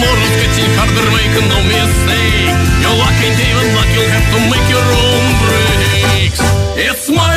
Tomorrow's 0.00 0.36
getting 0.40 0.70
harder, 0.80 1.10
make 1.12 1.34
no 1.46 1.60
mistake 1.68 2.40
luck, 3.74 3.88
you'll 3.94 4.08
have 4.08 4.28
to 4.34 4.40
make 4.52 4.66
your 4.72 4.86
own 5.04 5.24
breaks. 5.44 6.40
It's 6.76 7.10
my 7.10 7.29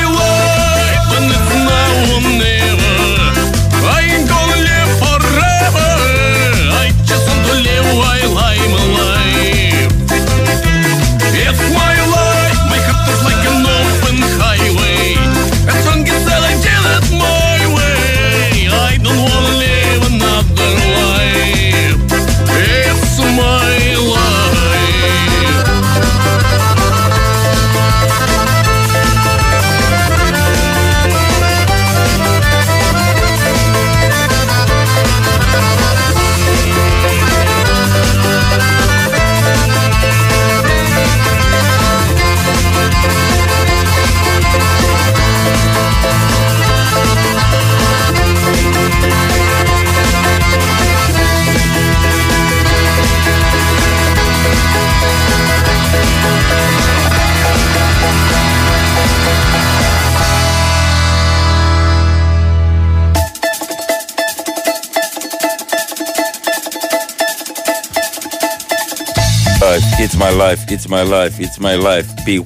life, 70.33 70.61
it's 70.69 70.87
my 70.87 71.03
life, 71.03 71.39
it's 71.39 71.59
my 71.59 71.75
life, 71.75 71.75
it's 71.75 71.75
my 71.75 71.75
life. 71.75 72.07
Big 72.25 72.41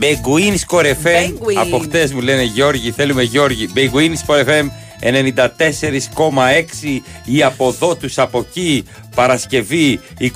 Beguίν 0.00 0.54
Sport 0.66 0.84
FM. 0.84 1.32
Beguin. 1.32 1.56
Από 1.56 1.78
χτες 1.78 2.12
μου 2.12 2.20
λένε 2.20 2.42
Γιώργη, 2.42 2.90
θέλουμε 2.90 3.22
Γιώργη. 3.22 3.68
Beguín 3.74 4.14
Sport 4.26 4.44
FM 4.44 4.66
94,6 5.00 7.00
η 7.24 7.42
από 7.42 7.68
εδώ 7.68 7.94
τους 7.94 8.18
από 8.18 8.38
εκεί 8.38 8.84
Παρασκευή 9.14 10.00
23 10.18 10.28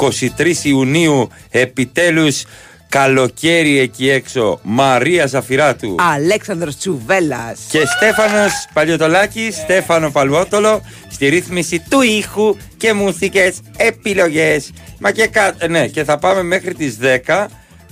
Ιουνίου 0.63 1.29
επιτέλους 1.51 2.45
καλοκαίρι 2.93 3.79
εκεί 3.79 4.11
έξω 4.11 4.61
Μαρία 4.63 5.27
Ζαφυράτου 5.27 5.95
Αλέξανδρος 5.99 6.77
Τσουβέλλας 6.77 7.61
και 7.69 7.87
Στέφανος 7.97 8.53
Παλιωτολάκης, 8.73 9.57
Στέφανο 9.57 10.11
Παλουότολο 10.11 10.83
στη 11.11 11.29
ρύθμιση 11.29 11.85
του 11.89 12.01
ήχου 12.01 12.57
και 12.77 12.93
μουσικές 12.93 13.61
επιλογές. 13.77 14.71
Μα 14.99 15.11
και, 15.11 15.27
κα... 15.27 15.55
ναι, 15.69 15.87
και 15.87 16.05
θα 16.05 16.19
πάμε 16.19 16.43
μέχρι 16.43 16.75
τις 16.75 16.99
10 17.27 17.47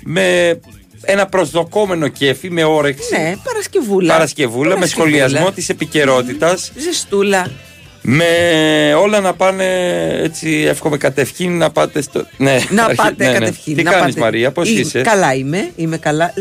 με 0.04 0.58
ένα 1.02 1.26
προσδοκόμενο 1.26 2.08
κέφι, 2.08 2.50
με 2.50 2.64
όρεξη. 2.64 3.16
Ναι, 3.16 3.34
Παρασκευούλα. 3.44 4.12
Παρασκευούλα, 4.12 4.78
με 4.78 4.86
σχολιασμό 4.86 5.52
της 5.52 5.68
επικαιρότητας. 5.68 6.72
Ζεστούλα. 6.76 7.50
Με 8.02 8.26
όλα 9.00 9.20
να 9.20 9.34
πάνε 9.34 9.64
έτσι, 10.22 10.64
εύχομαι 10.68 10.96
κατευχήν 10.96 11.58
να 11.58 11.70
πάτε 11.70 12.02
στο. 12.02 12.26
Ναι, 12.36 12.58
Να 12.70 12.84
αρχι- 12.84 12.96
πάτε 12.96 13.24
ναι, 13.24 13.32
ναι. 13.32 13.38
κατευχήν. 13.38 13.76
Τι 13.76 13.82
να 13.82 13.90
κάνεις 13.90 14.06
πάτε. 14.14 14.20
Μαρία, 14.20 14.50
πώς 14.52 14.68
Ή- 14.68 14.78
είσαι; 14.78 15.00
Καλά 15.00 15.34
είμαι, 15.34 15.70
είμαι 15.76 15.96
καλά. 15.98 16.32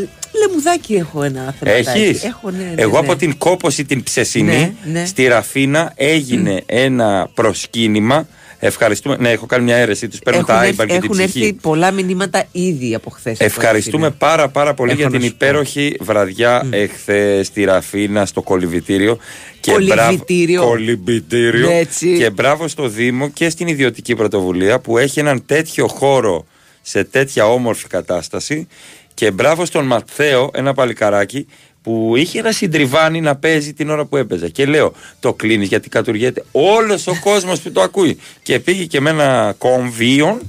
Λεμουδάκι 0.46 0.94
έχω 0.94 1.22
ένα 1.22 1.54
θεματάκι. 1.60 1.98
Έχεις; 2.00 2.24
Έχω, 2.24 2.50
ναι, 2.50 2.56
ναι, 2.74 2.82
Εγώ 2.82 2.92
ναι. 2.92 2.98
από 3.06 3.16
την 3.16 3.38
κόποση 3.38 3.84
την 3.84 4.02
ψεσινή 4.02 4.74
Ναι, 4.84 5.00
ναι. 5.00 5.06
στη 5.06 5.26
Ραφίνα 5.26 5.92
έγινε 5.96 6.62
ένα 6.66 7.28
προσκύνημα. 7.34 8.26
Ευχαριστούμε. 8.62 9.16
Ναι, 9.20 9.30
έχω 9.30 9.46
κάνει 9.46 9.64
μια 9.64 9.76
αίρεση. 9.76 10.08
Τους 10.08 10.18
παίρνω 10.18 10.44
τα 10.44 10.52
Έχουν, 10.52 10.64
άιμπαν 10.64 10.86
και 10.86 10.92
την 10.92 11.02
έχουν 11.04 11.18
έρθει 11.18 11.38
ψυχή. 11.38 11.52
πολλά 11.52 11.90
μηνύματα 11.90 12.44
ήδη 12.52 12.94
από 12.94 13.10
χθες. 13.10 13.40
Ευχαριστούμε 13.40 14.10
πάρα 14.10 14.48
πάρα 14.48 14.74
πολύ 14.74 14.90
Έχω 14.90 15.00
για 15.00 15.08
να 15.08 15.16
την 15.18 15.22
σου 15.28 15.36
πω. 15.36 15.46
υπέροχη 15.46 15.96
βραδιά 16.00 16.66
εχθές 16.70 17.46
στη 17.46 17.64
Ραφίνα 17.64 18.26
στο 18.26 18.42
κολυβητήριο. 18.42 19.18
Και 19.60 19.72
Κολυβητήριο. 19.72 20.60
μπράβο- 20.60 20.74
κολυμπητήριο. 20.76 21.68
Ναι, 21.68 21.78
έτσι. 21.78 22.16
Και 22.16 22.30
μπράβο 22.30 22.68
στο 22.68 22.88
Δήμο 22.88 23.30
και 23.30 23.50
στην 23.50 23.66
ιδιωτική 23.66 24.14
πρωτοβουλία 24.14 24.78
που 24.80 24.98
έχει 24.98 25.20
έναν 25.20 25.46
τέτοιο 25.46 25.88
χώρο 25.88 26.46
σε 26.82 27.04
τέτοια 27.04 27.46
όμορφη 27.46 27.86
κατάσταση. 27.86 28.66
Και 29.14 29.30
μπράβο 29.30 29.64
στον 29.64 29.86
Ματθαίο, 29.86 30.50
ένα 30.54 30.74
παλικαράκι 30.74 31.46
που 31.82 32.12
είχε 32.16 32.38
ένα 32.38 32.52
συντριβάνι 32.52 33.20
να 33.20 33.36
παίζει 33.36 33.72
την 33.72 33.90
ώρα 33.90 34.04
που 34.04 34.16
έπαιζε. 34.16 34.48
Και 34.48 34.66
λέω, 34.66 34.92
το 35.20 35.34
κλείνεις 35.34 35.68
γιατί 35.68 35.88
κατουργέται 35.88 36.44
όλος 36.52 37.06
ο 37.06 37.12
κόσμος 37.20 37.60
που 37.60 37.72
το 37.72 37.80
ακούει. 37.80 38.18
Και 38.42 38.60
πήγε 38.60 38.84
και 38.84 39.00
με 39.00 39.10
ένα 39.10 39.54
κομβίον, 39.58 40.40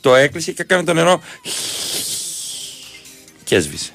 το 0.00 0.14
έκλεισε 0.14 0.52
και 0.52 0.62
έκανε 0.62 0.84
το 0.84 0.92
νερό 0.94 1.22
και 3.44 3.54
έσβησε. 3.56 3.90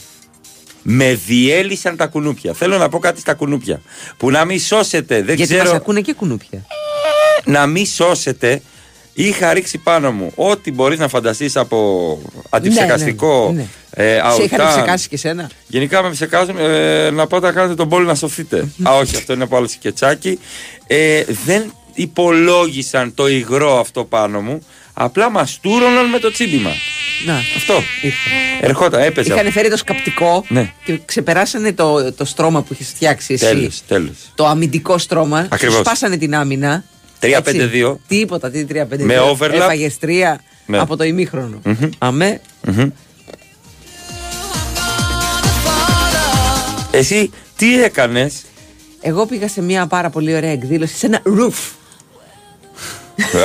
Με 0.87 1.13
διέλυσαν 1.25 1.95
τα 1.95 2.07
κουνούπια. 2.07 2.53
Θέλω 2.53 2.77
να 2.77 2.89
πω 2.89 2.99
κάτι 2.99 3.19
στα 3.19 3.33
κουνούπια. 3.33 3.81
Που 4.17 4.31
να 4.31 4.45
μην 4.45 4.59
σώσετε. 4.59 5.15
Δεν 5.21 5.35
Γιατί 5.35 5.53
ξέρω. 5.53 5.69
μας 5.69 5.73
ακούνε 5.79 6.01
και 6.01 6.13
κουνούπια. 6.13 6.65
Να 7.45 7.65
μην 7.65 7.85
σώσετε. 7.85 8.61
Είχα 9.13 9.53
ρίξει 9.53 9.77
πάνω 9.77 10.11
μου 10.11 10.31
ό,τι 10.35 10.71
μπορείς 10.71 10.99
να 10.99 11.07
φανταστείς 11.07 11.55
από 11.55 12.19
αντιψεκαστικό. 12.49 13.51
Ναι, 13.55 13.61
ναι, 13.61 13.67
ε, 14.09 14.21
Σε 14.35 14.43
είχαν 14.43 14.59
αουτά. 14.61 14.71
ψεκάσει 14.71 15.07
και 15.07 15.17
σένα; 15.17 15.49
Γενικά 15.67 16.01
με 16.03 16.09
ψεκάζουν 16.09 16.55
ε, 16.59 17.09
να 17.09 17.27
πάτε 17.27 17.45
να 17.45 17.51
κάνετε 17.51 17.75
τον 17.75 17.89
πόλη 17.89 18.05
να 18.05 18.15
σωθείτε. 18.15 18.67
Α, 18.87 18.91
όχι, 18.97 19.15
αυτό 19.15 19.33
είναι 19.33 19.43
από 19.43 19.57
άλλο 19.57 19.67
σκετσάκι. 19.67 20.39
Ε, 20.87 21.23
δεν 21.45 21.73
υπολόγισαν 21.93 23.13
το 23.13 23.27
υγρό 23.27 23.79
αυτό 23.79 24.03
πάνω 24.05 24.41
μου. 24.41 24.59
Απλά 24.93 25.29
μαστούρωναν 25.29 26.05
με 26.09 26.19
το 26.19 26.31
τσίμπημα. 26.31 26.71
Να, 27.25 27.33
Αυτό. 27.55 27.73
ήρθε. 28.01 28.17
Ερχόταν, 28.61 29.01
έπαιζε. 29.01 29.33
Είχαν 29.33 29.51
φέρει 29.51 29.69
το 29.69 29.77
σκαπτικό 29.77 30.45
Ναι. 30.47 30.71
και 30.83 30.99
ξεπεράσανε 31.05 31.73
το, 31.73 32.13
το 32.13 32.25
στρώμα 32.25 32.61
που 32.61 32.73
είχες 32.73 32.87
φτιάξει 32.87 33.33
εσύ. 33.33 33.45
Τέλος, 33.45 33.81
τέλος. 33.87 34.15
Το 34.35 34.45
αμυντικό 34.45 34.97
στρώμα. 34.97 35.47
Ακριβώς. 35.49 35.75
Σου 35.75 35.81
Σπάσανε 35.81 36.17
την 36.17 36.35
άμυνα. 36.35 36.83
3-5-2. 37.19 37.27
Έτσι. 37.27 37.99
Τίποτα, 38.07 38.49
τι 38.51 38.65
3-5-2. 38.65 39.05
Με 39.05 39.15
overlap. 39.19 39.51
Έφαγες 39.53 39.97
τρία 39.97 40.41
Ναι. 40.65 40.77
από 40.77 40.95
το 40.97 41.03
ημίχρονο. 41.03 41.61
Αμέ. 41.97 42.41
Εσύ 46.91 47.29
τι 47.57 47.83
έκανες; 47.83 48.41
Εγώ 49.01 49.25
πήγα 49.25 49.47
σε 49.47 49.61
μια 49.61 49.87
πάρα 49.87 50.09
πολύ 50.09 50.35
ωραία 50.35 50.51
εκδήλωση, 50.51 50.95
σε 50.95 51.05
ένα 51.05 51.21
roof. 51.25 51.53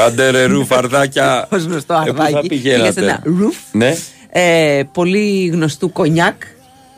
Άντε 0.07 0.31
ρε 0.31 0.45
ρου 0.45 0.65
φαρδάκια 0.67 1.49
Ω 1.53 1.57
γνωστό 1.57 1.95
Ε, 2.07 2.11
πού 2.11 2.17
θα 2.17 2.23
αρδάκι. 2.25 2.49
Πήγα 2.49 2.63
σε 2.63 2.73
πηγαίνατε 2.73 3.01
ένα 3.01 3.23
roof. 3.27 3.55
Ναι 3.73 3.97
Ε, 4.31 4.83
πολύ 4.93 5.47
γνωστού 5.47 5.93
κονιάκ. 5.93 6.43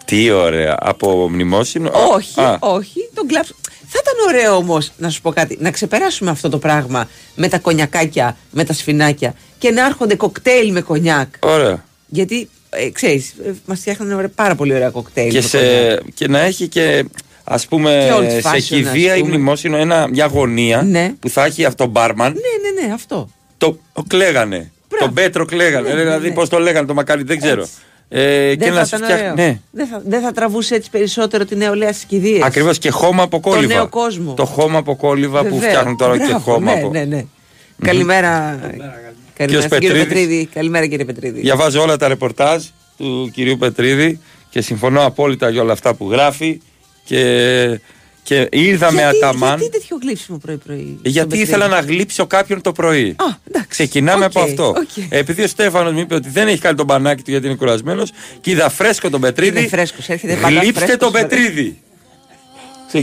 Τι 0.04 0.30
ωραία 0.30 0.76
Από 0.80 1.28
μνημόσυνο 1.30 1.88
Α, 1.88 1.92
όχι, 2.14 2.40
α, 2.40 2.56
όχι, 2.60 3.10
τον 3.14 3.26
κλάψω. 3.26 3.54
Θα 3.86 4.00
ήταν 4.02 4.34
ωραίο 4.34 4.56
όμως, 4.56 4.92
να 4.96 5.10
σου 5.10 5.20
πω 5.20 5.30
κάτι, 5.32 5.58
να 5.60 5.70
ξεπεράσουμε 5.70 6.30
αυτό 6.30 6.48
το 6.48 6.58
πράγμα 6.58 7.08
με 7.34 7.48
τα 7.48 7.58
κονιακάκια, 7.58 8.36
με 8.50 8.64
τα 8.64 8.72
σφινάκια 8.72 9.34
και 9.58 9.70
να 9.70 9.86
έρχονται 9.86 10.14
κοκτέιλ 10.14 10.72
με 10.72 10.80
κονιάκ. 10.80 11.28
Ωραία 11.40 11.84
Γιατί, 12.06 12.48
ε, 12.70 12.90
ξέρεις, 12.90 13.34
ε, 13.44 13.50
μας 13.66 13.78
φτιάχνουν 13.80 14.12
ωραία- 14.12 14.28
πάρα 14.34 14.54
πολύ 14.54 14.75
ωραία 14.75 14.90
κοκτέιλ. 14.90 15.30
και, 15.30 15.36
με 15.40 15.42
σε, 15.42 15.58
κονιάκ. 15.58 16.00
και 16.14 16.28
να 16.28 16.38
έχει 16.38 16.68
και 16.68 17.04
ας 17.44 17.66
πούμε 17.66 18.06
Και 18.08 18.12
old 18.42 18.46
fashion, 18.46 18.60
σε 18.60 18.74
κηδεία 18.74 19.12
ας 19.12 19.18
ή 19.18 19.20
πούμε. 19.20 19.32
μνημόσυνο 19.34 19.76
ένα, 19.76 20.08
μια 20.08 20.26
γωνία 20.26 20.82
Ναι. 20.82 21.12
που 21.20 21.28
θα 21.28 21.44
έχει 21.44 21.64
αυτό 21.64 21.86
μπάρμαν 21.86 22.32
Ναι, 22.32 22.80
ναι, 22.80 22.86
ναι, 22.86 22.92
αυτό. 22.92 23.28
το, 23.58 23.78
το 23.92 24.02
κλαίγανε 24.06 24.70
Μπράβο. 24.88 25.04
τον 25.04 25.14
Πέτρο 25.14 25.44
κλαίγανε 25.44 25.88
Ναι, 25.88 25.94
ναι, 25.94 26.00
δηλαδή 26.02 26.28
ναι. 26.28 26.34
πώς 26.34 26.48
το 26.48 26.58
λέγανε 26.58 26.86
το 26.86 26.94
μακάρι 26.94 27.22
δεν 27.22 27.38
ξέρω 27.40 27.60
Έτσι. 27.60 27.72
ε, 28.08 28.54
και 28.54 28.64
δεν 28.64 28.72
να 28.72 28.78
θα 28.78 28.84
σου 28.84 28.96
ήταν 28.96 29.08
φτιάχνει 29.08 29.30
ωραίο. 29.32 29.46
ναι. 29.46 29.60
Δεν, 29.70 29.86
θα, 29.86 30.02
δεν 30.06 30.20
θα 30.22 30.32
τραβούσε 30.32 30.74
έτσι 30.74 30.90
περισσότερο 30.90 31.44
τη 31.44 31.56
νεολαία 31.56 31.92
στις 31.92 32.04
κηδείες. 32.04 32.42
Ακριβώς 32.42 32.78
και 32.78 32.90
χώμα 32.90 33.22
από 33.22 33.40
κόλληβα 33.40 33.74
νέο 33.74 33.88
κόσμο. 33.88 34.34
το 34.34 34.44
χώμα 34.44 34.78
από 34.78 34.96
κόλληβα 34.96 35.38
που 35.38 35.44
Βεβαίως. 35.54 35.64
φτιάχνουν 35.64 35.96
τώρα 35.96 36.18
και 36.18 36.24
Μπράβο, 36.24 36.38
χώμα 36.52 36.72
ναι, 36.74 36.80
από 36.80 36.90
ναι, 36.90 37.04
ναι. 37.04 37.24
Καλημέρα. 37.82 38.58
Καλημέρα, 38.62 38.94
Ποιος 39.46 39.64
στον 39.64 39.78
κύριο 39.78 39.94
Πετρίδης; 39.94 40.24
Πετρίδη. 40.24 40.48
Καλημέρα 40.54 40.86
κύριε 40.86 41.04
Πετρίδη. 41.04 41.40
Διαβάζω 41.40 41.80
όλα 41.82 41.96
τα 41.96 42.08
ρεπορτάζ 42.08 42.64
του 42.96 43.30
κυρίου 43.34 43.56
Πετρίδη 43.56 44.20
και 44.50 44.60
συμφωνώ 44.60 45.04
απόλυτα 45.06 45.48
για 45.48 45.62
όλα 45.62 45.72
αυτά 45.72 45.94
που 45.94 46.10
γράφει 46.10 46.60
και, 47.04 47.81
και 48.22 48.49
είδαμε 48.52 49.00
γιατί, 49.00 49.16
Αταμάν. 49.16 49.58
γιατί 49.58 49.78
τέτοιο 49.78 49.99
γλείψιμο 50.02 50.38
πρωί-πρωί. 50.38 50.99
Ε, 51.02 51.08
Γιατί 51.08 51.38
ήθελα 51.38 51.69
να 51.69 51.81
γλείψω 51.81 52.26
κάποιον 52.26 52.60
το 52.60 52.72
πρωί. 52.72 53.08
Α, 53.08 53.25
εντάξει. 53.49 53.69
Ξεκινάμε 53.69 54.25
Οκ, 54.25 54.31
από 54.31 54.40
αυτό. 54.40 54.66
οκ. 54.69 55.04
Επειδή 55.08 55.43
ο 55.43 55.46
Στέφανος 55.46 55.93
μου 55.93 55.99
είπε 55.99 56.14
ότι 56.14 56.28
δεν 56.28 56.49
έχει 56.49 56.58
κάνει 56.60 56.76
τον 56.76 56.87
μπανάκι 56.87 57.22
του 57.22 57.31
γιατί 57.31 57.46
είναι 57.46 57.56
κουρασμένος 57.56 58.10
και 58.40 58.50
είδα 58.50 58.69
φρέσκο 58.69 59.10
τον 59.10 59.20
Πετρίδη. 59.20 59.58
Είναι 59.58 59.69
φρέσκος, 59.69 60.08
έρχεται 60.08 60.34
πάντα 60.34 60.49
Γλείψτε 60.60 60.72
φρέσκος, 60.84 60.99
τον 60.99 61.12
βέβαια. 61.12 61.28
Πετρίδη. 61.28 61.60
Είναι 61.62 61.76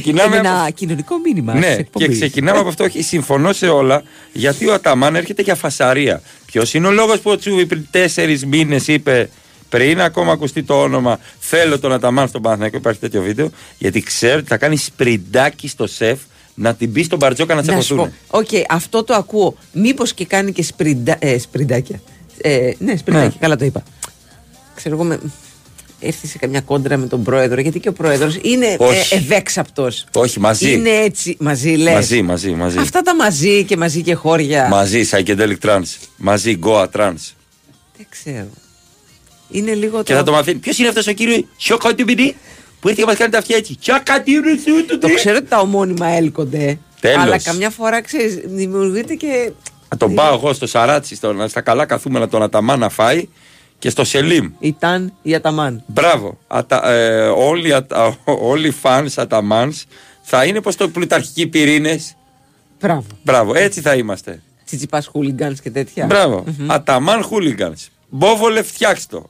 Ξεκινάμε 0.01 0.37
από 0.37 0.47
ένα 0.47 0.69
κοινωνικό 0.69 1.17
μήνυμα. 1.17 1.51
της 1.51 1.61
ναι, 1.61 1.73
εκπομπής. 1.73 2.07
και 2.07 2.13
ξεκινάμε 2.13 2.59
από 2.59 2.67
αυτό. 2.67 2.83
Όχι, 2.83 3.01
συμφωνώ 3.01 3.53
σε 3.53 3.67
όλα. 3.67 4.03
Γιατί 4.33 4.67
ο 4.67 4.73
Αταμάν 4.73 5.15
έρχεται 5.15 5.41
για 5.41 5.55
φασαρία. 5.55 6.21
Ποιος 6.45 6.73
είναι 6.73 6.87
ο 6.87 6.91
λόγος 6.91 7.19
που 7.19 7.31
ο 7.31 7.37
Τσούβι 7.37 7.65
πριν 7.65 7.87
τέσσερις 7.91 8.45
μήνες 8.45 8.87
είπε, 8.87 9.29
πριν 9.69 10.01
ακόμα 10.01 10.31
ακουστεί 10.31 10.63
το 10.63 10.81
όνομα, 10.81 11.19
θέλω 11.39 11.79
τον 11.79 11.91
Αταμάν 11.93 12.27
στον 12.27 12.41
Παναθηναϊκό. 12.41 12.77
Υπάρχει 12.77 12.99
τέτοιο 12.99 13.21
βίντεο. 13.21 13.49
Γιατί 13.77 14.01
ξέρω 14.01 14.37
ότι 14.37 14.47
θα 14.47 14.57
κάνει 14.57 14.77
σπριντάκι 14.77 15.67
στο 15.67 15.87
σεφ 15.87 16.19
να 16.53 16.75
την 16.75 16.89
μπει 16.89 17.03
στον 17.03 17.17
Μπαρτζόκα 17.17 17.55
να 17.55 17.61
Να 17.63 17.81
σου 17.81 17.95
πω. 17.95 18.09
τσακωθούν. 18.09 18.13
Οκ, 18.27 18.65
αυτό 18.69 19.03
το 19.03 19.13
ακούω. 19.13 19.55
Μήπως 19.71 20.13
και 20.13 20.25
κάνει 20.25 20.51
και 20.51 20.63
σπρίντα, 20.63 21.15
ε, 21.19 21.37
σπριντάκια. 21.39 22.01
Ε, 22.41 22.71
ναι, 22.79 22.95
σπριντάκια, 22.95 23.27
Ναι. 23.29 23.35
καλά 23.39 23.55
το 23.55 23.65
είπα. 23.65 23.83
Ξέρω 24.75 24.95
εγώ 24.95 25.03
με. 25.03 25.19
Έρθει 26.01 26.27
σε 26.27 26.37
καμιά 26.37 26.61
κόντρα 26.61 26.97
με 26.97 27.07
τον 27.07 27.23
πρόεδρο, 27.23 27.61
γιατί 27.61 27.79
και 27.79 27.89
ο 27.89 27.93
πρόεδρος 27.93 28.37
είναι 28.41 28.75
Όχι. 28.79 29.13
ε, 29.13 29.17
ευέξαπτο. 29.17 29.87
Όχι, 30.13 30.39
μαζί. 30.39 30.71
Είναι 30.73 30.89
έτσι. 30.89 31.35
Μαζί 31.39 31.69
λες. 31.69 31.93
Μαζί, 31.93 32.21
μαζί, 32.21 32.51
μαζί. 32.51 32.77
Αυτά 32.77 33.01
τα 33.01 33.15
μαζί 33.15 33.63
και 33.63 33.77
μαζί 33.77 34.01
και 34.01 34.13
χώρια. 34.13 34.67
Μαζί, 34.67 35.01
psychedelic 35.11 35.55
trance. 35.61 35.97
Μαζί, 36.17 36.59
Goa 36.63 36.85
trance. 36.95 37.33
Δεν 37.97 38.07
ξέρω. 38.09 38.47
Είναι 39.49 39.73
λίγο 39.73 40.03
Και 40.03 40.13
θα 40.13 40.23
το 40.23 40.31
μαθαίνει. 40.31 40.59
Ποιος 40.59 40.77
είναι 40.77 40.87
αυτός 40.87 41.07
ο 41.07 41.11
κύριος 41.11 41.43
Σιωκαντιμπινί 41.57 42.35
που 42.79 42.89
ήρθε 42.89 43.01
και 43.01 43.07
μας 43.07 43.17
κάνει 43.17 43.31
τα 43.31 43.37
αυτιά 43.37 43.57
έτσι. 43.57 43.77
Σιωκαντιμπινί 43.79 44.57
του 44.87 44.97
Το 44.97 45.13
ξέρω 45.13 45.37
ότι 45.37 45.47
τα 45.47 45.59
ομώνυμα 45.59 46.07
έλκονται. 46.07 46.79
Τέλος. 46.99 47.23
Αλλά 47.23 47.39
καμιά 47.39 47.69
φορά 47.69 48.01
ξέρεις, 48.01 48.39
δημιουργείται 48.45 49.13
και. 49.13 49.51
Θα 49.89 49.97
τον 49.97 50.13
πάω 50.13 50.33
εγώ 50.33 50.53
στο 50.53 50.67
Σαράτσι, 50.67 51.15
στο, 51.15 51.45
στα 51.47 51.61
καλά 51.61 51.85
καθούμενα 51.85 52.27
τον 52.27 52.41
Αταμά 52.41 52.75
να 52.75 52.89
φάει 52.89 53.27
και 53.79 53.89
στο 53.89 54.03
Σελίμ. 54.03 54.51
Ήταν 54.59 55.13
η 55.21 55.35
Αταμάν. 55.35 55.83
Μπράβο. 55.85 56.37
Ατα, 56.47 56.89
ε, 56.91 57.27
όλοι, 57.27 57.73
ατα, 57.73 58.17
όλοι 58.51 58.67
οι 58.67 58.71
φανς 58.71 59.17
Αταμάνς 59.17 59.85
θα 60.21 60.45
είναι 60.45 60.61
πως 60.61 60.75
το 60.75 60.89
πλουταρχικοί 60.89 61.47
πυρήνες. 61.47 62.15
Μπράβο. 62.79 63.05
Μπράβο, 63.23 63.53
έτσι 63.55 63.81
θα 63.81 63.95
είμαστε. 63.95 64.41
Τσιτσιπάς 64.65 65.07
χούλιγκανς 65.07 65.59
και 65.61 65.69
τέτοια. 65.71 66.05
Μπράβο. 66.05 66.43
Αταμάν 66.67 67.23
χούλιγκανς. 67.23 67.87
Μπόβολε 68.09 68.63
φτιάξ' 68.63 69.05
το. 69.07 69.29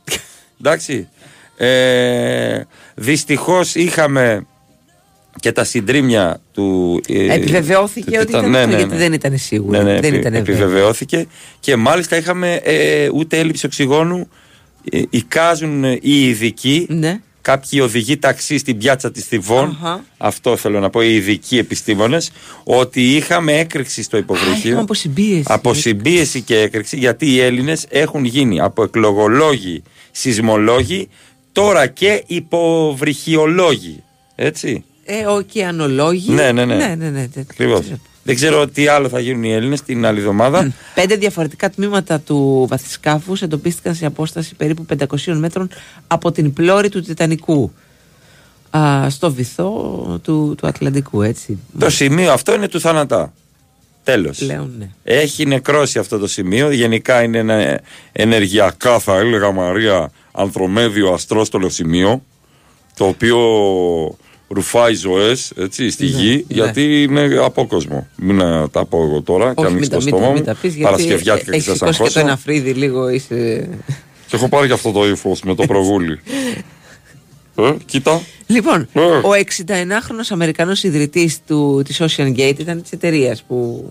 Εντάξει. 0.59 1.07
Ε, 1.57 2.61
δυστυχώς 2.95 3.75
είχαμε 3.75 4.45
και 5.39 5.51
τα 5.51 5.63
συντρίμια 5.63 6.41
του... 6.53 7.01
ε, 7.07 7.33
Επιβεβαιώθηκε 7.33 8.09
του 8.11 8.17
ότι 8.17 8.25
Τιτάν. 8.25 8.39
ήταν 8.39 8.51
ναι, 8.51 8.57
αυτό, 8.57 8.69
ναι, 8.71 8.75
γιατί 8.77 8.93
ναι. 8.93 8.97
δεν 8.99 9.13
ήταν 9.13 9.37
σίγουρο. 9.37 9.77
Ναι, 9.77 9.83
ναι, 9.93 9.99
δεν 9.99 10.13
επι- 10.13 10.19
ήταν 10.19 10.31
βέβαιο. 10.33 10.39
επιβεβαιώθηκε 10.55 11.27
και 11.59 11.75
μάλιστα 11.75 12.17
είχαμε 12.17 12.53
ε, 12.53 13.09
ούτε 13.13 13.37
έλλειψη 13.39 13.65
οξυγόνου. 13.65 14.29
Ε, 14.91 15.01
εικάζουν 15.09 15.83
ε, 15.83 15.97
οι 16.01 16.27
ειδικοί, 16.27 16.85
Ναι. 16.89 17.19
Κάποιοι 17.41 17.79
οδηγοί 17.83 18.17
ταξί 18.17 18.57
στην 18.57 18.77
πιάτσα 18.77 19.11
της 19.11 19.25
Θηβών, 19.25 19.77
Αχα. 19.81 20.03
αυτό 20.17 20.57
θέλω 20.57 20.79
να 20.79 20.89
πω, 20.89 21.01
οι 21.01 21.15
ειδικοί 21.15 21.57
επιστήμονες, 21.57 22.31
ότι 22.63 23.15
είχαμε 23.15 23.53
έκρηξη 23.59 24.03
στο 24.03 24.15
Α, 24.17 24.19
υποβρύχιο. 24.19 24.67
είχαμε 24.69 24.81
αποσυμπίεση. 24.81 25.43
Αποσυμπίεση 25.47 26.41
και 26.41 26.59
έκρηξη, 26.59 26.97
γιατί 26.97 27.25
οι 27.33 27.39
Έλληνες 27.39 27.85
έχουν 27.89 28.25
γίνει 28.25 28.61
από 28.61 28.83
εκλογολόγοι, 28.83 29.83
σεισμολόγοι, 30.11 31.09
τώρα 31.51 31.87
και 31.87 32.23
υποβρυχιολόγοι. 32.27 34.03
Έτσι. 34.35 34.83
Ε, 35.05 35.25
ωκεανολόγοι. 35.25 36.31
Ναι, 36.31 36.51
ναι, 36.51 36.65
ναι. 36.65 36.75
ναι, 36.75 36.95
ναι, 36.95 37.09
ναι. 37.09 37.27
Ακριβώς. 37.39 37.85
Δεν 38.23 38.35
ξέρω 38.35 38.67
τι 38.67 38.87
άλλο 38.87 39.09
θα 39.09 39.19
γίνουν 39.19 39.43
οι 39.43 39.53
Έλληνες 39.53 39.81
την 39.81 40.05
άλλη 40.05 40.19
εβδομάδα. 40.19 40.73
Πέντε 40.95 41.15
διαφορετικά 41.15 41.69
τμήματα 41.69 42.19
του 42.19 42.65
βαθισκάφους 42.69 43.41
εντοπίστηκαν 43.41 43.95
σε 43.95 44.05
απόσταση 44.05 44.55
περίπου 44.55 44.85
500 44.97 45.33
μέτρων 45.33 45.69
από 46.07 46.31
την 46.31 46.53
πλώρη 46.53 46.89
του 46.89 47.01
Τιτανικού. 47.01 47.71
Α, 48.77 49.09
στο 49.09 49.31
βυθό 49.31 50.19
του, 50.23 50.55
του 50.57 50.67
Ατλαντικού, 50.67 51.21
έτσι. 51.21 51.57
Το 51.79 51.89
σημείο 51.89 52.31
αυτό 52.31 52.53
είναι 52.53 52.67
του 52.67 52.79
θάνατά. 52.79 53.33
Τέλος. 54.03 54.37
Πλέον, 54.37 54.73
ναι. 54.77 54.89
Έχει 55.03 55.45
νεκρώσει 55.45 55.99
αυτό 55.99 56.17
το 56.17 56.27
σημείο. 56.27 56.71
Γενικά 56.71 57.23
είναι 57.23 57.37
ένα 57.37 57.81
ενεργειακά, 58.11 58.99
θα 58.99 59.15
έλεγα 59.17 59.51
Μαρία, 59.51 60.11
ανθρωμέδιο 60.31 61.13
αστρόστολο 61.13 61.69
σημείο. 61.69 62.23
Το 62.95 63.05
οποίο 63.05 63.37
ρουφάει 64.49 64.93
ζωές 64.93 65.51
στη 65.89 66.05
γη, 66.05 66.35
ναι. 66.35 66.55
γιατί 66.55 67.03
είναι 67.03 67.37
απόκοσμο. 67.43 68.07
Μην 68.15 68.39
ε, 68.39 68.67
τα 68.67 68.85
πω 68.85 69.03
εγώ 69.03 69.21
τώρα, 69.21 69.53
και 69.53 69.61
Όχι, 69.61 69.69
ανοίξει 69.71 69.89
μην 69.89 69.89
το 69.89 69.97
τα, 69.97 70.03
μην, 70.03 70.07
στόμα 70.07 70.21
τα- 70.25 70.31
μην 70.31 70.37
μου. 70.37 70.45
τα 70.45 70.53
πεις, 70.61 70.75
γιατί 70.75 70.81
Παρασκευιάτικα 70.83 71.51
και 71.51 71.57
έχεις 71.57 71.63
σας 71.63 71.77
σηκώσει 71.77 71.91
και 71.91 71.97
το 71.97 72.03
αγχώσω. 72.03 72.19
Εναφρίδη 72.19 72.71
λίγο 72.71 73.09
είσαι... 73.09 73.69
Και 74.27 74.35
έχω 74.35 74.49
πάρει 74.49 74.67
και 74.67 74.73
αυτό 74.73 74.91
το 74.91 75.07
ύφος 75.07 75.41
με 75.41 75.55
το 75.55 75.65
προγούλι. 75.65 76.19
ε, 77.55 77.73
κοίτα. 77.85 78.21
Λοιπόν, 78.47 78.87
Ε. 78.93 78.99
ο 79.01 79.29
61χρονος 79.33 80.27
Αμερικανός 80.29 80.83
ιδρυτής 80.83 81.37
του, 81.47 81.81
της 81.85 82.01
Ocean 82.01 82.35
Gate 82.37 82.55
ήταν 82.59 82.81
της 82.81 82.91
εταιρείας 82.91 83.43
που 83.43 83.89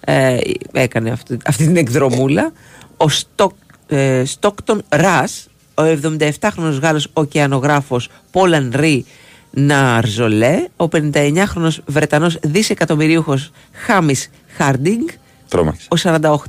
ε, 0.00 0.36
έκανε 0.72 1.10
αυτή, 1.10 1.36
αυτή 1.46 1.66
την 1.66 1.76
εκδρομούλα. 1.76 2.52
Ο 2.96 3.08
Στοκ, 3.08 3.52
ε, 3.86 4.22
Στόκτον 4.24 4.82
Ρας, 4.88 5.46
ο 5.74 5.82
77χρονος 5.82 6.78
Γάλλος 6.82 7.08
ωκεανογράφος 7.12 8.08
Πολ 8.30 8.52
Ανρί 8.54 9.04
Ναρζολέ, 9.58 10.64
ο 10.76 10.88
59χρονος 10.92 11.78
Βρετανός 11.86 12.38
δισεκατομμυρίουχος 12.42 13.50
Χάμις 13.72 14.30
Χάρντινγκ, 14.56 15.08
Τρώμαξε. 15.48 15.88
ο 15.90 15.96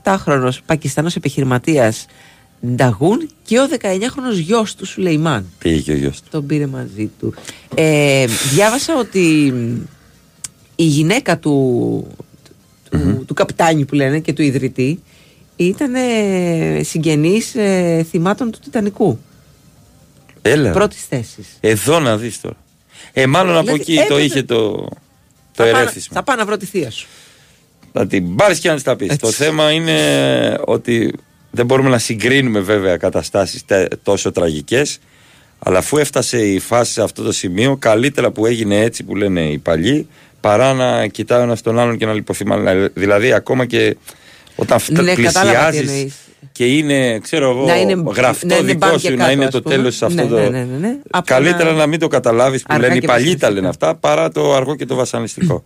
48χρονος 0.03 0.57
Πακιστανός 0.65 1.15
επιχειρηματίας 1.15 2.05
Νταγούν 2.75 3.29
και 3.43 3.59
ο 3.59 3.63
19χρονος 3.81 4.37
γιος 4.39 4.75
του 4.75 4.85
Σουλεϊμάν 4.85 5.45
Πήγε 5.59 5.79
και 5.81 5.91
ο 5.91 5.95
γιος 5.95 6.21
του. 6.21 6.27
τον 6.31 6.45
πήρε 6.45 6.65
μαζί 6.67 7.11
του. 7.19 7.33
Ε, 7.75 8.25
διάβασα 8.53 8.95
ότι 8.97 9.53
η 10.75 10.83
γυναίκα 10.83 11.39
του, 11.39 12.07
του, 12.89 13.23
του 13.27 13.33
καπτάνιου 13.33 13.85
που 13.85 13.95
λένε 13.95 14.19
και 14.19 14.33
του 14.33 14.41
ιδρυτή 14.41 15.03
ήταν 15.55 15.95
ε, 15.95 16.83
συγγενής 16.83 17.55
ε, 17.55 18.05
θυμάτων 18.09 18.51
του 18.51 18.59
Τιτανικού. 18.63 19.19
Έλα. 20.41 20.71
Πρώτης 20.71 21.01
θέσης. 21.05 21.57
Εδώ 21.59 21.99
να 21.99 22.17
δεις 22.17 22.41
τώρα. 22.41 22.55
Ε, 23.21 23.25
μάλλον 23.25 23.55
από 23.57 23.61
Δηλαδή, 23.65 23.81
εκεί 23.81 23.95
το 23.95 24.01
έπρεπε- 24.01 24.23
είχε 24.23 24.43
το, 24.43 24.71
το 24.71 24.89
θα, 25.53 25.63
πάω, 25.63 25.71
να- 25.71 25.79
ερέθισμα. 25.79 26.15
θα 26.17 26.23
πάω 26.23 26.35
να 26.35 26.45
βρω 26.45 26.57
τη 26.57 26.65
θεία 26.65 26.91
σου. 26.91 27.07
Θα 27.93 28.07
την 28.07 28.35
πάρεις 28.35 28.59
και 28.59 28.67
να 28.67 28.73
της 28.73 28.83
τα 28.83 28.95
πεις. 28.95 29.07
Έτσι. 29.07 29.19
Το 29.19 29.31
θέμα 29.31 29.71
είναι 29.71 29.97
ότι 30.65 31.13
δεν 31.51 31.65
μπορούμε 31.65 31.89
να 31.89 31.97
συγκρίνουμε 31.97 32.59
βέβαια 32.59 32.97
καταστάσεις 32.97 33.63
τόσο 34.03 34.31
τραγικές. 34.31 34.99
Αλλά 35.59 35.77
αφού 35.77 35.97
έφτασε 35.97 36.37
η 36.45 36.59
φάση 36.59 36.91
σε 36.91 37.01
αυτό 37.01 37.23
το 37.23 37.31
σημείο, 37.31 37.75
καλύτερα 37.77 38.31
που 38.31 38.45
έγινε 38.45 38.79
έτσι 38.81 39.03
που 39.03 39.15
λένε 39.15 39.41
οι 39.41 39.57
παλιοί, 39.57 40.07
παρά 40.41 40.73
να 40.73 41.07
κοιτάει 41.07 41.39
ο 41.39 41.43
ένα 41.43 41.57
τον 41.57 41.79
άλλον 41.79 41.97
και 41.97 42.05
να 42.05 42.13
λιποθυμάει. 42.13 42.87
Δηλαδή, 42.93 43.33
ακόμα 43.33 43.65
και 43.65 43.95
όταν 44.59 44.79
φτα... 44.79 45.01
Ναι, 45.01 45.13
κατάλαβα 45.15 45.69
τι 45.69 45.77
πλησιάζεις 45.77 45.79
εννοείς. 45.79 46.13
και 46.51 46.65
είναι, 46.65 47.19
ξέρω 47.19 47.49
εγώ, 47.49 47.65
Να 47.65 47.75
είναι- 47.79 48.03
γραφτό 48.15 48.47
να 48.47 48.55
είναι 48.55 48.65
δικό 48.65 48.77
μπαν 48.87 48.99
σου, 48.99 49.07
και 49.07 49.09
να 49.09 49.17
κάτω, 49.17 49.31
είναι 49.31 49.45
ας 49.45 49.51
το 49.51 49.61
πούμε. 49.61 49.75
τέλος 49.75 49.95
σε 49.95 50.05
αυτό 50.05 50.23
Ναι, 50.23 50.27
το. 50.29 50.35
ναι, 50.35 50.49
ναι, 50.49 50.63
ναι, 50.63 50.77
ναι. 50.87 50.95
Από 51.09 51.25
Καλύτερα 51.27 51.71
να- 51.71 51.77
να 51.77 51.87
μην 51.87 51.99
το 51.99 52.07
καταλάβεις 52.07 52.61
που 52.61 52.67
Αργά 52.69 52.83
λένε 52.87 52.97
οι 52.97 52.99
και 52.99 53.07
παλιοί 53.07 53.25
τα 53.25 53.31
βασανιστικά. 53.31 53.53
λένε 53.53 53.67
αυτά, 53.67 53.95
παρά 53.95 54.29
το 54.31 54.53
αργό 54.55 54.75
και 54.75 54.85
το 54.85 54.95
βασανιστικό. 54.95 55.63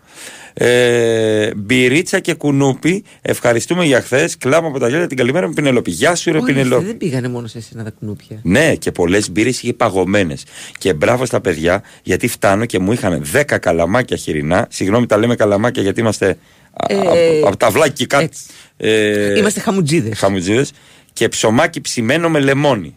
ε, 0.53 1.49
μπυρίτσα 1.55 2.19
και 2.19 2.33
κουνούπι, 2.33 3.03
ευχαριστούμε 3.21 3.85
για 3.85 4.01
χθες. 4.01 4.37
Κλάμα 4.37 4.67
από 4.67 4.79
τα 4.79 4.87
γέλια 4.89 5.07
την 5.07 5.17
καλημέρα 5.17 5.47
με 5.47 5.53
Πινελόπη. 5.53 5.91
Γεια 5.91 6.15
σου, 6.15 6.31
ρε 6.31 6.37
Όχι, 6.37 6.45
Πινελόπη. 6.45 6.85
δεν 6.85 6.97
πήγανε 6.97 7.27
μόνο 7.29 7.47
σε 7.47 7.57
εσένα 7.57 7.83
τα 7.83 7.89
κουνούπια. 7.99 8.39
Ναι, 8.43 8.75
και 8.75 8.91
πολλές 8.91 9.31
μπύρες 9.31 9.61
είχε 9.61 9.73
παγωμένες. 9.73 10.43
Και 10.77 10.93
μπράβο 10.93 11.25
στα 11.25 11.41
παιδιά, 11.41 11.83
γιατί 12.03 12.27
φτάνω 12.27 12.65
και 12.65 12.79
μου 12.79 12.91
είχαν 12.91 13.21
10 13.33 13.57
καλαμάκια 13.59 14.17
χοιρινά. 14.17 14.67
Συγγνώμη, 14.69 15.05
τα 15.05 15.17
λέμε 15.17 15.35
καλαμάκια 15.35 15.81
γιατί 15.81 15.99
είμαστε 15.99 16.37
Ε, 16.87 17.41
από 17.45 17.57
τα 17.57 17.69
βλάκι 17.69 18.05
κάτω. 18.05 18.23
έτσι. 18.23 18.41
Ε, 18.77 19.37
Είμαστε 19.39 19.59
χαμουτζίδες. 19.59 20.17
χαμουτζίδες. 20.19 20.71
Και 21.13 21.27
ψωμάκι 21.29 21.81
ψημένο 21.81 22.29
με 22.29 22.39
λεμόνι. 22.39 22.95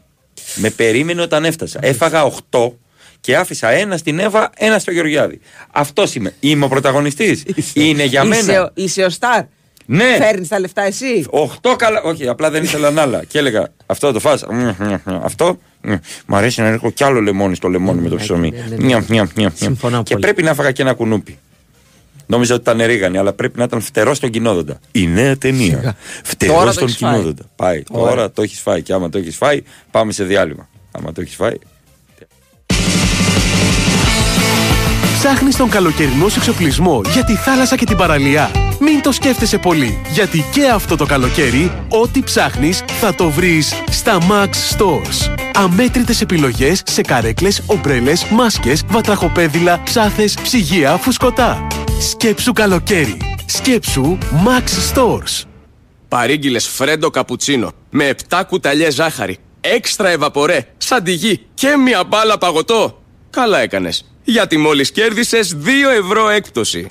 Με 0.54 0.70
περίμενε 0.70 1.22
όταν 1.22 1.44
έφτασα. 1.44 1.78
Έφαγα 1.82 2.24
8 2.50 2.72
και 3.20 3.36
άφησα 3.36 3.68
ένα 3.70 3.96
στην 3.96 4.18
Εύα, 4.18 4.50
ένα 4.56 4.78
στο 4.78 4.90
Γεωργιάδη. 4.90 5.40
Αυτός 5.72 6.14
είμαι. 6.14 6.34
Είμαι 6.40 6.64
ο 6.64 6.68
πρωταγωνιστής. 6.68 7.42
Είναι 7.72 8.04
για 8.04 8.22
Είσαι, 8.24 8.44
μένα. 8.46 8.62
ο- 8.64 8.70
είσαι 8.74 9.02
ο 9.04 9.08
Σταρ. 9.08 9.42
Ναι. 9.86 10.16
Φέρνεις 10.18 10.48
τα 10.48 10.58
λεφτά 10.60 10.82
εσύ. 10.82 11.26
8 11.30 11.76
καλά. 11.76 12.02
Όχι, 12.02 12.28
απλά 12.28 12.50
δεν 12.50 12.62
ήθελαν 12.62 12.98
άλλα. 12.98 13.24
Και 13.24 13.38
έλεγα 13.38 13.68
αυτό 13.86 14.12
το 14.12 14.20
φας. 14.20 14.44
Μμμ, 14.50 14.58
μμμ, 14.78 14.96
μμμ. 15.04 15.18
Αυτό. 15.24 15.58
μμμ. 15.82 15.94
Μ' 16.26 16.34
αρέσει 16.34 16.60
να 16.60 16.70
ρίχνω 16.70 16.90
κι 16.90 17.04
άλλο 17.04 17.20
λεμόνι 17.20 17.54
στο 17.54 17.68
λεμόνι 17.68 18.00
με 18.00 18.08
το 18.08 18.14
ναι, 18.14 18.20
ψωμί. 18.22 18.50
ναι, 18.50 18.56
ναι, 18.56 18.76
ναι. 18.76 18.84
Μιαμ, 18.84 18.84
μιαμ, 18.86 19.04
μιαμ, 19.08 19.28
μιαμ. 19.36 19.50
Συμφωνώ 19.54 20.02
Και 20.02 20.12
πολύ. 20.12 20.24
πρέπει 20.24 20.42
να 20.42 20.50
έφαγα 20.50 20.72
και 20.72 20.82
ένα 20.82 20.92
κουνούπι. 20.94 21.38
Νόμιζα 22.26 22.54
ότι 22.54 22.70
ήταν 22.70 22.86
ρίγανη, 22.86 23.18
αλλά 23.18 23.32
πρέπει 23.32 23.58
να 23.58 23.64
ήταν 23.64 23.80
φτερό 23.80 24.14
στον 24.14 24.30
κοινόδοντα. 24.30 24.78
Η 24.92 25.06
νέα 25.06 25.36
ταινία. 25.36 25.76
Τώρα 25.80 25.96
Φτερό 26.24 26.64
το 26.64 26.72
στον 26.72 26.84
έχεις 26.86 26.96
φάει. 26.98 27.12
κοινόδοντα. 27.12 27.42
Πάει. 27.56 27.82
Ωραία. 27.90 28.10
Τώρα 28.14 28.30
το 28.30 28.42
έχεις 28.42 28.60
φάει. 28.60 28.82
Και 28.82 28.92
άμα 28.92 29.08
το 29.08 29.18
έχεις 29.18 29.36
φάει, 29.36 29.62
πάμε 29.90 30.12
σε 30.12 30.24
διάλειμμα. 30.24 30.68
Άμα 30.92 31.12
το 31.12 31.20
έχεις 31.20 31.34
φάει. 31.34 31.54
Ψάχνεις 35.24 35.56
τον 35.56 35.68
καλοκαιρινό 35.68 36.28
σου 36.28 36.38
εξοπλισμό 36.38 37.00
για 37.12 37.24
τη 37.24 37.34
θάλασσα 37.34 37.76
και 37.76 37.84
την 37.84 37.96
παραλία. 37.96 38.50
Μην 38.80 39.02
το 39.02 39.12
σκέφτεσαι 39.12 39.58
πολύ, 39.58 40.00
γιατί 40.12 40.44
και 40.52 40.68
αυτό 40.68 40.96
το 40.96 41.06
καλοκαίρι, 41.06 41.84
ό,τι 41.88 42.22
ψάχνεις 42.22 42.82
θα 43.00 43.14
το 43.14 43.30
βρεις 43.30 43.74
στα 43.90 44.18
Max 44.20 44.48
Stores. 44.48 45.34
Αμέτρητες 45.54 46.20
επιλογές 46.20 46.82
σε 46.86 47.02
καρέκλες, 47.02 47.62
ομπρέλες, 47.66 48.24
μάσκες, 48.24 48.82
βατραχοπέδιλα, 48.88 49.82
ψάθες, 49.82 50.34
ψυγεία, 50.42 50.96
φουσκωτά. 50.96 51.66
Σκέψου 52.00 52.52
καλοκαίρι. 52.52 53.16
Σκέψου 53.46 54.18
Max 54.46 54.94
Stores. 54.94 55.42
Παρήγγειλες 56.08 56.66
φρέντο 56.66 57.10
καπουτσίνο 57.10 57.72
με 57.90 58.14
7 58.28 58.42
κουταλιές 58.46 58.94
ζάχαρη, 58.94 59.38
έξτρα 59.60 60.08
ευαπορέ, 60.08 60.66
σαντιγί 60.76 61.46
και 61.54 61.76
μια 61.76 62.04
μπάλα 62.04 62.38
παγωτό. 62.38 63.02
Καλά 63.30 63.58
έκανες. 63.58 64.13
Γιατί 64.24 64.56
μόλις 64.56 64.90
κέρδισες 64.90 65.56
2 65.64 65.68
ευρώ 66.04 66.28
έκπτωση. 66.28 66.88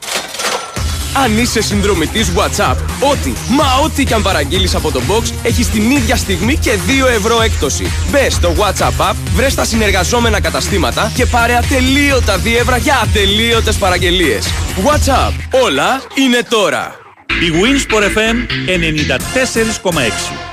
Αν 1.23 1.37
είσαι 1.37 1.61
συνδρομητής 1.61 2.31
WhatsApp, 2.35 2.75
ό,τι, 3.11 3.33
μα 3.49 3.65
ό,τι 3.83 4.05
και 4.05 4.13
αν 4.13 4.21
παραγγείλεις 4.21 4.75
από 4.75 4.91
το 4.91 5.01
box, 5.09 5.31
έχεις 5.43 5.69
την 5.69 5.91
ίδια 5.91 6.15
στιγμή 6.15 6.57
και 6.57 6.71
2 7.05 7.07
ευρώ 7.07 7.41
έκπτωση. 7.41 7.91
Μπες 8.11 8.33
στο 8.33 8.55
WhatsApp 8.57 9.11
app, 9.11 9.15
βρες 9.35 9.55
τα 9.55 9.65
συνεργαζόμενα 9.65 10.41
καταστήματα 10.41 11.11
και 11.15 11.25
πάρε 11.25 11.55
ατελείωτα 11.55 12.37
δίευρα 12.37 12.77
για 12.77 12.99
ατελείωτες 13.03 13.77
παραγγελίες. 13.77 14.47
WhatsApp, 14.85 15.33
όλα 15.63 16.01
είναι 16.15 16.39
τώρα. 16.49 16.95
Η 17.41 17.51
Winsport 17.61 18.03
FM 18.03 18.35
94,6. 18.67 20.52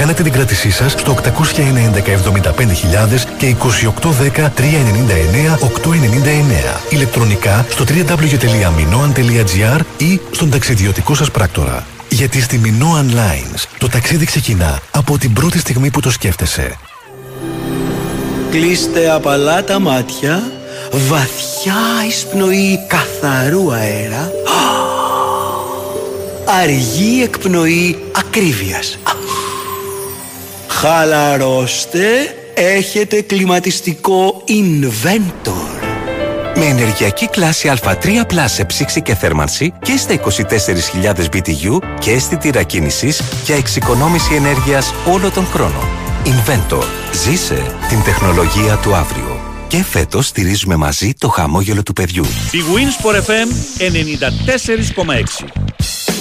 Κάνετε 0.00 0.22
την 0.22 0.32
κράτησή 0.32 0.70
σας 0.70 0.92
στο 0.92 1.16
801 1.24 1.28
75000 1.94 2.02
και 3.38 3.56
2810 3.56 3.64
399 4.34 4.50
899. 5.58 6.80
Ηλεκτρονικά 6.90 7.66
στο 7.70 7.84
www.minoan.gr 7.88 9.80
ή 9.96 10.20
στον 10.30 10.50
ταξιδιωτικό 10.50 11.14
σας 11.14 11.30
πράκτορα. 11.30 11.86
Γιατί 12.08 12.40
στη 12.40 12.60
Minoan 12.64 13.10
Lines 13.14 13.64
το 13.78 13.88
ταξίδι 13.88 14.24
ξεκινά 14.24 14.80
από 14.90 15.18
την 15.18 15.32
πρώτη 15.32 15.58
στιγμή 15.58 15.90
που 15.90 16.00
το 16.00 16.10
σκέφτεσαι. 16.10 16.78
Κλείστε 18.50 19.10
απαλά 19.10 19.64
τα 19.64 19.78
μάτια, 19.78 20.42
βαθιά 20.92 22.06
εισπνοή 22.08 22.78
καθαρού 22.86 23.72
αέρα, 23.72 24.30
αργή 26.62 27.22
εκπνοή 27.22 27.98
ακρίβειας. 28.12 28.98
Χαλαρώστε, 30.82 32.06
έχετε 32.54 33.20
κλιματιστικό 33.20 34.44
Inventor. 34.48 35.82
Με 36.56 36.64
ενεργειακή 36.64 37.28
κλάση 37.28 37.72
Α3 37.82 38.06
Plus 38.06 38.44
σε 38.46 38.64
ψήξη 38.64 39.02
και 39.02 39.14
θέρμανση 39.14 39.72
και 39.82 39.96
στα 39.96 40.20
24.000 41.02 41.14
BTU 41.32 41.78
και 41.98 42.10
αίσθητη 42.10 42.64
κίνησης 42.66 43.22
για 43.44 43.56
εξοικονόμηση 43.56 44.34
ενέργειας 44.34 44.94
όλο 45.06 45.30
τον 45.30 45.46
χρόνο. 45.46 45.88
Inventor. 46.24 46.84
Ζήσε 47.24 47.76
την 47.88 48.02
τεχνολογία 48.02 48.76
του 48.76 48.94
αύριο. 48.94 49.40
Και 49.68 49.82
φέτος 49.82 50.26
στηρίζουμε 50.26 50.76
μαζί 50.76 51.12
το 51.18 51.28
χαμόγελο 51.28 51.82
του 51.82 51.92
παιδιού. 51.92 52.24
Η 52.52 52.60
Winsport 52.74 53.16
FM 53.16 53.48
94,6. 55.46 56.19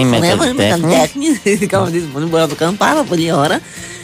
Τραγουδάω. 0.00 0.18
Είμαι 0.20 0.28
φωνεύω, 0.28 0.44
Είμαι 0.44 0.62
καλλιτέχνης. 0.68 0.94
καλλιτέχνης. 0.96 1.40
Ειδικά 1.54 1.78
με 1.80 1.84
αυτή 1.86 1.98
τη 2.00 2.06
φωνή 2.12 2.26
μπορώ 2.26 2.42
να 2.42 2.48
το 2.48 2.54
κάνω 2.54 2.72
πάρα 2.78 3.02
πολύ 3.02 3.32
ώρα. 3.32 3.60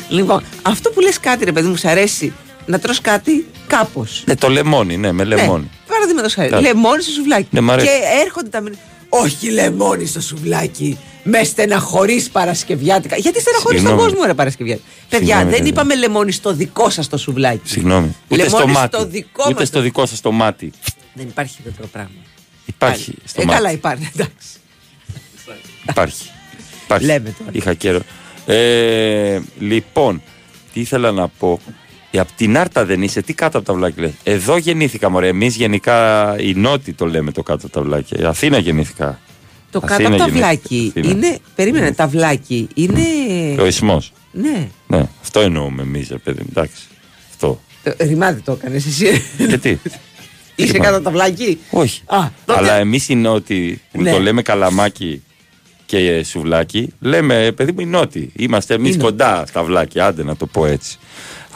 Λοιπόν, 0.08 0.42
αυτό 0.62 0.90
που 0.90 1.00
λες 1.00 1.20
κάτι, 1.20 1.44
ρε 1.44 1.52
παιδί 1.52 1.68
μου, 1.68 1.76
σ' 1.76 1.84
αρέσει 1.84 2.32
να 2.66 2.78
τρως 2.78 3.00
κάτι 3.00 3.46
κάπως. 3.66 4.22
Ναι, 4.26 4.36
το 4.36 4.48
λεμόνι, 4.48 4.96
ναι, 4.96 5.12
με 5.12 5.24
λεμόνι. 5.24 5.70
Παραδείγματος 5.88 6.34
χάρη. 6.34 6.50
Ναι. 6.50 6.60
Λεμόνι 6.60 7.02
στο 7.02 7.10
σουβλάκι. 7.12 7.46
Ναι, 7.50 7.60
μ' 7.60 7.70
αρέσει. 7.70 7.86
και 7.86 7.92
έρχονται 8.24 8.48
τα 8.48 8.60
μηνύματα. 8.60 8.84
Όχι 9.08 9.50
λεμόνι 9.50 10.06
στο 10.06 10.20
σουβλάκι. 10.20 10.98
Με 11.26 11.44
στεναχωρείς 11.44 12.28
Παρασκευιάτικα. 12.30 13.16
Γιατί 13.16 13.40
στεναχωρείς 13.40 13.78
τον 13.80 13.88
Συγγνώμη. 13.88 14.10
κόσμο, 14.10 14.26
ρε 14.26 14.34
Παρασκευιάτικα. 14.34 14.86
Παιδιά, 15.08 15.26
Συγγνώμη, 15.26 15.44
δεν 15.50 15.58
παιδιά. 15.58 15.72
είπαμε 15.72 15.94
λεμόνι 15.96 16.32
στο 16.32 16.52
δικό 16.52 16.90
σας 16.90 17.08
το 17.08 17.16
σουβλάκι. 17.16 17.60
Συγγνώμη. 17.64 18.16
Ούτε 18.28 18.48
στο 18.48 18.56
Λεμόνι 18.58 18.72
μάτι. 18.76 18.96
στο 18.96 19.06
δικό 19.06 19.44
Ούτε 19.48 19.58
μας 19.58 19.68
στο 19.68 19.76
το- 19.76 19.82
δικό 19.82 20.06
σας 20.06 20.20
το 20.20 20.32
μάτι. 20.32 20.72
Δεν 21.14 21.26
υπάρχει 21.26 21.56
τέτοιο 21.64 21.86
πράγμα. 21.92 22.10
Υπάρχει 22.64 23.04
Πάλι. 23.04 23.18
στο 23.24 23.40
ε, 23.40 23.44
μάτι. 23.44 23.56
καλά, 23.56 23.72
υπάρχει. 23.72 24.10
Εντάξει. 24.14 24.48
Υπάρχει. 25.90 26.30
Υπάρχει. 26.84 27.06
Λέμε 27.06 27.34
τώρα. 27.38 27.50
Είχα 27.52 27.74
καιρό. 27.74 28.00
Ε, 28.46 29.40
λοιπόν, 29.58 30.22
τι 30.72 30.80
ήθελα 30.80 31.12
να 31.12 31.28
πω. 31.28 31.60
Ε, 32.10 32.18
απ' 32.18 32.30
την 32.36 32.58
Άρτα 32.58 32.84
δεν 32.84 33.02
είσαι, 33.02 33.22
τι 33.22 33.32
κάτω 33.34 33.58
από 33.58 33.66
τα 33.66 33.74
βλάκια 33.74 34.02
λες. 34.02 34.12
Εδώ 34.22 34.56
γεννήθηκα, 34.56 35.08
μωρέ. 35.10 35.28
Εμείς 35.28 35.54
γενικά 35.56 36.36
οι 36.40 36.54
Νότοι 36.54 36.92
το 36.92 37.06
λέμε 37.06 37.32
το 37.32 37.42
κάτω 37.42 37.66
από 37.66 37.74
τα 37.74 37.82
βλάκια. 37.82 38.20
Η 38.20 38.24
Αθήνα 38.24 38.58
γεννήθηκα. 38.58 39.20
Το 39.70 39.80
Ας 39.82 39.88
κάτω 39.90 40.02
είναι 40.02 40.14
από 40.14 40.18
τα 40.18 40.24
γυναίκα, 40.28 40.46
βλάκι 40.46 40.92
Αθήνα. 40.96 41.14
είναι. 41.14 41.38
Περίμενε, 41.54 41.92
τα 41.92 42.06
βλάκι 42.06 42.68
είναι. 42.74 43.00
Ο 43.62 43.66
ισμός. 43.66 44.12
Ναι. 44.32 44.68
Ναι, 44.86 45.08
αυτό 45.22 45.40
εννοούμε 45.40 45.82
εμείς, 45.82 46.08
ρε 46.08 46.18
παιδί 46.18 46.40
μου. 46.40 46.48
Εντάξει. 46.50 46.82
Αυτό. 47.30 47.60
Το- 47.82 47.94
Ρημάδι 47.98 48.40
το 48.40 48.52
έκανες 48.52 48.86
εσύ. 48.86 49.22
Γιατί. 49.38 49.68
Είσαι 50.56 50.72
Ρημάδι. 50.72 50.78
κάτω 50.78 50.94
από 50.94 51.04
τα 51.04 51.10
βλάκι; 51.10 51.58
Όχι. 51.70 52.02
Α, 52.06 52.18
τότε- 52.44 52.58
Αλλά 52.58 52.74
εμείς 52.74 53.08
οι 53.08 53.14
νότιοι 53.14 53.80
που 53.92 54.02
Ναι. 54.02 54.10
το 54.10 54.18
λέμε 54.20 54.42
καλαμάκι 54.42 55.22
και 55.86 56.22
σουβλάκι, 56.24 56.92
λέμε 57.00 57.52
παιδί 57.56 57.72
μου 57.72 57.80
οι 57.80 57.86
νότιοι. 57.86 58.32
Είμαστε 58.36 58.74
εμείς 58.74 58.94
Είναι. 58.94 59.02
κοντά 59.02 59.44
στα 59.46 59.62
βλάκια, 59.62 60.06
άντε 60.06 60.24
να 60.24 60.36
το 60.36 60.46
πω 60.46 60.66
έτσι. 60.66 60.98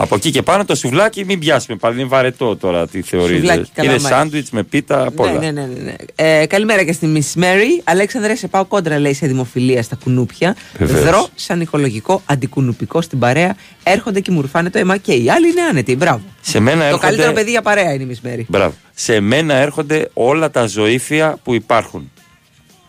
Από 0.00 0.14
εκεί 0.14 0.30
και 0.30 0.42
πάνω 0.42 0.64
το 0.64 0.74
σουβλάκι 0.74 1.24
μην 1.24 1.38
πιάσουμε 1.38 1.76
πάλι, 1.76 2.00
είναι 2.00 2.08
βαρετό 2.08 2.56
τώρα 2.56 2.88
τι 2.88 3.02
θεωρείτε. 3.02 3.34
Σουβλάκι, 3.34 3.58
Είναι 3.58 3.68
καλαμάκι. 3.74 4.04
σάντουιτς 4.14 4.50
με 4.50 4.62
πίτα, 4.62 5.06
απ' 5.06 5.20
όλα. 5.20 5.32
Ναι, 5.32 5.50
ναι, 5.50 5.60
ναι, 5.60 5.80
ναι. 5.82 5.94
Ε, 6.14 6.46
καλημέρα 6.46 6.84
και 6.84 6.92
στη 6.92 7.12
Miss 7.16 7.40
Mary. 7.42 7.82
Αλέξανδρε, 7.84 8.34
σε 8.34 8.48
πάω 8.48 8.64
κόντρα, 8.64 8.98
λέει, 8.98 9.14
σε 9.14 9.26
δημοφιλία 9.26 9.82
στα 9.82 9.96
κουνούπια. 10.04 10.56
Βεβαίως. 10.78 11.04
Δρώ 11.04 11.28
σαν 11.34 11.60
οικολογικό 11.60 12.22
αντικουνουπικό 12.26 13.00
στην 13.00 13.18
παρέα. 13.18 13.56
Έρχονται 13.82 14.20
και 14.20 14.30
μου 14.30 14.40
ρουφάνε 14.40 14.70
το 14.70 14.78
αίμα 14.78 14.96
και 14.96 15.12
οι 15.12 15.30
άλλοι 15.30 15.48
είναι 15.48 15.60
άνετοι. 15.70 15.96
Μπράβο. 15.96 16.22
Σε 16.40 16.60
μένα 16.60 16.78
Το 16.78 16.84
έρχονται... 16.84 17.06
καλύτερο 17.06 17.32
παιδί 17.32 17.50
για 17.50 17.62
παρέα 17.62 17.92
είναι 17.92 18.02
η 18.12 18.18
Miss 18.22 18.28
Mary. 18.28 18.42
Μπράβο. 18.48 18.74
Σε 18.94 19.20
μένα 19.20 19.54
έρχονται 19.54 20.10
όλα 20.12 20.50
τα 20.50 20.66
ζωήφια 20.66 21.38
που 21.44 21.54
υπάρχουν. 21.54 22.10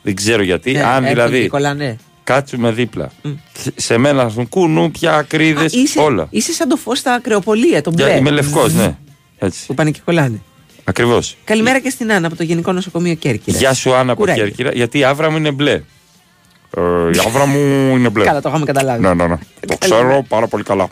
Δεν 0.10 0.18
ξέρω 0.18 0.44
γιατί. 0.44 0.72
Ναι, 0.72 0.84
Αν 0.84 0.88
έρχονται 0.90 1.10
δηλαδή 1.10 1.42
και 1.42 1.48
κολλάνε. 1.48 1.98
κάτσουμε 2.24 2.72
δίπλα. 2.72 3.12
Σε, 3.54 3.72
σε 3.76 3.98
μένα 3.98 4.20
θα 4.20 4.26
έρθουν 4.26 4.50
κουνούπια, 4.50 5.14
ακρίδε, 5.16 5.62
Α, 5.64 5.68
είσαι, 5.72 6.00
όλα. 6.00 6.28
είσαι 6.30 6.52
σαν 6.54 6.68
το 6.68 6.76
φως 6.76 6.98
στα 6.98 7.14
ακρεοπολία, 7.14 7.82
τον 7.82 7.94
Για- 7.94 8.06
μπλε. 8.06 8.16
είμαι 8.18 8.30
λευκός, 8.30 8.74
ναι. 8.74 8.98
Έτσι. 9.38 9.66
Που 9.66 9.74
πάνε 9.74 9.92
και 9.92 10.00
κολλάνε. 10.06 10.42
Ακριβώς. 10.84 11.38
Καλημέρα 11.44 11.80
και 11.80 11.90
στην 11.90 12.12
Άννα 12.12 12.28
από 12.28 12.36
το 12.36 12.44
Γενικό 12.44 12.72
Νοσοκομείο 12.72 13.14
Κέρκυρας. 13.14 13.60
Γεια 13.60 13.74
σου, 13.74 13.94
Άννα 13.94 14.12
από 14.12 14.22
Κουράγιο. 14.22 14.44
Κέρκυρα. 14.44 14.72
Γιατί 14.74 14.98
η 15.00 15.04
άβρα 15.04 15.32
μου 15.32 15.38
είναι 15.38 15.52
μπλε. 15.52 15.72
Ε, 15.72 16.82
η 17.14 17.20
άβρα 17.28 17.46
μου 17.46 17.60
είναι 17.98 18.10
μπλε. 18.10 18.24
Καλά, 18.24 18.42
το 18.42 18.50
είχαμε 18.50 18.66
καταλάβει. 18.66 19.02
Ναι, 19.02 19.14
ναι, 19.14 19.28
ναι. 19.28 19.38
Το 19.68 19.78
ξέρω 19.78 20.26
πάρα 20.28 20.48
πολύ 20.48 20.64
καλά. 20.64 20.88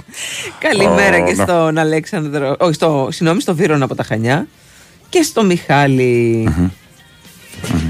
Καλημέρα 0.59 1.15
Α, 1.15 1.19
και 1.27 1.33
ναι. 1.33 1.43
στον 1.43 1.77
Αλέξανδρο. 1.77 2.55
Όχι, 2.59 2.73
στο, 2.73 3.07
συγγνώμη, 3.11 3.41
στο 3.41 3.55
Βίρονα 3.55 3.85
από 3.85 3.95
τα 3.95 4.03
Χανιά. 4.03 4.47
Και 5.09 5.21
στο 5.21 5.43
Μιχάλη. 5.43 6.47
Ο 7.63 7.86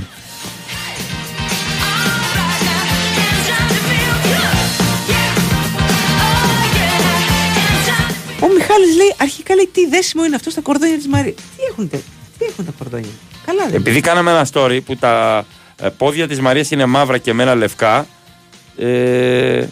Μιχάλης 8.77 8.95
λέει 8.97 9.13
αρχικά 9.17 9.55
λέει 9.55 9.69
τι 9.73 9.87
δέσιμο 9.87 10.25
είναι 10.25 10.35
αυτό 10.35 10.49
στα 10.49 10.61
κορδόνια 10.61 10.97
της 10.97 11.07
Μαρίας. 11.07 11.35
Τι 11.35 11.63
έχουν, 11.69 11.89
τε- 11.89 12.01
τι 12.37 12.45
έχουν 12.45 12.65
τα 12.65 12.71
κορδόνια; 12.77 13.09
Καλά 13.45 13.59
δεν 13.59 13.67
είναι. 13.69 13.77
Επειδή 13.77 13.99
κάναμε 14.01 14.31
ένα 14.31 14.47
story 14.53 14.79
που 14.85 14.95
τα 14.95 15.45
ε, 15.81 15.89
πόδια 15.89 16.27
της 16.27 16.39
Μαρίας 16.39 16.71
είναι 16.71 16.85
μαύρα 16.85 17.17
και 17.17 17.29
εμένα 17.29 17.55
λευκά. 17.55 18.07
Ε, 18.77 19.65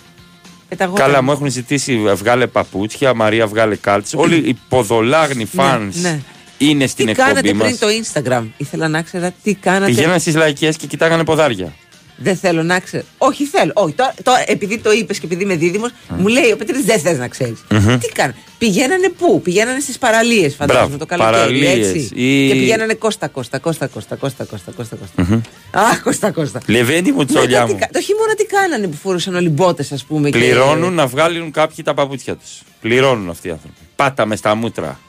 Πεταγόταν. 0.69 1.05
Καλά, 1.05 1.21
μου 1.21 1.31
έχουν 1.31 1.51
ζητήσει 1.51 2.03
ε, 2.07 2.13
βγάλε 2.13 2.47
παπούτσια, 2.47 3.13
Μαρία 3.13 3.47
βγάλε 3.47 3.75
κάλτσε. 3.75 4.17
Όλοι 4.17 4.35
οι 4.35 4.57
ποδολάγνοι 4.69 5.45
φανς 5.45 5.95
ναι. 6.01 6.19
είναι 6.57 6.87
στην 6.87 7.05
Τι 7.05 7.11
εκπομπή 7.11 7.29
κάνατε 7.29 7.53
μας. 7.53 7.67
πριν 7.67 7.79
το 7.79 7.87
Instagram; 8.03 8.43
Ήθελα 8.57 8.87
να 8.87 9.01
ξέρω 9.01 9.31
τι 9.43 9.53
κάνατε; 9.53 9.85
Πηγαίναν 9.91 10.19
στις 10.19 10.35
λαϊκές 10.35 10.75
και 10.77 10.87
κοιτάγανε 10.87 11.23
ποδάρια. 11.23 11.73
Δεν 12.17 12.35
θέλω 12.37 12.63
να 12.63 12.79
ξέρω. 12.79 13.03
Όχι, 13.17 13.45
θέλω. 13.45 13.71
Όχι, 13.75 13.93
τώρα, 13.93 14.13
τώρα, 14.23 14.43
επειδή 14.47 14.77
το 14.77 14.91
είπες 14.91 15.19
και 15.19 15.25
επειδή 15.25 15.43
είμαι 15.43 15.55
δίδυμος, 15.55 15.89
μου 16.17 16.27
λέει 16.27 16.51
ο 16.51 16.57
Πέτρη 16.57 16.81
δεν 16.81 16.99
θες 16.99 17.17
να 17.17 17.27
ξέρεις. 17.27 17.63
Μμμ. 17.71 17.97
Τι 17.97 18.07
κάνανε. 18.11 18.35
Πηγαίνανε 18.57 19.09
πού, 19.09 19.41
πηγαίνανε 19.41 19.79
στις 19.79 19.97
παραλίες, 19.97 20.55
φαντάζομαι 20.55 20.85
Μπράβο, 20.87 20.97
το 20.97 21.05
καλοκαίρι. 21.05 21.35
παραλίες 21.37 21.87
Έτσι. 21.87 22.11
ή- 22.15 22.47
Και 22.47 22.53
πηγαίνανε 22.53 22.93
Κώστα, 22.93 23.27
Κώστα, 23.27 23.57
Κώστα, 23.59 23.87
Κώστα, 23.87 24.15
Κώστα, 24.15 24.43
Κώστα, 24.43 24.71
Κώστα. 24.71 24.95
Κώστα. 24.95 25.41
Αχ, 25.71 26.01
Κώστα, 26.01 26.31
Κώστα. 26.31 26.59
Λεβέντη 26.67 27.11
μου, 27.11 27.17
Μετά 27.17 27.33
τσόλια 27.33 27.63
τι 27.63 27.71
μου. 27.73 27.79
κα- 27.79 27.89
Το 27.91 28.01
χειμώνα 28.01 28.33
τι 28.35 28.45
κάνανε 28.45 28.87
που 28.87 28.95
φορούσαν 28.97 29.35
όλοι 29.35 29.49
μπότες, 29.49 29.91
ας 29.91 30.03
πούμε. 30.03 30.29
και- 30.29 30.37
Πληρώνουν 30.37 30.93
να 30.93 31.07
βγάλουν 31.07 31.51
κάποιοι 31.51 31.83
τα 31.83 31.93
παπούτσια 31.93 32.35
τους. 32.35 32.51
Πληρώνουν 32.81 33.29
αυτοί 33.29 33.47
οι 33.47 33.51
άνθρωποι. 33.51 33.75
Πάταμε 33.95 34.35
στα 34.35 34.55
μούτρα. 34.55 34.99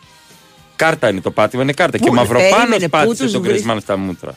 Κάρτα 0.76 1.08
είναι 1.08 1.20
το 1.20 1.30
πάτημα, 1.30 1.62
είναι 1.62 1.72
κάρτα. 1.72 1.98
Πού, 1.98 2.04
και 2.04 2.10
ο 2.10 2.12
Μαυροπάνος 2.12 2.50
περίμενε, 2.56 2.84
πού 2.84 2.88
πάτησε 2.90 3.22
τους 3.22 3.32
τον 3.32 3.40
βρεις- 3.42 3.52
Κρισμάν 3.54 3.80
στα 3.80 3.96
μούτρα. 3.96 4.34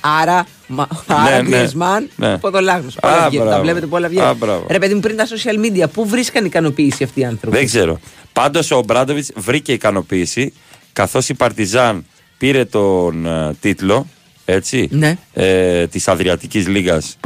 Άρα, 0.00 0.46
μα, 0.66 0.88
άρα 1.06 1.42
ναι. 1.42 1.48
Γκρισμάν, 1.48 2.10
Ναι. 2.16 2.38
ποδολάγνος. 2.38 2.96
Α, 2.96 3.08
Όλα 3.12 3.28
βγαίνουν. 3.28 3.44
Τα 3.46 3.50
μπράβο. 3.50 3.62
βλέπετε 3.62 3.86
που 3.86 3.94
όλα 3.96 4.06
Α, 4.06 4.08
βγαίνουν. 4.08 4.36
μπράβο. 4.36 4.66
Ρε 4.70 4.78
παιδί 4.78 4.94
μου, 4.94 5.00
πριν 5.00 5.16
τα 5.16 5.26
social 5.26 5.64
media, 5.66 5.90
πού 5.92 6.08
βρίσκαν 6.08 6.44
ικανοποίηση 6.44 7.02
αυτοί 7.04 7.20
οι 7.20 7.24
άνθρωποι; 7.24 7.56
Δεν 7.56 7.66
ξέρω. 7.66 8.00
Πάντως 8.32 8.70
ο 8.70 8.82
Μπράντοβιτ 8.86 9.24
βρήκε 9.36 9.72
ικανοποίηση 9.72 10.52
καθώς 10.92 11.28
η 11.28 11.34
Παρτιζάν 11.34 12.04
πήρε 12.38 12.64
τον 12.64 13.26
ε, 13.26 13.54
τίτλο 13.60 14.06
έτσι, 14.44 14.88
Ναι. 14.90 15.16
ε, 15.32 15.86
της 15.86 16.08
Αδριατικής 16.08 16.66
Λίγας. 16.68 17.16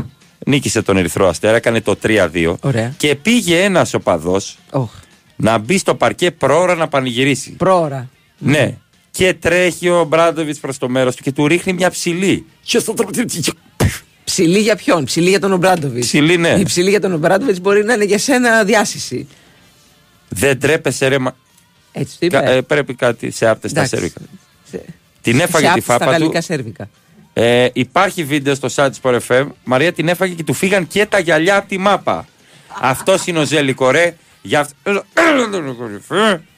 Νίκησε 0.46 0.82
τον 0.82 0.96
Ερυθρό 0.96 1.28
Αστέρα, 1.28 1.56
έκανε 1.56 1.80
το 1.80 1.96
3-2. 2.02 2.54
Ωραία. 2.60 2.94
Και 2.96 3.14
πήγε 3.14 3.62
ένας 3.62 3.94
οπαδός 3.94 4.58
Οχ, 4.70 4.90
να 5.36 5.58
μπει 5.58 5.78
στο 5.78 5.94
παρκέ 5.94 6.30
πρόωρα 6.30 6.74
να 6.74 6.88
πανηγυρίσει. 6.88 7.50
πρόωρα. 7.50 8.08
Ναι. 8.38 8.76
Και 9.14 9.34
τρέχει 9.34 9.88
ο 9.88 10.04
Μπράντοβιτς 10.04 10.58
προς 10.58 10.78
το 10.78 10.88
μέρος 10.88 11.16
του 11.16 11.22
και 11.22 11.32
του 11.32 11.46
ρίχνει 11.46 11.72
μια 11.72 11.90
ψηλή. 11.90 12.46
Ψηλή 14.24 14.58
για 14.58 14.76
ποιον, 14.76 15.04
ψηλή 15.04 15.28
για 15.28 15.40
τον 15.40 15.52
Ομπράντοβιτς; 15.52 16.06
Ψηλή, 16.06 16.36
ναι. 16.36 16.48
Η 16.48 16.62
ψηλή 16.62 16.90
για 16.90 17.00
τον 17.00 17.12
Ομπράντοβιτς 17.12 17.60
μπορεί 17.60 17.84
να 17.84 17.92
είναι 17.94 18.04
για 18.04 18.18
σένα 18.18 18.64
διάσηση. 18.64 19.28
Δεν 20.28 20.60
τρέπεσαι 20.60 21.08
ρε. 21.08 21.18
μα- 21.18 21.36
Έτσι 21.92 22.18
το 22.18 22.26
είπε. 22.26 22.36
Κα- 22.38 22.50
ε, 22.50 22.60
πρέπει 22.60 22.94
κάτι 22.94 23.30
σε 23.30 23.48
άπτε 23.48 23.68
στα 23.68 23.78
Εντάξει. 23.80 23.96
σέρβικα. 23.96 24.20
Σε- 24.70 24.84
Την 25.22 25.36
σε 25.36 25.42
έφαγε 25.42 25.64
τη 25.64 25.70
άπτυ 25.70 25.80
στα 25.82 25.92
φάπα 25.92 26.04
του. 26.04 26.10
γαλλικά 26.10 26.40
σέρβικα. 26.40 26.88
Ε, 27.32 27.68
υπάρχει 27.72 28.24
βίντεο 28.24 28.54
στο 28.54 28.68
site 28.74 28.90
Sport 29.02 29.18
FM. 29.28 29.46
Μαρία 29.64 29.92
την 29.92 30.08
έφαγε 30.08 30.34
και 30.34 30.44
του 30.44 30.52
φύγαν 30.54 30.86
και 30.86 31.06
τα 31.06 31.18
γυαλιά 31.18 31.56
από 31.56 31.68
τη 31.68 31.78
μάπα. 31.78 32.26
Αυτός 32.80 33.26
είναι 33.26 33.38
ο 33.38 33.44
Ζέλικο 33.44 33.90
ρε. 33.90 34.16
Για 34.42 34.60
αυτό. 34.60 35.02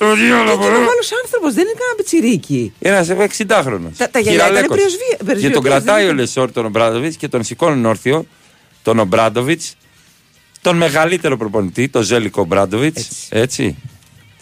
Το 0.00 0.14
διάλογο, 0.14 0.58
Και 0.62 0.66
ρε. 0.66 0.72
μεγάλο 0.72 1.02
άνθρωπος, 1.24 1.54
δεν 1.54 1.64
είναι 1.64 1.72
κανένα 1.78 1.94
πιτσιρίκι. 1.96 2.72
Ένας 2.78 3.08
60χρονο. 3.08 3.90
Τα- 3.96 4.10
τα 4.10 4.18
γυαλιά 4.18 4.50
ήταν 4.50 4.66
περιοσβία- 4.68 5.48
Και 5.48 5.50
τον 5.50 5.62
κρατάει 5.62 5.94
ο 5.94 6.06
περιοσβία- 6.06 6.14
Λεσόρ 6.14 6.52
τον 6.52 6.64
Ομπράντοβιτς 6.64 7.16
και 7.16 7.28
τον 7.28 7.44
σηκώνουν 7.44 7.84
όρθιο 7.84 8.26
τον 8.82 8.98
Ομπράντοβιτς. 8.98 9.74
Τον 10.60 10.76
μεγαλύτερο 10.76 11.36
προπονητή, 11.36 11.88
τον 11.88 12.02
Ζέλικο 12.02 12.40
Ομπράντοβιτς. 12.40 13.08
Έτσι. 13.28 13.76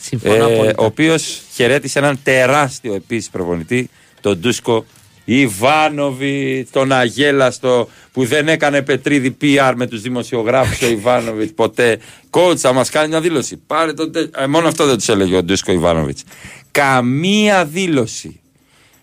Συμφωνώ 0.01 0.35
Ε, 0.49 0.55
απόλυτα. 0.55 0.83
ο 0.83 0.85
οποίος 0.85 1.41
χαιρέτησε 1.55 1.99
έναν 1.99 2.21
τεράστιο 2.23 2.95
επίσης 2.95 3.31
προπονητή, 3.31 3.91
τον 4.21 4.39
Ντούσκο 4.39 4.87
Ιβάνοβιτ, 5.31 6.69
τον 6.71 6.93
Αγέλαστο 6.93 7.89
που 8.13 8.25
δεν 8.25 8.49
έκανε 8.49 8.83
πετρίδι 8.83 9.37
PR 9.41 9.73
με 9.77 9.87
τους 9.87 10.01
δημοσιογράφους 10.01 10.83
ο 10.83 10.87
Ιβάνοβιτς 10.89 11.53
ποτέ. 11.53 11.99
Κότσα, 12.31 12.69
θα 12.69 12.75
μας 12.75 12.91
κάνει 12.91 13.09
μια 13.09 13.21
δήλωση. 13.21 13.57
Πάρε 13.67 13.93
τον 13.93 14.13
τε- 14.13 14.37
ε, 14.37 14.47
μόνο 14.47 14.69
αυτό 14.69 14.87
δεν 14.87 14.97
τους 14.97 15.09
έλεγε 15.09 15.37
ο 15.37 15.43
Ντούσκο 15.43 15.73
Ιβάνοβιτς. 15.73 16.23
Καμία 16.71 17.65
δήλωση. 17.65 18.41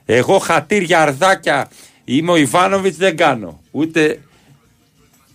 Εγώ 0.06 0.38
χατήρια 0.38 1.02
αρδάκια 1.02 1.70
είμαι 2.06 2.32
ο 2.32 2.36
Ιβάνοβιτς 2.36 2.98
δεν 2.98 3.18
κάνω. 3.18 3.62
Ούτε. 3.72 4.20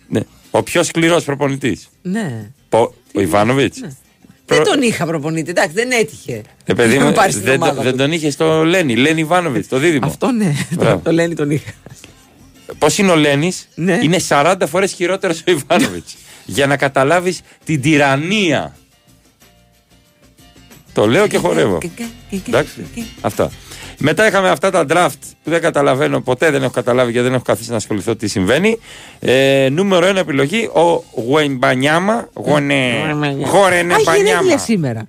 Ναι. 0.07 0.19
Ο 0.51 0.63
πιο 0.63 0.83
σκληρός 0.83 1.23
προπονητής. 1.23 1.89
Ναι. 2.01 2.51
Ο 3.13 3.21
Ιβάνοβιτς. 3.21 3.81
Δεν 4.55 4.63
τον 4.63 4.81
είχα 4.81 5.05
προπονητή, 5.05 5.49
εντάξει, 5.49 5.71
δεν 5.73 5.91
έτυχε. 5.91 6.41
Ε, 6.65 6.73
παιδί 6.73 6.97
Να 6.97 7.05
μου, 7.05 7.11
πάρεις 7.11 7.33
στην 7.33 7.45
δεν, 7.45 7.59
το- 7.59 7.65
ομάδα 7.65 7.81
δεν 7.81 7.91
του. 7.91 7.97
τον 7.97 8.11
είχες 8.11 8.33
στο 8.33 8.63
Λένι, 8.63 8.95
Λένι 8.95 9.19
Ιβάνοβιτς, 9.19 9.67
το 9.67 9.77
δίδυμο. 9.77 10.07
Αυτό 10.07 10.31
ναι, 10.31 10.53
Μπράβο. 10.69 10.95
το, 10.95 11.01
το 11.03 11.11
λένε 11.11 11.33
τον 11.35 11.49
είχα. 11.51 11.71
Πώς 12.77 12.97
είναι 12.97 13.11
ο 13.11 13.15
Λένις, 13.15 13.67
Ναι. 13.75 13.99
είναι 14.01 14.17
40 14.27 14.55
φορές 14.67 14.93
χειρότερος 14.93 15.43
ο 15.47 15.51
Ιβάνοβιτς. 15.51 16.15
για 16.45 16.67
να 16.67 16.77
καταλάβεις 16.77 17.41
την 17.65 17.81
τυραννία. 17.81 18.75
Το 20.93 21.07
λέω 21.07 21.27
και 21.27 21.37
χορεύω. 21.37 21.77
Εντάξει. 22.47 22.85
Αυτά. 23.21 23.51
Μετά 24.03 24.27
είχαμε 24.27 24.49
αυτά 24.49 24.71
τα 24.71 24.85
draft 24.89 25.19
που 25.43 25.49
δεν 25.49 25.61
καταλαβαίνω, 25.61 26.21
ποτέ 26.21 26.51
δεν 26.51 26.63
έχω 26.63 26.71
καταλάβει 26.71 27.11
και 27.11 27.21
δεν 27.21 27.33
έχω 27.33 27.43
καθίσει 27.43 27.69
να 27.69 27.75
ασχοληθώ 27.75 28.15
τι 28.15 28.27
συμβαίνει. 28.27 28.79
Ε, 29.19 29.67
νούμερο 29.71 30.09
1 30.09 30.15
επιλογή, 30.15 30.65
ο 30.73 31.03
Γουενμπανιάμα. 31.21 32.29
Γονε. 32.33 32.91
Γορενε 33.45 33.93
Α, 33.93 33.97
έχει 33.97 34.03
γενέθλια 34.03 34.35
Μπανιάμα. 34.35 34.57
σήμερα. 34.57 35.07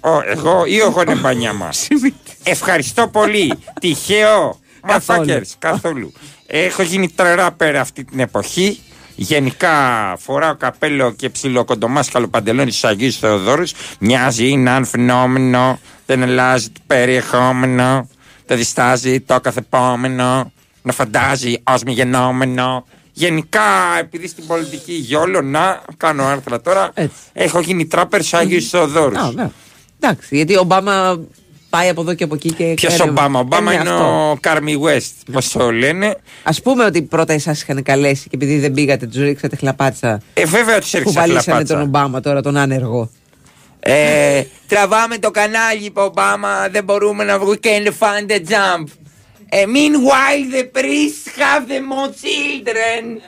Ο, 0.00 0.10
εγώ 0.26 0.64
ή 0.66 0.80
ο 0.80 0.88
Γονεμπανιάμα. 0.88 1.68
Ευχαριστώ 2.42 3.08
πολύ. 3.08 3.52
Τυχαίο. 3.80 4.58
Καθόλου. 4.86 5.18
Μαθάκερς, 5.18 5.54
καθόλου. 5.58 6.12
Έχω 6.46 6.82
γίνει 6.82 7.08
τρεράπερ 7.10 7.76
αυτή 7.76 8.04
την 8.04 8.20
εποχή. 8.20 8.80
Γενικά 9.16 9.72
φοράω 10.18 10.54
καπέλο 10.56 11.12
και 11.12 11.28
ψιλοκοντομάσκαλο 11.30 12.28
παντελόνι 12.28 12.70
στους 12.70 12.84
Αγίους 12.84 13.16
Θεοδόρους. 13.18 13.72
Μοιάζει, 13.98 14.48
είναι 14.48 14.70
ένα 14.70 14.84
φαινόμενο. 14.86 15.78
Δεν 16.08 16.22
αλλάζει 16.22 16.68
το 16.68 16.80
περιεχόμενο. 16.86 18.08
Δεν 18.46 18.56
διστάζει 18.56 19.20
το 19.20 19.40
καθεπόμενο. 19.40 20.52
Να 20.82 20.92
φαντάζει 20.92 21.54
ως 21.70 21.82
μη 21.82 21.92
γενόμενο. 21.92 22.86
Γενικά, 23.12 23.60
επειδή 24.00 24.28
στην 24.28 24.46
πολιτική 24.46 24.92
γιόλο 24.92 25.40
να 25.42 25.80
κάνω 25.96 26.24
άρθρα 26.24 26.60
τώρα, 26.60 26.90
Έτσι. 26.94 27.14
έχω 27.32 27.60
γίνει 27.60 27.86
τράπερ 27.86 28.20
στους 28.20 28.34
Αγίους 28.34 28.68
Θεοδόρους. 28.68 29.18
Α, 29.18 29.32
ναι. 29.34 29.50
Εντάξει, 30.00 30.36
γιατί 30.36 30.56
ο 30.56 30.60
Ομπάμα 30.60 31.20
πάει 31.70 31.88
από 31.88 32.00
εδώ 32.00 32.14
και 32.14 32.24
από 32.24 32.34
εκεί 32.34 32.52
και. 32.52 32.72
Ποιος 32.76 32.96
κάνει- 32.96 33.10
Ομπάμα, 33.10 33.38
Ομπάμα 33.40 33.72
Ε, 33.72 33.74
είναι 33.74 33.90
αυτό. 33.90 34.30
ο 34.30 34.36
Κάρμι 34.40 34.74
West. 34.84 35.32
Πώ 35.32 35.58
το 35.58 35.72
λένε. 35.72 36.16
Α 36.42 36.52
πούμε 36.62 36.84
ότι 36.84 37.02
πρώτα 37.02 37.32
εσάς 37.32 37.62
είχαν 37.62 37.82
καλέσει 37.82 38.22
και 38.22 38.36
επειδή 38.36 38.58
δεν 38.58 38.72
πήγατε, 38.72 39.06
τους 39.06 39.16
ρίξατε 39.20 39.56
χλαπάτσα. 39.56 40.20
Ε, 40.34 40.44
βέβαια 40.44 40.80
τους 40.80 40.90
Που 40.90 40.96
έριξα 40.96 41.20
βαλίσανε 41.20 41.42
χλαπάτσα. 41.42 41.74
τον 41.74 41.82
Ομπάμα 41.82 42.20
τώρα, 42.20 42.42
τον 42.42 42.56
άνεργο. 42.56 43.10
Ε, 43.80 44.42
τραβάμε 44.68 45.18
το 45.18 45.30
κανάλι, 45.30 45.84
είπε 45.84 46.00
ο 46.00 46.02
Ομπάμα. 46.02 46.68
Δεν 46.70 46.84
μπορούμε 46.84 47.24
να 47.24 47.38
βγούμε. 47.38 47.56
Can 47.62 47.86
find 47.86 48.30
the 48.30 48.36
jump. 48.50 48.84
Ε, 49.48 49.64
meanwhile, 49.66 50.54
the 50.54 50.78
priests 50.78 51.38
have 51.38 51.62
the 51.68 51.80
more 51.90 52.10
children. 52.10 53.20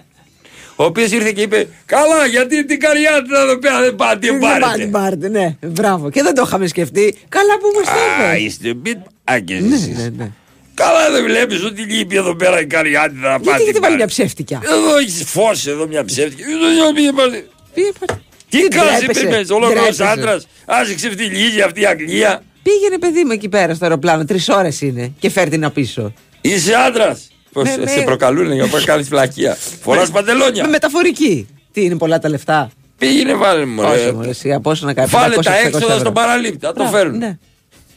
Ο 0.77 0.85
οποίος 0.85 1.11
ήρθε 1.11 1.33
και 1.33 1.41
είπε: 1.43 1.69
Καλά, 1.87 2.27
γιατί 2.27 2.65
την 2.65 2.81
καριάτρα 2.81 3.41
εδώ 3.41 3.59
πέρα 3.59 3.81
δεν 3.81 3.97
πάτε, 3.97 4.19
την 4.19 4.31
Δεν 4.31 4.41
πάτε, 4.41 4.61
πάρετε. 4.61 4.87
πάρετε, 4.87 5.29
ναι, 5.29 5.57
μπράβο. 5.67 6.11
Και 6.11 6.23
δεν 6.23 6.35
το 6.35 6.43
είχαμε 6.47 6.67
σκεφτεί. 6.67 7.17
Καλά 7.29 7.59
που 7.59 7.67
μας 7.79 7.85
το 7.87 8.23
Α, 8.25 8.33
είπε. 8.35 8.41
είστε 8.43 8.75
μπιτ 8.75 8.97
Ναι, 9.31 9.75
εσείς. 9.75 9.97
ναι, 9.97 10.09
ναι. 10.17 10.31
Καλά, 10.75 11.11
δεν 11.11 11.25
βλέπεις 11.25 11.65
ότι 11.65 11.83
λείπει 11.83 12.17
εδώ 12.17 12.35
πέρα 12.37 12.61
η 12.61 12.67
καριάτρα 12.67 13.19
να 13.19 13.29
πάτε. 13.29 13.43
Γιατί 13.43 13.63
γιατί 13.63 13.73
την 13.73 13.81
βάλει 13.83 13.95
μια 13.97 14.07
πάρετε. 14.07 14.23
ψεύτικια; 14.23 14.61
Εδώ 14.65 14.97
έχεις 14.99 15.25
φως, 15.27 15.67
εδώ 15.67 15.87
μια 15.87 16.05
ψεύτικη. 16.05 16.43
Εδώ 16.43 16.93
πήγε 16.93 17.13
πάλι. 17.13 17.49
Πήγε 17.75 17.91
πάλι. 18.07 18.21
Τι 18.51 18.61
Δεν 18.61 18.71
κάνει, 18.71 18.99
τρέπεσαι, 18.99 19.21
είπε, 19.27 19.55
ολόκληρο 19.55 19.81
τρέπεσαι. 19.81 20.05
άντρας. 20.07 20.47
Άσε 20.67 20.95
ξεφτυλίζει 20.95 21.61
αυτή 21.61 21.81
η 21.81 21.87
Αγγλία. 21.87 22.43
Πήγαινε 22.63 22.99
παιδί 22.99 23.25
μου 23.25 23.33
εκεί 23.33 23.49
πέρα 23.49 23.75
στο 23.75 23.85
αεροπλάνο, 23.85 24.25
τρεις 24.25 24.49
ώρες 24.49 24.81
είναι 24.81 25.13
και 25.19 25.31
φέρ 25.31 25.49
την 25.49 25.73
πίσω. 25.73 26.13
Είσαι 26.41 26.75
άντρας. 26.75 27.29
Πώς 27.53 27.65
Ναι, 27.65 27.77
ναι. 27.77 27.91
σε 27.91 28.01
προκαλούν 28.01 28.53
για 28.53 28.67
να 28.73 28.81
κάνει 28.81 29.03
φλακία. 29.03 29.57
Φοράς 29.83 30.11
παντελόνια. 30.11 30.65
Με 30.65 30.71
μεταφορική. 30.71 31.49
Τι 31.73 31.85
είναι 31.85 31.97
πολλά 31.97 32.19
τα 32.19 32.29
λεφτά; 32.29 32.71
Πήγαινε, 32.99 33.35
βάλε 33.35 33.65
μου. 33.65 33.83
Όχι, 33.87 34.05
ρε. 34.05 34.13
μωρέ, 34.13 34.29
εσύ 34.29 34.53
από 34.53 34.71
όσο 34.71 34.87
να 34.87 34.95
κάνει. 34.95 35.09
Βάλε 35.11 35.35
500, 35.37 35.43
τα 35.43 35.53
600 35.53 35.67
έξοδα 35.67 35.85
ευρώ. 35.87 35.99
στον 35.99 36.13
παραλήπτη. 36.13 36.59
Θα 36.67 36.73
το 36.73 36.75
Μπράβο, 36.83 36.97
φέρουν. 36.97 37.19
Ναι. 37.19 37.39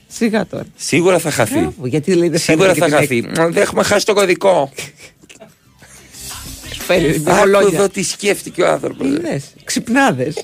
Σιγά 0.07 0.45
τώρα. 0.45 0.65
Σίγουρα 0.75 1.19
θα 1.19 1.31
χαθεί. 1.31 1.59
Μπράβο, 1.59 1.87
γιατί 1.87 2.13
λέει 2.13 2.29
δεν 2.29 2.39
Σίγουρα 2.39 2.73
φέρνει 2.73 2.91
θα 2.91 2.99
και 2.99 3.07
την 3.07 3.23
χαθεί. 3.35 3.51
Δεν 3.51 3.61
έχουμε 3.61 3.83
χάσει 3.83 4.05
το 4.05 4.13
κωδικό. 4.13 4.71
έκ- 6.87 7.01
Φέρει 7.01 7.19
μια 7.19 7.33
Άκου 7.33 7.41
κολόνια. 7.41 7.77
εδώ 7.77 7.89
τι 7.89 8.03
σκέφτηκε 8.03 8.61
ο 8.61 8.67
άνθρωπο. 8.71 9.05
Είδες, 9.05 9.43
ξυπνάδες. 9.63 10.35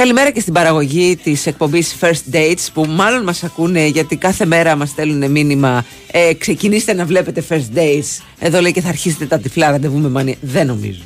Καλημέρα 0.00 0.30
και 0.30 0.40
στην 0.40 0.52
παραγωγή 0.52 1.16
της 1.16 1.46
εκπομπής 1.46 1.96
First 2.00 2.34
Dates 2.34 2.66
που 2.74 2.84
μάλλον 2.84 3.22
μας 3.22 3.44
ακούνε 3.44 3.86
γιατί 3.86 4.16
κάθε 4.16 4.44
μέρα 4.44 4.76
μας 4.76 4.88
στέλνουν 4.88 5.30
μήνυμα. 5.30 5.84
Ε, 6.10 6.34
ξεκινήστε 6.34 6.92
να 6.94 7.04
βλέπετε 7.04 7.44
First 7.48 7.76
Dates. 7.76 8.22
Εδώ 8.38 8.60
λέει 8.60 8.72
και 8.72 8.80
θα 8.80 8.88
αρχίσετε 8.88 9.26
τα 9.26 9.38
τυφλά 9.38 9.70
ραντεβού 9.70 9.98
με 9.98 10.08
μανία. 10.08 10.34
Δεν 10.40 10.66
νομίζω. 10.66 11.02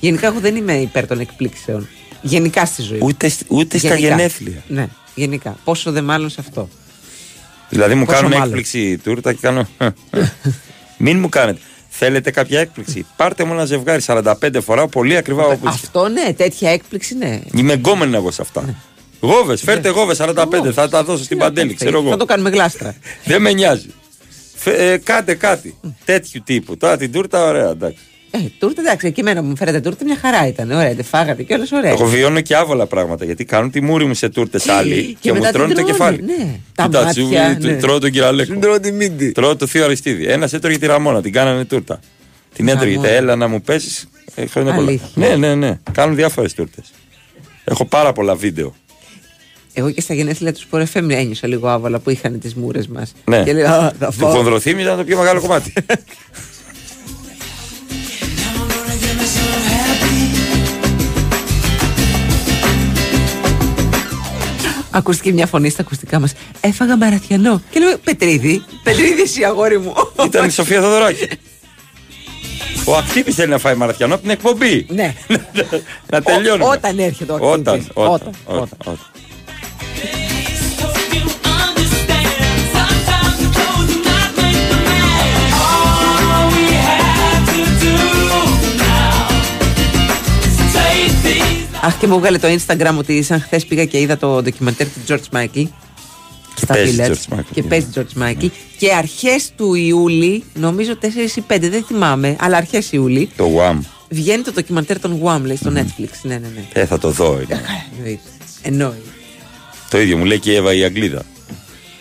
Γενικά, 0.00 0.26
εγώ 0.26 0.40
δεν 0.40 0.56
είμαι 0.56 0.72
υπέρ 0.72 1.06
των 1.06 1.20
εκπλήξεων. 1.20 1.88
Γενικά 2.22 2.64
στη 2.64 2.82
ζωή. 2.82 2.98
Ούτε, 3.02 3.28
σ- 3.28 3.42
ούτε 3.48 3.78
στα 3.78 3.88
Γενικά. 3.94 4.06
γενέθλια. 4.08 4.62
Ναι, 4.68 4.88
γενικά. 5.14 5.56
Πόσο 5.64 5.92
δε 5.92 6.00
μάλλον 6.02 6.28
σε 6.30 6.36
αυτό. 6.40 6.68
Δηλαδή 7.68 7.94
μου 7.94 8.04
Πόσο 8.04 8.16
κάνουν 8.16 8.30
μάλλον. 8.32 8.46
έκπληξη 8.46 8.98
τούρτα 8.98 9.32
και 9.32 9.38
κάνω. 9.40 9.68
Μην 10.96 11.18
μου 11.18 11.28
κάνετε. 11.28 11.60
Θέλετε 11.96 12.30
κάποια 12.30 12.60
έκπληξη; 12.60 13.06
Πάρτε 13.16 13.44
μου 13.44 13.52
ένα 13.52 13.64
ζευγάρι 13.64 14.02
45 14.06 14.32
φορά, 14.64 14.86
πολύ 14.86 15.16
ακριβά 15.16 15.44
όπω. 15.46 15.68
Αυτό 15.68 16.08
ναι, 16.08 16.32
τέτοια 16.32 16.70
έκπληξη 16.70 17.16
ναι. 17.16 17.40
Είμαι 17.54 17.72
γκόμενο 17.72 18.16
εγώ 18.16 18.30
σε 18.30 18.42
αυτά. 18.42 18.74
Γόβες, 19.20 19.60
φέρτε 19.60 19.88
γόβες 19.88 20.20
45, 20.20 20.70
θα 20.72 20.88
τα 20.88 21.04
δώσω 21.04 21.24
στην 21.24 21.38
Παντέλη, 21.38 21.74
ξέρω 21.74 22.00
Θα 22.02 22.06
εγώ. 22.08 22.16
το 22.16 22.24
κάνουμε 22.24 22.50
γλάστρα. 22.50 22.94
Δεν 23.24 23.40
με 23.40 23.52
νοιάζει. 23.52 23.94
Φε- 24.54 24.78
ε, 24.80 24.96
κάτε 24.96 25.34
κάτι. 25.34 25.76
Τέτοιου 26.04 26.42
τύπου. 26.44 26.76
Τώρα 26.76 26.96
την 26.96 27.12
τούρτα, 27.12 27.44
ωραία, 27.44 27.70
εντάξει. 27.70 27.98
Ε, 28.36 28.38
τούρτα 28.58 28.80
εντάξει, 28.80 29.06
εκεί 29.06 29.22
μένα 29.22 29.40
που 29.40 29.46
μου 29.46 29.56
φέρετε 29.56 29.80
τούρτα 29.80 30.04
μια 30.04 30.16
χαρά 30.16 30.46
ήταν. 30.46 30.70
Ωραία, 30.70 30.94
δεν 30.94 31.04
φάγατε 31.04 31.42
και 31.42 31.54
όλε 31.54 31.64
ωραία. 31.72 31.90
Εγώ 31.90 32.06
βιώνω 32.06 32.40
και 32.40 32.56
άβολα 32.56 32.86
πράγματα 32.86 33.24
γιατί 33.24 33.44
κάνουν 33.44 33.70
τη 33.70 33.80
μούρη 33.80 34.04
μου 34.04 34.14
σε 34.14 34.28
τούρτες 34.28 34.68
άλλοι 34.68 35.16
και, 35.20 35.32
μου 35.32 35.38
μετά 35.38 35.50
την 35.50 35.58
τρώνε 35.58 35.74
το 35.74 35.80
τρώνε, 35.80 35.92
κεφάλι. 35.92 36.22
Ναι. 36.22 36.56
Τα 36.74 36.84
Κοίτα, 36.84 37.04
μάτια. 37.04 37.22
σου- 37.22 37.58
ναι. 37.66 37.76
Τρώω 37.76 37.98
τον 37.98 38.10
κυραλέκο. 38.10 38.58
Τρώω 38.58 38.80
τη 38.80 38.92
μύτη. 38.92 39.32
Τρώω 39.32 39.56
το 39.56 39.66
θείο 39.66 39.84
Αριστίδη. 39.84 40.26
Ένα 40.26 40.48
έτρωγε 40.52 40.78
τη 40.78 40.86
Ραμόνα, 40.86 41.22
την 41.22 41.32
κάνανε 41.32 41.64
τούρτα. 41.64 42.00
Την 42.54 42.68
έτρωγε, 42.68 42.92
Ραμόνα. 42.94 43.08
έλα 43.12 43.36
να 43.36 43.48
μου 43.48 43.60
πέσεις. 43.60 44.08
Ε, 44.34 44.46
χρόνια 44.46 44.74
πολλά. 44.74 44.88
Αλήθεια. 44.88 45.08
Ναι, 45.14 45.36
ναι, 45.36 45.54
ναι. 45.54 45.78
Κάνουν 45.92 46.14
διάφορες 46.16 46.54
τούρτες. 46.54 46.90
Έχω 47.64 47.84
πάρα 47.84 48.12
πολλά 48.12 48.34
βίντεο. 48.34 48.74
Εγώ 49.76 49.90
και 49.90 50.00
στα 50.00 50.14
γενέθλια 50.14 50.52
τους 50.52 50.62
Σπορεφέμ 50.62 51.10
ένιωσα 51.10 51.46
λίγο 51.46 51.68
άβολα 51.68 51.98
που 51.98 52.10
είχαν 52.10 52.38
τις 52.40 52.54
μούρες 52.54 52.86
μας. 52.88 53.12
Ναι. 53.24 53.42
Και 53.42 53.52
λέω, 53.52 53.66
«Α, 53.66 53.92
θα 53.98 54.06
Το 54.06 54.10
φάω». 54.12 54.30
χονδροθύμη 54.30 54.82
ήταν 54.82 54.96
το 54.96 55.04
πιο 55.04 55.18
μεγάλο 55.18 55.40
κομμάτι. 55.40 55.72
Ακούστηκε 64.96 65.32
μια 65.32 65.46
φωνή 65.46 65.68
στα 65.70 65.82
ακουστικά 65.82 66.18
μας. 66.20 66.32
Έφαγα 66.60 66.96
μαραθιανό. 66.96 67.62
Και 67.70 67.78
λέω, 67.80 67.98
Πετρίδη, 67.98 68.64
Πετρίδη, 68.82 69.22
εσύ 69.22 69.44
αγόρι 69.44 69.78
μου. 69.78 69.92
ήταν 70.24 70.46
η 70.46 70.50
Σοφία 70.50 70.80
Θοδωράκη. 70.80 71.28
Ο 72.84 72.96
Ακτύπης 72.96 73.34
θέλει 73.34 73.50
να 73.50 73.58
φάει 73.58 73.74
μαραθιανό 73.74 74.14
από 74.14 74.22
την 74.22 74.30
εκπομπή. 74.30 74.86
ναι. 74.90 75.14
να 76.10 76.22
τελειώνουμε. 76.22 76.64
Ό- 76.64 76.68
όταν 76.72 76.98
έρχεται 76.98 77.32
ο 77.32 77.38
Όταν, 77.40 77.74
Ακτύπης. 77.74 77.90
όταν, 77.94 78.12
Όταν, 78.12 78.34
όταν, 78.46 78.68
όταν. 78.84 78.98
Αχ, 91.84 91.98
και 91.98 92.06
μου 92.06 92.18
βγάλε 92.18 92.38
το 92.38 92.48
Instagram 92.48 92.94
ότι 92.98 93.22
σαν 93.22 93.40
χθες 93.40 93.64
πήγα 93.66 93.84
και 93.84 94.00
είδα 94.00 94.16
το 94.16 94.42
ντοκιμαντέρ 94.42 94.86
του 94.86 95.00
George 95.08 95.36
Michael. 95.36 95.64
Στα 96.56 96.74
παίζει 96.74 96.96
Village. 97.00 97.10
George 97.10 97.34
Michael, 97.38 97.42
Και 97.52 97.62
ναι. 97.62 97.68
παίζει 97.68 97.86
George 97.94 98.22
Michael. 98.22 98.48
Και 98.78 98.92
αρχές 98.94 99.50
του 99.56 99.74
Ιούλη, 99.74 100.44
νομίζω 100.54 100.92
4 101.02 101.04
ή 101.36 101.42
5, 101.48 101.56
δεν 101.60 101.84
θυμάμαι, 101.84 102.36
αλλά 102.40 102.56
αρχές 102.56 102.92
Ιούλη, 102.92 103.28
Το 103.36 103.50
Wham. 103.58 103.78
βγαίνει 104.08 104.42
το 104.42 104.52
ντοκιμαντέρ 104.52 105.00
των 105.00 105.20
Wham, 105.24 105.40
λέει, 105.44 105.56
στο 105.56 105.72
Netflix. 105.74 106.08
Ναι, 106.22 106.34
ναι, 106.34 106.48
ναι. 106.54 106.64
Ε, 106.72 106.86
θα 106.86 106.98
το 106.98 107.10
δω. 107.10 107.32
είναι. 107.40 107.60
Εννοείται. 107.98 108.20
Εννοείται. 108.62 108.98
Το 109.90 110.00
ίδιο 110.00 110.16
μου 110.16 110.24
λέει 110.24 110.38
και 110.38 110.50
η 110.50 110.54
Εύα 110.54 110.74
η 110.74 110.84
Αγγλίδα. 110.84 111.22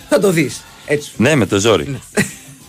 Θα 0.09 0.19
το 0.19 0.31
δεις. 0.31 0.61
Έτσι. 0.85 1.11
Ναι, 1.17 1.35
με 1.35 1.45
το 1.45 1.59
ζόρι. 1.59 1.99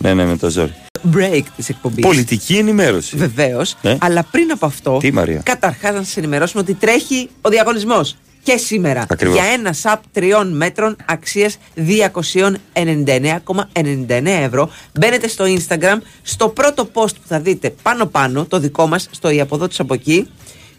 Ναι, 0.05 0.13
ναι, 0.13 0.25
με 0.25 0.37
το 0.37 0.49
ζόρι. 0.49 0.73
Break 1.15 1.43
της 1.55 1.69
εκπομπής. 1.69 2.05
Πολιτική 2.05 2.55
ενημέρωση. 2.55 3.17
Βεβαίως. 3.17 3.75
Ναι. 3.81 3.97
Αλλά 3.99 4.23
πριν 4.31 4.51
από 4.51 4.65
αυτό, 4.65 4.97
Τι, 4.97 5.11
Μαρία; 5.11 5.41
καταρχάς 5.43 5.93
να 5.93 6.03
σας 6.03 6.17
ενημερώσουμε 6.17 6.61
ότι 6.61 6.73
τρέχει 6.73 7.29
ο 7.41 7.49
διαγωνισμός. 7.49 8.15
Και 8.43 8.57
σήμερα 8.57 9.05
Ακριβώς. 9.09 9.35
για 9.35 9.45
ένα 9.45 9.73
σαπ 9.73 10.01
τριών 10.11 10.55
μέτρων 10.55 10.95
αξίας 11.05 11.57
299,99 11.75 14.25
ευρώ. 14.25 14.69
Μπαίνετε 14.99 15.27
στο 15.27 15.45
Instagram, 15.47 15.97
στο 16.21 16.49
πρώτο 16.49 16.89
post 16.93 17.13
που 17.13 17.27
θα 17.27 17.39
δείτε 17.39 17.75
πάνω-πάνω, 17.81 18.45
το 18.45 18.59
δικό 18.59 18.87
μας, 18.87 19.07
στο 19.11 19.29
η 19.29 19.39
αποδότης 19.39 19.79
από 19.79 19.93
εκεί, 19.93 20.27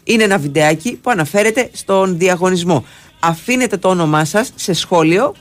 είναι 0.03 0.23
ένα 0.23 0.37
βιντεάκι 0.37 0.99
που 1.01 1.09
αναφέρεται 1.09 1.69
στον 1.73 2.17
διαγωνισμό. 2.17 2.85
Αφήνετε 3.19 3.77
το 3.77 3.89
όνομά 3.89 4.25
σας 4.25 4.51
σε 4.55 4.73
σχόλιο 4.73 5.33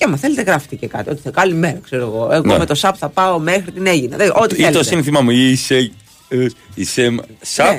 και 0.00 0.06
άμα 0.08 0.16
θέλετε 0.16 0.42
γράφετε 0.42 0.74
και 0.76 0.86
κάτι. 0.86 1.10
Ότι 1.10 1.20
θα 1.22 1.30
καλημέρα, 1.30 1.78
ξέρω 1.84 2.02
εγώ. 2.02 2.28
Εγώ 2.32 2.46
Ναι. 2.46 2.58
με 2.58 2.66
το 2.66 2.74
σαπ 2.74 2.94
θα 2.98 3.08
πάω 3.08 3.38
μέχρι 3.38 3.70
την 3.72 3.86
Έγινα. 3.86 4.16
Δεν- 4.16 4.32
Ό,τι 4.34 4.54
Ή 4.54 4.56
το 4.56 4.62
θέλετε. 4.64 4.84
σύνθημα 4.84 5.20
μου. 5.20 5.30
Είσαι. 5.30 5.90
ε, 6.28 6.46
Είσαι. 6.74 7.14
Σαπ; 7.40 7.72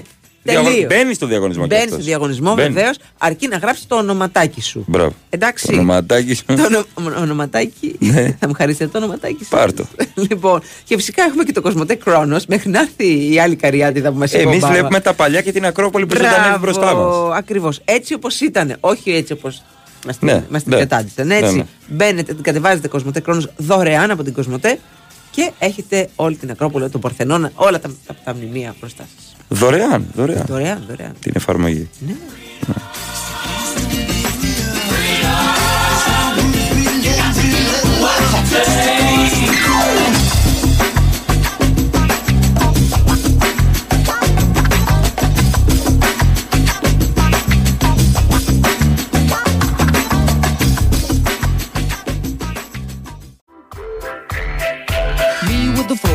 Ναι, 0.44 0.54
τελείως. 0.54 0.86
Μπαίνεις 0.88 1.16
στο 1.16 1.26
διαγωνισμό. 1.28 1.62
κι 1.64 1.68
Μπαίνεις 1.70 1.84
αυτός. 1.84 1.98
στο 2.00 2.08
διαγωνισμό 2.08 2.54
Μπαίνεις. 2.54 2.74
βεβαίως, 2.74 2.96
αρκεί 3.18 3.48
να 3.48 3.58
γράψεις 3.58 3.88
το 3.88 3.96
ονοματάκι 3.96 4.62
σου. 4.62 4.84
Μπράβο. 4.88 5.14
Εντάξει. 5.30 5.68
Το 5.68 5.74
ονοματάκι 5.74 6.34
σου. 6.34 6.44
Το 6.46 6.54
ονομα- 6.98 7.18
ονοματάκι. 7.22 7.96
Ναι. 8.00 8.36
θα 8.40 8.48
μου 8.48 8.54
χαρίσετε 8.54 8.88
το 8.88 8.98
ονοματάκι 8.98 9.44
σου. 9.44 9.50
Πάρ' 9.50 9.74
το. 9.74 9.86
λοιπόν, 10.30 10.62
και 10.84 10.96
φυσικά 10.96 11.24
έχουμε 11.24 11.44
και 11.44 11.52
το 11.52 11.62
Κοσμοτέ 11.62 11.96
Κρόνος 11.96 12.46
μέχρι 12.46 12.70
να 12.70 12.80
έρθει 12.80 13.34
η 13.34 13.40
άλλη 13.40 13.56
καριάτιδα 13.56 14.12
που 14.12 14.18
μας 14.18 14.32
είπε. 14.34 14.42
Εμείς 14.42 14.54
ο 14.54 14.58
Ομπάμα. 14.58 14.74
βλέπουμε 14.74 15.00
τα 15.00 15.14
παλιά 15.14 15.42
και 15.42 15.52
την 15.52 15.66
Ακρόπολη 15.66 16.06
που 16.06 16.16
ζωντανεύει 16.16 16.60
μπροστά 16.60 16.94
μας. 16.96 17.16
Ακριβώς. 17.38 17.82
Έτσι 17.86 18.14
όπως 18.14 18.40
ήταν. 18.42 18.78
Όχι 18.80 19.12
έτσι 19.12 19.34
όπως 19.34 19.64
μα 20.06 20.12
την, 20.12 20.28
Ναι, 20.28 20.44
μας 20.50 20.64
την 20.64 20.72
ναι. 20.72 20.80
κατάντησαν. 20.80 21.28
Ναι, 21.28 21.36
Έτσι. 21.36 21.56
ναι. 21.56 21.66
Μπαίνετε, 21.88 22.34
την 22.34 22.44
κατεβάζετε 22.44 22.88
Κοσμοτέ 22.88 23.20
Κρόνο 23.20 23.42
δωρεάν 23.58 24.12
από 24.12 24.24
την 24.24 24.34
Κοσμοτέ 24.34 24.80
και 25.32 25.52
έχετε 25.60 26.10
όλη 26.16 26.36
την 26.36 26.52
Ακρόπολη, 26.52 26.90
τον 26.90 27.02
Παρθενώνα, 27.02 27.52
όλα 27.56 27.80
τα, 27.80 27.90
τα, 28.06 28.16
τα 28.24 28.36
μνημεία 28.36 28.76
μπροστά 28.80 29.04
σας. 29.16 29.36
Δωρεάν, 29.48 30.06
δωρεάν. 30.16 30.46
Δωρεάν, 30.48 30.84
δωρεάν. 30.88 31.14
Την 31.20 31.32
εφαρμογή. 31.36 31.90
Ναι. 32.00 32.16
floor 39.72 40.21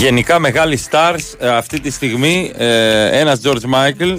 Γενικά 0.00 0.38
μεγάλοι 0.38 0.78
stars 0.90 1.34
ε, 1.38 1.48
αυτή 1.48 1.80
τη 1.80 1.90
στιγμή 1.90 2.52
ε, 2.56 3.18
ένας 3.18 3.40
George 3.44 3.74
Michael 3.74 4.18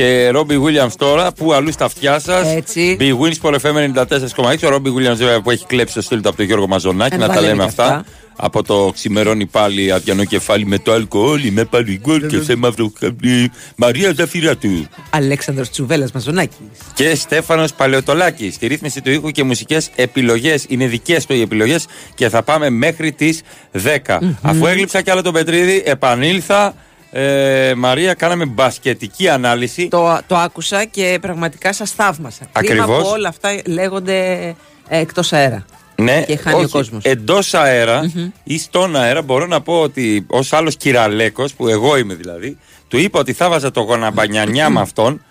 και 0.00 0.30
Robbie 0.34 0.62
Williams 0.62 0.92
τώρα 0.96 1.32
που 1.32 1.52
αλλού 1.52 1.72
στα 1.72 1.84
αυτιά 1.84 2.18
σας. 2.18 2.54
Έτσι. 2.54 2.96
Big 3.00 3.12
Wins 3.12 3.34
for 3.42 3.54
FM 3.60 3.74
94,6. 3.74 4.72
Ο 4.72 4.74
Robbie 4.74 4.94
Williams 4.94 5.16
βέβαια 5.16 5.40
που 5.40 5.50
έχει 5.50 5.66
κλέψει 5.66 5.94
το 5.94 6.02
στήλο 6.02 6.20
του 6.20 6.28
από 6.28 6.36
τον 6.36 6.46
Γιώργο 6.46 6.66
Μαζονάκη. 6.66 7.14
Ε, 7.14 7.18
να 7.18 7.26
τα 7.26 7.34
τα 7.34 7.40
λέμε 7.40 7.52
λέμε 7.52 7.62
και 7.62 7.68
αυτά. 7.68 7.84
αυτά. 7.84 8.04
Από 8.36 8.62
το 8.62 8.90
ξημερώνει 8.94 9.46
πάλι 9.46 9.92
αδιανό 9.92 10.24
κεφάλι 10.24 10.66
με 10.66 10.78
το 10.78 10.92
αλκοόλ. 10.92 11.44
Είμαι 11.44 11.64
πάλι 11.64 12.00
γκολ 12.02 12.26
και 12.26 12.40
σε 12.40 12.56
μαύρο 12.56 12.92
χαμπλί. 12.98 13.50
Μαρία 13.76 14.12
Ζαφύρα 14.16 14.56
του. 14.56 14.86
Αλέξανδρος 15.10 15.70
Τσουβέλλας 15.70 16.12
Μαζονάκης. 16.12 16.56
Και 16.94 17.14
Στέφανος 17.14 17.72
Παλαιοτολάκης. 17.72 18.54
Στη 18.54 18.66
ρύθμιση 18.66 19.00
του 19.00 19.10
ήχου 19.10 19.30
και 19.30 19.42
μουσικές 19.42 19.90
επιλογές. 19.94 20.64
Είναι 20.68 20.86
δικές 20.86 21.26
του 21.26 21.34
οι 21.34 21.40
επιλογές 21.40 21.86
και 22.14 22.28
θα 22.28 22.42
πάμε 22.42 22.70
μέχρι 22.70 23.12
τις 23.12 23.40
10. 23.72 24.18
Αφού 24.42 24.66
έγλειψα 24.66 25.02
κι 25.02 25.10
άλλο 25.10 25.22
τον 25.22 25.32
Πετρίδη, 25.32 25.82
επανήλθα. 25.86 26.74
Ε, 27.12 27.74
Μαρία, 27.76 28.14
κάναμε 28.14 28.44
μπασκετική 28.44 29.28
ανάλυση. 29.28 29.88
Το, 29.88 30.20
το 30.26 30.36
άκουσα 30.36 30.84
και 30.84 31.18
πραγματικά 31.20 31.72
σας 31.72 31.90
θαύμασα. 31.90 32.46
Κρίμα 32.52 32.82
Ακριβώς. 32.82 33.02
που 33.02 33.10
όλα 33.12 33.28
αυτά 33.28 33.56
λέγονται 33.66 34.34
ε, 34.88 35.00
εκτός 35.00 35.32
αέρα. 35.32 35.64
Ναι, 35.96 36.22
Και 36.22 36.36
χάνει 36.36 36.64
ο 36.64 36.68
κόσμος. 36.68 37.04
Εντός 37.04 37.54
ή 38.44 38.58
στον 38.58 38.96
αέρα 38.96 39.22
μπορώ 39.22 39.46
να 39.46 39.60
πω 39.60 39.80
ότι 39.80 40.26
ως 40.26 40.52
άλλος 40.52 40.76
κυραλέκος, 40.76 41.54
που 41.54 41.68
εγώ 41.68 41.96
είμαι 41.96 42.14
δηλαδή, 42.14 42.58
του 42.88 42.98
είπα 42.98 43.18
ότι 43.18 43.32
θα 43.32 43.48
βάζα 43.48 43.70
το 43.70 43.80
γοναμπανιανιά 43.80 44.70
με 44.74 44.80
αυτόν 44.80 45.24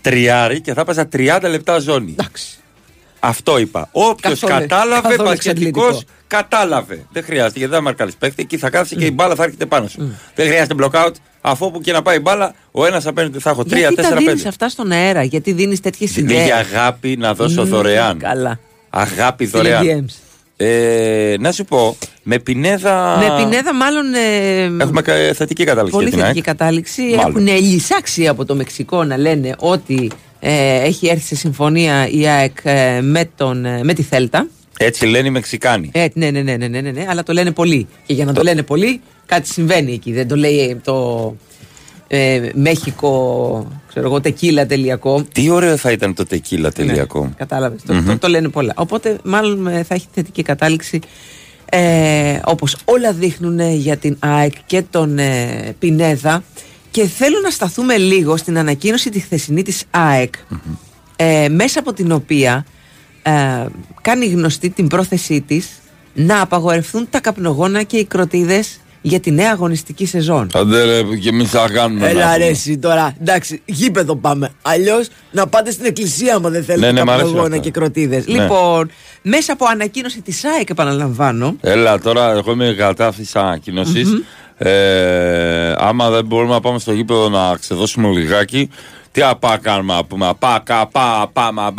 τριάρι 0.00 0.60
και 0.60 0.72
θα 0.74 0.84
βάζα 0.84 1.08
30 1.12 1.38
λεπτά 1.42 1.78
ζώνη. 1.78 2.10
Εντάξει. 2.10 2.58
Αυτό 3.26 3.58
είπα. 3.58 3.88
Όποιος 3.92 4.40
Καθόλου- 4.40 4.60
κατάλαβε, 4.68 5.08
καθόλου 5.08 5.28
πασχετικός, 5.28 5.84
εξαντλητικό. 5.88 6.12
κατάλαβε. 6.26 7.06
Δεν 7.12 7.24
χρειάζεται 7.24 7.52
γιατί 7.58 7.66
δεν 7.72 7.78
θα 7.78 7.84
μαρκάρει 7.84 8.10
παίχτη. 8.18 8.42
Εκεί 8.42 8.56
θα 8.58 8.70
κάθεσαι 8.70 8.94
και 8.94 9.04
η 9.04 9.10
μπάλα 9.14 9.34
θα 9.34 9.42
έρχεται 9.44 9.66
πάνω 9.66 9.86
σου. 9.88 10.16
Δεν 10.34 10.46
χρειάζεται 10.46 10.74
blockout. 10.80 11.10
Αφού 11.40 11.66
όπου 11.66 11.80
και 11.80 11.92
να 11.92 12.02
πάει 12.02 12.16
η 12.16 12.20
μπάλα, 12.22 12.54
ο 12.70 12.86
ένας 12.86 13.06
απέναντι 13.06 13.38
θα 13.38 13.50
έχω 13.50 13.62
3, 13.62 13.76
γιατί 13.78 13.94
τα 13.94 14.02
4, 14.02 14.14
5. 14.14 14.18
δίνεις 14.18 14.46
αυτά 14.46 14.68
στον 14.68 14.90
αέρα, 14.92 15.22
γιατί 15.22 15.52
δίνεις 15.52 15.80
τέτοιες 15.80 16.16
Είναι 16.16 16.32
ιδέες; 16.32 16.46
για 16.46 16.56
αγάπη 16.56 17.16
να 17.16 17.34
δώσω 17.34 17.60
Μμμ, 17.62 17.68
δωρεάν. 17.70 18.18
Καλά. 18.18 18.58
Αγάπη 18.90 19.46
Στείλε 19.46 19.62
δωρεάν. 19.62 20.06
DMs. 20.08 20.14
Ε, 20.56 21.34
να 21.38 21.52
σου 21.52 21.64
πω, 21.64 21.96
με 22.22 22.38
πινέδα. 22.38 23.16
Με 23.18 23.42
πινέδα 23.42 23.74
μάλλον 23.74 24.14
ε, 24.14 24.82
Έχουμε 24.82 25.02
κα- 25.02 25.14
θετική 25.34 25.64
κατάληξη 25.64 25.92
πολύ 25.96 26.08
για 26.08 26.16
την 26.16 26.26
θετική 26.26 26.42
ΑΕΚ. 26.48 26.56
κατάληξη. 26.58 27.02
Μάλλον. 27.02 27.46
Έχουν 27.46 27.64
λυσάξει 27.64 28.28
από 28.28 28.44
το 28.44 28.54
Μεξικό 28.54 29.04
να 29.04 29.16
λένε 29.18 29.54
ότι 29.58 30.10
ε, 30.14 30.14
έχει 30.50 31.06
έρθει 31.06 31.26
σε 31.26 31.34
συμφωνία 31.34 32.08
η 32.08 32.26
ΑΕΚ 32.26 32.56
ε, 32.62 33.00
με, 33.00 33.30
τον, 33.36 33.64
ε, 33.64 33.80
με 33.84 33.92
τη 33.92 34.02
Θέλτα. 34.02 34.46
Έτσι 34.78 35.06
λένε 35.06 35.26
οι 35.26 35.30
Μεξικάνοι. 35.30 35.90
Ε, 35.92 36.06
ναι, 36.12 36.30
ναι, 36.30 36.40
ναι, 36.40 36.56
ναι, 36.56 36.68
ναι, 36.68 36.80
ναι, 36.80 36.90
ναι, 36.90 37.06
αλλά 37.08 37.22
το 37.22 37.32
λένε 37.32 37.50
πολύ. 37.50 37.86
Και 38.06 38.14
για 38.14 38.24
να 38.24 38.32
το 38.32 38.42
λένε 38.42 38.62
πολύ, 38.62 39.00
κάτι 39.26 39.48
συμβαίνει 39.48 39.92
εκεί. 39.92 40.12
Δεν 40.12 40.28
το 40.28 40.36
λέει 40.36 40.58
ε, 40.58 40.74
το 40.74 41.36
ε, 42.08 42.48
Μέχικο, 42.54 43.66
ξέρω 43.88 44.06
εγώ, 44.06 44.20
τεκίλα.com. 44.20 45.24
Τι 45.32 45.50
ωραίο 45.50 45.76
θα 45.76 45.90
ήταν 45.90 46.14
το 46.14 46.26
τεκίλα 46.26 46.72
τελειακό. 46.72 47.32
Κατάλαβες. 47.36 47.82
Το, 47.86 48.02
το, 48.02 48.18
το 48.18 48.28
λένε 48.28 48.48
πολλά. 48.48 48.72
Οπότε, 48.76 49.18
μάλλον 49.24 49.66
ε, 49.66 49.82
θα 49.82 49.94
έχει 49.94 50.06
θετική 50.12 50.42
κατάληξη. 50.42 51.00
Ε, 51.70 52.40
όπως 52.44 52.76
όλα 52.84 53.12
δείχνουν 53.12 53.58
ε, 53.58 53.74
για 53.74 53.96
την 53.96 54.16
ΑΕΚ 54.18 54.52
και 54.66 54.82
τον 54.90 55.18
ε, 55.18 55.74
Πινέδα 55.78 56.42
και 56.94 57.06
θέλω 57.06 57.40
να 57.42 57.50
σταθούμε 57.50 57.96
λίγο 57.96 58.36
στην 58.36 58.58
ανακοίνωση 58.58 59.10
τη 59.10 59.20
χθεσινή 59.20 59.62
της 59.62 59.84
ΑΕΚ 59.90 60.34
ε, 61.16 61.48
μέσα 61.48 61.78
από 61.80 61.92
την 61.92 62.12
οποία 62.12 62.66
ε, 63.22 63.32
κάνει 64.02 64.26
γνωστή 64.26 64.70
την 64.70 64.88
πρόθεσή 64.88 65.40
της 65.40 65.68
να 66.14 66.40
απαγορευτούν 66.40 67.06
τα 67.10 67.20
καπνογόνα 67.20 67.82
και 67.82 67.96
οι 67.96 68.04
κροτίδες 68.04 68.80
για 69.02 69.20
τη 69.20 69.30
νέα 69.30 69.50
αγωνιστική 69.50 70.06
σεζόν. 70.06 70.48
Άντε 70.54 70.84
ρε, 70.84 71.16
και 71.16 71.28
εμείς 71.28 71.50
θα 71.50 71.68
κάνουμε. 71.72 72.08
Έλα 72.08 72.24
να 72.24 72.30
ρε 72.32 72.38
πούμε. 72.38 72.46
εσύ 72.46 72.78
τώρα, 72.78 73.14
εντάξει, 73.20 73.62
γήπεδο 73.64 74.16
πάμε. 74.16 74.50
Αλλιώς 74.62 75.08
να 75.30 75.46
πάτε 75.46 75.70
στην 75.70 75.84
εκκλησία 75.84 76.34
άμα 76.34 76.48
δεν 76.48 76.64
θέλετε 76.64 76.86
Ναι, 76.86 76.92
ναι, 76.92 77.04
μ' 77.04 77.10
αρέσουν 77.10 77.26
καπνογόνα 77.26 77.54
αυτά. 77.56 77.64
και 77.64 77.70
κροτίδες. 77.70 78.26
Ναι. 78.26 78.40
Λοιπόν, 78.40 78.90
μέσα 79.22 79.52
από 79.52 79.64
ανακοίνωση 79.68 80.20
της 80.20 80.44
ΑΕΚ, 80.44 80.70
επαναλαμβάνω. 80.70 81.56
Έλα 81.60 81.98
τώρα, 81.98 82.30
εγώ 82.30 82.52
είμαι 82.52 82.74
κατά 82.78 83.06
αυτή 83.06 83.22
της 83.22 83.36
ανακοίνωσης. 83.36 84.08
Ε, 84.64 85.74
άμα 85.78 86.10
δεν 86.10 86.24
μπορούμε 86.24 86.52
να 86.52 86.60
πάμε 86.60 86.78
στο 86.78 86.92
γήπεδο 86.92 87.28
να 87.28 87.56
ξεδώσουμε 87.60 88.08
λιγάκι, 88.08 88.70
τι 89.12 89.22
απά 89.22 89.58
κάνουμε 89.58 89.94
να 89.94 90.04
πούμε. 90.04 90.26
Απά, 90.26 90.60
καπά, 90.64 91.20
απά, 91.22 91.52
μα. 91.52 91.72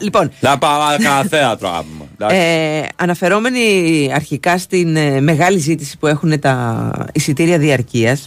Λοιπόν. 0.00 0.32
Να 0.40 0.58
πάμε 0.58 0.96
κανένα 1.02 1.24
θέατρο 1.28 1.70
να 1.70 1.82
πούμε. 2.26 2.88
Αναφερόμενοι 2.96 4.10
αρχικά 4.14 4.58
στην 4.58 4.98
μεγάλη 5.22 5.58
ζήτηση 5.58 5.98
που 5.98 6.06
έχουν 6.06 6.40
τα 6.40 6.90
εισιτήρια 7.12 7.58
διαρκεία, 7.58 8.18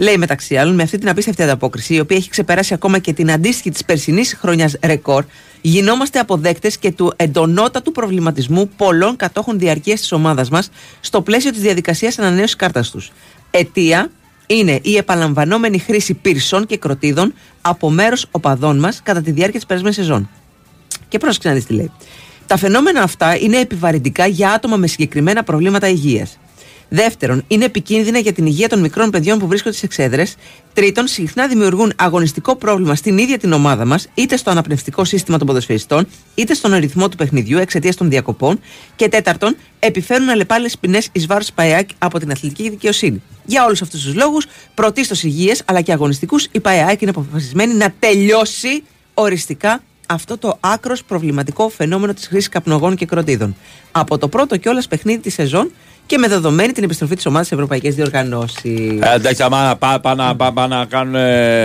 Λέει 0.00 0.16
μεταξύ 0.16 0.56
άλλων 0.56 0.74
με 0.74 0.82
αυτή 0.82 0.98
την 0.98 1.08
απίστευτη 1.08 1.42
ανταπόκριση, 1.42 1.94
η 1.94 2.00
οποία 2.00 2.16
έχει 2.16 2.30
ξεπεράσει 2.30 2.74
ακόμα 2.74 2.98
και 2.98 3.12
την 3.12 3.30
αντίστοιχη 3.30 3.70
τη 3.70 3.84
περσινή 3.84 4.24
χρονιά 4.24 4.70
ρεκόρ, 4.82 5.24
γινόμαστε 5.60 6.18
αποδέκτες 6.18 6.78
και 6.78 6.92
του 6.92 7.12
εντονότατου 7.16 7.92
προβληματισμού 7.92 8.68
πολλών 8.76 9.16
κατόχων 9.16 9.58
διαρκείας 9.58 10.00
της 10.00 10.12
ομάδας 10.12 10.50
μας 10.50 10.70
στο 11.00 11.22
πλαίσιο 11.22 11.50
της 11.50 11.60
διαδικασίας 11.60 12.18
ανανέωσης 12.18 12.56
κάρτας 12.56 12.90
τους. 12.90 13.12
Αιτία 13.50 14.10
είναι 14.46 14.78
η 14.82 14.96
επαναλαμβανόμενη 14.96 15.78
χρήση 15.78 16.14
πυρσών 16.14 16.66
και 16.66 16.76
κροτίδων 16.76 17.34
από 17.60 17.90
μέρος 17.90 18.26
οπαδών 18.30 18.78
μας 18.78 19.00
κατά 19.02 19.22
τη 19.22 19.30
διάρκεια 19.30 19.58
της 19.58 19.66
περασμένης 19.66 19.96
σεζόν. 19.96 20.28
Και 21.08 21.18
πρόσεξε 21.18 21.48
να 21.48 21.54
δεις 21.54 21.64
τι 21.64 21.72
λέει. 21.72 21.92
Τα 22.46 22.56
φαινόμενα 22.56 23.02
αυτά 23.02 23.36
είναι 23.36 23.58
επιβαρυντικά 23.58 24.26
για 24.26 24.50
άτομα 24.50 24.76
με 24.76 24.86
συγκεκριμένα 24.86 25.42
προβλήματα 25.42 25.88
υγείας. 25.88 26.38
Δεύτερον, 26.92 27.44
είναι 27.48 27.64
επικίνδυνα 27.64 28.18
για 28.18 28.32
την 28.32 28.46
υγεία 28.46 28.68
των 28.68 28.80
μικρών 28.80 29.10
παιδιών 29.10 29.38
που 29.38 29.46
βρίσκονται 29.46 29.74
στι 29.74 29.84
εξέδρες. 29.84 30.34
Τρίτον, 30.72 31.06
συχνά 31.06 31.46
δημιουργούν 31.48 31.92
αγωνιστικό 31.96 32.56
πρόβλημα 32.56 32.94
στην 32.94 33.18
ίδια 33.18 33.38
την 33.38 33.52
ομάδα 33.52 33.84
μας, 33.84 34.08
είτε 34.14 34.36
στο 34.36 34.50
αναπνευστικό 34.50 35.04
σύστημα 35.04 35.38
των 35.38 35.46
ποδοσφαιριστών, 35.46 36.06
είτε 36.34 36.54
στον 36.54 36.74
ρυθμό 36.74 37.08
του 37.08 37.16
παιχνιδιού 37.16 37.58
εξαιτίας 37.58 37.96
των 37.96 38.08
διακοπών. 38.10 38.60
Και 38.96 39.08
τέταρτον, 39.08 39.56
επιφέρουν 39.78 40.28
αλλεπάλληλες 40.28 40.78
ποινές 40.78 41.08
εις 41.12 41.26
βάρος 41.26 41.52
ΠαΕΑΚ 41.52 41.88
από 41.98 42.18
την 42.18 42.30
αθλητική 42.30 42.70
δικαιοσύνη. 42.70 43.22
Για 43.44 43.64
όλους 43.64 43.82
αυτούς 43.82 44.02
τους 44.02 44.14
λόγους, 44.14 44.46
πρωτίστως 44.74 45.22
υγεία 45.22 45.56
αλλά 45.64 45.80
και 45.80 45.92
αγωνιστικούς, 45.92 46.48
η 46.52 46.60
ΠαΕΑΚ 46.60 47.00
είναι 47.00 47.10
αποφασισμένη 47.10 47.74
να 47.74 47.94
τελειώσει 47.98 48.82
οριστικά 49.14 49.82
αυτό 50.06 50.38
το 50.38 50.56
άκρος 50.60 51.04
προβληματικό 51.04 51.68
φαινόμενο 51.68 52.14
της 52.14 52.26
χρήσης 52.26 52.48
καπνογών 52.48 52.96
και 52.96 53.06
κροτίδων. 53.06 53.56
Από 53.92 54.18
το 54.18 54.28
πρώτο 54.28 54.56
κιόλας 54.56 54.88
παιχνίδι 54.88 55.18
της 55.18 55.34
σεζόν 55.34 55.70
και 56.10 56.18
με 56.18 56.28
δεδομένη 56.28 56.72
την 56.72 56.84
επιστροφή 56.84 57.14
της 57.14 57.26
ομάδας 57.26 57.46
σε 57.46 57.54
ευρωπαϊκές 57.54 57.94
διοργανώσεις. 57.94 59.00
Ε, 59.00 59.14
εντάξει, 59.14 59.42
άμα 59.42 59.62
να 59.64 59.76
πά- 59.76 60.00
πά- 60.00 60.16
να 60.16 60.36
πά- 60.36 60.52
πά- 60.52 60.68
να 60.68 60.84
κάνουν 60.84 61.14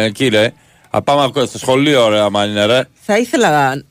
εκεί 0.05 0.27
ρε. 0.27 0.53
Α, 0.89 1.01
πάμε 1.01 1.31
στο 1.45 1.57
σχολείο 1.57 2.07
ρε, 2.09 2.19
άμα 2.19 2.45
είναι 2.45 2.65
ρε. 2.65 2.81
Θα 3.01 3.17
ήθελα. 3.17 3.83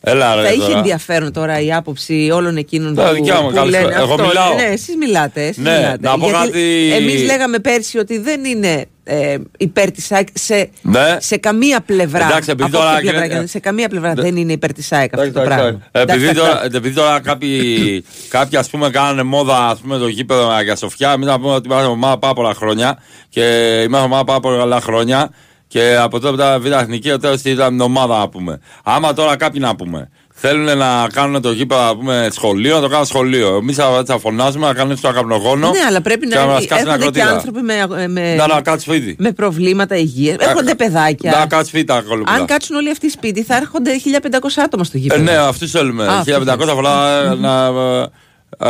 Έλα 0.00 0.34
ρε 0.34 0.42
θα 0.42 0.48
είχε 0.52 0.60
τώρα. 0.66 0.78
ενδιαφέρον 0.78 1.32
τώρα 1.32 1.60
η 1.60 1.72
άποψη 1.72 2.30
όλων 2.32 2.56
εκείνων 2.56 2.94
Τα 2.94 3.08
που, 3.08 3.14
δικιά 3.14 3.40
μου, 3.40 3.48
που 3.48 3.54
καλή 3.54 3.70
λένε 3.70 3.82
φορά. 3.84 3.96
Εγώ 4.00 4.12
αυτό. 4.12 4.26
μιλάω. 4.26 4.54
Ναι, 4.54 4.62
εσείς 4.62 4.96
μιλάτε. 4.96 5.42
Εσείς 5.46 5.56
Ναι, 5.62 5.76
μιλάτε. 5.76 5.98
να 6.00 6.18
πω 6.18 6.26
κάτι- 6.28 6.90
Εμείς 6.92 7.22
λέγαμε 7.24 7.58
πέρσι 7.58 7.98
ότι 7.98 8.18
δεν 8.18 8.44
είναι 8.44 8.86
ε, 9.04 9.36
υπέρ 9.58 9.90
της 9.90 10.12
ΑΕΚ 10.12 10.28
σε, 10.32 10.70
Ναι. 10.82 11.16
σε 11.20 11.36
καμία 11.36 11.80
πλευρά. 11.80 12.26
Εντάξει, 12.26 12.50
επειδή 12.50 12.68
από 12.68 12.76
τώρα 12.78 12.88
όποια 12.90 13.00
πλευρά 13.00 13.18
γίνεται- 13.20 13.34
και 13.34 13.40
να- 13.40 13.46
σε 13.46 13.58
καμία 13.58 13.88
πλευρά 13.88 14.14
Ναι. 14.14 14.22
δεν 14.22 14.36
είναι 14.36 14.52
υπέρ 14.52 14.72
της 14.72 14.92
ΑΕΚ 14.92 15.14
αυτό 15.18 15.32
το 15.32 15.40
Εντάξει, 15.40 15.46
πράγμα. 15.56 15.66
εντάξει. 15.68 15.82
Επειδή 15.92 16.22
Εντάξει, 16.22 16.40
τώρα, 16.40 16.50
εντάξει. 16.58 16.76
επειδή 16.76 16.94
τώρα 16.94 17.20
κάποιοι, 17.20 18.04
κάποιοι 18.28 18.58
ας 18.58 18.70
πούμε 18.70 18.90
κάνανε 18.90 19.22
μόδα 19.22 19.66
ας 19.68 19.78
πούμε 19.78 19.98
το 19.98 20.08
γήπεδο 20.08 20.60
για 20.62 20.76
Σοφιά 20.76 21.12
εμείς 21.12 21.26
να 21.26 21.40
πούμε 21.40 21.52
ότι 21.54 21.68
είμαστε 21.68 21.86
ομάδα 21.88 22.18
πάρα 22.18 22.32
πολλά 22.34 22.54
χρόνια 22.54 22.98
και 23.28 23.42
είμαστε 23.86 24.06
ομάδα 24.06 24.24
πάρα 24.24 24.40
πολλά 24.40 24.80
χρόνια 24.80 25.30
και 25.66 25.96
από 26.00 26.20
τότε 26.20 26.36
τα 26.36 26.58
β' 26.60 26.66
εθνική 26.66 27.08
το 27.10 27.18
τέλος 27.18 27.42
ήταν 27.44 27.68
την 27.68 27.80
ομάδα 27.80 28.18
να 28.18 28.28
πούμε. 28.28 28.60
Άμα 28.84 29.12
τώρα 29.12 29.36
κάποιοι 29.36 29.60
να 29.64 29.76
πούμε 29.76 30.08
θέλουν 30.40 30.78
να 30.78 31.06
κάνουν 31.12 31.42
το 31.42 31.52
γήπεδο 31.52 31.82
να 31.82 31.96
πούμε 31.96 32.28
σχολείο, 32.32 32.74
να 32.74 32.80
το 32.80 32.88
κάνουν 32.88 33.04
σχολείο. 33.06 33.56
Εμείς 33.56 33.76
θα, 33.76 34.02
θα 34.06 34.18
φωνάζουμε 34.18 34.66
να 34.66 34.74
κάνουν 34.74 34.96
στο 34.96 35.12
καπνογόνο 35.12 35.70
Ναι, 35.70 35.78
αλλά 35.88 36.00
πρέπει 36.00 36.28
και 36.28 36.34
να 36.34 36.46
μας 36.46 36.66
κάτσουν 36.66 36.88
έρχονται 36.88 37.10
και 37.10 37.22
ακροτήρα. 37.22 37.30
άνθρωποι 37.30 37.60
με, 37.60 38.06
με, 38.08 38.34
Να, 38.34 38.46
να 38.46 38.60
κάτσει 38.60 38.84
σπίτι. 38.90 39.16
με 39.18 39.32
προβλήματα 39.32 39.96
υγείας. 39.96 40.36
Έρχονται 40.40 40.74
παιδάκια. 40.74 41.30
Να 41.38 41.46
κάτσει 41.46 41.68
σπίτι 41.68 41.84
τα 41.84 42.00
κολουπίδα. 42.08 42.38
Αν 42.38 42.46
κάτσουν 42.46 42.76
όλοι 42.76 42.90
αυτοί 42.90 43.10
σπίτι, 43.10 43.42
θα 43.42 43.56
έρχονται 43.56 43.90
1500 44.04 44.62
άτομα 44.64 44.84
στο 44.84 44.96
Ε, 44.96 45.00
γήπεδο. 45.00 45.22
ναι, 45.22 45.36
αυτούς 45.36 45.70
θέλουμε. 45.70 46.06
Α, 46.06 46.22
1500 46.24 46.68
αφορά 46.70 47.34
να. 47.34 47.72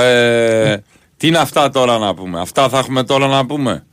Ε, 0.01 0.77
τι 1.17 1.27
είναι 1.27 1.39
αυτά 1.39 1.71
τώρα 1.71 1.99
να 1.99 2.15
πούμε; 2.15 2.41
Αυτά 2.41 2.69
θα 2.69 2.79
έχουμε 2.79 3.05
τώρα 3.05 3.27
να 3.27 3.47
πούμε; 3.47 3.85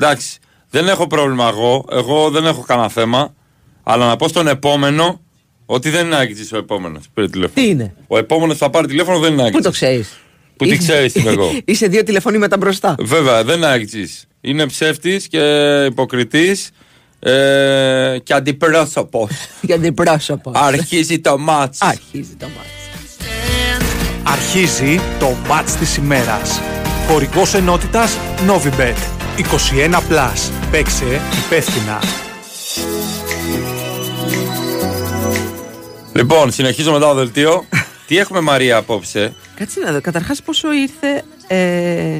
Εντάξει. 0.00 0.38
Δεν 0.70 0.88
έχω 0.88 1.06
πρόβλημα 1.06 1.48
εγώ. 1.48 1.84
Εγώ 1.92 2.30
δεν 2.30 2.46
έχω 2.46 2.64
κανένα 2.66 2.88
θέμα. 2.88 3.34
Αλλά 3.82 4.06
να 4.06 4.16
πω 4.16 4.28
στον 4.28 4.48
επόμενο 4.48 5.20
ότι 5.70 5.90
δεν 5.90 6.06
είναι 6.06 6.16
άγγιζη 6.16 6.54
ο 6.54 6.58
επόμενος. 6.58 7.02
Πήρε 7.14 7.28
τηλέφωνο. 7.28 7.66
Τι 7.66 7.70
είναι; 7.72 7.94
Ο 8.06 8.18
επόμενος 8.18 8.56
θα 8.56 8.70
πάρει 8.70 8.86
τηλέφωνο 8.86 9.18
δεν 9.18 9.32
είναι 9.32 9.40
Πού 9.40 9.44
άγγιζη. 9.46 9.62
το 9.62 9.70
ξέρεις; 9.70 10.18
Που 10.56 10.64
τι 10.66 10.76
ξέρεις 10.76 11.12
τι 11.12 11.20
είμαι 11.20 11.30
εγώ. 11.30 11.50
Είσαι 11.64 11.86
δύο 11.86 12.02
τηλεφωνήματα 12.02 12.56
μπροστά. 12.56 12.94
Βέβαια, 12.98 13.44
δεν 13.44 13.56
είναι 13.56 13.66
άγγιζη. 13.66 14.06
Είναι 14.40 14.66
ψεύτης 14.66 15.28
και 15.28 15.38
υποκριτής 15.90 16.70
ε, 17.18 18.16
και 18.22 18.32
αντιπρόσωπος. 18.34 19.30
Για 19.60 19.74
αντιπρόσωπος. 19.74 20.52
Αρχίζει 20.56 21.18
το 21.18 21.38
μάτς. 21.38 21.78
Αρχίζει 21.80 22.34
το 22.38 22.46
μάτς. 22.56 22.68
Αρχίζει 24.22 25.00
το 25.18 25.36
μάτς 25.48 25.74
της 25.74 25.96
ημέρας. 25.96 26.60
Χορηγός 27.08 27.54
ενότητας 27.54 28.16
Novibet. 28.46 28.96
21+. 29.36 29.94
Plus. 30.08 30.50
Παίξε 30.70 31.20
υπεύθυνα. 31.46 31.98
Λοιπόν, 36.18 36.52
συνεχίζω 36.52 36.92
μετά 36.92 37.08
το 37.08 37.14
δελτίο. 37.14 37.64
Τι 38.06 38.18
έχουμε 38.18 38.40
Μαρία 38.40 38.76
απόψε; 38.76 39.34
Κάτσε 39.56 39.80
να 39.80 39.92
δω. 39.92 40.00
Καταρχάς 40.00 40.42
πόσο 40.42 40.68
ήρθε. 40.72 41.22
Ε... 41.46 42.16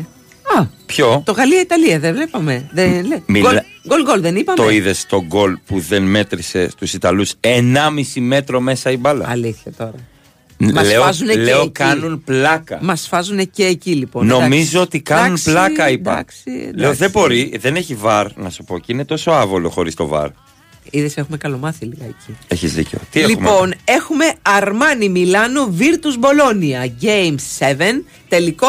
Α, 0.59 0.67
Ποιο; 0.87 1.23
το 1.25 1.33
Γαλλία-Ιταλία 1.33 1.99
δεν 1.99 2.15
βλέπαμε. 2.15 2.69
Δεν, 2.73 3.07
λέ. 3.07 3.21
Μιλά- 3.27 3.51
Γκολ, 3.51 3.63
γκολ, 3.89 4.03
γκολ 4.03 4.21
δεν 4.21 4.37
είπαμε; 4.37 4.59
Το 4.59 4.71
είδες 4.71 5.07
το 5.09 5.25
γκολ 5.25 5.59
που 5.67 5.81
δεν 5.81 6.03
μέτρησε 6.03 6.71
στους 6.71 6.93
Ιταλούς 6.93 7.33
1,5 7.41 8.21
μέτρο 8.21 8.61
μέσα 8.61 8.91
η 8.91 8.97
μπάλα; 8.97 9.29
Αλήθεια 9.29 9.73
τώρα. 9.77 9.93
Ν- 10.57 10.73
Μας 10.73 10.87
λέω 10.89 11.03
φάζουνε 11.03 11.33
και 11.33 11.41
λέω 11.41 11.61
εκεί. 11.61 11.71
κάνουν 11.71 12.23
πλάκα. 12.25 12.79
Μας 12.83 13.07
φάζουν 13.09 13.51
και 13.51 13.65
εκεί 13.65 13.91
λοιπόν. 13.95 14.27
Νομίζω 14.27 14.55
Εντάξει. 14.57 14.77
ότι 14.77 15.01
κάνουν 15.01 15.25
Εντάξει, 15.25 15.45
πλάκα, 15.51 15.91
είπα. 15.91 16.11
Εντάξει, 16.13 16.43
εντάξει. 16.51 16.79
Λέω 16.79 16.93
δεν 16.95 17.11
μπορεί, 17.11 17.57
δεν 17.61 17.77
έχει 17.77 17.95
βαρ 17.95 18.27
να 18.37 18.51
σου 18.51 18.65
πω 18.65 18.79
και 18.79 18.93
είναι 18.93 19.05
τόσο 19.05 19.31
άβολο 19.31 19.69
χωρίς 19.71 19.95
το 19.95 20.07
βαρ. 20.07 20.29
Είδες, 20.91 21.17
έχουμε 21.17 21.37
καλομάθει 21.37 21.85
λιγάκι. 21.85 22.37
Έχεις 22.49 22.75
δίκιο. 22.75 22.99
Τι 23.11 23.21
έχουμε. 23.21 23.35
λοιπόν, 23.35 23.75
έχουμε 23.85 24.25
Αρμάνι 24.43 25.09
Μιλάνο 25.09 25.75
Virtus 25.79 26.25
Bologna 26.25 27.05
Game 27.05 27.35
7 27.59 27.75
τελικό 28.29 28.67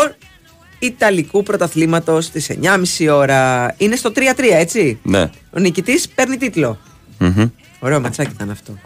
Ιταλικού 0.79 1.43
πρωταθλήματος 1.43 2.25
στις 2.25 2.49
9.30 2.61 3.07
ώρα. 3.11 3.73
Είναι 3.77 3.95
στο 3.95 4.11
3-3, 4.15 4.21
έτσι; 4.51 4.99
Ναι. 5.03 5.29
Ο 5.49 5.59
νικητής 5.59 6.09
παίρνει 6.09 6.37
τίτλο. 6.37 6.79
Μμμ. 7.17 7.45
Ωραίο 7.79 7.99
ματσάκι 7.99 8.31
ήταν 8.33 8.49
αυτό. 8.49 8.77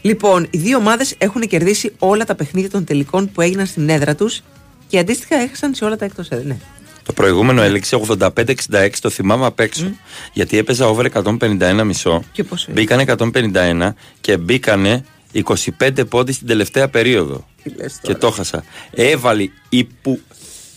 Λοιπόν, 0.00 0.46
οι 0.50 0.58
δύο 0.58 0.78
ομάδες 0.78 1.14
έχουν 1.18 1.40
κερδίσει 1.40 1.92
όλα 1.98 2.24
τα 2.24 2.34
παιχνίδια 2.34 2.70
των 2.70 2.84
τελικών 2.84 3.30
που 3.32 3.40
έγιναν 3.40 3.66
στην 3.66 3.88
έδρα 3.88 4.14
τους 4.14 4.42
και 4.88 4.98
αντίστοιχα 4.98 5.36
έχασαν 5.36 5.74
σε 5.74 5.84
όλα 5.84 5.96
τα 5.96 6.04
εκτός 6.04 6.28
έδρα. 6.28 6.46
Ναι. 6.46 6.56
Το 7.04 7.12
προηγούμενο 7.12 7.62
έλεξε 7.62 8.00
85-66, 8.18 8.90
το 9.00 9.10
θυμάμαι 9.10 9.46
απ' 9.46 9.60
έξω. 9.60 9.84
Γιατί 10.32 10.58
έπαιζα 10.58 10.86
over 10.88 11.06
151 11.24 11.82
μισό. 11.84 12.22
Και 12.32 12.44
πόσο 12.44 12.72
Μπήκανε 12.72 13.04
151 13.54 13.88
και 14.20 14.36
μπήκανε 14.36 15.04
25 15.78 16.08
πόντι 16.08 16.32
στην 16.32 16.46
τελευταία 16.46 16.88
περίοδο. 16.88 17.46
λες 17.76 17.98
Και 18.02 18.14
το 18.14 18.30
χάσα. 18.30 18.64
Έβαλε 18.90 19.48
η 19.68 19.84
που. 19.84 20.20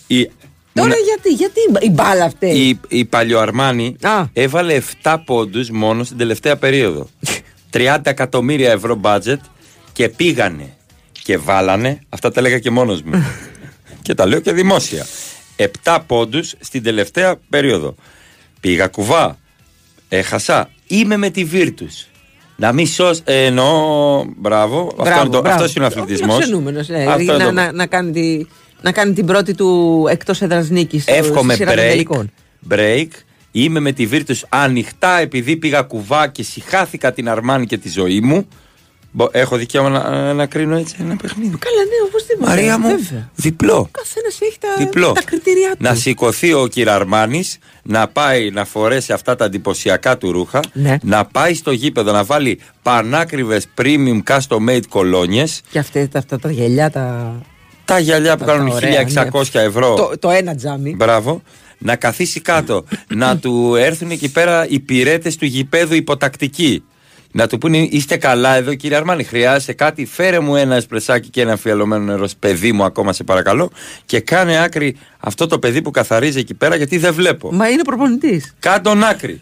Η, 0.08 0.32
Τώρα 0.74 0.88
μονα- 0.88 0.96
γιατί, 1.06 1.30
γιατί 1.30 1.60
η 1.86 1.90
μπάλα 1.90 2.26
αυτή; 2.26 2.48
η, 2.48 2.80
η 2.88 3.06
Παλιοαρμάνη 3.06 3.96
έβαλε 4.34 4.82
7 5.04 5.18
πόντους 5.26 5.70
μόνο 5.70 6.04
στην 6.04 6.18
τελευταία 6.18 6.56
περίοδο. 6.58 7.10
30 7.74 7.98
εκατομμύρια 8.04 8.72
ευρώ 8.72 9.00
budget 9.04 9.38
και 9.94 10.10
πήγανε 10.10 10.74
και 11.24 11.38
βάλανε, 11.38 12.00
αυτά 12.10 12.32
τα 12.32 12.40
έλεγα 12.40 12.60
και 12.60 12.72
μόνος 12.72 13.02
μου 13.02 13.26
και 14.02 14.14
τα 14.14 14.26
λέω 14.26 14.40
και 14.40 14.52
δημόσια, 14.52 15.06
7 15.84 15.98
πόντους 16.08 16.54
στην 16.60 16.84
τελευταία 16.84 17.36
περίοδο. 17.50 17.96
Πήγα 18.60 18.88
κουβά, 18.88 19.38
έχασα, 20.10 20.70
είμαι 20.88 21.18
με 21.18 21.30
τη 21.30 21.48
Virtus. 21.54 22.08
Να 22.58 22.72
μην 22.72 22.88
σώσει, 22.88 23.22
ε, 23.26 23.46
εννοώ, 23.46 24.24
μπράβο, 24.38 24.96
αυτό 24.98 25.20
είναι 25.22 25.30
το- 25.30 25.50
αυτός 25.50 25.76
είναι 25.76 25.84
ο 25.84 25.88
αθλητισμός. 25.88 26.34
Φιλοξενούμενος, 26.34 26.88
ναι. 26.88 27.06
Αυτό 27.06 27.22
είναι 27.22 27.34
να, 27.38 27.44
το- 27.46 27.52
να, 27.52 27.72
να, 27.72 27.86
κάνει 27.86 28.12
τη, 28.12 28.46
να 28.82 28.92
κάνει 28.92 29.14
την 29.14 29.26
πρώτη 29.26 29.54
του 29.56 30.06
εκτός 30.10 30.42
έδρας 30.42 30.70
νίκης. 30.70 31.08
Εύχομαι 31.08 31.54
στη 31.54 31.64
σειρά 31.64 31.76
των 31.76 31.84
break, 31.84 31.88
τελικών. 31.90 32.32
break. 32.70 33.08
Είμαι 33.52 33.80
με 33.80 33.92
τη 33.92 34.08
Virtus 34.12 34.42
ανοιχτά 34.50 35.20
επειδή 35.20 35.56
πήγα 35.58 35.82
κουβά 35.82 36.28
και 36.28 36.44
συχάθηκα 36.44 37.14
την 37.14 37.30
Αρμάνη 37.30 37.66
και 37.66 37.78
τη 37.78 37.90
ζωή 37.90 38.20
μου. 38.22 38.48
Μπο- 39.18 39.30
Έχω 39.32 39.56
δικαίωμα 39.58 39.90
να, 39.90 40.34
να 40.34 40.46
κρίνω 40.46 40.78
έτσι 40.78 40.96
ένα 41.00 41.16
παιχνίδι. 41.16 41.58
Καλά, 41.58 41.82
ναι, 41.84 42.08
οπωσδήποτε. 42.08 42.50
Μαρία 42.50 42.80
μου, 42.80 42.88
Βέβαια. 42.90 43.30
διπλό. 43.36 43.90
Καθένας 43.92 44.42
έχει 44.42 44.58
τα, 44.60 44.68
Διπλό. 44.78 45.12
τα 45.12 45.22
κριτήριά 45.24 45.70
του. 45.70 45.78
Να 45.80 45.94
σηκωθεί 45.96 46.54
ο 46.54 46.68
κύριο 46.68 46.92
Αρμάνη, 46.92 47.44
να 47.84 48.08
πάει 48.08 48.50
να 48.52 48.66
φορέσει 48.66 49.14
αυτά 49.14 49.36
τα 49.36 49.46
εντυπωσιακά 49.46 50.18
του 50.18 50.32
ρούχα, 50.32 50.60
Ναι. 50.74 50.98
να 51.04 51.26
πάει 51.26 51.54
στο 51.54 51.72
γήπεδο 51.72 52.12
να 52.12 52.24
βάλει 52.24 52.60
πανάκριβες 52.82 53.68
premium 53.82 54.20
custom 54.28 54.70
made 54.70 54.86
κολόνιες. 54.90 55.62
Και 55.72 55.80
αυτές, 55.80 56.08
τα, 56.12 56.20
αυτά 56.20 56.40
τα 56.40 56.52
γυαλιά 56.52 56.90
τα. 56.90 57.36
Τα 57.86 58.00
γυαλιά 58.00 58.38
που 58.38 58.46
τα- 58.46 58.52
κάνουν 58.52 58.70
τα 58.70 58.76
ωραία, 58.76 59.02
1600 59.32 59.60
ευρώ. 59.60 59.94
Το, 59.94 60.12
το 60.20 60.30
ένα 60.30 60.56
τζάμι. 60.56 60.96
Μπράβο. 60.96 61.42
Να 61.78 61.96
καθίσει 61.96 62.42
κάτω. 62.42 62.86
να 63.16 63.38
του 63.38 63.76
έρθουν 63.76 64.12
εκεί 64.12 64.32
πέρα 64.32 64.68
οι 64.68 64.80
πυρέτες 64.80 65.36
του 65.36 65.46
γηπέδου 65.46 65.94
υποτακτικοί. 65.96 66.84
Να 67.38 67.48
του 67.48 67.58
πούνε 67.58 67.78
είστε 67.78 68.18
καλά 68.18 68.56
εδώ 68.56 68.74
κύριε 68.74 68.98
Αρμάνη. 68.98 69.24
Χρειάζεται 69.24 69.74
κάτι; 69.74 70.06
Φέρε 70.06 70.40
μου 70.40 70.56
ένα 70.56 70.76
εσπρεσάκι 70.76 71.30
και 71.30 71.42
ένα 71.42 71.54
αφιαλωμένο 71.54 72.04
νερό. 72.04 72.28
Παιδί 72.40 72.72
μου, 72.72 72.84
ακόμα 72.84 73.14
σε 73.14 73.24
παρακαλώ. 73.24 73.72
Και 74.06 74.20
κάνε 74.20 74.64
άκρη 74.64 74.98
αυτό 75.20 75.48
το 75.48 75.60
παιδί 75.60 75.82
που 75.82 75.92
καθαρίζει 75.92 76.40
εκεί 76.40 76.54
πέρα 76.54 76.76
γιατί 76.76 76.98
δεν 76.98 77.14
βλέπω. 77.14 77.54
Μα 77.54 77.70
είναι 77.70 77.82
προπονητής. 77.84 78.56
Κάτω 78.60 78.90
άκρη. 79.10 79.42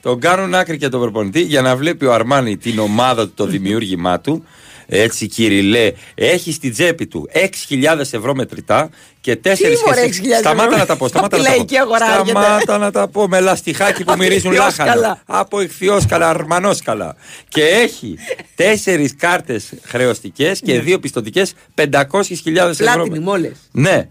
Τον 0.00 0.20
κάνουν 0.20 0.54
άκρη 0.54 0.76
και 0.76 0.88
τον 0.88 1.00
προπονητή 1.00 1.40
για 1.40 1.62
να 1.62 1.76
βλέπει 1.76 2.04
ο 2.04 2.12
Αρμάνι 2.12 2.56
την 2.56 2.78
ομάδα 2.78 3.26
του, 3.26 3.32
το 3.34 3.46
δημιούργημά 3.46 4.20
του. 4.20 4.44
Έτσι, 4.90 5.26
Κυριλέ, 5.26 5.92
έχεις 6.14 6.54
στην 6.54 6.72
τσέπη 6.72 7.06
του 7.06 7.28
6.000 7.34 7.98
ευρώ 7.98 8.34
μετρητά 8.34 8.88
και 9.20 9.36
4 9.44 9.48
μωρέ, 9.86 10.02
6.000 10.06 10.10
Σταμάτα 10.38 10.64
ευρώ. 10.64 10.76
να 10.76 10.86
τα 10.86 10.96
πω. 10.96 11.08
Σταμάτα 11.08 11.36
Απ' 11.36 11.42
να 11.42 11.44
τη 11.44 11.44
τα 11.44 11.50
πω. 11.50 11.56
λαϊκή 11.56 11.76
αγορά 11.78 12.04
έρχεται. 12.12 12.30
Σταμάτα 12.30 12.78
να 12.78 12.90
τα 12.90 13.08
πω 13.08 13.28
με 13.28 13.40
λαστιχάκι 13.40 14.04
που 14.04 14.12
Από 14.12 14.22
μυρίζουν 14.22 14.52
ηχθιόσκαλα. 14.52 14.94
λάχανο. 14.94 15.20
Από 15.26 15.60
ηχθιόσκαλα, 15.60 16.28
αρμανόσκαλα. 16.28 17.16
Και 17.48 17.62
έχει 17.62 18.18
4 18.56 19.14
κάρτες 19.16 19.72
χρεωστικές 19.84 20.60
και 20.60 20.72
Ναι. 20.74 20.82
2 20.86 20.98
πιστοτικές 21.00 21.54
500.000 21.74 22.80
ευρώ. 22.80 22.92
Πλάτινη 22.92 23.18
μόλι. 23.18 23.56
Ναι. 23.72 24.06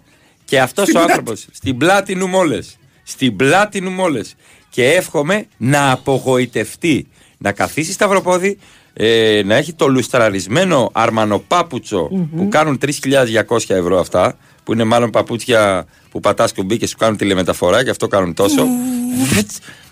Και 0.45 0.59
αυτός 0.59 0.83
Στην 0.83 0.97
ο 0.97 0.99
πλάτη. 0.99 1.11
άνθρωπος 1.19 1.47
στην 1.51 1.77
πλάτη 1.77 2.15
μου 2.15 2.27
μόλες. 2.27 2.77
Στην 3.03 3.35
πλάτη 3.35 3.81
μου 3.81 3.89
μόλες. 3.89 4.35
Και 4.69 4.89
εύχομαι 4.91 5.45
να 5.57 5.91
απογοητευτεί. 5.91 7.07
Να 7.37 7.51
καθίσει 7.51 7.91
σταυροπόδι, 7.91 8.57
ε, 8.99 9.41
να 9.45 9.55
έχει 9.55 9.73
το 9.73 9.87
λουστραρισμένο 9.87 10.89
αρμανοπάπουτσο 10.93 12.09
που 12.35 12.47
κάνουν 12.49 12.79
3.200 12.85 13.57
ευρώ 13.67 13.99
αυτά, 13.99 14.37
που 14.63 14.73
είναι 14.73 14.83
μάλλον 14.83 15.09
παπούτσια 15.09 15.85
που 16.11 16.19
πατάς 16.19 16.53
κουμπί 16.53 16.77
και 16.77 16.87
σου 16.87 16.97
κάνουν 16.97 17.17
τηλεμεταφορά, 17.17 17.83
και 17.83 17.89
αυτό 17.89 18.07
κάνουν 18.07 18.33
τόσο. 18.33 18.65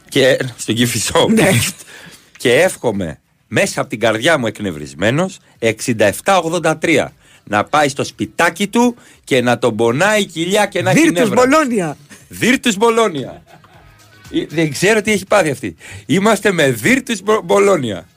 και 0.09 0.38
στον 0.57 0.75
κυφισό. 0.75 1.27
και 2.38 2.53
εύχομαι 2.53 3.19
μέσα 3.47 3.82
από 3.82 3.89
την 3.89 3.99
καρδιά 3.99 4.38
μου 4.38 4.47
εκνευρισμένος 4.47 5.38
67-83 6.23 7.05
να 7.43 7.63
πάει 7.63 7.89
στο 7.89 8.03
σπιτάκι 8.03 8.67
του 8.67 8.95
και 9.23 9.41
να 9.41 9.57
τον 9.57 9.75
πονάει 9.75 10.21
η 10.21 10.25
κοιλιά 10.25 10.65
και 10.65 10.82
να 10.82 10.89
έχει 10.89 10.99
Βίρτους 10.99 11.19
νεύρα. 11.29 11.36
Μπολόνια. 11.47 11.97
Δίρτους 12.27 12.75
Μπολόνια. 12.77 13.43
Ε, 14.34 14.45
Δεν 14.49 14.71
ξέρω 14.71 15.01
τι 15.01 15.11
έχει 15.11 15.25
πάθει 15.25 15.49
αυτή. 15.51 15.75
Είμαστε 16.05 16.51
με 16.51 16.69
Δίρτους 16.71 17.21
Μπο- 17.21 17.41
Μπολόνια. 17.41 18.07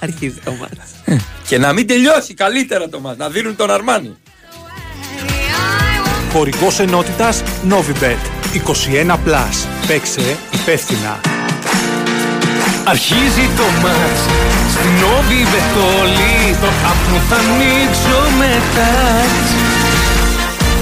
Αρχίζει 0.00 0.40
το 0.44 0.52
μάτς. 0.52 1.18
Και 1.48 1.58
να 1.58 1.72
μην 1.72 1.86
τελειώσει 1.86 2.34
καλύτερα 2.34 2.88
το 2.88 3.00
μας, 3.00 3.16
να 3.16 3.28
δίνουν 3.28 3.56
τον 3.56 3.70
Αρμάνι. 3.70 4.16
Χορηγός 6.32 6.78
ενότητας 6.80 7.42
Novibet. 7.70 8.20
21+. 9.06 9.10
Plus. 9.10 9.66
Παίξε 9.86 10.36
υπεύθυνα. 10.52 11.20
Αρχίζει 12.84 13.46
το 13.56 13.62
μάτς 13.82 14.22
Στην 14.70 15.04
όβη 15.18 15.42
βετόλη 15.52 16.56
Το 16.60 16.66
άπνο 16.90 17.18
θα 17.28 17.36
ανοίξω 17.36 18.30
με 18.38 18.62
τάτς 18.74 19.75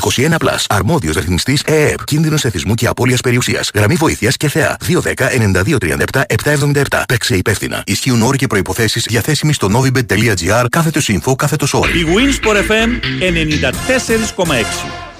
21 0.00 0.38
Plus. 0.38 0.64
Αρμόδιος 0.68 1.16
ρυθμιστής 1.16 1.62
ΕΕΠ. 1.62 2.04
Κίνδυνος 2.04 2.44
εθισμού 2.44 2.74
και 2.74 2.86
απώλειας 2.86 3.20
περιουσίας. 3.20 3.70
Γραμμή 3.74 3.94
βοήθειας 3.94 4.36
και 4.36 4.48
θεά. 4.48 4.76
210-9237-777. 4.86 7.02
Παίξε 7.08 7.36
υπεύθυνα. 7.36 7.82
Ισχύουν 7.86 8.22
όροι 8.22 8.38
και 8.38 8.46
προποθέσει 8.46 9.00
διαθέσιμοι 9.00 9.52
στο 9.52 9.68
novibet.gr 9.72 10.66
κάθετος 10.70 11.10
info 11.12 11.36
κάθετος 11.36 11.74
όρι. 11.74 11.98
Η 11.98 12.06
Winsport 12.06 12.70
FM 12.70 12.88
94,6. 14.36 15.15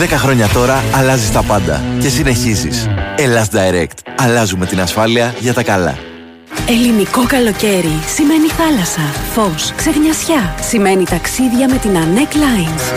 10 0.00 0.06
χρόνια 0.08 0.48
τώρα 0.48 0.82
αλλάζεις 0.94 1.32
τα 1.32 1.42
πάντα 1.42 1.82
και 2.00 2.08
συνεχίζεις. 2.08 2.88
Ελλάς 3.16 3.48
Direct. 3.52 4.12
Αλλάζουμε 4.16 4.66
την 4.66 4.80
ασφάλεια 4.80 5.34
για 5.40 5.54
τα 5.54 5.62
καλά. 5.62 6.07
Ελληνικό 6.68 7.26
καλοκαίρι 7.26 7.98
σημαίνει 8.14 8.46
θάλασσα, 8.48 9.00
φως, 9.34 9.72
ξεγνιασιά. 9.76 10.54
Σημαίνει 10.60 11.04
ταξίδια 11.04 11.68
με 11.68 11.76
την 11.78 11.90
ANEC 11.90 12.34
Lines. 12.34 12.92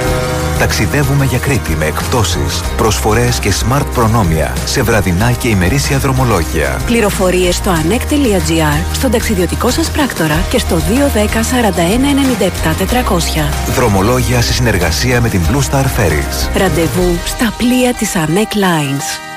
Ταξιδεύουμε 0.59 1.25
για 1.25 1.37
Κρήτη 1.37 1.75
με 1.75 1.85
εκπτώσεις, 1.85 2.61
προσφορές 2.77 3.39
και 3.39 3.53
smart 3.53 3.85
προνόμια 3.93 4.53
σε 4.65 4.81
βραδινά 4.81 5.31
και 5.31 5.47
ημερήσια 5.47 5.97
δρομολόγια. 5.97 6.81
Πληροφορίες 6.85 7.55
στο 7.55 7.71
anec.gr, 7.71 8.93
στον 8.93 9.11
ταξιδιωτικό 9.11 9.69
σας 9.69 9.91
πράκτορα 9.91 10.43
και 10.49 10.59
στο 10.59 10.75
210 10.75 11.41
41 11.41 12.05
97 12.61 12.75
400. 12.75 13.73
Δρομολόγια 13.75 14.41
σε 14.41 14.53
συνεργασία 14.53 15.21
με 15.21 15.29
την 15.29 15.41
Blue 15.51 15.71
Star 15.71 15.83
Ferries. 15.83 16.57
Ραντεβού 16.57 17.17
στα 17.25 17.53
πλοία 17.57 17.93
της 17.93 18.11
ANEC 18.15 18.55
Lines. 18.55 19.31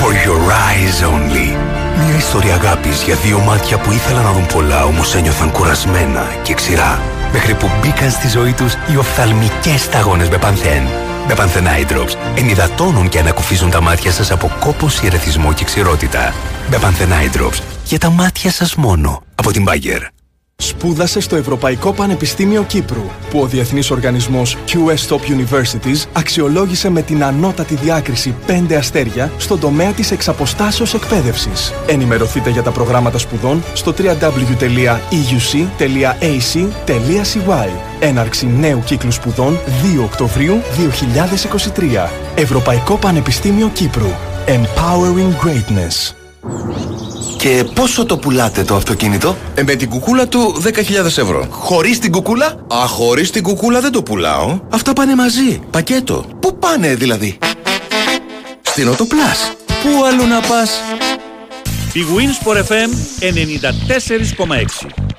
For 0.00 0.12
your 0.26 0.40
eyes 0.68 1.02
only. 1.12 1.81
Μια 1.96 2.16
ιστορία 2.16 2.54
αγάπης 2.54 3.02
για 3.02 3.14
δύο 3.14 3.38
μάτια 3.38 3.78
που 3.78 3.92
ήθελαν 3.92 4.24
να 4.24 4.32
δουν 4.32 4.46
πολλά 4.46 4.84
όμως 4.84 5.14
ένιωθαν 5.14 5.50
κουρασμένα 5.50 6.26
και 6.42 6.54
ξηρά. 6.54 7.00
Μέχρι 7.32 7.54
που 7.54 7.70
μπήκαν 7.80 8.10
στη 8.10 8.28
ζωή 8.28 8.52
τους 8.52 8.74
οι 8.92 8.96
οφθαλμικές 8.96 9.80
σταγόνες 9.80 10.28
με 10.28 10.38
πανθέν. 10.38 10.82
Με 11.28 11.34
πανθέν 11.34 11.64
Eye 11.66 11.92
Drops 11.92 12.14
ενυδατώνουν 12.36 13.08
και 13.08 13.18
ανακουφίζουν 13.18 13.70
τα 13.70 13.80
μάτια 13.80 14.12
σας 14.12 14.30
από 14.30 14.50
κόπωση, 14.60 15.06
ερεθισμό 15.06 15.52
και 15.52 15.64
ξηρότητα. 15.64 16.34
Με 16.70 16.78
πανθέν 16.78 17.08
Eye 17.08 17.36
Drops 17.36 17.60
για 17.84 17.98
τα 17.98 18.10
μάτια 18.10 18.50
σας 18.50 18.74
μόνο. 18.74 19.22
Από 19.34 19.52
την 19.52 19.64
Bagger. 19.68 20.21
Σπούδασε 20.64 21.20
στο 21.20 21.36
Ευρωπαϊκό 21.36 21.92
Πανεπιστήμιο 21.92 22.62
Κύπρου, 22.62 23.04
που 23.30 23.40
ο 23.40 23.46
διεθνής 23.46 23.90
οργανισμός 23.90 24.56
QS 24.66 25.08
Top 25.08 25.20
Universities 25.20 26.06
αξιολόγησε 26.12 26.90
με 26.90 27.02
την 27.02 27.24
ανώτατη 27.24 27.74
διάκριση 27.74 28.34
5 28.46 28.74
αστέρια 28.74 29.32
στον 29.38 29.60
τομέα 29.60 29.90
της 29.90 30.10
εξαποστάσεως 30.10 30.94
εκπαίδευσης. 30.94 31.72
Ενημερωθείτε 31.86 32.50
για 32.50 32.62
τα 32.62 32.70
προγράμματα 32.70 33.18
σπουδών 33.18 33.62
στο 33.72 33.94
www.euc.ac.cy. 33.98 34.88
Έναρξη 38.00 38.46
νέου 38.46 38.82
κύκλου 38.84 39.12
σπουδών 39.12 39.58
2 39.98 40.04
Οκτωβρίου 40.04 40.60
2023. 41.76 42.08
Ευρωπαϊκό 42.34 42.96
Πανεπιστήμιο 42.96 43.68
Κύπρου. 43.68 44.10
Empowering 44.46 45.34
Greatness. 45.44 46.12
Και 47.42 47.64
πόσο 47.74 48.04
το 48.04 48.18
πουλάτε 48.18 48.62
το 48.64 48.74
αυτοκίνητο; 48.74 49.36
Ε, 49.54 49.62
με 49.62 49.74
την 49.74 49.88
κουκούλα 49.88 50.28
του 50.28 50.62
10.000 50.62 51.04
ευρώ. 51.04 51.46
Χωρίς 51.50 51.98
την 51.98 52.12
κουκούλα; 52.12 52.46
Α, 52.74 52.86
χωρίς 52.86 53.30
την 53.30 53.42
κουκούλα 53.42 53.80
δεν 53.80 53.92
το 53.92 54.02
πουλάω. 54.02 54.60
Αυτά 54.70 54.92
πάνε 54.92 55.14
μαζί. 55.14 55.60
Πακέτο. 55.70 56.24
Πού 56.40 56.58
πάνε 56.58 56.94
δηλαδή; 56.94 57.38
Στην 58.62 58.88
Οτοπλάς. 58.88 59.52
Πού 59.66 60.04
αλλού 60.04 60.26
να 60.26 60.40
πας; 60.40 60.70
Η 61.92 62.00
Winsport 62.16 62.56
FM 62.56 62.90
94,6. 63.20 65.11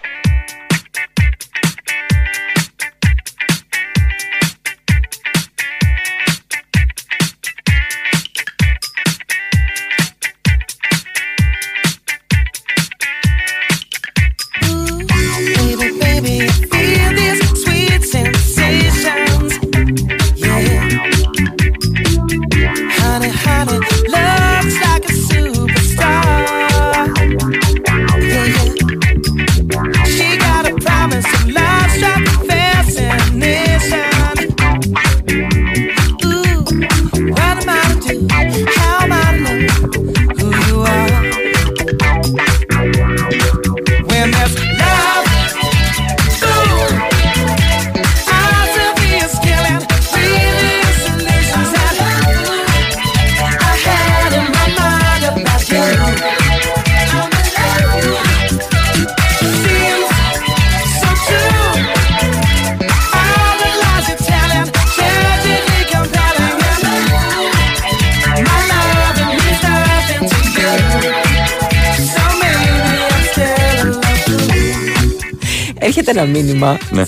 Έρχεται 76.08 76.20
ένα 76.20 76.40
μήνυμα. 76.40 76.78
Ναι. 76.90 77.04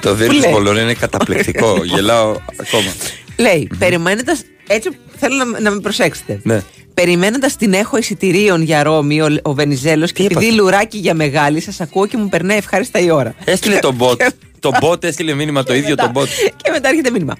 Το 0.00 0.14
δίρυ 0.14 0.28
Πού 0.28 0.34
της 0.34 0.42
λέει; 0.42 0.52
Πολωνία 0.52 0.82
είναι 0.82 0.94
καταπληκτικό. 0.94 1.80
Γελάω 1.94 2.36
ακόμα. 2.56 2.92
Λέει, 3.36 3.70
περιμένοντα. 3.78 4.36
Έτσι 4.66 4.88
θέλω 5.18 5.36
να, 5.36 5.60
να 5.60 5.70
με 5.70 5.80
προσέξετε. 5.80 6.40
Ναι. 6.42 6.62
Περιμένοντας 6.94 7.56
την 7.56 7.72
έχω 7.72 7.96
εισιτηρίων 7.96 8.62
για 8.62 8.82
Ρώμη, 8.82 9.20
ο, 9.20 9.36
ο 9.42 9.52
Βενιζέλος 9.54 10.12
και 10.12 10.22
επειδή 10.22 10.52
λουράκι 10.52 10.98
για 10.98 11.14
μεγάλη, 11.14 11.60
σας 11.60 11.80
ακούω 11.80 12.06
και 12.06 12.16
μου 12.16 12.28
περνάει 12.28 12.56
ευχάριστα 12.56 12.98
η 12.98 13.10
ώρα. 13.10 13.34
Έστειλε 13.44 13.78
τον 13.78 13.96
bot. 14.00 14.16
Το 14.60 14.70
bot 14.80 15.04
έστειλε 15.04 15.34
μήνυμα 15.34 15.62
το 15.62 15.74
ίδιο 15.74 15.94
τον 15.94 16.12
bot. 16.14 16.26
Και 16.56 16.70
μετά 16.70 16.88
έρχεται 16.88 17.10
μήνυμα. 17.10 17.32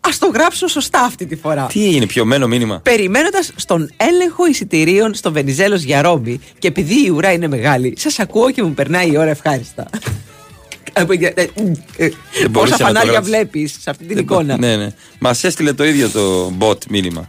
Α 0.00 0.10
το 0.18 0.30
γράψω 0.34 0.66
σωστά 0.66 1.00
αυτή 1.00 1.26
τη 1.26 1.36
φορά. 1.36 1.66
Τι 1.66 1.86
έγινε, 1.86 2.06
πιωμένο 2.06 2.46
μήνυμα; 2.46 2.80
Περιμένοντας 2.82 3.52
στον 3.56 3.90
έλεγχο 3.96 4.46
εισιτηρίων 4.46 5.14
στον 5.14 5.32
Βενιζέλος 5.32 5.82
για 5.82 6.02
Ρώμη 6.02 6.40
και 6.58 6.68
επειδή 6.68 7.06
η 7.06 7.08
ουρά 7.08 7.32
είναι 7.32 7.48
μεγάλη, 7.48 7.94
σας 7.98 8.18
ακούω 8.18 8.50
και 8.50 8.62
μου 8.62 8.74
περνάει 8.74 9.10
η 9.12 9.16
ώρα 9.18 9.30
ευχάριστα. 9.30 9.86
Πόσα 12.52 12.70
να 12.70 12.76
το 12.76 12.84
φανάρια 12.84 13.10
γράψει. 13.12 13.30
βλέπει 13.30 13.66
σε 13.66 13.90
αυτή 13.90 14.04
την 14.06 14.14
Δεν 14.16 14.24
μπο- 14.24 14.34
εικόνα. 14.34 14.56
Ναι, 14.58 14.76
ναι. 14.76 14.88
Μα 15.18 15.34
έστειλε 15.42 15.72
το 15.72 15.84
ίδιο 15.84 16.08
το 16.08 16.52
bot 16.58 16.86
μήνυμα. 16.90 17.26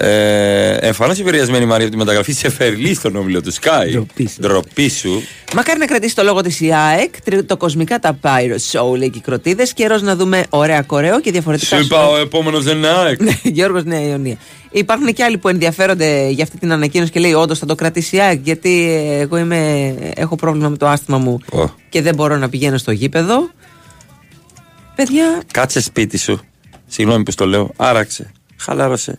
Ε, 0.00 0.76
Εμφανώς 0.80 1.18
επηρεασμένη 1.18 1.64
η 1.64 1.66
Μαρία 1.66 1.86
από 1.86 1.94
τη 1.94 1.98
μεταγραφή 2.00 2.32
σε 2.32 2.50
Φερλί 2.50 2.94
στον 2.94 3.16
όμιλο 3.16 3.42
του 3.42 3.52
Sky. 3.52 4.04
Ντροπή 4.40 4.88
σου. 4.88 5.22
Μακάρι 5.54 5.78
να 5.78 5.86
κρατήσει 5.86 6.14
το 6.14 6.22
λόγο 6.22 6.40
της 6.40 6.60
ΙΑΕΚ, 6.60 7.20
τρίτο 7.20 7.56
κοσμικά 7.56 7.98
τα 7.98 8.18
Pyro 8.22 8.56
Show, 8.72 8.96
λέει 8.96 9.10
και 9.10 9.18
οι 9.18 9.20
κροτίδες. 9.20 9.72
Καιρός 9.72 10.02
να 10.02 10.16
δούμε 10.16 10.44
ωραία 10.48 10.82
κορέο 10.82 11.20
και 11.20 11.30
διαφορετικά. 11.30 11.76
Σου 11.76 11.82
είπα 11.82 12.08
ο 12.08 12.16
επόμενος 12.16 12.64
δεν 12.64 12.76
είναι 12.76 12.88
ΑΕΚ. 12.88 13.20
Γιώργος 13.42 13.84
Νέα 13.84 14.00
Ιωνία. 14.00 14.36
Υπάρχουν 14.70 15.12
και 15.12 15.24
άλλοι 15.24 15.38
που 15.38 15.48
ενδιαφέρονται 15.48 16.28
για 16.28 16.44
αυτή 16.44 16.58
την 16.58 16.72
ανακοίνωση 16.72 17.10
και 17.10 17.20
λέει: 17.20 17.32
Όντως 17.32 17.58
θα 17.58 17.66
το 17.66 17.74
κρατήσει 17.74 18.16
η 18.16 18.20
ΑΕΚ, 18.20 18.40
γιατί 18.42 18.90
ε, 18.90 19.20
εγώ 19.20 19.38
είμαι, 19.38 19.94
έχω 20.14 20.36
πρόβλημα 20.36 20.68
με 20.68 20.76
το 20.76 20.86
άσθημα 20.86 21.18
μου 21.18 21.38
και 21.88 22.02
δεν 22.02 22.14
μπορώ 22.14 22.36
να 22.36 22.48
πηγαίνω 22.48 22.78
στο 22.78 22.90
γήπεδο. 22.90 23.50
Παιδιά, 24.94 25.42
Κάτσε 25.52 25.80
σπίτι 25.80 26.18
σου. 26.18 26.40
Συγγνώμη 26.86 27.22
που 27.22 27.30
στο 27.30 27.46
λέω. 27.46 27.72
Άραξε. 27.76 28.32
Χαλάρωσε. 28.56 29.18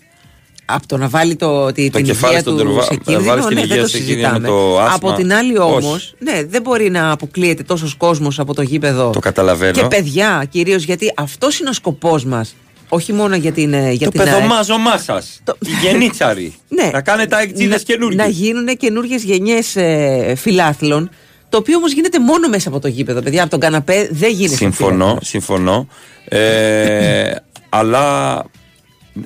Από 0.70 0.88
το 0.88 0.97
να 0.97 1.07
βάλει 1.07 1.36
το, 1.36 1.72
τη, 1.72 1.89
Το 1.89 1.97
την 1.97 2.05
κεφάλι 2.05 2.34
υγεία 2.34 2.41
στον 2.41 2.57
του 2.57 2.63
τερβά- 2.63 2.84
σε 2.84 2.93
να 2.93 2.99
κίνδυνο, 2.99 3.30
βάλεις 3.30 3.45
την 3.45 3.55
ναι, 3.55 3.61
υγεία 3.61 3.76
δεν 3.76 3.84
το 3.84 3.89
σε 3.89 3.97
κίνδυνο 3.97 4.17
με 4.22 4.28
συζητάμε. 4.34 4.47
το 4.47 4.80
άσθμα. 4.80 4.95
από 4.95 5.13
την 5.13 5.34
άλλη 5.34 5.59
όμως, 5.59 5.86
Όχι. 5.93 6.13
ναι, 6.20 6.43
δεν 6.43 6.61
μπορεί 6.61 6.89
να 6.89 7.11
αποκλείεται 7.11 7.63
τόσος 7.63 7.95
κόσμος 7.95 8.39
από 8.39 8.53
το 8.53 8.61
γήπεδο. 8.61 9.09
Το 9.09 9.20
καταλαβαίνω. 9.20 9.72
Και 9.72 9.84
παιδιά, 9.88 10.45
κυρίως 10.49 10.84
γιατί 10.84 11.13
αυτός 11.15 11.59
είναι 11.59 11.70
ο 11.70 11.74
σκοπός 11.74 12.26
μας. 12.26 12.55
Όχι 12.91 13.13
μόνο 13.13 13.36
για 13.36 13.51
την. 13.51 13.74
ε, 13.74 13.91
Για 13.91 14.05
Το 14.05 14.11
την 14.11 14.22
ΑΕΚ. 14.22 14.34
παιδομάζωμά 14.34 14.97
σα. 14.97 15.17
Οι 15.17 15.72
γενίτσαροι. 15.84 16.53
Ναι. 16.82 16.89
Να 16.93 17.01
κάνετε 17.01 17.36
αεκτζίδες 17.36 17.78
να, 17.88 17.93
καινούργιε. 17.93 18.17
να 18.24 18.28
γίνουν 18.30 18.78
καινούργιες 18.78 19.24
γενιές 19.24 19.76
ε, 19.76 20.34
φιλάθλων. 20.38 21.09
Το 21.49 21.57
οποίο 21.57 21.78
όμως 21.78 21.91
γίνεται 21.93 22.20
μόνο 22.20 22.47
μέσα 22.47 22.70
από 22.70 22.80
το 22.80 22.88
γήπεδο. 22.88 23.22
Παιδιά, 23.22 23.41
από 23.41 23.51
τον 23.51 23.59
καναπέ 23.59 24.09
δεν 24.11 24.32
γίνεται. 24.32 24.55
Συμφωνώ, 24.55 25.17
συμφωνώ. 25.22 25.88
Ε, 26.26 27.32
αλλά 27.70 28.43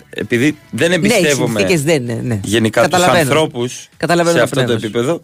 επειδή 0.09 0.57
δεν 0.71 0.89
Ναι, 0.89 0.95
οι 0.95 0.97
εμπιστεύομαι 0.97 1.59
συνθήκες 1.59 1.83
δεν 1.83 2.01
είναι. 2.01 2.21
Ναι. 2.23 2.39
γενικά 2.43 2.81
τους 2.81 2.91
Καταλαβαίνω. 2.91 3.29
ανθρώπους 3.29 3.89
Καταλαβαίνω 3.97 4.37
σε 4.37 4.37
το 4.37 4.43
αυτό 4.43 4.55
το 4.55 4.65
πνεύμα 4.65 4.79
σου. 4.79 4.85
επίπεδο, 4.85 5.21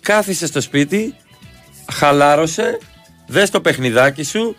κάθισε 0.00 0.46
στο 0.46 0.60
σπίτι, 0.60 1.14
χαλάρωσε, 1.92 2.78
δες 3.26 3.50
το 3.50 3.60
παιχνιδάκι 3.60 4.22
σου, 4.22 4.56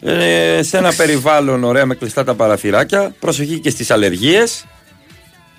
ε, 0.00 0.62
σε 0.62 0.78
ένα 0.78 0.92
περιβάλλον 0.92 1.64
ωραία 1.64 1.86
με 1.86 1.94
κλειστά 1.94 2.24
τα 2.24 2.34
παραθυράκια, 2.34 3.14
προσοχή 3.20 3.58
και 3.58 3.70
στις 3.70 3.90
αλλεργίες, 3.90 4.66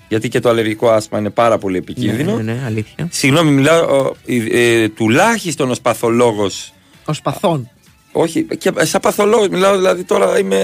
γιατί 0.08 0.30
και 0.30 0.40
το 0.40 0.50
αλλεργικό 0.50 0.90
άσθμα 0.90 1.20
είναι 1.20 1.30
πάρα 1.30 1.58
πολύ 1.58 1.78
επικίνδυνο. 1.78 2.36
Ναι, 2.36 2.42
ναι, 2.42 2.54
ναι, 2.54 2.66
αλήθεια. 2.66 3.08
Συγγνώμη, 3.12 3.52
μιλάω 3.52 4.00
ο, 4.00 4.16
ε, 4.26 4.82
ε, 4.84 4.90
τουλάχιστον 4.90 5.70
ως 5.70 5.82
παθολόγος 5.82 6.74
Ω 7.06 7.12
παθών. 7.24 7.70
Όχι, 8.18 8.44
και 8.58 8.72
σαν 8.78 9.02
παθολόγος 9.02 9.48
μιλάω, 9.48 9.76
δηλαδή 9.76 10.04
τώρα 10.04 10.40
είμαι, 10.40 10.60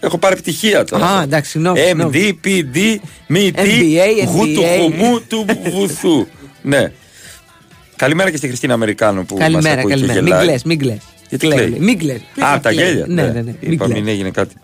έχω 0.00 0.18
πάρει 0.18 0.36
πτυχία 0.36 0.84
τώρα. 0.84 1.06
Α, 1.06 1.22
εντάξει, 1.22 1.50
συγγνώμη, 1.50 1.78
συγγνώμη. 1.78 2.38
MD, 2.44 2.46
PD, 2.46 2.96
μη 3.26 3.52
τι, 3.52 3.62
MBA, 3.64 4.26
γου 4.26 4.44
του 4.54 4.62
NDA. 4.62 4.78
χωμού 4.80 5.20
του 5.28 5.46
βουθού. 5.70 6.26
ναι. 6.62 6.92
Καλημέρα 7.96 8.30
και 8.30 8.36
στη 8.36 8.46
Χριστίνα 8.46 8.74
Αμερικάνου 8.74 9.24
που 9.26 9.34
μας 9.34 9.42
Καλημέρα, 9.42 9.78
ακούει 9.80 9.90
καλημέρα. 9.90 10.12
και 10.14 10.20
Μην 10.22 10.30
γελάει. 10.32 10.46
κλαις, 10.46 10.62
μην 10.64 10.78
κλαις. 10.78 10.98
Γιατί 11.28 11.46
Κλαίει, 11.46 11.58
κλαίει. 11.58 11.70
λέει. 11.70 11.80
Μην 11.80 11.98
κλαις. 11.98 12.20
Α, 12.40 12.60
τα 12.60 12.70
Κλαίει. 12.70 12.86
γέλια. 12.86 13.04
Ναι, 13.08 13.22
ναι, 13.22 13.28
ναι. 13.40 13.54
Μην 13.60 13.72
Είπα, 13.72 13.84
κλαις. 13.84 13.98
μην 14.00 14.08
έγινε 14.08 14.30
κάτι. 14.30 14.54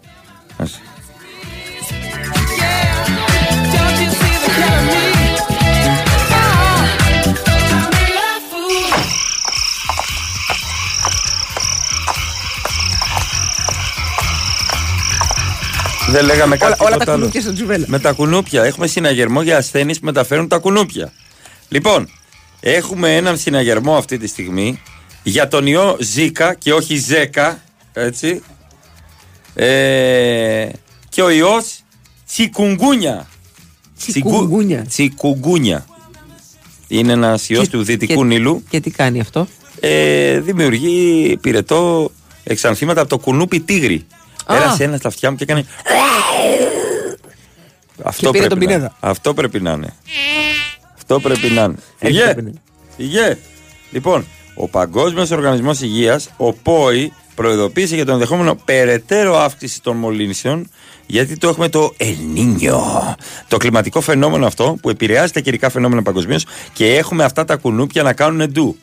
Δεν 16.13 16.25
λέγαμε 16.25 16.57
κάτι 16.57 16.73
Όλα, 16.73 16.77
όλα 16.81 16.91
τα 16.91 16.93
τίποτα 16.93 17.13
άλλο. 17.13 17.19
κουνούπια 17.21 17.41
στον 17.41 17.55
Τζουβέλα. 17.55 17.85
Με 17.89 17.99
τα 17.99 18.13
κουνούπια. 18.13 18.63
Έχουμε 18.65 18.87
συναγερμό 18.87 19.43
για 19.43 19.57
ασθένειες 19.57 19.99
που 19.99 20.05
μεταφέρουν 20.05 20.49
τα 20.49 20.59
κουνούπια. 20.59 21.13
Λοιπόν, 21.69 22.09
έχουμε 22.61 23.17
έναν 23.17 23.39
συναγερμό 23.39 23.97
αυτή 23.97 24.19
τη 24.19 24.27
στιγμή 24.27 24.83
για 25.23 25.49
τον 25.49 25.67
ιό 25.67 25.97
Ζήκα 26.01 26.55
και 26.55 26.73
όχι 26.73 26.97
Ζέκα. 26.97 27.63
Έτσι. 27.93 28.43
Ε, 29.55 30.69
και 31.09 31.23
ο 31.23 31.31
ιός 31.31 31.81
Τσικουγγούνια. 32.27 33.27
Τσικουγγούνια. 33.99 34.85
Τσικουγγούνια. 34.89 35.87
Είναι 36.89 37.13
ένας 37.13 37.49
ιός 37.49 37.69
του 37.69 37.83
Δυτικού 37.83 38.15
και- 38.21 38.25
Νείλου. 38.25 38.63
Και 38.69 38.81
τι 38.81 38.91
κάνει 38.91 39.21
αυτό; 39.21 39.47
Ε, 39.81 40.41
δημιουργεί 40.41 41.37
πυρετό 41.41 42.11
εξανθήματα 42.45 43.01
από 43.01 43.09
το 43.11 43.19
κουνούπι 43.19 43.61
τίγρη. 43.61 44.07
Α. 44.45 44.55
Πέρασε 44.55 44.85
ένας 44.85 44.99
στα 44.99 45.09
αυτιά 45.09 45.31
μου 45.31 45.37
και 45.37 45.43
έκανε. 45.43 45.65
Αυτό 48.03 48.31
πήρε 48.31 48.47
τον 48.47 48.59
πρέπει, 48.59 48.73
να, 48.73 48.79
πινέδα. 48.79 48.97
αυτό 49.01 49.35
πρέπει 49.35 49.61
να 49.61 49.73
είναι. 49.73 49.95
Αυτό 50.97 51.21
πρέπει 51.21 51.49
να 51.49 51.63
είναι. 51.63 51.75
Έτσι 51.99 52.19
Φυγέ! 52.19 52.25
πρέπει 52.25 52.43
να 52.43 52.49
είναι. 52.49 52.61
Φυγέ! 52.97 53.39
Λοιπόν, 53.91 54.27
ο 54.55 54.69
Παγκόσμιος 54.69 55.31
Οργανισμός 55.31 55.81
Υγείας, 55.81 56.31
ο 56.37 56.53
ΠΟΗ, 56.53 57.13
προειδοποίησε 57.35 57.95
για 57.95 58.05
το 58.05 58.13
ενδεχόμενο 58.13 58.55
περαιτέρω 58.65 59.39
αύξηση 59.39 59.83
των 59.83 59.97
μολύνσεων, 59.97 60.71
γιατί 61.07 61.37
το 61.37 61.49
έχουμε 61.49 61.69
το 61.69 61.95
Ελνίνιο. 61.97 62.83
Το 63.49 63.57
κλιματικό 63.57 64.01
φαινόμενο 64.01 64.47
αυτό 64.47 64.77
που 64.83 64.91
επηρεάζει 64.91 65.33
τα 65.33 65.41
καιρικά 65.41 65.71
φαινόμενα 65.71 66.03
παγκοσμίως 66.03 66.47
και 66.73 66.97
έχουμε 66.97 67.25
αυτά 67.25 67.45
τα 67.45 67.57
κουνούπια 67.57 68.03
να 68.03 68.13
κάνουν 68.13 68.51
ντου. 68.51 68.77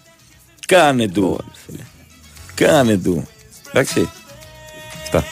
Κάνε 0.67 1.07
ντου. 1.07 1.37
Κάνε 2.53 2.95
ντου. 2.95 3.27
Εντάξει. 3.69 4.09
Αυτά. 5.03 5.23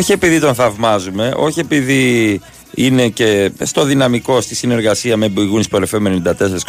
Όχι 0.00 0.12
επειδή 0.12 0.40
τον 0.40 0.54
θαυμάζουμε, 0.54 1.32
όχι 1.36 1.60
επειδή 1.60 2.40
είναι 2.74 3.08
και 3.08 3.50
στο 3.62 3.84
δυναμικό 3.84 4.40
στη 4.40 4.54
συνεργασία 4.54 5.16
με 5.16 5.28
Μπηγούνι 5.28 5.64
Sport 5.70 5.82
FM 5.90 6.06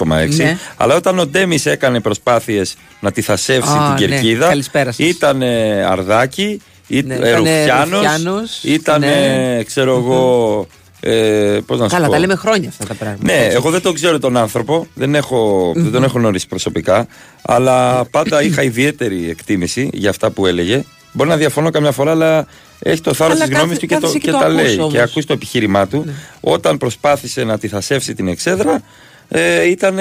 94,6. 0.07 0.35
Ναι. 0.35 0.57
Αλλά 0.77 0.95
όταν 0.95 1.19
ο 1.19 1.25
Ντέμις 1.25 1.65
έκανε 1.65 1.99
προσπάθειες 1.99 2.75
να 2.99 3.11
τη 3.11 3.21
θασεύσει 3.21 3.71
Α, 3.71 3.93
την 3.95 4.07
ναι. 4.09 4.13
κερκίδα, 4.15 4.47
Καλησπέρα 4.47 4.91
σας. 4.91 5.07
ήταν 5.07 5.41
Αρδάκη, 5.89 6.61
ή- 6.87 7.01
Ναι, 7.01 7.13
ε, 7.13 7.17
ήτανε 7.17 7.35
Ρουφιάνος, 7.35 7.89
Ρουφιάνος, 8.01 8.59
ήταν, 8.63 8.99
ναι. 8.99 9.63
ξέρω 9.65 9.95
εγώ. 9.97 10.67
Ε, 11.03 11.59
πώς 11.65 11.79
να 11.79 11.83
σου 11.89 11.95
Καλά, 11.95 12.05
πω. 12.05 12.11
τα 12.11 12.19
λέμε 12.19 12.35
χρόνια 12.35 12.69
αυτά 12.69 12.85
τα 12.85 12.93
πράγματα. 12.93 13.23
Ναι, 13.33 13.47
εγώ 13.51 13.69
δεν 13.69 13.81
τον 13.81 13.93
ξέρω 13.93 14.19
τον 14.19 14.37
άνθρωπο, 14.37 14.87
δεν, 14.93 15.15
έχω, 15.15 15.71
δεν 15.75 15.91
τον 15.91 16.03
έχω 16.03 16.19
γνωρίσει 16.19 16.47
προσωπικά, 16.47 17.07
αλλά 17.41 18.05
πάντα 18.05 18.43
είχα 18.43 18.63
ιδιαίτερη 18.71 19.29
εκτίμηση 19.29 19.89
για 19.93 20.09
αυτά 20.09 20.29
που 20.29 20.45
έλεγε. 20.45 20.83
Μπορεί 21.11 21.29
να 21.29 21.37
διαφωνώ 21.37 21.69
καμιά 21.69 21.91
φορά, 21.91 22.11
αλλά 22.11 22.45
έχει 22.79 23.01
το 23.01 23.13
θάρρος 23.13 23.35
Αλλά 23.35 23.45
της 23.47 23.55
γνώμης 23.57 23.77
κάθε- 23.79 23.79
του 23.79 23.87
και, 23.87 23.95
το, 23.95 24.01
κάθεσαι 24.01 24.19
και, 24.19 24.25
και 24.25 24.31
το 24.31 24.37
τα 24.37 24.45
ακούς 24.45 24.55
λέει. 24.61 24.77
όμως. 24.79 24.93
Και 24.93 25.01
ακούς 25.01 25.25
το 25.25 25.33
επιχείρημά 25.33 25.87
του. 25.87 26.05
Όταν 26.39 26.77
προσπάθησε 26.77 27.43
να 27.43 27.57
τη 27.57 27.67
θασεύσει 27.67 28.13
την 28.13 28.27
εξέδρα, 28.27 28.81
ε, 29.29 29.67
ήταν, 29.69 29.97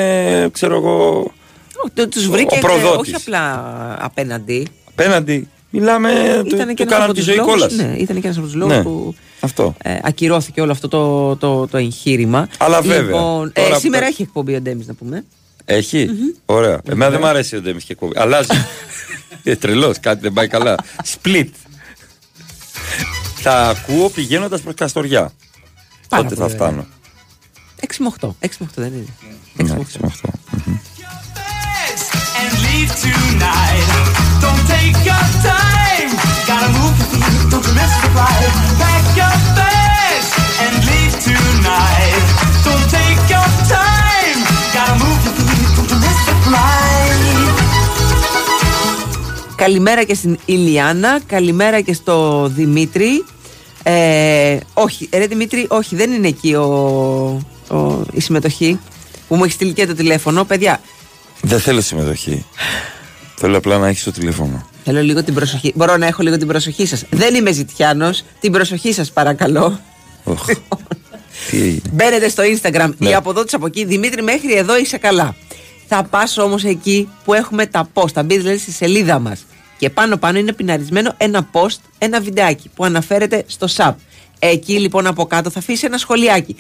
ξέρω 0.53 0.77
εγώ, 0.77 1.31
Τους 2.11 2.29
βρήκε 2.29 2.55
ο 2.55 2.59
και 2.59 2.61
προδότης. 2.67 2.99
όχι 2.99 3.15
απλά 3.15 3.65
απέναντι. 4.01 4.67
απέναντι. 4.89 5.49
Μιλάμε, 5.73 6.11
του, 6.49 6.55
Ήταν 6.55 6.69
του 6.69 6.75
και 6.75 6.83
ένας 6.83 6.93
κάναν 6.95 7.03
από 7.03 7.13
τη 7.13 7.19
τους 7.19 7.25
ζωή 7.27 7.37
λόγους- 7.37 7.53
κόλαση. 7.53 7.77
Ναι, 7.77 7.95
ήταν 7.99 8.21
και 8.21 8.27
ένας 8.27 8.37
από 8.37 8.47
τους 8.47 8.55
λόγους 8.55 8.77
Ναι. 8.77 8.83
που 8.83 9.15
Αυτό. 9.41 9.75
ε, 9.83 9.99
ακυρώθηκε 10.03 10.61
όλο 10.61 10.73
αυτό 10.73 10.89
το, 10.89 11.37
το, 11.37 11.67
το 11.67 11.77
εγχείρημα. 11.77 12.49
Αλλά 12.59 12.81
βέβαια, 12.81 13.01
Λοιπόν, 13.03 13.51
ε, 13.55 13.61
τώρα 13.61 13.75
που 13.75 13.81
σήμερα 13.81 14.01
τα- 14.03 14.07
έχει 14.11 14.23
εκπομπή 14.23 14.55
ο 14.55 14.61
Ντέμις, 14.61 14.87
να 14.87 14.95
πούμε. 14.95 15.25
Έχει; 15.65 16.09
Ωραία. 16.45 16.81
Εμένα 16.89 17.11
δεν 17.11 17.21
μου 17.23 17.27
αρέσει 17.27 17.57
ο 17.57 17.61
Ντέμις 17.61 17.85
και 17.85 17.95
κόβει. 17.95 18.13
Αλλάζει. 18.17 18.49
ε, 19.43 19.57
Τρελός, 19.57 20.01
κάτι 20.01 20.21
δεν 20.21 20.33
πάει 20.33 20.49
καλά. 20.49 20.75
Split. 21.05 21.49
Θα 23.43 23.69
ακούω 23.69 24.09
πηγαίνοντας 24.09 24.61
προς 24.61 24.75
Καστοριά. 24.75 25.33
Πάρα 26.09 26.23
Τότε 26.23 26.35
θα 26.35 26.43
πολύ 26.43 26.55
φτάνω; 26.55 26.87
6 27.81 27.87
με 27.99 28.11
8. 28.21 28.29
6 28.41 28.49
με 28.59 28.67
8 28.67 28.67
δεν 28.75 28.93
είναι. 28.93 29.15
Ναι, 29.53 29.81
έτσι 29.81 29.99
με 30.01 30.07
αυτό. 30.07 30.31
and 40.65 40.77
leave 40.89 41.15
tonight. 41.25 42.23
Don't 42.65 43.00
Καλημέρα 49.65 50.05
και 50.05 50.15
στην 50.15 50.39
Ηλιάνα, 50.45 51.21
καλημέρα 51.27 51.81
και 51.81 51.93
στο 51.93 52.47
Δημήτρη. 52.55 53.25
Ε, 53.83 54.57
όχι, 54.75 55.09
ρε 55.13 55.27
Δημήτρη, 55.27 55.67
όχι, 55.69 55.97
δεν 55.97 56.13
είναι 56.13 56.29
εκεί 56.29 56.55
ο, 56.55 56.63
ο- 57.69 58.05
η 58.13 58.21
συμμετοχή 58.21 58.79
που 59.29 59.35
μου 59.37 59.45
έχει 59.45 59.53
στείλει 59.53 59.73
και 59.73 59.87
το 59.87 59.95
τηλέφωνο. 59.95 60.45
Παιδιά, 60.45 60.81
Δεν 61.43 61.61
θέλω 61.61 61.81
συμμετοχή. 61.81 62.45
Θέλω 63.37 63.57
απλά 63.57 63.79
να 63.79 63.89
έχεις 63.89 64.03
το 64.05 64.13
τηλέφωνο. 64.13 64.69
θέλω 64.85 65.01
λίγο 65.03 65.25
την 65.25 65.35
προσοχή. 65.35 65.73
Μπορώ 65.77 65.97
να 65.97 66.07
έχω 66.07 66.23
λίγο 66.23 66.37
την 66.39 66.47
προσοχή 66.47 66.87
σας. 66.87 67.05
Δεν 67.11 67.35
είμαι 67.35 67.53
ζητιάνος. 67.53 68.23
Την 68.41 68.53
προσοχή 68.53 68.93
σας, 68.93 69.11
παρακαλώ. 69.13 69.81
Οχ. 70.25 70.45
Τι 71.51 71.57
έγινε. 71.63 71.81
Μπαίνετε 71.93 72.29
στο 72.29 72.43
Instagram 72.43 72.91
Ναι. 72.99 73.09
ή 73.09 73.15
από 73.15 73.31
εδώ 73.31 73.45
του 73.45 73.57
από 73.57 73.67
εκεί. 73.67 73.85
Δημήτρη, 73.85 74.23
μέχρι 74.23 74.55
εδώ 74.55 74.79
είσαι 74.79 74.97
καλά. 74.99 75.35
Θα 75.89 76.03
πας 76.03 76.39
όμως 76.39 76.65
εκεί 76.65 77.09
που 77.25 77.35
έχουμε 77.35 77.67
τα 77.67 77.89
post. 77.95 78.11
Θα 78.13 78.23
μπει 78.23 78.37
δηλαδή 78.39 78.59
στη 78.59 78.73
σελίδα 78.73 79.19
μας. 79.19 79.45
Και 79.81 79.91
πάνω 79.91 80.17
πάνω 80.17 80.39
είναι 80.39 80.53
πιναρισμένο 80.53 81.15
ένα 81.17 81.51
post, 81.53 81.79
ένα 81.99 82.21
βιντεάκι 82.21 82.71
που 82.75 82.85
αναφέρεται 82.85 83.45
στο 83.47 83.67
SAP. 83.77 83.95
Εκεί 84.39 84.79
λοιπόν 84.79 85.07
από 85.07 85.27
κάτω 85.27 85.51
θα 85.51 85.59
αφήσει 85.59 85.87
ένα 85.87 85.99
σχολιάκι. 85.99 86.57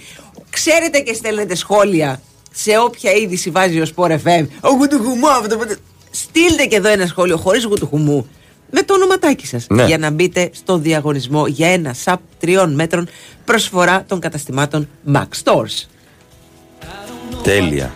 Ξέρετε 0.50 1.00
και 1.00 1.14
στέλνετε 1.14 1.54
σχόλια 1.54 2.20
σε 2.52 2.78
όποια 2.78 3.12
είδηση 3.12 3.50
βάζει 3.50 3.80
ο 3.80 3.86
Sport 3.96 4.10
FM. 4.10 4.46
Ο 4.60 4.68
γουτουχουμού 4.68 5.28
αυτό. 5.28 5.54
αυτό». 5.54 5.74
Στείλτε 6.10 6.64
και 6.64 6.76
εδώ 6.76 6.88
ένα 6.88 7.06
σχόλιο 7.06 7.36
χωρίς 7.36 7.64
γουτουχουμού 7.64 8.28
με 8.70 8.82
το 8.82 8.94
ονοματάκι 8.94 9.46
σας. 9.46 9.66
Ναι. 9.68 9.84
Για 9.84 9.98
να 9.98 10.10
μπείτε 10.10 10.50
στο 10.52 10.78
διαγωνισμό 10.78 11.46
για 11.46 11.68
ένα 11.68 11.94
SAP 12.04 12.16
τριών 12.38 12.74
μέτρων 12.74 13.08
προσφορά 13.44 14.04
των 14.08 14.20
καταστημάτων 14.20 14.88
Max 15.12 15.28
Stores. 15.44 15.86
Τέλεια. 17.42 17.94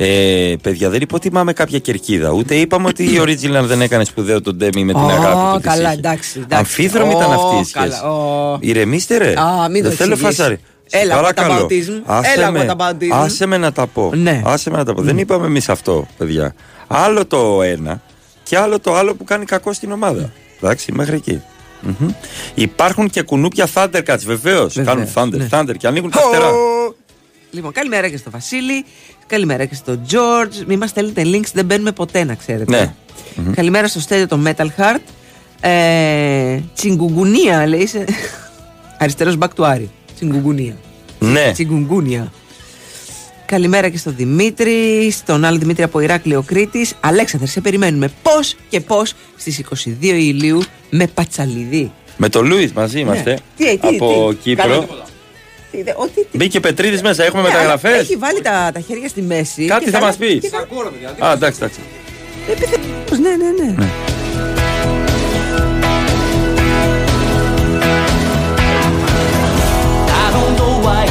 Ε, 0.00 0.54
παιδιά, 0.62 0.88
δεν 0.90 1.00
υποτιμάμε 1.00 1.52
κάποια 1.52 1.78
κερκίδα. 1.78 2.30
Ούτε 2.30 2.54
είπαμε 2.54 2.88
ότι 2.88 3.04
η 3.04 3.20
Original 3.22 3.62
δεν 3.64 3.80
έκανε 3.80 4.04
σπουδαίο 4.04 4.40
τον 4.42 4.56
Ντέμι 4.56 4.84
με 4.84 4.92
την 4.92 5.02
Ω, 5.02 5.08
αγάπη 5.08 5.52
που 5.52 5.56
της 5.60 5.66
καλά, 5.70 5.88
είχε. 5.88 5.98
εντάξει, 5.98 6.32
εντάξει. 6.38 6.56
Αμφίδρομη 6.56 7.12
ήταν 7.12 7.30
Ω, 7.30 7.32
αυτή 7.34 7.56
η 7.60 7.64
σχέση. 7.64 7.72
καλά, 8.00 8.10
ω. 8.12 8.56
Ηρεμήστε 8.60 9.16
ρε. 9.16 9.34
Α, 9.40 9.68
μην 9.70 9.82
το 9.82 9.88
δεν 9.88 9.96
θέλω 9.98 10.12
εξηγείς. 10.12 10.36
φασάρι. 10.36 10.60
Σε 10.86 10.98
Έλα, 10.98 11.14
παρακαλώ. 11.14 11.54
whataboutism. 11.66 12.02
Άσε 12.04 12.32
Έλα, 12.36 12.50
με, 12.50 12.66
whataboutism. 12.70 13.12
άσε 13.12 13.46
με 13.46 13.56
να 13.58 13.72
τα 13.72 13.86
πω. 13.86 14.10
Ναι. 14.14 14.42
Άσε 14.44 14.70
με 14.70 14.76
να 14.76 14.84
τα 14.84 14.94
πω. 14.94 15.02
Δεν 15.02 15.18
είπαμε 15.18 15.46
εμείς 15.46 15.68
αυτό, 15.68 16.06
παιδιά. 16.18 16.54
Άλλο 16.86 17.26
το 17.26 17.62
ένα 17.62 18.00
και 18.42 18.58
άλλο 18.58 18.78
το 18.80 18.94
άλλο 18.94 19.14
που 19.14 19.24
κάνει 19.24 19.44
κακό 19.44 19.72
στην 19.72 19.92
ομάδα. 19.92 20.30
Εντάξει, 20.62 20.92
μέχρι 20.92 21.14
εκεί. 21.14 21.42
Μμμ. 21.80 22.08
Υπάρχουν 22.54 23.10
και 23.10 23.22
κουνούπια 23.22 23.68
Thundercats, 23.74 24.22
βεβαίως. 24.26 24.74
Κάνουν 24.84 25.06
Thunder, 25.14 25.28
ναι. 25.36 25.46
Thunder 25.50 25.74
και 25.78 25.86
ανοίγουν 25.86 26.10
τα 26.10 26.18
φτερά. 26.20 26.50
Λοιπόν, 27.50 27.72
καλημέρα 27.72 28.08
και 28.08 28.16
στο 28.16 28.30
Βασίλη. 28.30 28.84
Καλημέρα 29.26 29.64
και 29.64 29.74
στο 29.74 30.00
George. 30.10 30.64
Μην 30.66 30.78
μας 30.78 30.90
στέλνετε 30.90 31.22
links, 31.24 31.50
δεν 31.52 31.64
μπαίνουμε 31.64 31.92
ποτέ, 31.92 32.24
να 32.24 32.34
ξέρετε. 32.34 32.70
Ναι. 32.76 33.52
Καλημέρα 33.54 33.88
στο 33.88 34.00
Στέλιο 34.00 34.26
το 34.28 34.40
Metal 34.46 34.66
Heart. 34.76 35.00
Ε, 35.60 36.58
τσιγκουγουνία, 36.74 37.66
λέει. 37.66 37.86
σε- 37.86 38.04
Αριστερός 38.98 39.36
μπακτουάρι. 39.36 39.90
Τσιγκουγουνία. 40.14 40.76
Ναι. 41.18 41.50
Τσιγκουγούνια. 41.52 42.32
Καλημέρα 43.46 43.88
και 43.88 43.98
στο 43.98 44.10
Δημήτρη, 44.10 45.10
στον 45.10 45.44
άλλο 45.44 45.58
Δημήτρη 45.58 45.82
από 45.82 46.00
Ηράκλειο 46.00 46.42
Κρήτης. 46.42 46.94
Αλέξανδρε, 47.00 47.48
σε 47.48 47.60
περιμένουμε 47.60 48.10
πώς 48.22 48.56
και 48.68 48.80
πώς 48.80 49.14
στις 49.36 49.58
22 49.58 50.18
Ιουλίου 50.18 50.62
με 50.90 51.06
πατσαλιδί. 51.06 51.92
Με 52.16 52.28
τον 52.28 52.46
Λούι 52.46 52.70
μαζί 52.74 53.00
είμαστε. 53.00 53.30
Ναι. 53.30 53.66
Τι, 53.66 53.78
τι, 53.78 53.96
από 53.96 54.28
τι, 54.30 54.36
Κύπρο. 54.36 54.88
Καλά. 55.82 55.84
Τι, 55.84 56.00
δε- 56.00 56.02
ό,τι- 56.04 56.24
τι- 56.30 56.36
Μπήκε 56.36 56.60
Πετρίδης 56.60 57.02
μέσα, 57.02 57.24
έχουμε 57.24 57.42
Ναι, 57.42 57.48
αλλά 57.48 57.56
μεταγραφές. 57.58 58.00
Έχει 58.00 58.16
βάλει 58.16 58.40
τα, 58.40 58.70
τα 58.74 58.80
χέρια 58.80 59.08
στη 59.08 59.22
μέση. 59.22 59.64
Κάτι 59.64 59.84
και 59.84 59.90
θα 59.90 59.96
καλά- 59.98 60.06
μας 60.06 60.16
πεις. 60.16 60.40
και 60.40 60.48
καλά- 60.48 61.30
Α, 61.30 61.32
εντάξει, 61.32 61.58
εντάξει. 61.62 61.80
Επιθετικός, 62.50 63.18
Ναι, 63.18 63.28
ναι, 63.30 63.64
ναι. 63.64 63.86
I 70.20 70.30
don't 70.34 70.54
know 70.60 70.74
why 70.86 71.04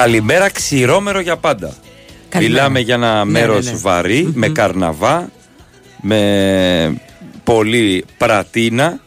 Καλημέρα, 0.00 0.50
ξηρόμερο 0.50 1.20
για 1.20 1.36
πάντα. 1.36 1.74
Καλημέρα. 2.28 2.62
Μιλάμε 2.62 2.80
για 2.80 2.94
ένα 2.94 3.24
Ναι, 3.24 3.30
μέρος 3.30 3.64
ναι, 3.64 3.70
ναι. 3.70 3.76
βαρύ, 3.76 4.30
με 4.34 4.48
καρναβά, 4.48 5.30
με 6.00 7.00
πολύ 7.44 8.04
πρατίνα, 8.18 9.00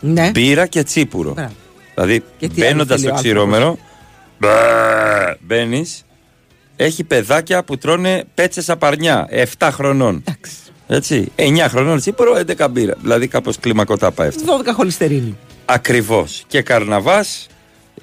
Ναι. 0.00 0.30
μπύρα 0.30 0.66
και 0.66 0.82
τσίπουρο. 0.82 1.32
Μπράβο. 1.32 1.52
Δηλαδή, 1.94 2.22
Και 2.38 2.48
τι 2.48 2.60
μπαίνοντας 2.60 2.88
άλλο 2.88 2.98
στο 2.98 2.98
θέλει 2.98 3.12
ο 3.12 3.14
ξηρόμερο, 3.14 3.78
μπαίνει, 5.40 5.86
έχει 6.76 7.04
παιδάκια 7.04 7.64
που 7.64 7.78
τρώνε 7.78 8.24
πέτσε 8.34 8.72
απαρνιά, 8.72 9.28
7 9.58 9.68
χρονών. 9.72 10.24
Έτσι, 10.86 11.32
9 11.36 11.68
χρονών 11.68 11.98
τσίπουρο, 11.98 12.36
11 12.36 12.68
μπύρα. 12.70 12.94
Δηλαδή, 13.00 13.26
κάπω 13.28 13.52
κλιμακωτά 13.60 14.10
πάει 14.10 14.28
αυτό. 14.28 14.42
12 14.44 14.72
χολυστερίνη. 14.74 15.36
Ακριβώ. 15.64 16.26
Και 16.46 16.62
καρναβά, 16.62 17.24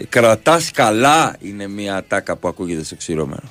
κρατάς 0.09 0.71
καλά 0.71 1.35
είναι 1.39 1.67
μια 1.67 2.03
τάκα 2.07 2.35
που 2.35 2.47
ακούγεται 2.47 2.83
στο 2.83 2.95
ξηρόμερο. 2.95 3.43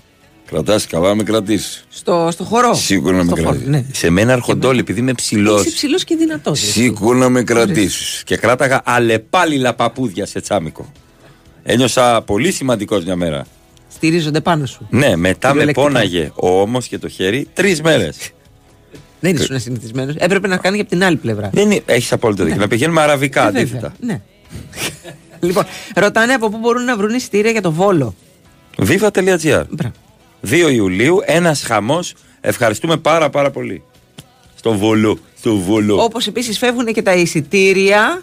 Κρατάς 0.46 0.86
καλά, 0.86 1.14
με 1.14 1.22
κρατήσεις. 1.22 1.84
Στο, 1.88 2.28
στο 2.32 2.44
χορό. 2.44 2.74
Σίγουρα 2.74 3.16
να 3.16 3.24
με 3.24 3.30
Στο 3.30 3.36
χώρο, 3.36 3.48
κρατήσεις. 3.48 3.68
ναι. 3.68 3.84
Σε 3.92 4.10
μένα 4.10 4.32
αρχοντόλ, 4.32 4.78
επειδή 4.78 5.00
είμαι 5.00 5.12
ψηλό. 5.12 5.60
Είσαι 5.60 5.70
ψηλός 5.70 6.04
και 6.04 6.16
δυνατός. 6.16 6.60
Σίγουρα 6.60 7.18
να 7.18 7.28
με 7.28 7.42
κρατήσεις. 7.42 8.22
Και 8.24 8.36
κράταγα 8.36 8.80
αλεπάλιλα 8.84 9.74
παπούδια 9.74 10.26
σε 10.26 10.40
τσάμικο. 10.40 10.92
Ένιωσα 11.62 12.22
πολύ 12.22 12.52
σημαντικός 12.52 13.04
μια 13.04 13.16
μέρα. 13.16 13.46
Στηρίζονται 13.88 14.40
πάνω 14.40 14.66
σου. 14.66 14.86
Ναι, 14.90 15.16
μετά 15.16 15.48
με 15.48 15.52
Κυριολεκτικά. 15.54 15.86
πόναγε 15.86 16.30
ο 16.34 16.60
ώμος 16.60 16.86
και 16.88 16.98
το 16.98 17.08
χέρι 17.08 17.46
τρεις 17.52 17.82
μέρες. 17.82 18.16
Δεν 19.20 19.36
ήσουν 19.36 19.60
συνηθισμένος. 19.60 20.14
Έπρεπε 20.18 20.48
να 20.48 20.56
κάνει 20.56 20.76
και 20.76 20.82
από 20.82 20.90
την 20.90 21.04
άλλη 21.04 21.16
πλευρά. 21.16 21.50
Δεν 21.52 21.82
έχεις 21.86 22.12
απόλυτο 22.12 22.44
δίκιο. 22.44 22.60
Να 22.60 22.68
πηγαίνουμε 22.68 23.00
αραβικά 23.00 23.42
Ε, 23.44 23.46
αντίθετα. 23.46 23.92
βέβαια. 24.00 24.14
Ναι. 24.14 24.20
λοιπόν, 25.40 25.64
ρωτάνε 25.94 26.32
από 26.32 26.50
πού 26.50 26.58
μπορούν 26.58 26.84
να 26.84 26.96
βρουν 26.96 27.14
εισιτήρια 27.14 27.50
για 27.50 27.62
το 27.62 27.72
Βόλο. 27.72 28.14
Viva.gr 28.86 29.64
2 30.50 30.70
Ιουλίου, 30.72 31.18
ένας 31.24 31.62
χαμός. 31.62 32.14
Ευχαριστούμε 32.40 32.96
πάρα 32.96 33.30
πάρα 33.30 33.50
πολύ. 33.50 33.82
Στο 34.54 34.72
Βολό. 34.76 35.18
Στο 35.38 35.56
Βολό. 35.56 36.02
Όπως 36.02 36.26
επίσης 36.26 36.58
φεύγουν 36.58 36.86
και 36.86 37.02
τα 37.02 37.14
εισιτήρια 37.14 38.22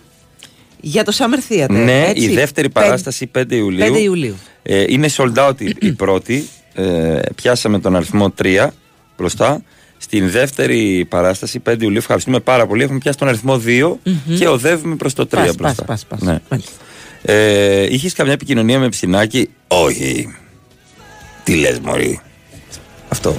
για 0.81 1.03
το 1.03 1.13
Summer 1.17 1.53
Theater. 1.53 1.69
Ναι, 1.69 2.03
έτσι. 2.07 2.23
η 2.23 2.33
δεύτερη 2.33 2.69
Πεν- 2.69 2.83
παράσταση 2.85 3.31
5 3.37 3.43
Ιουλίου. 3.55 3.93
5 3.93 3.99
Ιουλίου. 4.01 4.35
Ε, 4.63 4.85
είναι 4.87 5.09
sold 5.17 5.33
out 5.47 5.61
η, 5.61 5.75
η 5.79 5.91
πρώτη. 5.91 6.47
Ε, 6.73 7.19
πιάσαμε 7.35 7.79
τον 7.79 7.95
αριθμό 7.95 8.33
3 8.43 8.67
μπροστά. 9.17 9.61
Στην 9.97 10.29
δεύτερη 10.29 11.05
παράσταση 11.09 11.61
5 11.69 11.75
Ιουλίου 11.81 11.97
ευχαριστούμε 11.97 12.39
πάρα 12.39 12.67
πολύ. 12.67 12.83
Έχουμε 12.83 12.97
πιάσει 12.99 13.17
τον 13.17 13.27
αριθμό 13.27 13.61
2 13.65 13.95
Μμμ. 14.03 14.37
και 14.37 14.47
οδεύουμε 14.47 14.95
προς 14.95 15.13
το 15.13 15.23
3 15.25 15.27
Πας, 15.35 15.55
μπροστά. 15.55 15.83
πας, 15.83 16.05
πας, 16.05 16.05
πας. 16.05 16.21
Ναι. 16.21 16.57
Ε, 17.27 17.93
Είχες 17.93 18.13
καμιά 18.13 18.33
επικοινωνία 18.33 18.79
με 18.79 18.89
ψινάκι; 18.89 19.49
Όχι. 19.67 20.35
Τι 21.43 21.55
λες 21.55 21.79
Μωρή; 21.79 22.19
Αυτό. 23.07 23.35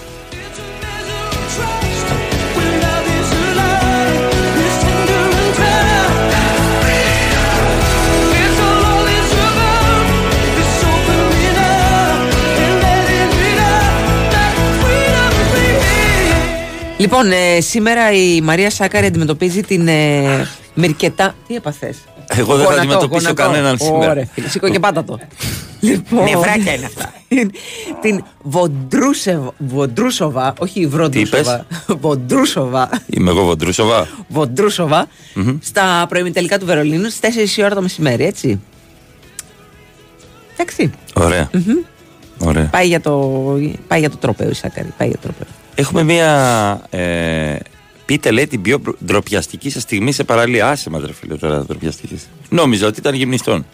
Λοιπόν, 16.98 17.30
ε, 17.30 17.60
σήμερα 17.60 18.12
η 18.12 18.40
Μαρία 18.40 18.70
Σάκαρη 18.70 19.06
αντιμετωπίζει 19.06 19.60
την 19.62 19.88
ε, 19.88 20.46
Μυρκετά. 20.74 21.34
Τι 21.48 21.54
έπαθες; 21.54 21.96
Εγώ 22.28 22.56
δεν 22.56 22.66
θα 22.66 22.72
αντιμετωπίσω 22.72 23.34
κανέναν 23.34 23.78
σήμερα. 23.78 24.10
Ωραία, 24.10 24.28
φίλε, 24.32 24.48
σήκω 24.48 24.68
και 24.68 24.78
πάτα 24.78 25.04
το. 25.04 25.18
λοιπόν, 25.80 26.24
Νευράκια 26.24 26.74
είναι 26.74 26.86
αυτά. 26.86 27.12
την- 27.28 27.50
την 28.00 28.24
Βοντρούσεβα, 28.42 29.52
Βοντρούσοβα, 29.58 30.52
όχι 30.58 30.80
είπες; 30.80 30.90
Βροντρούσοβα. 30.90 31.66
Βοντρούσοβα. 31.86 32.88
Είμαι 33.06 33.30
εγώ 33.30 33.44
Βοντρούσοβα. 33.44 34.08
Βοντρούσοβα 34.28 35.06
Μμμ. 35.34 35.56
στα 35.60 36.06
προημιτελικά 36.08 36.58
του 36.58 36.66
Βερολίνου 36.66 37.08
στις 37.10 37.20
4 37.20 37.56
η 37.58 37.64
ώρα 37.64 37.74
το 37.74 37.82
μεσημέρι, 37.82 38.24
έτσι. 38.24 38.60
Εντάξει. 40.56 40.90
Ωραία. 41.14 41.50
Μμμ. 41.52 41.76
Ωραία. 42.38 42.64
Πάει 42.72 42.86
για 42.86 43.00
το, 43.00 43.18
πάει 43.88 44.00
για 44.00 44.10
το 44.10 44.16
τρόπαιο 44.16 44.48
η 44.50 44.54
Σάκαρη. 44.54 44.92
Πάει 44.98 45.08
για 45.08 45.16
το 45.16 45.22
τρόπαιο. 45.22 45.46
Έχουμε 45.74 46.02
μία. 46.02 46.80
Ε, 48.08 48.12
πείτε, 48.12 48.30
λέει, 48.30 48.46
την 48.46 48.62
πιο 48.62 48.80
ντροπιαστική 49.04 49.70
σας 49.70 49.82
στιγμή 49.82 50.12
σε 50.12 50.24
παραλία. 50.24 50.68
Άσε 50.68 50.90
μας, 50.90 51.02
ρε 51.06 51.12
φίλε, 51.12 51.34
τώρα 51.36 51.64
ντροπιαστική. 51.64 52.20
Νόμιζα 52.48 52.86
ότι 52.86 52.98
ήταν 52.98 53.14
γυμνιστών. 53.14 53.66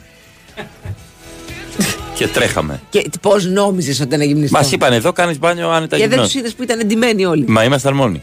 και 2.16 2.26
τρέχαμε. 2.28 2.80
Και 2.91 3.11
πώς 3.20 3.45
νόμιζες 3.47 4.01
ότι 4.01 4.14
ήταν 4.14 4.26
γυμνιστό. 4.26 4.59
Μας 4.59 4.72
είπαν 4.72 4.93
εδώ 4.93 5.12
κάνεις 5.12 5.39
μπάνιο 5.39 5.70
άνετα 5.70 5.97
Και 5.97 6.03
δεν 6.03 6.11
γυμνός. 6.11 6.26
τους 6.30 6.41
είδες 6.41 6.55
που 6.55 6.62
ήταν 6.62 6.80
εντυμένοι 6.80 7.24
όλοι; 7.24 7.45
Μα 7.49 7.64
ήμασταν 7.64 7.95
μόνοι. 7.95 8.22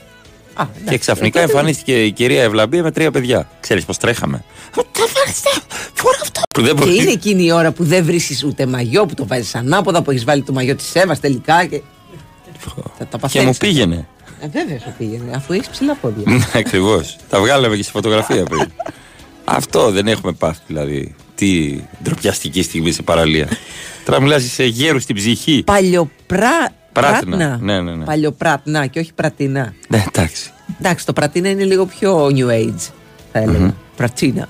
Α, 0.54 0.66
Και 0.90 0.98
ξαφνικά 0.98 1.40
Ε, 1.40 1.42
τότε- 1.42 1.56
εμφανίστηκε 1.56 2.04
η 2.06 2.12
κυρία 2.12 2.44
Ευλαμπία 2.44 2.84
με 2.84 2.92
τρία 2.92 3.12
παιδιά. 3.12 3.50
Ξέρεις 3.60 3.86
πώς 3.86 3.98
τρέχαμε. 3.98 4.44
Που 6.54 6.62
δεν 6.62 6.76
Και 6.76 6.82
μπορεί. 6.84 6.98
είναι 6.98 7.12
εκείνη 7.12 7.44
η 7.46 7.52
ώρα 7.52 7.72
που 7.72 7.84
δεν 7.84 8.06
βρίσκεις 8.06 8.44
ούτε 8.44 8.66
μαγιό, 8.66 9.06
που 9.06 9.14
το 9.14 9.28
βάζεις 9.28 9.56
ανάποδα, 9.56 10.02
που 10.02 10.12
έχεις 10.12 10.24
βάλει 10.24 10.42
το 10.42 10.52
μαγιό 10.54 10.76
της 10.76 10.96
Εύας 10.96 11.20
τελικά. 11.20 11.66
Και... 11.66 11.82
Θα 12.98 13.06
τα 13.06 13.06
Και 13.06 13.10
μου 13.12 13.20
παθαίνεις. 13.20 13.58
πήγαινε. 13.58 14.08
Ε, 14.42 14.48
βέβαια 14.48 14.80
σου 14.80 14.94
πήγαινε, 14.98 15.36
αφού 15.36 15.54
έχεις 15.54 15.70
ψηλά 15.70 15.96
πόδια. 15.96 16.24
Ναι, 16.32 16.44
ακριβώς. 16.54 17.16
Τα 17.30 17.40
βγάλαμε 17.40 17.76
και 17.76 17.84
στη 17.84 17.92
φωτογραφία 17.92 18.44
πριν. 18.44 18.72
Αυτό 19.46 19.92
δεν 19.92 20.08
έχουμε 20.08 20.32
πάθει 20.32 20.60
δηλαδή. 20.68 21.16
Τι 21.36 21.80
ντροπιαστική 22.04 22.64
στιγμή 22.64 22.92
σε 22.92 23.02
παραλία. 23.02 23.48
Τώρα 24.06 24.22
μιλάς 24.22 24.44
σε 24.44 24.66
γέρους 24.66 25.04
στην 25.04 25.16
ψυχή. 25.16 25.64
Παλιοπρά... 25.66 26.78
Πράτνα. 26.92 27.20
πράτνα. 27.20 27.58
Ναι, 27.62 27.82
ναι, 27.82 27.96
ναι. 27.96 28.06
Παλιοπράτνα 28.06 28.86
και 28.86 29.00
όχι 29.00 29.14
πρατίνα. 29.14 29.74
Ναι, 29.88 30.04
εντάξει. 30.08 30.52
Εντάξει, 30.80 31.06
το 31.06 31.14
πρατίνα 31.14 31.50
είναι 31.50 31.64
λίγο 31.64 31.86
πιο 31.86 32.26
new 32.26 32.48
age, 32.48 32.90
θα 33.32 33.40
έλεγα. 33.40 33.60
Μμμ. 33.60 33.72
Πρατίνα. 33.96 34.48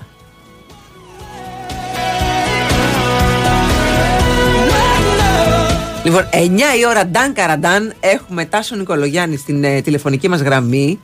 Λοιπόν, 6.04 6.28
9 6.32 6.78
η 6.78 6.86
ώρα, 6.86 7.06
Νταν 7.06 7.32
Καραντάν, 7.32 7.92
έχουμε 8.00 8.44
Τάσο 8.44 8.76
Νικολογιάννη 8.76 9.36
στην 9.36 9.64
ε, 9.64 9.80
τηλεφωνική 9.80 10.28
μας 10.28 10.40
γραμμή. 10.40 11.00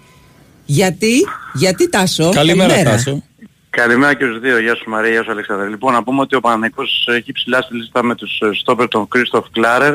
Γιατί, 0.64 1.26
γιατί 1.54 1.88
Τάσο, 1.88 2.30
Καλημέρα, 2.30 2.82
Τάσο. 2.82 3.22
Καλημέρα 3.70 4.14
και 4.14 4.24
στους 4.24 4.40
δύο. 4.40 4.58
Γεια 4.58 4.74
σου 4.74 4.90
Μαρία, 4.90 5.10
γεια 5.10 5.22
σου 5.22 5.30
Αλεξάνδρα. 5.30 5.68
Λοιπόν, 5.68 5.92
να 5.92 6.02
πούμε 6.02 6.20
ότι 6.20 6.36
ο 6.36 6.40
Παναθηναϊκός 6.40 7.08
έχει 7.10 7.32
ψηλά 7.32 7.62
στη 7.62 7.76
λίστα 7.76 8.02
με 8.02 8.14
τους 8.14 8.40
ε, 8.40 8.50
στόπερ 8.54 8.88
τον 8.88 9.08
Κρίστοφ 9.08 9.46
Κλάρερ. 9.50 9.94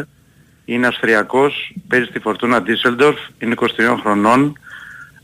Είναι 0.66 0.88
Αυστριακός, 0.88 1.74
παίζει 1.88 2.06
στη 2.06 2.20
Φορτούνα 2.20 2.62
Ντίσελντορφ, 2.62 3.18
είναι 3.40 3.56
23 3.58 3.66
χρονών. 4.02 4.60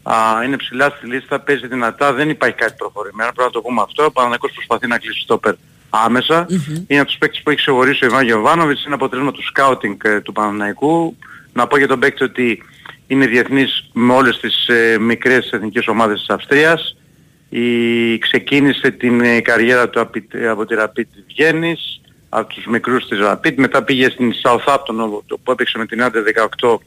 Α, 0.04 0.44
είναι 0.46 0.58
ψηλά 0.58 0.94
στη 0.98 1.08
λίστα, 1.08 1.40
παίζει 1.40 1.68
δυνατά, 1.68 2.14
δεν 2.14 2.30
υπάρχει 2.30 2.56
κάτι 2.56 2.74
προχωρημένο, 2.78 3.32
πρέπει 3.34 3.48
να 3.48 3.54
το 3.54 3.62
πούμε 3.62 3.82
αυτό. 3.82 4.06
Ο 4.06 4.12
Παναθηναϊκός 4.12 4.52
προσπαθεί 4.52 4.88
να 4.88 4.98
κλείσει 4.98 5.22
στόπερ 5.22 5.54
άμεσα. 5.90 6.46
Είναι 6.88 7.00
από 7.00 7.10
τους 7.10 7.18
παίκτες 7.18 7.42
που 7.44 7.50
έχει 7.50 7.60
ξεχωρίσει 7.60 8.04
ο 8.04 8.08
Ιβάν 8.08 8.26
Γεωβάνοβιτς, 8.26 8.86
είναι 8.86 8.94
αποτέλεσμα 8.94 9.32
του 9.32 9.44
σκάουτινγκ 9.44 9.96
ε, 10.04 10.22
του 10.22 10.32
Παναθηναϊκού. 10.32 11.16
Να 11.54 11.68
πω 11.68 11.78
για 11.78 11.88
τον 11.88 12.00
παίκτη 12.00 12.24
ότι 12.24 12.64
είναι 13.08 13.26
διεθνής 13.28 13.90
με 13.94 14.14
όλες 14.14 14.40
τις 14.40 14.68
ε, 14.68 14.98
μικρές 15.00 15.52
εθνικές 15.52 15.88
ομάδες 15.88 16.20
της 16.20 16.30
Αυστρίας. 16.30 16.96
Η, 17.50 18.18
ξεκίνησε 18.18 18.92
την 18.92 19.22
ε, 19.22 19.40
καριέρα 19.42 19.90
του 19.90 20.00
απει- 20.00 20.34
ε, 20.34 20.48
από 20.48 20.66
τη 20.66 20.76
Rapid 20.80 20.94
της 21.14 21.24
Βιέννης, 21.36 22.02
από 22.30 22.54
τους 22.54 22.66
μικρούς 22.66 23.08
της 23.08 23.20
Rapid. 23.22 23.54
Μετά 23.56 23.84
πήγε 23.84 24.10
στην 24.10 24.34
Southampton 24.44 24.96
όπου- 25.00 25.40
που 25.44 25.52
έπαιξε 25.52 25.78
με 25.78 25.86
την 25.86 26.04
Άντερ 26.04 26.24
18 26.24 26.80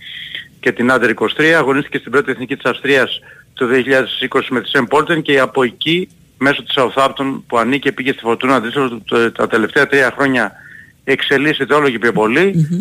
και 0.60 0.72
την 0.72 0.90
Άντερ 0.92 1.10
23. 1.10 1.52
Αγωνίστηκε 1.58 1.98
στην 1.98 2.10
πρώτη 2.12 2.30
εθνική 2.30 2.56
της 2.56 2.70
Αυστρίας 2.70 3.20
το 3.54 3.66
2020 3.66 4.50
με 4.50 4.60
τη 4.60 4.68
Σεν 4.68 4.86
Πόλτεν 4.86 5.22
και 5.22 5.38
από 5.40 5.62
εκεί 5.62 6.08
μέσω 6.42 6.62
της 6.62 6.74
Southampton 6.76 7.40
που 7.46 7.58
ανήκε 7.58 7.92
πήγε 7.92 8.12
στη 8.12 8.20
Φορτούνα 8.20 8.60
Düsseldorf 8.62 8.98
το- 9.04 9.32
τα 9.32 9.46
τελευταία 9.46 9.86
τρία 9.86 10.12
χρόνια 10.16 10.52
εξελίσσεται 11.04 11.74
όλο 11.74 11.90
και 11.90 11.98
πιο 11.98 12.12
πολυ 12.12 12.40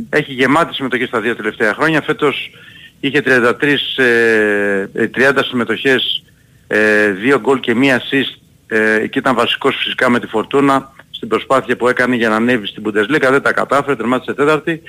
Έχει 0.10 0.34
γεμάτη 0.34 0.74
συμμετοχή 0.74 1.06
στα 1.06 1.20
δύο 1.22 1.36
τελευταία 1.36 1.74
χρόνια. 1.74 2.02
Φέτος 2.02 2.52
είχε 3.00 3.22
33, 3.22 4.02
ε, 4.04 4.88
ε, 4.94 5.08
30 5.08 5.44
συμμετοχές, 5.44 6.24
ε, 6.68 7.10
δύο 7.12 7.40
γκολ 7.40 7.60
και 7.60 7.76
μία 7.76 8.02
assist 8.02 8.38
ε, 8.68 9.08
και 9.08 9.20
ήταν 9.20 9.36
βασικός 9.36 9.76
φυσικά 9.76 10.10
με 10.10 10.20
τη 10.20 10.28
Φορτούνα 10.28 10.92
στην 11.12 11.28
προσπάθεια 11.28 11.76
που 11.78 11.88
έκανε 11.88 12.16
για 12.16 12.30
να 12.30 12.36
ανέβει 12.36 12.68
στην 12.68 12.84
Bundesliga. 12.86 13.28
Δεν 13.32 13.42
τα 13.42 13.54
κατάφερε, 13.54 13.96
τερμάτισε 13.96 14.34
τέταρτη 14.34 14.82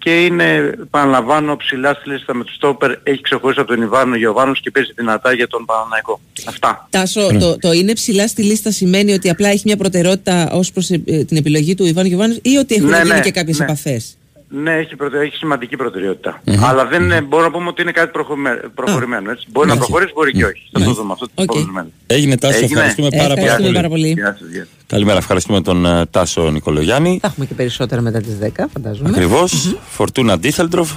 και 0.00 0.24
είναι, 0.24 0.72
παραλαμβάνω, 0.90 1.56
ψηλά 1.56 1.94
στη 1.94 2.10
λίστα 2.10 2.34
με 2.34 2.44
τους 2.44 2.54
στόπερ. 2.54 2.90
Έχει 3.02 3.20
ξεχωρίσει 3.20 3.60
από 3.60 3.74
τον 3.74 3.82
Ιβάνο 3.82 4.16
Γιωβάνος 4.16 4.60
και 4.60 4.70
παίζει 4.70 4.92
δυνατά 4.96 5.32
για 5.32 5.46
τον 5.46 5.64
Παναναϊκό. 5.64 6.20
Αυτά. 6.46 6.86
Τάσο, 6.90 7.38
το, 7.38 7.56
το 7.56 7.72
είναι 7.72 7.92
ψηλά 7.92 8.28
στη 8.28 8.42
λίστα 8.42 8.70
σημαίνει 8.70 9.12
ότι 9.12 9.30
απλά 9.30 9.48
έχει 9.48 9.62
μια 9.64 9.76
προτεραιότητα 9.76 10.50
ως 10.52 10.72
προς 10.72 10.90
ε, 10.90 10.98
την 10.98 11.36
επιλογή 11.36 11.74
του 11.74 11.84
Ιβάν 11.84 12.06
Γιωβάνος 12.06 12.38
ή 12.42 12.56
ότι 12.56 12.74
έχουν 12.74 12.88
Ναι, 12.88 12.96
γίνει 12.96 13.08
ναι, 13.08 13.20
και 13.20 13.30
κάποιες 13.30 13.58
ναι. 13.58 13.64
επαφές; 13.64 14.16
Ναι, 14.52 14.70
έχει, 14.76 14.96
προτε... 14.96 15.18
έχει 15.20 15.36
σημαντική 15.36 15.76
προτεραιότητα. 15.76 16.42
Αλλά 16.60 16.86
δεν 16.86 17.02
είναι, 17.02 17.20
μπορώ 17.20 17.42
να 17.42 17.50
πούμε 17.50 17.68
ότι 17.68 17.82
είναι 17.82 17.90
κάτι 17.92 18.10
προχωρημένο. 18.12 18.60
προχωρημένο 18.74 19.30
έτσι. 19.30 19.46
Μπορεί 19.50 19.66
να 19.68 19.74
Μάλιστα. 19.74 19.86
προχωρήσει, 19.92 20.12
μπορεί 20.14 20.32
και 20.32 20.44
όχι. 20.44 20.68
Θα 20.72 20.80
το 20.84 20.92
δούμε 20.92 21.12
αυτό 21.12 21.26
το 21.34 21.44
προχωρημένο. 21.44 21.88
Έγινε 22.06 22.36
Τάσο, 22.36 22.64
ευχαριστούμε 22.64 23.08
πάρα, 23.10 23.22
πάρα 23.34 23.40
Ευχαριστούμε 23.40 23.62
πολύ. 23.62 23.74
πάρα 23.74 23.88
πολύ. 23.88 24.06
Γεια 24.12 24.36
σας, 24.40 24.48
γεια 24.50 24.60
σας. 24.60 24.84
Καλημέρα, 24.86 25.18
ευχαριστούμε 25.18 25.60
τον 25.60 25.86
ε, 25.86 26.06
Τάσο 26.06 26.50
Νικολογιάννη. 26.50 27.18
Θα 27.22 27.26
έχουμε 27.26 27.46
και 27.46 27.54
περισσότερα 27.54 28.00
μετά 28.00 28.20
τις 28.20 28.38
10, 28.42 28.46
φαντάζομαι. 28.72 29.08
Ακριβώς. 29.08 29.76
Φορτούνα 29.88 30.38
Ντίσελντροφ. 30.38 30.90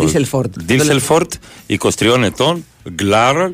Ντίσελφορντ. 0.00 0.54
Ντίσελφορντ, 0.64 1.32
23 1.66 2.22
ετών. 2.22 2.64
Γκλάρερ. 2.94 3.50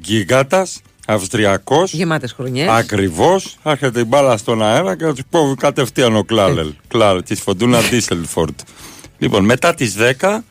Γιγάτας. 0.00 0.80
Αυστριακός. 1.06 1.92
Γεμάτες 1.92 2.32
χρονιές. 2.32 2.68
Ακριβώς. 2.68 3.56
Άρχεται 3.62 4.00
η 4.00 4.04
μπάλα 4.06 4.36
στον 4.36 4.62
αέρα 4.62 4.96
και 4.96 5.04
θα 5.04 5.14
του 5.14 5.22
πω 5.30 5.54
κατευθείαν 5.58 6.16
ο 6.16 6.22
Κλάρελ. 6.24 6.72
Κλάρελ 6.88 7.22
της 7.22 7.40
Φορτούνα 7.40 7.80
Ντίσελφορντ. 7.80 8.58
Λοιπόν, 9.18 9.44
μετά 9.44 9.74
τις 9.74 9.94
10 10.20 10.44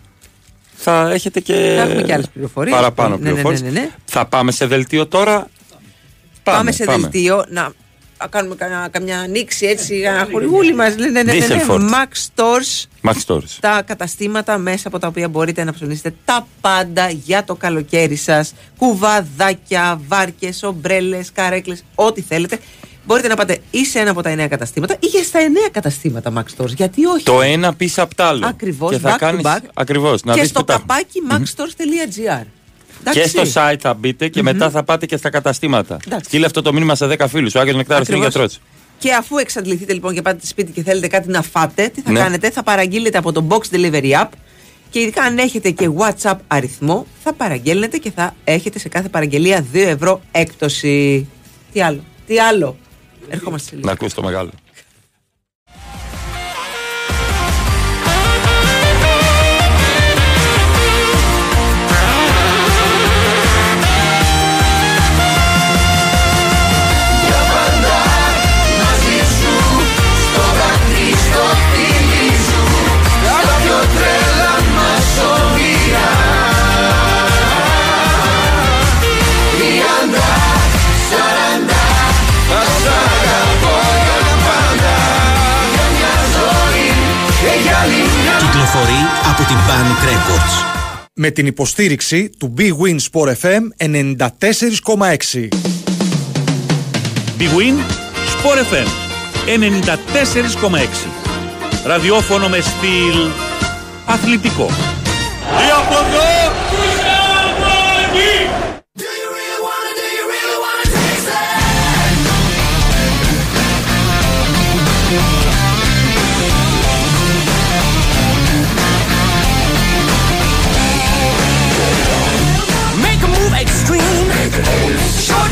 θα 0.76 1.12
έχετε 1.12 1.40
και. 1.40 1.54
Θα 1.54 1.82
έχουμε 1.82 2.02
και 2.02 2.14
άλλες 2.14 2.30
πληροφορίες. 2.30 2.76
Παραπάνω 2.76 3.10
Ναι, 3.10 3.16
ναι, 3.16 3.22
ναι, 3.24 3.30
πληροφορίες. 3.30 3.62
ναι, 3.62 3.70
ναι. 3.80 3.90
Θα 4.06 4.26
πάμε 4.26 4.52
σε 4.52 4.66
δελτίο 4.66 5.08
τώρα. 5.08 5.48
Πάμε, 6.44 6.72
σε 6.72 6.86
δελτίο 6.86 7.46
να 7.50 7.62
να 7.62 7.72
κάνουμε 8.28 8.56
καμιά, 8.56 8.88
καμιά 8.92 9.20
ανοίξη 9.20 9.66
έτσι, 9.66 9.96
ένα 9.96 10.28
χορηγούλι 10.32 10.74
μας. 10.76 10.96
Ναι, 10.96 11.08
ναι, 11.10 11.24
ναι, 11.24 11.34
ναι, 11.34 11.46
ναι. 11.48 11.64
Dieselford. 11.68 11.80
Max 11.80 12.12
Stores. 12.36 12.86
Max 13.10 13.16
Stores. 13.28 13.58
τα 13.60 13.82
καταστήματα 13.86 14.58
μέσα 14.58 14.88
από 14.88 15.00
τα 15.00 15.08
οποία 15.08 15.28
μπορείτε 15.30 15.64
να 15.64 15.74
ψωνίσετε 15.74 16.14
τα 16.26 16.48
πάντα 16.62 17.10
για 17.10 17.44
το 17.44 17.56
καλοκαίρι 17.56 18.16
σας 18.16 18.54
κουβαδάκια, 18.78 20.02
βάρκες, 20.08 20.64
ομπρέλες, 20.64 21.32
καρέκλες, 21.34 21.84
ό,τι 21.96 22.22
θέλετε 22.22 22.60
μπορείτε 23.08 23.28
να 23.28 23.36
πάτε 23.36 23.58
ή 23.72 23.86
σε 23.86 24.00
ένα 24.00 24.12
από 24.12 24.22
τα 24.22 24.30
εννέα 24.30 24.48
καταστήματα 24.48 24.96
ή 25.00 25.08
και 25.08 25.24
στα 25.24 25.40
εννέα 25.40 25.70
καταστήματα 25.72 26.34
Max 26.36 26.62
Stores 26.62 26.76
γιατί 26.76 27.06
όχι 27.06 27.24
Το 27.24 27.42
ένα 27.42 27.74
πίσω 27.74 28.04
απ' 28.04 28.16
το 28.16 28.24
άλλο. 28.24 28.46
Ακριβώς, 28.48 28.92
Και 28.92 28.98
θα 28.98 29.10
back 29.12 29.16
to 29.16 29.18
κάνεις- 29.20 29.46
back. 29.46 29.60
Ακριβώς, 29.74 30.24
να 30.24 30.34
και 30.34 30.42
δεις 30.42 30.50
στο 30.50 30.60
που 30.60 30.66
τα- 30.66 30.74
καπάκι 30.74 31.22
maxstores.gr 31.32 32.46
Και 33.12 33.28
στο 33.28 33.42
site 33.54 33.76
θα 33.80 33.94
μπείτε 33.94 34.28
και 34.28 34.42
μετά 34.44 34.70
θα 34.70 34.84
πάτε 34.84 35.06
και 35.06 35.18
στα 35.18 35.30
καταστήματα. 35.30 35.98
Εντάξει. 36.06 36.26
Στείλε 36.26 36.46
αυτό 36.46 36.62
το 36.62 36.74
μήνυμα 36.74 36.96
σε 36.96 37.08
10 37.08 37.26
φίλους. 37.28 37.56
Ο 37.56 37.60
Άγιο 37.60 37.74
Νεκτάρος 37.76 38.08
είναι 38.08 38.18
Ακριβώς. 38.18 38.36
γιατρός. 38.36 38.60
Και 38.98 39.14
αφού 39.14 39.38
εξαντληθείτε 39.38 39.94
λοιπόν 39.94 40.14
και 40.14 40.22
πάτε 40.22 40.46
σπίτι 40.46 40.72
και 40.72 40.84
θέλετε 40.84 41.08
κάτι 41.08 41.30
να 41.30 41.42
φάτε, 41.42 41.88
τι 41.88 42.02
θα 42.02 42.12
Ναι. 42.12 42.20
κάνετε, 42.20 42.50
θα 42.52 42.64
παραγγείλετε 42.64 43.18
από 43.18 43.32
το 43.32 43.48
Box 43.50 43.76
Delivery 43.76 44.12
App 44.12 44.28
και 44.90 45.00
ειδικά 45.00 45.24
αν 45.24 45.38
έχετε 45.38 45.70
και 45.70 45.90
WhatsApp 45.98 46.36
αριθμό, 46.48 47.06
θα 47.24 47.34
παραγγέλνετε 47.34 47.98
και 47.98 48.12
θα 48.12 48.36
έχετε 48.44 48.80
σε 48.80 48.90
κάθε 48.90 49.10
παραγγελία 49.10 49.66
2 49.74 49.88
ευρώ 49.88 50.22
έκπτωση. 50.32 51.28
Τι 51.74 51.82
άλλο, 51.82 52.04
τι 52.28 52.40
άλλο; 52.40 52.78
Ερχόμαστε 53.30 53.68
σε 53.70 53.76
λίγο. 53.76 53.88
Να 53.88 53.94
ακούσει 53.94 54.16
το 54.16 54.24
μεγάλο. 54.24 54.50
Από 89.38 89.48
την 89.48 89.56
Panic 89.56 90.00
Records. 90.10 90.54
Με 91.14 91.30
την 91.30 91.46
υποστήριξη 91.46 92.30
του 92.30 92.54
Big 92.58 92.72
Win 92.72 92.98
Sport 93.12 93.34
FM 93.42 93.62
94,6. 93.78 95.48
Big 97.40 97.52
Win, 97.58 97.76
Sport 98.34 98.58
FM 98.72 98.88
94,6. 99.46 101.08
Ραδιόφωνο 101.86 102.50
με 102.50 102.60
στυλ 102.60 103.30
αθλητικό. 104.06 104.70
Ή 105.68 105.72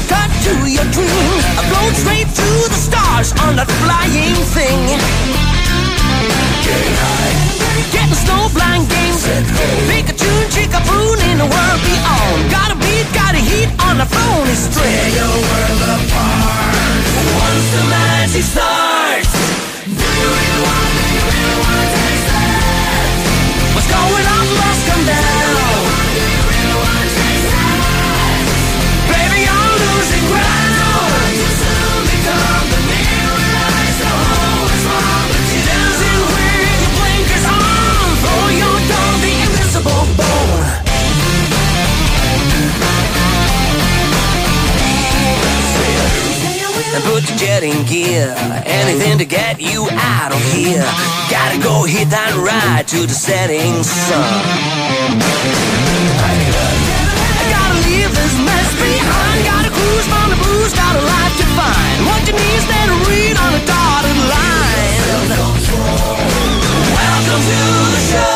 Cut 0.08 0.30
to 0.46 0.54
your 0.68 0.88
dream. 0.92 1.38
I 1.56 1.64
blow 1.70 1.88
straight 1.96 2.28
to 2.28 2.50
the 2.68 2.80
stars 2.80 3.32
on 3.44 3.56
that 3.56 3.70
flying 3.80 4.36
thing. 4.52 4.82
Getting 6.64 6.98
high. 7.00 7.34
Getting 7.92 8.18
snow 8.20 8.52
blind 8.52 8.90
games. 8.92 9.24
Pikachu 9.88 10.28
and 10.28 10.52
Chickaboon 10.52 11.18
in 11.32 11.38
the 11.40 11.48
world 11.48 11.82
beyond. 11.88 12.40
Got 12.52 12.76
a 12.76 12.78
beat, 12.80 13.08
got 13.16 13.36
a 13.36 13.42
heat 13.42 13.72
on 13.88 13.98
the 14.02 14.08
phone. 14.08 14.48
It's 14.52 14.68
Tear 14.76 15.08
your 15.16 15.36
world 15.48 15.82
apart. 15.96 17.04
Once 17.40 17.68
the 17.72 17.84
magic 17.88 18.44
starts. 18.44 19.32
Do 19.88 19.92
you 19.96 20.28
really 20.28 20.62
want, 20.68 20.92
do 21.00 21.08
you 21.16 21.24
really 21.32 21.58
want 21.64 21.78
to 21.80 21.88
taste 21.96 22.28
it? 22.28 23.76
What's 23.76 23.88
going 23.88 24.26
on? 24.28 24.46
Let's 24.60 24.82
come 24.90 25.04
down. 25.08 25.43
Getting 47.64 47.86
gear. 47.86 48.36
Anything 48.66 49.18
to 49.20 49.26
get 49.26 49.62
you 49.62 49.88
out 49.92 50.34
of 50.34 50.42
here. 50.52 50.84
Gotta 51.32 51.58
go 51.64 51.84
hit 51.84 52.10
that 52.10 52.36
ride 52.36 52.88
to 52.90 53.08
the 53.08 53.16
setting 53.16 53.84
sun. 53.84 54.20
I 57.40 57.44
gotta 57.48 57.80
leave 57.88 58.12
this 58.12 58.36
mess 58.44 58.68
behind. 58.76 59.48
Gotta 59.48 59.72
cruise 59.72 60.08
from 60.12 60.28
the 60.36 60.40
blues, 60.44 60.74
got 60.76 60.92
a 60.92 61.04
life 61.08 61.36
to 61.40 61.48
find. 61.56 61.98
What 62.04 62.28
you 62.28 62.36
need 62.36 62.60
is 62.60 62.68
to 62.68 62.96
read 63.08 63.36
on 63.40 63.52
a 63.56 63.64
dotted 63.64 64.20
line. 64.28 65.00
Welcome 66.92 67.42
to 67.48 67.60
the 67.96 68.02
show. 68.12 68.33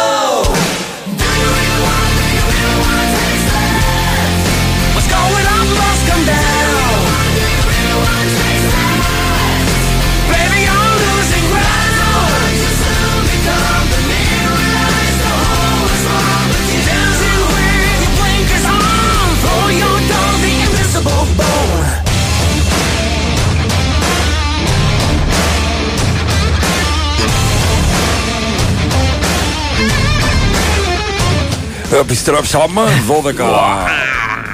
Επιστρέψαμε 32.02 32.82
12 33.08 33.34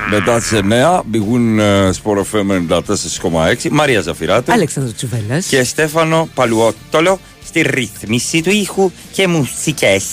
μετά 0.09 0.39
τις 0.39 0.51
9. 0.53 1.01
Μπηγούν 1.05 1.59
σπόρο 1.91 2.25
FM 2.31 2.67
94,6. 2.69 3.69
Μαρία 3.71 4.01
Ζαφυράτου. 4.01 4.51
Αλέξανδρος 4.51 4.95
Τσουβέλλα. 4.95 5.39
Και 5.39 5.63
Στέφανο 5.63 6.29
Παλουότολο 6.33 7.19
στη 7.45 7.61
ρύθμιση 7.61 8.41
του 8.41 8.49
ήχου 8.49 8.91
και 9.11 9.27
μουσικές 9.27 10.03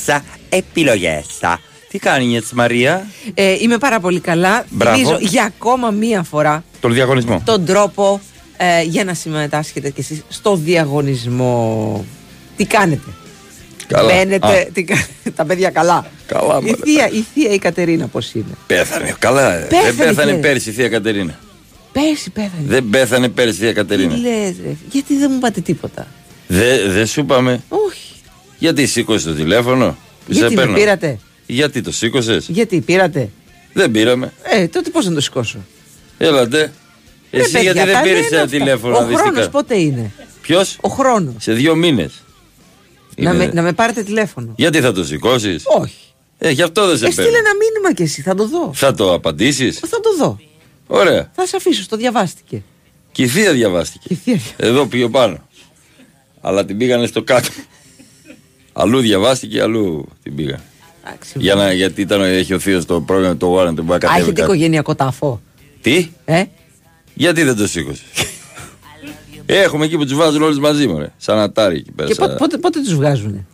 επιλογές. 0.48 1.26
Τι 1.90 1.98
κάνει 1.98 2.36
έτσι 2.36 2.54
Μαρία, 2.54 3.06
Ε, 3.34 3.56
είμαι 3.60 3.78
πάρα 3.78 4.00
πολύ 4.00 4.20
καλά. 4.20 4.64
Μπράβο. 4.70 4.96
Θυμίζω 4.96 5.16
για 5.20 5.44
ακόμα 5.44 5.90
μία 5.90 6.22
φορά 6.22 6.64
τον 6.80 6.92
διαγωνισμό. 6.92 7.42
τον 7.44 7.64
τρόπο 7.64 8.20
ε, 8.56 8.82
για 8.82 9.04
να 9.04 9.14
συμμετάσχετε 9.14 9.90
κι 9.90 10.00
εσείς 10.00 10.22
στο 10.28 10.56
διαγωνισμό. 10.56 12.04
Τι 12.56 12.64
κάνετε; 12.64 13.10
Καλά. 13.90 14.12
Μπαίνετε, 14.14 14.46
Α. 14.46 14.66
τι 14.72 14.82
κα- 14.84 15.06
τα 15.36 15.44
παιδιά 15.44 15.70
καλά. 15.70 16.06
Καλά, 16.26 16.58
η, 16.58 16.64
μωρέ. 16.64 16.76
θεία, 16.84 17.08
η 17.12 17.24
θεία 17.34 17.50
η 17.52 17.58
Κατερίνα 17.58 18.06
πώς 18.06 18.32
είναι; 18.34 18.44
Πέθανε. 18.66 19.14
Καλά. 19.18 19.54
ε. 19.54 19.66
Πέθανε, 19.68 19.92
Δεν 19.92 20.06
πέθανε 20.06 20.30
λέει. 20.32 20.40
πέρυσι 20.40 20.70
η 20.70 20.72
θεία 20.72 20.88
Κατερίνα. 20.88 21.38
Πέρσι 21.92 22.30
πέθανε. 22.30 22.62
Δεν 22.66 22.90
πέθανε 22.90 23.28
πέρυσι 23.28 23.56
η 23.56 23.58
θεία 23.60 23.68
Τι 23.68 23.74
Κατερίνα. 23.74 24.16
λες 24.16 24.54
ρε, 24.64 24.72
γιατί 24.90 25.16
δεν 25.16 25.30
μου 25.32 25.38
πάτε 25.38 25.60
τίποτα; 25.60 26.06
Δεν 26.46 26.92
δε 26.92 27.04
σου 27.06 27.20
είπαμε. 27.20 27.62
Όχι. 27.68 28.12
Γιατί 28.58 28.86
σήκωσες 28.86 29.24
το 29.24 29.32
τηλέφωνο; 29.34 29.96
που 30.26 30.32
σε 30.32 30.38
Γιατί 30.38 30.54
με 30.54 30.60
παίρνω. 30.60 30.76
πήρατε; 30.76 31.18
Γιατί 31.46 31.80
το 31.80 31.92
σήκωσες; 31.92 32.46
Γιατί 32.48 32.80
πήρατε; 32.80 33.28
Δεν 33.72 33.90
πήραμε. 33.90 34.32
Ε, 34.42 34.66
τότε 34.68 34.90
πώς 34.90 35.06
να 35.06 35.14
το 35.14 35.20
σηκώσω; 35.20 35.58
Έλατε. 36.18 36.72
Ρε, 37.32 37.40
Εσύ 37.40 37.52
παιδιά, 37.52 37.72
γιατί 37.72 37.86
δεν 37.90 37.94
τα 37.94 38.00
πήρες 38.02 38.14
λένε 38.20 38.26
ένα 38.36 38.42
αυτά. 38.44 38.56
τηλέφωνο 38.56 38.96
Ο 38.96 39.00
να 39.00 39.06
δεις 39.06 39.16
τι 39.16 39.22
χρόνος 39.22 39.38
κάνει. 39.38 39.50
πότε 39.50 39.76
είναι; 39.78 40.10
Ποιος; 40.42 40.76
Ο 40.80 40.88
χρόνος. 40.88 41.34
Σε 41.38 41.52
δύο 41.52 41.74
μήνες. 41.74 42.12
Να 43.20 43.32
με, 43.34 43.46
να 43.54 43.62
με 43.62 43.72
πάρετε 43.72 44.02
τηλέφωνο. 44.02 44.52
Γιατί 44.56 44.80
θα 44.80 44.92
το 44.92 45.04
σηκώσεις; 45.04 45.62
Όχι. 45.80 45.94
Ε, 46.38 46.50
γι' 46.50 46.62
αυτό 46.62 46.86
δεν 46.86 46.96
σε 46.98 47.06
Ε, 47.06 47.10
στείλε 47.10 47.26
παίρνω. 47.26 47.38
ένα 47.38 47.50
μήνυμα 47.56 47.94
κι 47.94 48.02
εσύ, 48.02 48.22
θα 48.22 48.34
το 48.34 48.48
δω. 48.48 48.70
Θα 48.74 48.94
το 48.94 49.12
απαντήσεις; 49.14 49.78
Θα 49.78 50.00
το 50.00 50.16
δω. 50.18 50.38
Ωραία. 50.86 51.30
Θα 51.34 51.46
σε 51.46 51.56
αφήσω, 51.56 51.86
το 51.88 51.96
διαβάστηκε. 51.96 52.62
Και 53.12 53.22
η 53.22 53.28
θεία 53.28 53.52
διαβάστηκε. 53.52 54.06
Η 54.08 54.14
θεία. 54.14 54.40
Εδώ 54.56 54.86
πιο 54.86 55.08
πάνω. 55.10 55.48
Αλλά 56.40 56.64
την 56.64 56.78
πήγανε 56.78 57.06
στο 57.06 57.22
κάτω. 57.22 57.48
αλλού 58.72 59.00
διαβάστηκε, 59.00 59.60
αλλού 59.62 60.08
την 60.22 60.34
πήγανε. 60.34 60.62
Εντάξει, 61.06 61.32
Για 61.36 61.54
να, 61.54 61.72
γιατί 61.72 62.00
ήταν, 62.00 62.20
έχει 62.22 62.54
ο 62.54 62.58
θείος 62.58 62.84
το 62.84 63.00
πρόγραμμα 63.00 63.36
το 63.36 63.56
Warren, 63.58 63.72
τον 63.76 63.92
Α, 63.92 63.98
κατέβει 63.98 64.20
έχετε 64.20 64.32
κάτι. 64.32 64.40
οικογενειακό 64.52 64.94
τάφο. 64.94 65.40
Τι, 65.80 66.08
Ε, 66.24 66.44
γιατί 67.14 67.42
δεν 67.42 67.56
το 67.56 67.66
σήκωσες; 67.66 68.02
Έχουμε 69.56 69.84
εκεί 69.84 69.96
που 69.96 70.04
τους 70.04 70.14
βάζουν 70.14 70.42
όλε 70.42 70.60
μαζί 70.60 70.86
μου, 70.86 70.98
ρε. 70.98 71.12
Σαν 71.16 71.38
ατάρι 71.38 71.76
εκεί 71.76 71.92
πέρα. 71.92 72.08
και 72.08 72.14
σαν- 72.14 72.26
πότε, 72.26 72.38
πότε, 72.38 72.56
πότε 72.58 72.80
τους 72.80 72.94
βγάζουν. 72.94 73.46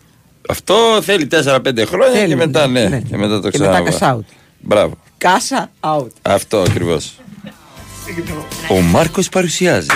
Αυτό 0.48 0.74
θέλει 1.02 1.26
4-5 1.26 1.84
χρόνια 1.86 2.12
Θέλει, 2.12 2.28
και 2.28 2.36
μετά, 2.36 2.66
ναι, 2.66 2.80
ναι, 2.82 2.88
ναι. 2.88 3.00
Και 3.00 3.16
μετά 3.16 3.40
το 3.40 3.50
Και 3.50 3.58
μετά 3.58 3.70
ξαναβάζει. 3.82 3.98
cash 4.00 4.14
out. 4.16 4.34
Μπράβο. 4.60 4.94
Κάσα 5.18 5.70
out. 5.80 6.06
Αυτό 6.22 6.58
ακριβώς. 6.60 7.12
Ο 8.70 8.80
Μάρκος 8.80 9.28
παρουσιάζει. 9.28 9.86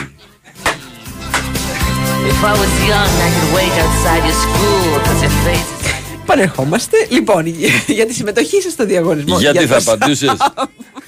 If 2.31 2.45
I 2.45 2.53
was 2.63 2.73
young, 2.93 3.13
I 3.27 3.31
could 3.35 3.51
wait 3.59 3.75
outside 3.85 4.23
your 4.29 4.39
school. 4.45 5.01
Cause 5.07 5.23
your 5.23 5.35
face 5.47 5.85
is 5.85 5.91
Πανερχόμαστε. 6.27 6.97
Λοιπόν, 7.11 7.47
για 7.87 8.07
τη 8.07 8.15
συμμετοχή 8.15 8.61
σας 8.63 8.73
στο 8.73 8.85
διαγωνισμό. 8.85 9.39
Γιατί 9.39 9.59
για 9.65 9.67
θα 9.67 9.85
το 9.85 9.93
απαντούσες; 9.93 10.31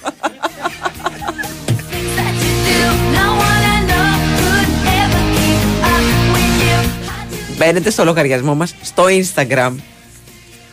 Μπαίνετε 7.65 7.91
στο 7.91 8.05
λογαριασμό 8.05 8.55
μας 8.55 8.75
στο 8.83 9.05
Instagram. 9.05 9.73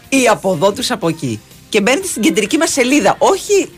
Ή 0.10 0.28
από 0.28 0.54
εδώ 0.54 0.72
τους 0.72 0.92
από 0.92 1.08
εκεί. 1.08 1.40
Και 1.70 1.82
μπαίνετε 1.82 2.08
στην 2.08 2.22
κεντρική 2.22 2.58
μας 2.58 2.72
σελίδα. 2.72 3.16
Όχι, 3.18 3.70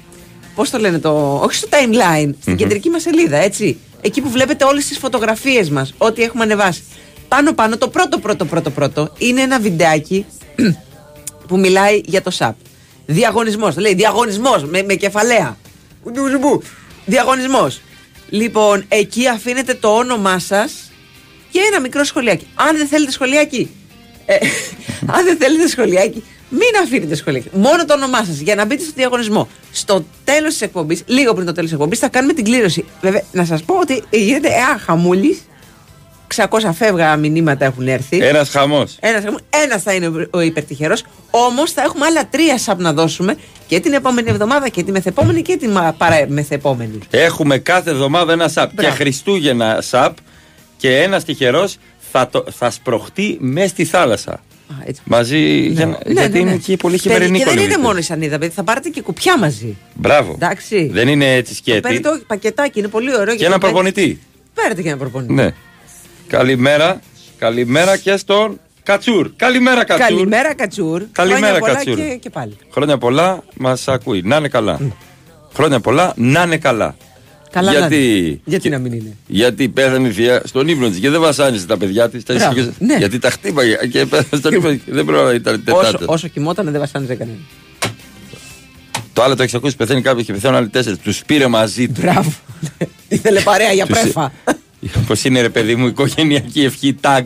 πώς 0.55 0.69
το 0.69 0.77
λένε 0.77 0.99
το, 0.99 1.35
όχι 1.43 1.55
στο 1.55 1.67
timeline 1.71 2.29
στην 2.39 2.51
Μμμ. 2.51 2.55
κεντρική 2.55 2.89
μας 2.89 3.01
σελίδα 3.01 3.37
έτσι. 3.37 3.77
Εκεί 4.01 4.21
που 4.21 4.29
βλέπετε 4.29 4.63
όλες 4.63 4.87
τις 4.87 4.97
φωτογραφίες 4.97 5.69
μας 5.69 5.93
ό,τι 5.97 6.23
έχουμε 6.23 6.43
ανεβάσει. 6.43 6.83
Πάνω 7.27 7.53
πάνω 7.53 7.77
το 7.77 7.87
πρώτο 7.87 8.19
πρώτο 8.19 8.45
πρώτο 8.45 8.69
πρώτο 8.69 9.13
είναι 9.17 9.41
ένα 9.41 9.59
βιντεάκι 9.59 10.25
που 11.47 11.59
μιλάει 11.59 12.01
για 12.05 12.21
το 12.21 12.29
ΣΑΠ. 12.29 12.55
Διαγωνισμός, 13.05 13.77
λέει 13.77 13.93
διαγωνισμός 13.93 14.63
με, 14.63 14.83
με 14.83 14.93
κεφαλαία. 14.93 15.57
Διαγωνισμός. 17.05 17.81
Λοιπόν 18.29 18.85
εκεί 18.87 19.27
αφήνετε 19.27 19.73
το 19.73 19.87
όνομά 19.87 20.39
σας 20.39 20.90
και 21.51 21.59
ένα 21.71 21.79
μικρό 21.81 22.03
σχολιάκι. 22.03 22.47
Αν 22.55 22.77
δεν 22.77 22.87
θέλετε 22.87 23.11
σχολιάκι, 23.11 23.69
ε, 24.25 24.35
αν 25.15 25.23
δεν 25.25 25.37
θέλετε 25.37 25.67
σχολιάκι, 25.67 26.23
μην 26.49 26.61
αφήνετε 26.83 27.15
σχολιάκι. 27.15 27.49
Μόνο 27.53 27.85
το 27.85 27.93
όνομά 27.93 28.23
σας 28.23 28.37
για 28.39 28.55
να 28.55 28.65
μπείτε 28.65 28.83
στο 28.83 28.91
διαγωνισμό. 28.95 29.47
Στο 29.71 30.05
τέλος 30.23 30.51
της 30.51 30.61
εκπομπής, 30.61 31.03
λίγο 31.05 31.33
πριν 31.33 31.45
το 31.45 31.51
τέλος 31.51 31.69
της 31.69 31.73
εκπομπής, 31.79 31.99
θα 31.99 32.07
κάνουμε 32.09 32.33
την 32.33 32.43
κλήρωση. 32.43 32.85
Βέβαια, 33.01 33.21
να 33.31 33.45
σας 33.45 33.63
πω 33.63 33.75
ότι 33.79 34.03
γίνεται 34.09 34.47
ένα 34.47 34.79
χαμούλης. 34.85 35.41
600 36.35 36.71
φεύγα 36.73 37.15
μηνύματα 37.15 37.65
έχουν 37.65 37.87
έρθει. 37.87 38.17
Ένας 38.17 38.49
χαμός. 38.49 38.97
Ένας, 38.99 39.23
ένας 39.49 39.83
θα 39.83 39.93
είναι 39.93 40.07
ο- 40.07 40.27
ο 40.31 40.39
υπερτυχερός. 40.39 41.03
Όμως 41.31 41.71
θα 41.71 41.81
έχουμε 41.81 42.05
άλλα 42.05 42.27
τρία 42.29 42.57
σαπ 42.57 42.81
να 42.81 42.93
δώσουμε 42.93 43.35
και 43.67 43.79
την 43.79 43.93
επόμενη 43.93 44.29
εβδομάδα 44.29 44.69
και 44.69 44.83
τη 44.83 44.91
μεθεπόμενη 44.91 45.41
και 45.41 45.57
την 45.57 45.71
μα- 45.71 45.91
παραμεθεπόμενη. 45.97 46.97
Έχουμε 47.09 47.57
κάθε 47.57 47.89
εβδομάδα 47.89 48.33
ένα 48.33 48.47
σαπ. 48.47 48.75
Και 48.81 48.87
Χριστούγεννα 48.89 49.81
σαπ 49.81 50.17
και 50.81 50.97
ένας 51.01 51.23
τυχερός 51.23 51.77
θα, 52.11 52.27
το- 52.29 52.45
θα 52.51 52.71
σπροχτεί 52.71 53.37
μέσα 53.39 53.67
στη 53.67 53.85
θάλασσα. 53.85 54.39
Μαζί. 55.03 55.37
για 55.67 55.85
να- 55.85 55.91
Ναι, 56.05 56.11
γιατί 56.11 56.31
ναι, 56.31 56.37
ναι. 56.37 56.39
είναι 56.39 56.53
εκεί 56.53 56.77
πολύ 56.77 56.95
Και- 56.95 57.01
χειμερινή 57.01 57.37
Και 57.37 57.43
δεν 57.43 57.53
είναι 57.53 57.61
κολυμπή. 57.63 57.81
μόνος 57.81 57.99
η 57.99 58.03
σανίδα, 58.03 58.37
παιδί. 58.37 58.51
Θα 58.53 58.63
πάρετε 58.63 58.89
και 58.89 59.01
κουπιά 59.01 59.37
μαζί. 59.39 59.77
Μπράβο. 59.93 60.31
Εντάξει. 60.33 60.89
Δεν 60.93 61.07
είναι 61.07 61.33
έτσι 61.35 61.55
σκέτη. 61.55 61.79
Παίρνετε 61.79 62.09
όχι, 62.09 62.23
πακετάκι, 62.27 62.79
είναι 62.79 62.87
πολύ 62.87 63.15
ωραίο. 63.17 63.35
Και 63.35 63.45
ένα 63.45 63.57
προπονητή. 63.57 64.19
Παίρνετε 64.53 64.81
και 64.81 64.87
ένα 64.87 64.97
προπονητή. 64.97 65.33
Ναι. 65.33 65.49
Καλημέρα. 66.27 66.99
Καλημέρα 67.37 67.97
και 67.97 68.17
στον 68.17 68.59
Κατσούρ. 68.83 69.29
Καλημέρα 69.35 69.83
Κατσούρ. 69.83 70.07
Καλημέρα, 70.07 70.53
Κατσούρ. 70.53 71.03
Καλημέρα, 71.11 71.39
Χρόνια 71.45 71.59
πολλά 71.59 71.73
Κατσούρ. 71.73 71.95
Και, 71.95 72.15
και 72.15 72.29
πάλι. 72.29 72.57
Χρόνια 72.71 72.97
πολλά 72.97 73.43
μας 73.57 73.87
ακούει. 73.87 74.21
Να 74.25 74.35
είναι 74.35 74.47
καλά. 74.47 74.79
Χρόνια 75.53 75.79
πολλά 75.79 76.13
να 76.15 76.41
είναι 76.41 76.57
καλά. 76.57 76.95
Καλά 77.51 77.71
Γιατί, 77.71 77.95
να 77.95 78.05
είναι. 78.05 78.39
Γιατί 78.45 78.69
να 78.69 78.77
μην 78.79 78.93
είναι; 78.93 79.15
γιατί 79.27 79.69
πέθανε 79.69 80.07
η 80.07 80.11
θεία 80.11 80.41
στον 80.45 80.67
ύπνο 80.67 80.89
της 80.89 80.99
και 80.99 81.09
δεν 81.09 81.19
βασάνισε 81.21 81.65
τα 81.65 81.77
παιδιά 81.77 82.09
της. 82.09 82.23
Μπράβο, 82.23 82.71
ναι. 82.79 82.95
Γιατί 82.97 83.19
τα 83.19 83.29
χτύπαγε 83.29 83.75
και 83.91 84.05
πέθανε 84.05 84.41
στον 84.41 84.53
ύπνο 84.53 84.69
της 84.69 84.79
και 84.85 84.91
δεν 84.91 85.05
πρέπει 85.05 85.23
να 85.23 85.33
ήταν 85.33 85.63
Όσο, 85.69 85.81
τετάρτα. 85.81 86.05
όσο 86.07 86.27
κοιμόταν 86.27 86.71
δεν 86.71 86.79
βασάνιζε 86.79 87.15
κανένα. 87.15 87.37
Το 89.13 89.23
άλλο 89.23 89.35
το 89.35 89.41
έχεις 89.43 89.55
ακούσει, 89.55 89.75
πεθαίνει 89.75 90.01
κάποιος 90.01 90.25
και 90.25 90.33
πεθαίνουν 90.33 90.55
άλλοι 90.57 90.69
τέσσερις. 90.69 90.99
Τους 90.99 91.23
πήρε 91.25 91.47
μαζί 91.47 91.87
του. 91.87 92.01
Μπράβο. 92.01 92.33
Ήθελε 93.07 93.41
παρέα 93.41 93.71
για 93.73 93.85
Τους- 93.85 93.99
πρέφα. 93.99 94.31
Πώ 95.07 95.13
είναι 95.23 95.41
ρε 95.41 95.49
παιδί 95.49 95.75
μου, 95.75 95.87
οικογενειακή 95.87 96.61
ευχή 96.63 96.95
tag. 97.01 97.23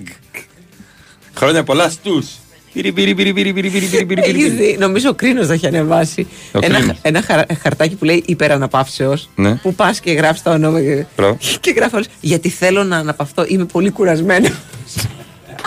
Χρόνια 1.35 1.63
πολλά 1.63 1.89
στους. 1.89 2.27
Πυρι, 2.75 2.91
πυρι, 2.91 3.13
πυρι, 3.15 3.33
πυρι, 3.33 3.53
πυρι, 3.53 3.69
πυρι, 3.69 3.85
πυρι, 3.87 4.05
πυρι, 4.05 4.21
Έχεις 4.21 4.33
πυρι. 4.33 4.49
δει, 4.49 4.75
νομίζω 4.79 5.09
ο 5.09 5.13
Κρίνος 5.13 5.47
το 5.47 5.53
έχει 5.53 5.67
ανεβάσει. 5.67 6.27
Ο 6.51 6.59
Ένα, 6.61 6.77
Κρίνος. 6.77 6.97
ένα 7.01 7.21
χαρα- 7.21 7.45
χαρτάκι 7.61 7.95
που 7.95 8.05
λέει 8.05 8.23
υπεραναπαύσεως. 8.25 9.29
Ναι. 9.35 9.55
Που 9.55 9.75
πας 9.75 9.99
και 9.99 10.11
γράφεις 10.11 10.41
τα 10.41 10.51
όνομα. 10.51 10.81
Και, 10.81 11.05
Μπράβο. 11.17 11.37
και 11.59 11.71
γράφεις 11.75 11.93
όλες, 11.93 12.07
Γιατί 12.19 12.49
θέλω 12.49 12.83
να 12.83 12.97
αναπαυθώ. 12.97 13.45
Είμαι 13.47 13.65
πολύ 13.65 13.89
κουρασμένο. 13.89 14.49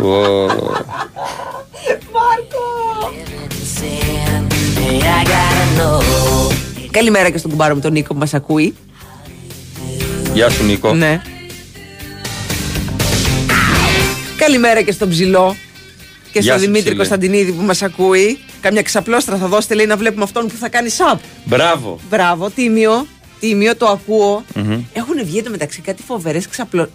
Ω, 0.02 0.46
Καλημέρα 6.90 7.30
και 7.30 7.38
στον 7.38 7.50
κουμπάρο 7.50 7.74
μου 7.74 7.80
τον 7.80 7.92
Νίκο 7.92 8.12
που 8.14 8.18
μας 8.18 8.34
ακούει. 8.34 8.74
Γεια 10.34 10.50
σου 10.50 10.64
Νίκο. 10.64 10.94
Ναι. 10.94 11.20
Καλημέρα 14.36 14.82
και 14.82 14.92
στον 14.92 15.08
Ψηλό 15.08 15.56
και 16.32 16.38
Γεια 16.38 16.42
στον 16.42 16.54
σου, 16.58 16.60
Δημήτρη 16.64 16.80
ψηλέ. 16.82 16.96
Κωνσταντινίδη 16.96 17.52
που 17.52 17.62
μας 17.62 17.82
ακούει. 17.82 18.38
Καμιά 18.60 18.82
ξαπλώστρα 18.82 19.36
θα 19.36 19.46
δώσετε, 19.46 19.74
λέει, 19.74 19.86
να 19.86 19.96
βλέπουμε 19.96 20.22
αυτόν 20.24 20.46
που 20.46 20.54
θα 20.60 20.68
κάνει 20.68 20.88
σαπ. 20.88 21.18
Μπράβο. 21.44 21.98
Μπράβο, 22.10 22.50
τίμιο. 22.50 23.06
Τίμιο, 23.40 23.76
το 23.76 23.86
ακούω. 23.86 24.44
Μμμ. 24.54 24.80
Έχουν 24.92 25.24
βγει 25.24 25.38
εντωμεταξύ 25.38 25.80
κάτι 25.80 26.02
φοβερές 26.02 26.48
ξαπλώ. 26.48 26.88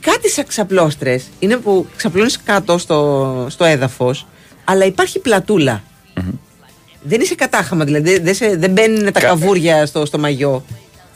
Κάτι 0.00 0.30
σαν 0.30 0.46
ξαπλώστρες 0.46 1.24
είναι 1.38 1.56
που 1.56 1.86
ξαπλώνεις 1.96 2.38
κάτω 2.44 2.78
στο, 2.78 3.46
στο 3.50 3.64
έδαφος, 3.64 4.26
αλλά 4.64 4.84
υπάρχει 4.84 5.18
πλατούλα. 5.18 5.82
Δεν 7.02 7.20
είσαι 7.20 7.34
κατάχαμα, 7.34 7.84
δηλαδή 7.84 8.18
δεν, 8.18 8.34
σε- 8.34 8.56
δεν 8.56 8.70
μπαίνουν 8.70 9.04
τα 9.04 9.10
Κα- 9.10 9.20
καβούρια 9.20 9.86
στο, 9.86 10.04
στο 10.06 10.18
μαγιό. 10.18 10.64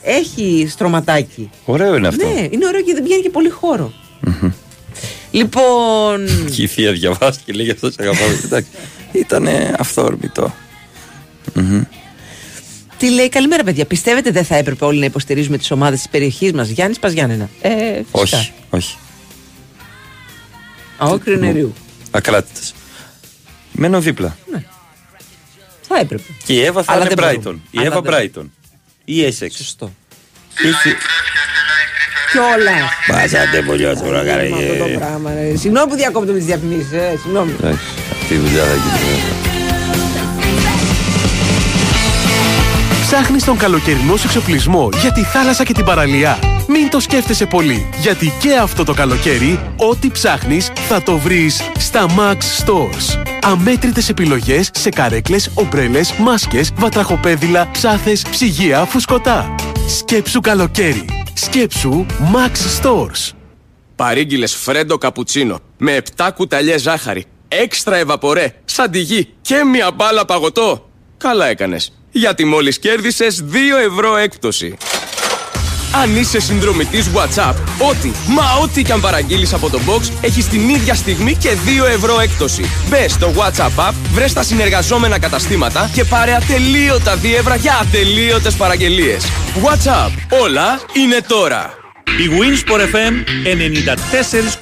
Έχει 0.01 0.67
στρωματάκι. 0.69 1.49
Ωραίο 1.65 1.95
είναι 1.95 2.07
αυτό. 2.07 2.27
Ναι, 2.27 2.47
είναι 2.51 2.65
ωραίο 2.67 2.81
και 2.81 2.93
δεν 2.93 3.03
πιάνει 3.03 3.21
και 3.21 3.29
πολύ 3.29 3.49
χώρο. 3.49 3.93
Λοιπόν. 5.35 6.25
Και 6.51 6.61
η 6.61 6.67
θεία 6.67 6.91
διαβάζει 6.91 7.39
και 7.45 7.53
λέει 7.53 7.69
αυτό 7.71 7.91
σε 7.91 7.97
αγαπάμε. 7.99 8.39
Εντάξει. 8.43 8.69
Ήταν 9.11 9.47
αυθόρμητο. 9.77 10.53
Μμμ. 11.53 11.81
Τι 12.97 13.09
λέει, 13.09 13.29
καλημέρα 13.29 13.63
παιδιά. 13.63 13.85
Πιστεύετε 13.85 14.31
δεν 14.31 14.45
θα 14.45 14.55
έπρεπε 14.55 14.85
όλοι 14.85 14.99
να 14.99 15.05
υποστηρίζουμε 15.05 15.57
τις 15.57 15.71
ομάδες 15.71 15.99
της 15.99 16.09
περιοχής 16.09 16.51
μας, 16.53 16.69
Γιάννης 16.69 16.99
Παζιάννενα. 16.99 17.49
Ε, 17.61 17.71
φυσικά. 18.13 18.37
Όχι, 18.37 18.51
όχι. 18.69 18.97
Αόκρη 20.97 21.39
νερίου. 21.39 21.73
Ακράτητες. 22.11 22.73
Μένω 23.71 24.01
δίπλα. 24.01 24.37
Θα 25.87 25.99
έπρεπε. 25.99 26.23
Και 26.45 26.53
η 26.53 26.61
Εύα 26.63 26.83
θα 26.83 26.93
Αλλά 26.93 27.05
είναι 27.05 27.13
δεν 27.15 27.23
μπορούμε. 27.41 27.59
Brighton. 27.59 27.69
Η 27.71 27.77
Αλλά 27.77 27.87
Εύα 27.87 28.01
δεν- 28.01 28.13
Brighton. 28.35 28.45
Ή 29.05 29.21
Essex. 29.23 29.49
Σωστό. 29.51 29.93
Εσύ- 30.63 30.95
Κιόλας. 32.35 32.89
Πάσατε 33.11 33.61
πολύ 33.67 33.81
τώρα, 33.83 33.91
Αυτό 33.91 34.05
το 34.05 34.25
καρέ. 34.25 34.97
πράγμα. 34.97 35.29
ρε. 35.33 35.55
Συγγνώμη 35.57 35.87
που 35.89 35.95
διακόπτω 35.95 36.31
με 36.31 36.37
τις 36.37 36.45
διαφημίσεις. 36.47 36.91
Ε, 36.91 37.17
συγγνώμη. 37.21 37.51
Εντάξει, 37.59 37.79
αυτή 38.21 38.33
η 38.33 38.37
δουλειά 38.37 38.63
θα 38.63 38.73
γίνει. 38.73 39.19
Ψάχνεις 43.01 43.43
τον 43.43 43.57
καλοκαιρινό 43.57 44.15
σου 44.15 44.23
εξοπλισμό 44.27 44.89
για 45.01 45.11
τη 45.11 45.21
θάλασσα 45.23 45.63
και 45.63 45.73
την 45.73 45.85
παραλία. 45.85 46.39
Μην 46.67 46.89
το 46.89 46.99
σκέφτεσαι 46.99 47.45
πολύ, 47.45 47.89
γιατί 48.01 48.31
και 48.39 48.55
αυτό 48.61 48.83
το 48.83 48.93
καλοκαίρι, 48.93 49.59
ό,τι 49.75 50.09
ψάχνεις 50.09 50.71
θα 50.87 51.01
το 51.03 51.17
βρεις 51.17 51.61
στα 51.77 52.05
Max 52.17 52.35
Stores. 52.65 53.19
Αμέτρητες 53.43 54.09
επιλογές 54.09 54.69
σε 54.73 54.89
καρέκλες, 54.89 55.51
ομπρέλες, 55.53 56.13
μάσκες, 56.13 56.71
βατραχοπέδιλα, 56.75 57.67
ψάθες, 57.71 58.21
ψυγεία, 58.31 58.85
φουσκωτά. 58.85 59.55
Σκέψου 59.97 60.39
καλοκαίρι. 60.39 61.24
Σκέψου 61.37 62.05
Max 62.33 62.81
Stores. 62.81 63.31
Παρήγγειλες 63.95 64.55
φρέντο 64.55 64.97
καπουτσίνο 64.97 65.59
με 65.77 66.01
7 66.17 66.29
κουταλιές 66.35 66.81
ζάχαρη, 66.81 67.25
έξτρα 67.47 67.95
ευαπορέ, 67.95 68.53
σαν 68.65 68.91
τη 68.91 68.99
γη 68.99 69.33
και 69.41 69.63
μια 69.63 69.91
μπάλα 69.91 70.25
παγωτό. 70.25 70.89
Καλά 71.17 71.45
έκανες, 71.47 71.93
γιατί 72.11 72.45
μόλις 72.45 72.79
κέρδισες 72.79 73.43
2 73.43 73.77
ευρώ 73.91 74.15
έκπτωση. 74.15 74.77
Αν 76.01 76.15
είσαι 76.15 76.39
συνδρομητής 76.39 77.09
WhatsApp, 77.15 77.53
ό,τι, 77.89 78.11
μα 78.27 78.43
ό,τι 78.61 78.83
και 78.83 78.91
αν 78.91 79.01
παραγγείλεις 79.01 79.53
από 79.53 79.69
το 79.69 79.79
box, 79.87 80.01
έχεις 80.21 80.47
την 80.47 80.69
ίδια 80.69 80.95
στιγμή 80.95 81.35
και 81.35 81.49
2 81.83 81.87
ευρώ 81.93 82.19
έκπτωση. 82.19 82.65
Μπες 82.89 83.11
στο 83.11 83.33
WhatsApp 83.37 83.89
app, 83.89 83.93
βρες 84.13 84.33
τα 84.33 84.43
συνεργαζόμενα 84.43 85.19
καταστήματα 85.19 85.89
και 85.93 86.03
πάρε 86.03 86.35
ατελείωτα 86.35 87.15
δίευρα 87.15 87.55
για 87.55 87.79
ατελείωτες 87.81 88.55
παραγγελίες. 88.55 89.25
WhatsApp, 89.63 90.39
όλα 90.41 90.79
είναι 90.93 91.21
τώρα. 91.27 91.73
Η 92.05 92.29
Winsport 92.39 92.79
FM 92.79 93.13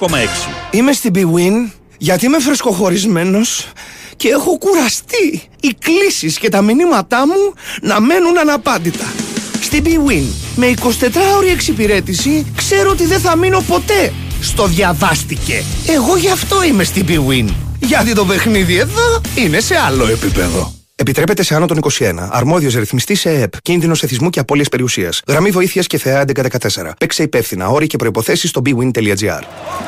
94,6. 0.08 0.50
Είμαι 0.70 0.92
στην 0.92 1.12
BWIN 1.14 1.70
γιατί 1.98 2.26
είμαι 2.26 2.40
φρεσκοχωρισμένος 2.40 3.66
και 4.16 4.28
έχω 4.28 4.58
κουραστεί 4.58 5.42
οι 5.60 5.76
κλήσεις 5.78 6.38
και 6.38 6.48
τα 6.48 6.62
μηνύματά 6.62 7.26
μου 7.26 7.54
να 7.80 8.00
μένουν 8.00 8.38
αναπάντητα. 8.38 9.04
Στην 9.74 9.86
BWIN 9.86 10.24
με 10.56 10.74
24ωρη 10.80 11.52
εξυπηρέτηση 11.52 12.46
ξέρω 12.56 12.90
ότι 12.90 13.06
δεν 13.06 13.20
θα 13.20 13.36
μείνω 13.36 13.60
ποτέ 13.66 14.12
στο 14.40 14.66
διαβάστηκε. 14.66 15.62
Εγώ 15.86 16.16
γι' 16.16 16.30
αυτό 16.30 16.64
είμαι 16.64 16.84
στην 16.84 17.06
BWIN. 17.08 17.48
Γιατί 17.80 18.14
το 18.14 18.24
παιχνίδι 18.24 18.76
εδώ 18.76 19.20
είναι 19.34 19.60
σε 19.60 19.76
άλλο 19.76 20.06
επίπεδο. 20.06 20.72
Επιτρέπεται 20.94 21.42
σε 21.42 21.54
άνω 21.54 21.66
των 21.66 21.78
21. 21.98 22.28
Αρμόδιος 22.30 22.74
ρυθμιστής 22.74 23.20
σε 23.20 23.30
ΕΕΠ. 23.30 23.60
Κίνδυνος 23.62 24.02
εθισμού 24.02 24.30
και 24.30 24.40
απώλειας 24.40 24.68
περιουσίας. 24.68 25.22
Γραμμή 25.26 25.50
βοήθειας 25.50 25.86
και 25.86 25.98
θεά 25.98 26.24
1114. 26.24 26.94
Παίξε 26.98 27.22
υπεύθυνα. 27.22 27.68
Όροι 27.68 27.86
και 27.86 27.96
προποθέσει 27.96 28.46
στο 28.46 28.62
bwin.gr. 28.64 29.42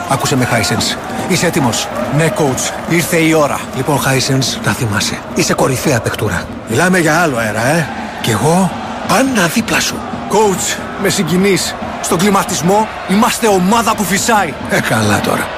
Άκουσε 0.08 0.36
με, 0.36 0.48
Hisense. 0.52 0.98
Είσαι 1.32 1.46
έτοιμος; 1.46 1.88
Ναι, 2.16 2.32
coach. 2.38 2.92
Ήρθε 2.92 3.16
η 3.16 3.32
ώρα. 3.32 3.60
Λοιπόν, 3.76 3.98
Hisense, 3.98 4.64
να 4.64 4.72
θυμάσαι. 4.72 5.18
Είσαι 5.34 5.54
κορυφαία 5.54 6.00
παιχτούρα. 6.00 6.48
Μιλάμε 6.70 6.98
για 6.98 7.20
άλλο 7.20 7.36
αέρα, 7.36 7.66
ε. 7.66 7.88
Κι 8.22 8.30
εγώ 8.30 8.84
πάντα 9.08 9.46
δίπλα 9.46 9.80
σου. 9.80 9.96
Coach, 10.30 10.78
με 11.02 11.08
συγκινείς. 11.08 11.74
Στον 12.02 12.18
κλιματισμό 12.18 12.88
είμαστε 13.08 13.48
ομάδα 13.48 13.94
που 13.94 14.04
φυσάει. 14.04 14.54
Ε, 14.70 14.80
καλά 14.80 15.20
τώρα. 15.20 15.48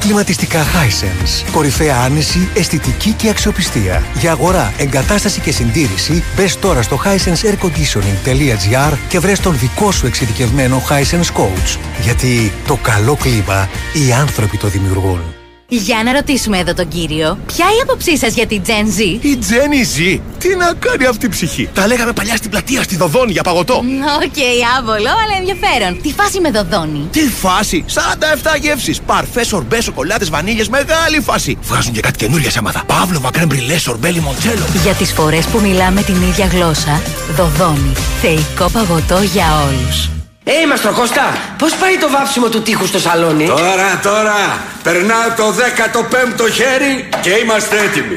Κλιματιστικά 0.00 0.62
Hisense. 0.62 1.50
Κορυφαία 1.52 1.96
άνεση, 2.04 2.48
αισθητική 2.54 3.12
και 3.12 3.28
αξιοπιστία. 3.28 4.02
Για 4.14 4.30
αγορά, 4.32 4.72
εγκατάσταση 4.78 5.40
και 5.40 5.52
συντήρηση, 5.52 6.24
μπες 6.36 6.58
τώρα 6.58 6.82
στο 6.82 7.00
hisenseairconditioning.gr 7.04 8.92
και 9.08 9.18
βρες 9.18 9.40
τον 9.40 9.58
δικό 9.58 9.92
σου 9.92 10.06
εξειδικευμένο 10.06 10.82
Hisense 10.88 11.32
Coach. 11.40 11.78
Γιατί 12.02 12.52
το 12.66 12.78
καλό 12.82 13.16
κλίμα 13.16 13.68
οι 13.92 14.12
άνθρωποι 14.12 14.56
το 14.56 14.68
δημιουργούν. 14.68 15.37
Για 15.70 16.02
να 16.04 16.12
ρωτήσουμε 16.12 16.58
εδώ 16.58 16.74
τον 16.74 16.88
κύριο, 16.88 17.38
ποια 17.46 17.66
η 17.66 17.80
άποψή 17.82 18.16
σας 18.16 18.34
για 18.34 18.46
την 18.46 18.62
Gen 18.66 19.00
Z; 19.00 19.00
Η 19.20 19.38
Jenny 19.40 19.98
Z, 20.16 20.20
τι 20.38 20.56
να 20.56 20.72
κάνει 20.78 21.04
αυτή 21.04 21.26
η 21.26 21.28
ψυχή; 21.28 21.68
Τα 21.74 21.86
λέγαμε 21.86 22.12
παλιά 22.12 22.36
στην 22.36 22.50
πλατεία 22.50 22.82
στη 22.82 22.96
Δοδόνη 22.96 23.32
για 23.32 23.42
παγωτό. 23.42 23.74
Οκ, 24.24 24.36
άβολο, 24.78 25.08
αλλά 25.08 25.36
ενδιαφέρον. 25.38 26.02
Τι 26.02 26.12
φάση 26.12 26.40
με 26.40 26.50
Δωδώνη; 26.50 27.08
Τι 27.12 27.20
φάση! 27.20 27.84
47 27.88 28.58
γεύσεις! 28.60 29.00
Παρφέ, 29.00 29.46
σορμπέ, 29.46 29.80
σοκολάτες, 29.80 30.30
βανίλιες, 30.30 30.68
μεγάλη 30.68 31.20
φάση! 31.20 31.58
Βγάζουν 31.62 31.92
και 31.92 32.00
κάτι 32.00 32.18
καινούργια 32.18 32.50
θέματα. 32.50 32.84
Πάβλοβα, 32.86 33.30
fr: 33.30 33.40
crème 33.40 33.56
brûlée, 33.56 33.78
σορμπέ, 33.78 34.10
λιμοντσέλο. 34.10 34.64
Για 34.82 34.92
τις 34.92 35.12
φορές 35.12 35.46
που 35.46 35.60
μιλάμε 35.60 36.02
την 36.02 36.14
ίδια 36.14 36.46
γλώσσα, 36.46 37.02
Δωδώνη. 37.36 37.92
Θεϊκό 38.20 38.70
παγωτό 38.72 39.20
για 39.22 39.46
όλους. 39.68 40.17
Ε, 40.50 40.66
Μαστροκώστα, 40.66 41.36
πώς 41.58 41.74
πάει 41.74 41.96
το 41.98 42.10
βάψιμο 42.10 42.48
του 42.48 42.62
τοίχου 42.62 42.86
στο 42.86 42.98
σαλόνι; 42.98 43.46
Τώρα, 43.46 44.00
τώρα, 44.02 44.62
περνάω 44.82 45.28
το 45.36 45.54
15ο 45.58 46.50
χέρι 46.52 47.08
και 47.20 47.30
είμαστε 47.30 47.76
έτοιμοι. 47.78 48.16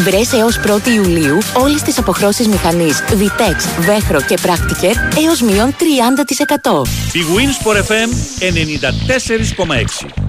Βρες 0.00 0.32
έως 0.32 0.58
1η 0.66 0.86
Ιουλίου 0.86 1.38
όλες 1.54 1.82
τις 1.82 1.98
αποχρώσεις 1.98 2.48
μηχανής 2.48 3.02
Vitex, 3.10 3.80
Βέχρο 3.80 4.20
και 4.20 4.38
Practiker 4.42 4.94
έως 5.26 5.40
μείον 5.42 5.74
30%. 5.78 6.82
Η 7.12 7.20
Winsport 7.36 7.76
FM 7.76 8.10
94,6. 8.40 10.21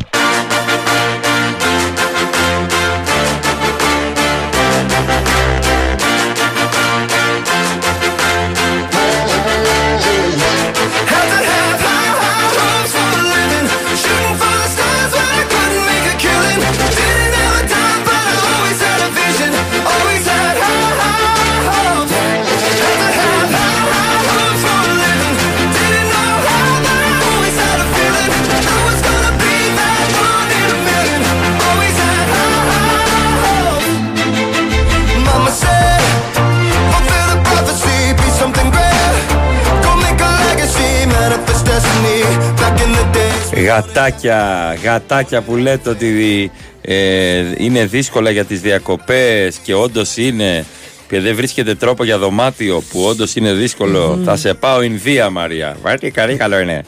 Γατάκια, 43.74 44.74
γατάκια 44.84 45.42
που 45.42 45.56
λέτε 45.56 45.90
ότι 45.90 46.52
ε, 46.82 47.44
είναι 47.58 47.86
δύσκολα 47.86 48.30
για 48.30 48.46
τις 48.46 48.62
διακοπές 48.62 49.56
και 49.58 49.74
όντως 49.74 50.18
είναι 50.18 50.66
και 51.10 51.20
δεν 51.20 51.36
βρίσκεται 51.36 51.76
τρόπο 51.76 52.04
για 52.04 52.18
δωμάτιο 52.18 52.84
που 52.90 53.02
όντως 53.04 53.36
είναι 53.36 53.54
δύσκολο, 53.54 54.16
Μμμ. 54.16 54.24
θα 54.24 54.36
σε 54.36 54.54
πάω 54.54 54.82
Ινδία, 54.82 55.30
Μαρία. 55.30 55.78
Βάτε 55.82 56.10
καλή, 56.10 56.36
καλό 56.36 56.60
είναι. 56.60 56.84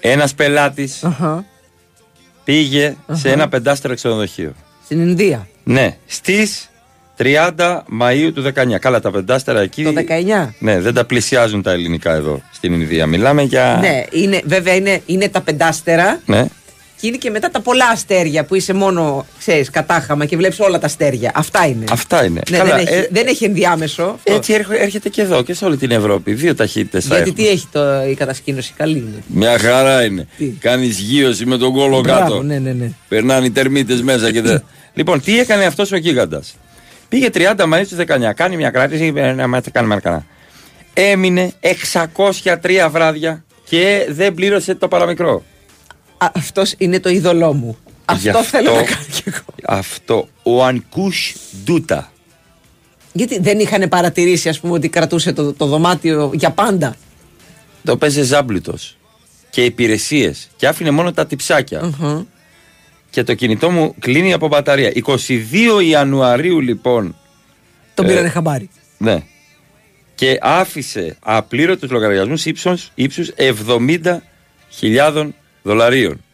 Ένας 0.00 0.34
πελάτης 0.34 1.04
Αχα. 1.04 1.44
πήγε 2.44 2.96
σε 3.06 3.12
Αχα. 3.12 3.28
ένα 3.28 3.48
πεντάστερο 3.48 3.94
ξενοδοχείο. 3.94 4.52
Στην 4.84 5.00
Ινδία. 5.00 5.48
Ναι, 5.64 5.96
στις 6.06 6.70
30 7.18 7.82
Μαΐου 8.00 8.30
του 8.34 8.42
19. 8.42 8.78
Καλά, 8.80 9.00
τα 9.00 9.10
πεντάστερα 9.10 9.60
εκεί. 9.60 9.82
Το 9.82 9.92
19. 10.44 10.48
Ναι, 10.58 10.80
δεν 10.80 10.94
τα 10.94 11.04
πλησιάζουν 11.04 11.62
τα 11.62 11.70
ελληνικά 11.72 12.12
εδώ 12.14 12.42
στην 12.52 12.72
Ινδία. 12.72 13.06
Μιλάμε 13.06 13.42
για. 13.42 13.78
Ναι, 13.80 14.02
είναι, 14.10 14.40
βέβαια 14.44 14.74
είναι, 14.74 15.00
είναι 15.06 15.28
τα 15.28 15.40
πεντάστερα 15.40 16.20
Ναι. 16.26 16.46
και 17.00 17.06
είναι 17.06 17.16
και 17.16 17.30
μετά 17.30 17.50
τα 17.50 17.60
πολλά 17.60 17.86
αστέρια 17.92 18.44
που 18.44 18.54
είσαι 18.54 18.72
μόνο, 18.72 19.26
ξέρεις, 19.38 19.70
κατάχαμα 19.70 20.24
και 20.24 20.36
βλέπεις 20.36 20.60
όλα 20.60 20.78
τα 20.78 20.86
αστέρια. 20.86 21.30
Αυτά 21.34 21.66
είναι. 21.66 21.84
Αυτά 21.90 22.24
είναι. 22.24 22.40
Ναι, 22.50 22.56
Καλά, 22.58 22.76
δεν, 22.76 22.86
έχει, 22.86 22.94
ε, 22.94 23.08
δεν 23.10 23.26
έχει 23.26 23.44
ενδιάμεσο. 23.44 24.18
Έτσι 24.22 24.52
έρχο- 24.52 24.74
έρχεται 24.80 25.08
και 25.08 25.20
εδώ 25.22 25.42
και 25.42 25.54
σε 25.54 25.64
όλη 25.64 25.76
την 25.76 25.90
Ευρώπη. 25.90 26.32
Δύο 26.32 26.54
ταχύτητες 26.54 27.04
θα 27.04 27.14
Γιατί 27.14 27.30
έχουμε. 27.30 27.46
τι 27.46 27.52
έχει 27.52 27.66
το, 27.72 28.10
η 28.10 28.14
κατασκήνωση, 28.14 28.72
καλή 28.76 28.96
είναι. 28.98 29.22
Μια 29.26 29.58
χαρά 29.58 30.04
είναι. 30.04 30.26
Κάνεις 30.58 30.98
γύρωση 30.98 31.46
με 31.46 31.56
τον 31.56 31.72
κόλο 31.72 32.00
Μπράβο, 32.00 32.20
κάτω. 32.22 32.42
ναι, 32.42 32.58
ναι, 32.58 32.72
ναι. 32.72 32.90
Περνάνε 33.08 33.46
οι 33.46 33.50
τερμίτες 33.50 34.02
μέσα 34.02 34.32
και 34.32 34.40
δεν. 34.42 34.62
λοιπόν, 34.98 35.20
τι 35.22 35.38
έκανε 35.38 35.64
αυτός 35.64 35.92
ο 35.92 35.96
γίγαντας; 35.96 36.54
Πήγε 37.12 37.28
30 37.32 37.54
Μαΐου 37.56 37.84
του 37.88 37.96
19. 37.96 38.32
Κάνει 38.34 38.56
μια 38.56 38.70
κράτηση. 38.70 39.06
είπε, 39.06 39.32
Να 39.32 39.46
μάθει, 39.48 39.70
κάνουμε 39.70 39.92
ένα 39.94 40.02
κανένα. 40.02 40.26
Έμεινε 40.94 41.52
603 42.44 42.88
βράδια 42.90 43.44
και 43.64 44.06
δεν 44.08 44.34
πλήρωσε 44.34 44.74
το 44.74 44.88
παραμικρό. 44.88 45.42
Α, 46.18 46.26
αυτός 46.34 46.74
είναι 46.78 47.00
το 47.00 47.08
είδωλό 47.08 47.52
μου. 47.52 47.78
Γι' 48.18 48.28
Αυτό 48.28 48.42
θέλω 48.44 48.74
να 48.74 48.82
κάνω 48.82 49.04
κι 49.10 49.22
εγώ. 49.24 49.44
Αυτό. 49.64 50.28
Ο 50.42 50.64
Ανκούς 50.64 51.34
Ντούτα. 51.64 52.12
Γιατί 53.12 53.40
δεν 53.40 53.58
είχαν 53.58 53.88
παρατηρήσει, 53.88 54.48
ας 54.48 54.60
πούμε, 54.60 54.72
ότι 54.72 54.88
κρατούσε 54.88 55.32
το, 55.32 55.52
το 55.52 55.66
δωμάτιο 55.66 56.30
για 56.34 56.50
πάντα; 56.50 56.96
Το 57.84 57.96
παίζε 57.96 58.22
ζάμπλουτος. 58.22 58.96
Και 59.50 59.64
υπηρεσίες. 59.64 60.50
Και 60.56 60.66
άφηνε 60.66 60.90
μόνο 60.90 61.12
τα 61.12 61.26
τυψάκια. 61.26 61.92
Μμμ. 61.98 62.22
Και 63.12 63.22
το 63.22 63.34
κινητό 63.34 63.70
μου 63.70 63.94
κλείνει 63.98 64.32
από 64.32 64.48
μπαταρία. 64.48 64.92
22 65.04 65.84
Ιανουαρίου 65.84 66.60
λοιπόν. 66.60 67.16
Τον 67.94 68.04
ε, 68.04 68.08
πήρανε 68.08 68.28
χαμπάρι. 68.28 68.70
Ναι. 68.98 69.22
Και 70.14 70.38
άφησε 70.40 71.16
απλήρωτους 71.20 71.90
λογαριασμούς 71.90 72.46
ύψους, 72.46 72.90
ύψους 72.94 73.30
70.000 74.80 75.28
δολαρίων. 75.62 76.24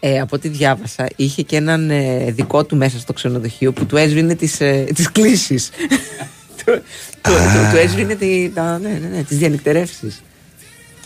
Ε, 0.00 0.20
από 0.20 0.36
ό,τι 0.36 0.48
διάβασα, 0.48 1.08
είχε 1.16 1.42
και 1.42 1.56
έναν 1.56 1.90
ε, 1.90 2.30
δικό 2.30 2.64
του 2.64 2.76
μέσα 2.76 2.98
στο 2.98 3.12
ξενοδοχείο 3.12 3.72
που 3.72 3.86
του 3.86 3.96
έσβηνε 3.96 4.34
τις, 4.34 4.60
ε, 4.60 4.86
τις 4.94 5.12
κλήσεις. 5.12 5.70
του, 6.64 6.82
του, 7.22 7.30
του, 7.30 7.70
του 7.72 7.76
έσβηνε 7.76 8.14
τη, 8.14 8.50
τα, 8.50 8.78
ναι, 8.78 8.88
ναι, 8.88 9.08
ναι, 9.08 9.22
τις 9.22 9.38
διανυκτερεύσεις. 9.38 10.22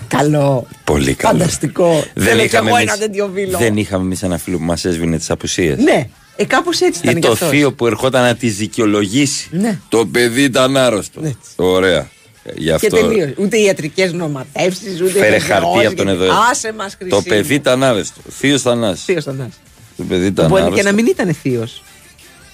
Καλό. 0.09 0.67
Πολύ 0.85 1.15
καλό. 1.15 1.39
Φανταστικό. 1.39 2.05
Θέλω 2.15 2.47
κι 2.47 2.57
εγώ 2.57 2.69
εμείς- 2.69 2.83
ένα 2.83 2.97
τέτοιο 2.99 3.29
βίλο. 3.35 3.59
δεν 3.59 3.77
είχαμε 3.77 4.05
εμείς 4.05 4.23
ένα 4.23 4.39
φίλο 4.39 4.57
που 4.59 4.65
μας 4.65 4.85
έσβηνε 4.85 5.17
τις 5.19 5.31
απουσίες. 5.31 5.79
Ναι, 5.79 6.09
ε, 6.37 6.45
κάπως 6.45 6.81
έτσι 6.81 7.01
ήταν 7.03 7.17
Ή 7.17 7.21
κι 7.21 7.27
το 7.27 7.33
αυτός. 7.33 7.49
θείο 7.49 7.73
που 7.73 7.87
ερχόταν 7.87 8.23
να 8.23 8.35
τη 8.35 8.49
δικαιολογήσει. 8.49 9.49
Ναι. 9.51 9.79
Το 9.89 10.07
παιδί 10.07 10.43
ήταν 10.43 10.77
άρρωστο. 10.77 11.21
Ωραία. 11.57 12.09
Ε, 12.47 12.53
Γι' 12.57 12.65
Και 12.65 12.73
αυτό 12.73 12.89
τελείως. 12.89 13.31
Ούτε 13.37 13.57
ιατρικές 13.59 14.13
νοματεύσεις, 14.13 15.01
ούτε. 15.01 15.11
φέρε 15.11 15.23
βεβαιώσεις, 15.23 15.49
χαρτί 15.49 15.87
από 15.87 15.97
τον 15.97 16.07
γιατί- 16.07 16.23
εδώ. 16.25 16.33
Άσε 16.51 16.73
μας 16.73 16.95
χρυσή. 16.99 17.11
Το 17.11 17.23
παιδί 17.23 17.55
ήταν 17.55 17.83
άρρωστο. 17.83 18.21
Θείος 18.31 18.63
Θανάση. 18.63 19.03
Θείος 19.05 19.25
Θανάσης. 19.25 19.55
Το 19.97 20.03
παιδί 20.09 20.27
ήταν 20.27 20.49
Μπορεί 20.49 20.61
και 20.61 20.67
άρρωστο. 20.67 20.85
να 20.87 20.93
μην 20.93 21.07
ήταν 21.07 21.35
θείος. 21.43 21.83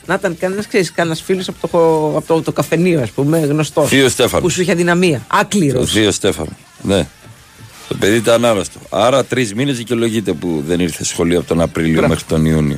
Να 0.07 0.15
ήταν 0.15 0.37
κανένας 0.39 0.67
ξέρεις, 0.67 0.93
κανένας 0.93 1.23
φίλος 1.23 1.49
από, 1.49 1.69
το, 1.69 1.79
από 2.17 2.27
το, 2.27 2.43
το 2.43 2.53
καφενείο, 2.53 3.01
ας 3.01 3.11
πούμε, 3.11 3.39
γνωστός. 3.39 3.89
Θείο 3.89 4.09
Στέφανος. 4.09 4.43
Που 4.43 4.51
σου 4.51 4.61
είχε 4.63 4.73
αδυναμία. 4.73 5.25
Άκληρος. 5.27 5.81
Το 5.81 5.87
θείος 5.87 6.15
Στέφανος. 6.15 6.53
Ναι. 6.83 7.07
Το 7.91 7.97
παιδί 7.99 8.17
ήταν 8.17 8.45
άρρωστο. 8.45 8.79
Άρα 8.91 9.25
τρεις 9.25 9.55
μήνες 9.55 9.77
δικαιολογείται 9.77 10.33
που 10.33 10.63
δεν 10.67 10.81
ήρθε 10.81 11.05
σχολείο 11.05 11.39
από 11.39 11.49
τον 11.49 11.61
Απρίλιο 11.61 12.09
μέχρι 12.09 12.25
τον 12.25 12.45
Ιούνιο. 12.45 12.77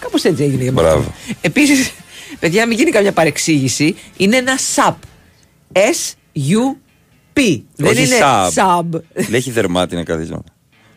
Κάπως 0.00 0.24
έτσι 0.24 0.42
έγινε 0.42 0.62
για 0.62 0.72
μένα. 0.72 0.88
Μπράβο. 0.88 1.14
Επίσης, 1.40 1.92
παιδιά, 2.40 2.66
μην 2.66 2.78
γίνει 2.78 2.90
καμιά 2.90 3.12
παρεξήγηση. 3.12 3.96
Είναι 4.16 4.36
ένα 4.36 4.52
SUP. 4.74 4.94
S-U-P. 5.72 7.62
Δεν 7.76 7.90
Όχι 7.90 8.02
είναι 8.02 8.16
sub. 8.22 8.48
sub. 8.54 9.00
Δεν 9.14 9.34
έχει 9.34 9.50
δερμάτινα 9.50 10.02
καθίσματα. 10.02 10.44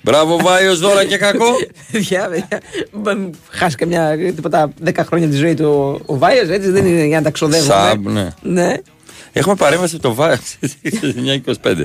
Μπράβο, 0.02 0.38
Βάιος 0.38 0.80
δώρα 0.80 1.06
και 1.06 1.18
κακό. 1.18 1.45
Παιδιά, 1.91 2.28
παιδιά, 2.30 2.62
μπα- 2.91 3.30
χάσει 3.50 3.76
καμιά 3.76 4.18
τίποτα 4.36 4.74
10 4.86 4.91
χρόνια 5.06 5.28
τη 5.28 5.36
ζωή 5.36 5.54
του 5.54 5.66
ο- 6.06 6.14
ο 6.14 6.18
Βάιος, 6.18 6.50
έτσι 6.50 6.70
δεν 6.70 6.86
είναι 6.86 7.06
για 7.06 7.18
να 7.18 7.24
τα 7.24 7.30
ξοδεύουμε. 7.32 7.74
Σαμπ, 7.74 8.08
ναι. 8.08 8.28
ναι. 8.41 8.74
Έχουμε 9.34 9.56
παρέμβαση 9.56 9.95
από 9.95 10.04
το 10.08 10.14
Βάιο 10.14 10.38
925. 11.64 11.84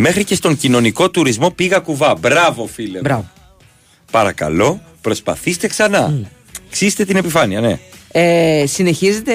Μέχρι 0.00 0.24
και 0.24 0.34
στον 0.34 0.56
κοινωνικό 0.56 1.10
τουρισμό 1.10 1.50
πήγα 1.50 1.78
κουβά. 1.78 2.14
Μπράβο, 2.14 2.66
φίλε. 2.66 2.98
Μπράβο. 3.00 3.30
Παρακαλώ, 4.10 4.80
προσπαθήστε 5.00 5.66
ξανά. 5.66 6.14
Ξύστε 6.70 7.04
την 7.04 7.16
επιφάνεια, 7.16 7.60
ναι. 7.60 7.78
Ε, 8.12 8.64
συνεχίζεται 8.66 9.34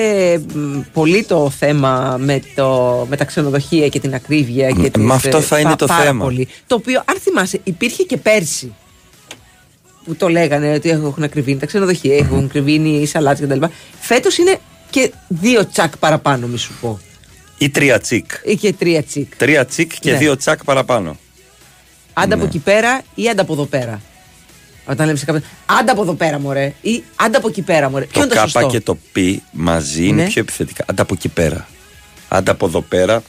μ, 0.53 0.79
πολύ 0.93 1.23
το 1.23 1.49
θέμα 1.49 2.17
με, 2.19 2.41
το, 2.55 3.05
με 3.09 3.15
τα 3.17 3.25
ξενοδοχεία 3.25 3.87
και 3.87 3.99
την 3.99 4.13
ακρίβεια 4.13 4.71
και 4.71 4.79
Μ, 4.79 4.83
τις, 4.91 5.03
μα 5.03 5.15
αυτό 5.15 5.37
ε, 5.37 5.41
θα 5.41 5.59
είναι 5.59 5.69
πα- 5.69 5.75
το 5.75 5.85
πάρα 5.85 6.03
θέμα. 6.03 6.23
Πολύ. 6.23 6.47
Το 6.67 6.75
οποίο, 6.75 7.03
αν 7.05 7.17
θυμάσαι, 7.19 7.59
υπήρχε 7.63 8.03
και 8.03 8.17
πέρσι. 8.17 8.73
Που 10.05 10.15
το 10.15 10.29
λέγανε 10.29 10.73
ότι 10.73 10.89
έχουν 10.89 11.23
ακριβήνει 11.23 11.59
τα 11.59 11.65
ξενοδοχεία, 11.65 12.17
έχουν 12.17 12.43
ακριβήνει 12.45 12.89
οι 12.89 13.05
σαλάτες 13.05 13.47
κτλ. 13.47 13.65
Φέτος 13.99 14.37
είναι 14.37 14.59
και 14.89 15.11
δύο 15.27 15.67
τσακ 15.67 15.97
παραπάνω, 15.97 16.47
μη 16.47 16.57
σου 16.57 16.71
πω. 16.81 16.99
Ή 17.57 17.69
τρία 17.69 17.99
τσικ. 17.99 18.31
Ή 18.43 18.55
και 18.55 18.73
τρία 18.73 19.03
τσικ. 19.03 19.35
Τρία 19.35 19.65
τσικ 19.65 19.91
και 19.99 20.11
Ναι. 20.11 20.17
δύο 20.17 20.37
τσακ 20.37 20.63
παραπάνω. 20.63 21.17
Άντα 22.13 22.33
από 22.33 22.43
Ναι. 22.43 22.49
εκεί 22.49 22.59
πέρα 22.59 23.01
ή 23.15 23.29
άντα 23.29 23.41
από 23.41 23.53
εδώ 23.53 23.65
πέρα. 23.65 24.01
Όταν 24.85 25.05
λέμε 25.05 25.17
σε 25.17 25.25
κάποιον. 25.25 25.43
Άντα 25.65 25.91
από 25.91 26.01
εδώ 26.01 26.13
πέρα, 26.13 26.39
μωρέ. 26.39 26.73
Ή 26.81 27.03
άντα 27.15 27.37
από 27.37 27.47
εκεί 27.47 27.61
πέρα, 27.61 27.89
μωρέ. 27.89 28.05
Ποιο 28.05 28.13
Το 28.13 28.19
είναι 28.19 28.29
το 28.29 28.35
κάπα 28.35 28.49
σωστό; 28.49 28.67
και 28.69 28.79
το 28.81 28.97
πι 29.11 29.41
μαζί 29.51 30.07
είναι 30.07 30.21
Ναι. 30.23 30.27
πιο 30.29 30.41
επιθετικά. 30.41 30.83
Άντα 30.87 31.01
από 31.01 31.13
εκεί 31.13 31.29
πέρα. 31.29 31.67
Άντα 32.27 32.51
από 32.51 32.65
εδώ 32.65 32.81
πέρα. 32.81 33.23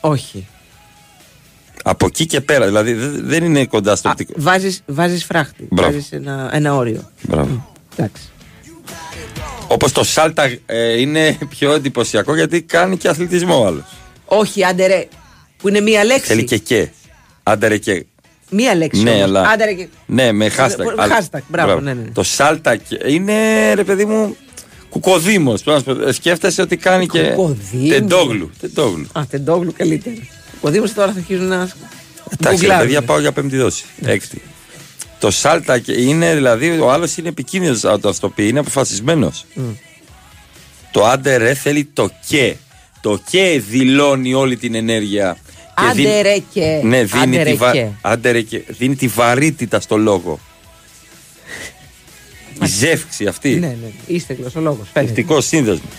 Όχι. 0.00 0.46
Από 1.82 2.06
εκεί 2.06 2.26
και 2.26 2.40
πέρα. 2.40 2.66
Δηλαδή 2.66 2.92
δε- 2.92 3.08
δεν 3.22 3.44
είναι 3.44 3.66
κοντά 3.66 3.96
στο 3.96 4.08
οπτικό. 4.08 4.32
Βάζεις, 4.36 4.82
βάζεις 4.86 5.24
φράχτη. 5.24 5.66
Μπράβο. 5.70 5.92
Βάζεις 5.92 6.12
ένα, 6.12 6.50
ένα 6.52 6.74
όριο. 6.74 7.10
Μπράβο. 7.22 7.74
Εντάξει. 7.96 8.22
Όπως 9.68 9.92
το 9.92 10.04
Σάλτα 10.04 10.50
ε, 10.66 11.00
είναι 11.00 11.38
πιο 11.48 11.72
εντυπωσιακό 11.72 12.34
γιατί 12.36 12.62
κάνει 12.62 12.96
και 12.96 13.08
αθλητισμό 13.08 13.66
άλλος. 13.66 13.84
Όχι, 14.24 14.64
άντε 14.64 14.86
ρε. 14.86 15.06
Που 15.56 15.68
είναι 15.68 15.80
μία 15.80 16.04
λέξη. 16.04 16.26
Θέλει 16.26 16.44
και 16.44 16.58
και. 16.58 16.88
Άντε 17.42 17.66
ρε 17.68 17.76
και. 17.78 18.04
Μία 18.50 18.74
λέξη. 18.74 19.02
Ναι, 19.02 19.10
όμως. 19.10 19.22
αλλά- 19.22 19.48
Άντε 19.48 19.64
ρε 19.64 19.72
και. 19.72 19.88
Ναι, 20.06 20.32
με 20.32 20.46
hashtag. 20.56 20.76
Με 20.76 20.94
Αλλά- 20.96 21.18
hashtag, 21.20 21.40
μπράβο, 21.48 21.80
ναι, 21.80 21.94
ναι. 21.94 22.10
Το 22.12 22.22
Σάλτα 22.22 22.76
και- 22.76 22.98
είναι 23.06 23.34
ρε 23.74 23.84
παιδί 23.84 24.04
μου 24.04 24.36
κουκοδήμος. 24.88 25.62
Σκέφτεσαι 26.10 26.62
ότι 26.62 26.76
κάνει 26.76 27.06
και. 27.06 27.22
Κουκοδήμος. 27.22 27.88
Τεντόγλου. 27.88 28.50
Τεντόγλου. 28.60 29.06
Α, 29.12 29.22
τεντόγλου 29.30 29.72
καλύτερα. 29.76 30.16
Ο 30.60 30.70
Δήμος 30.70 30.94
τώρα 30.94 31.12
θα 31.12 31.18
αρχίζουν 31.18 31.46
να. 31.46 31.54
Εντάξει, 31.56 31.78
ρε 32.42 32.50
γκουγκλάρουν. 32.50 32.84
παιδιά, 32.84 33.02
πάω 33.02 33.18
για 33.20 33.32
πέμπτη 33.32 33.56
δόση. 33.56 33.84
Έκτη. 34.04 34.42
Το 35.18 35.30
Σάλτα 35.30 35.78
και 35.78 35.92
είναι 35.92 36.34
δηλαδή, 36.34 36.78
ο 36.80 36.92
άλλος 36.92 37.16
είναι 37.16 37.28
επικίνδυνος 37.28 37.84
όταν 37.84 38.18
το 38.20 38.28
πει, 38.28 38.48
είναι 38.48 38.58
αποφασισμένος. 38.58 39.44
Μμ. 39.54 39.62
Το 40.90 41.06
άντε 41.06 41.36
ρε 41.36 41.54
θέλει 41.54 41.84
το 41.84 42.10
και. 42.26 42.56
Το 43.00 43.20
και 43.30 43.62
δηλώνει 43.68 44.34
όλη 44.34 44.56
την 44.56 44.74
ενέργεια. 44.74 45.36
Και 45.44 45.84
Άντε 45.84 45.92
δίνει- 45.92 46.22
ρε 46.22 46.38
και. 46.52 46.80
Ναι, 46.82 47.02
δίνει, 47.04 47.22
Άντε 47.38 47.42
ρε 47.42 47.50
τη 47.50 47.56
βα... 47.56 47.72
και. 47.72 47.86
άντε 48.00 48.30
ρε 48.30 48.40
και. 48.40 48.62
δίνει 48.68 48.96
τη 48.96 49.06
βαρύτητα 49.08 49.80
στο 49.80 49.96
λόγο. 49.96 50.40
Η 52.62 52.66
ζεύξη 52.66 53.26
αυτή. 53.26 53.54
Ναι, 53.54 53.66
ναι. 53.66 53.90
Είστε 54.06 54.34
γλωσσολόγος. 54.34 54.86
Ευτικό 54.92 55.40
σύνδεσμος. 55.40 55.90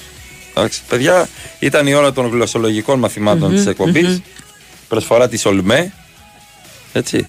Εντάξει, 0.53 0.81
παιδιά, 0.87 1.29
ήταν 1.59 1.87
η 1.87 1.93
ώρα 1.93 2.11
των 2.13 2.27
γλωσσολογικών 2.27 2.99
μαθημάτων 2.99 3.49
Μμμ, 3.49 3.55
της 3.57 3.65
εκπομπής 3.65 4.07
μμμ. 4.07 4.17
Προσφορά 4.87 5.27
της 5.27 5.45
Ολμέ. 5.45 5.93
Έτσι. 6.93 7.27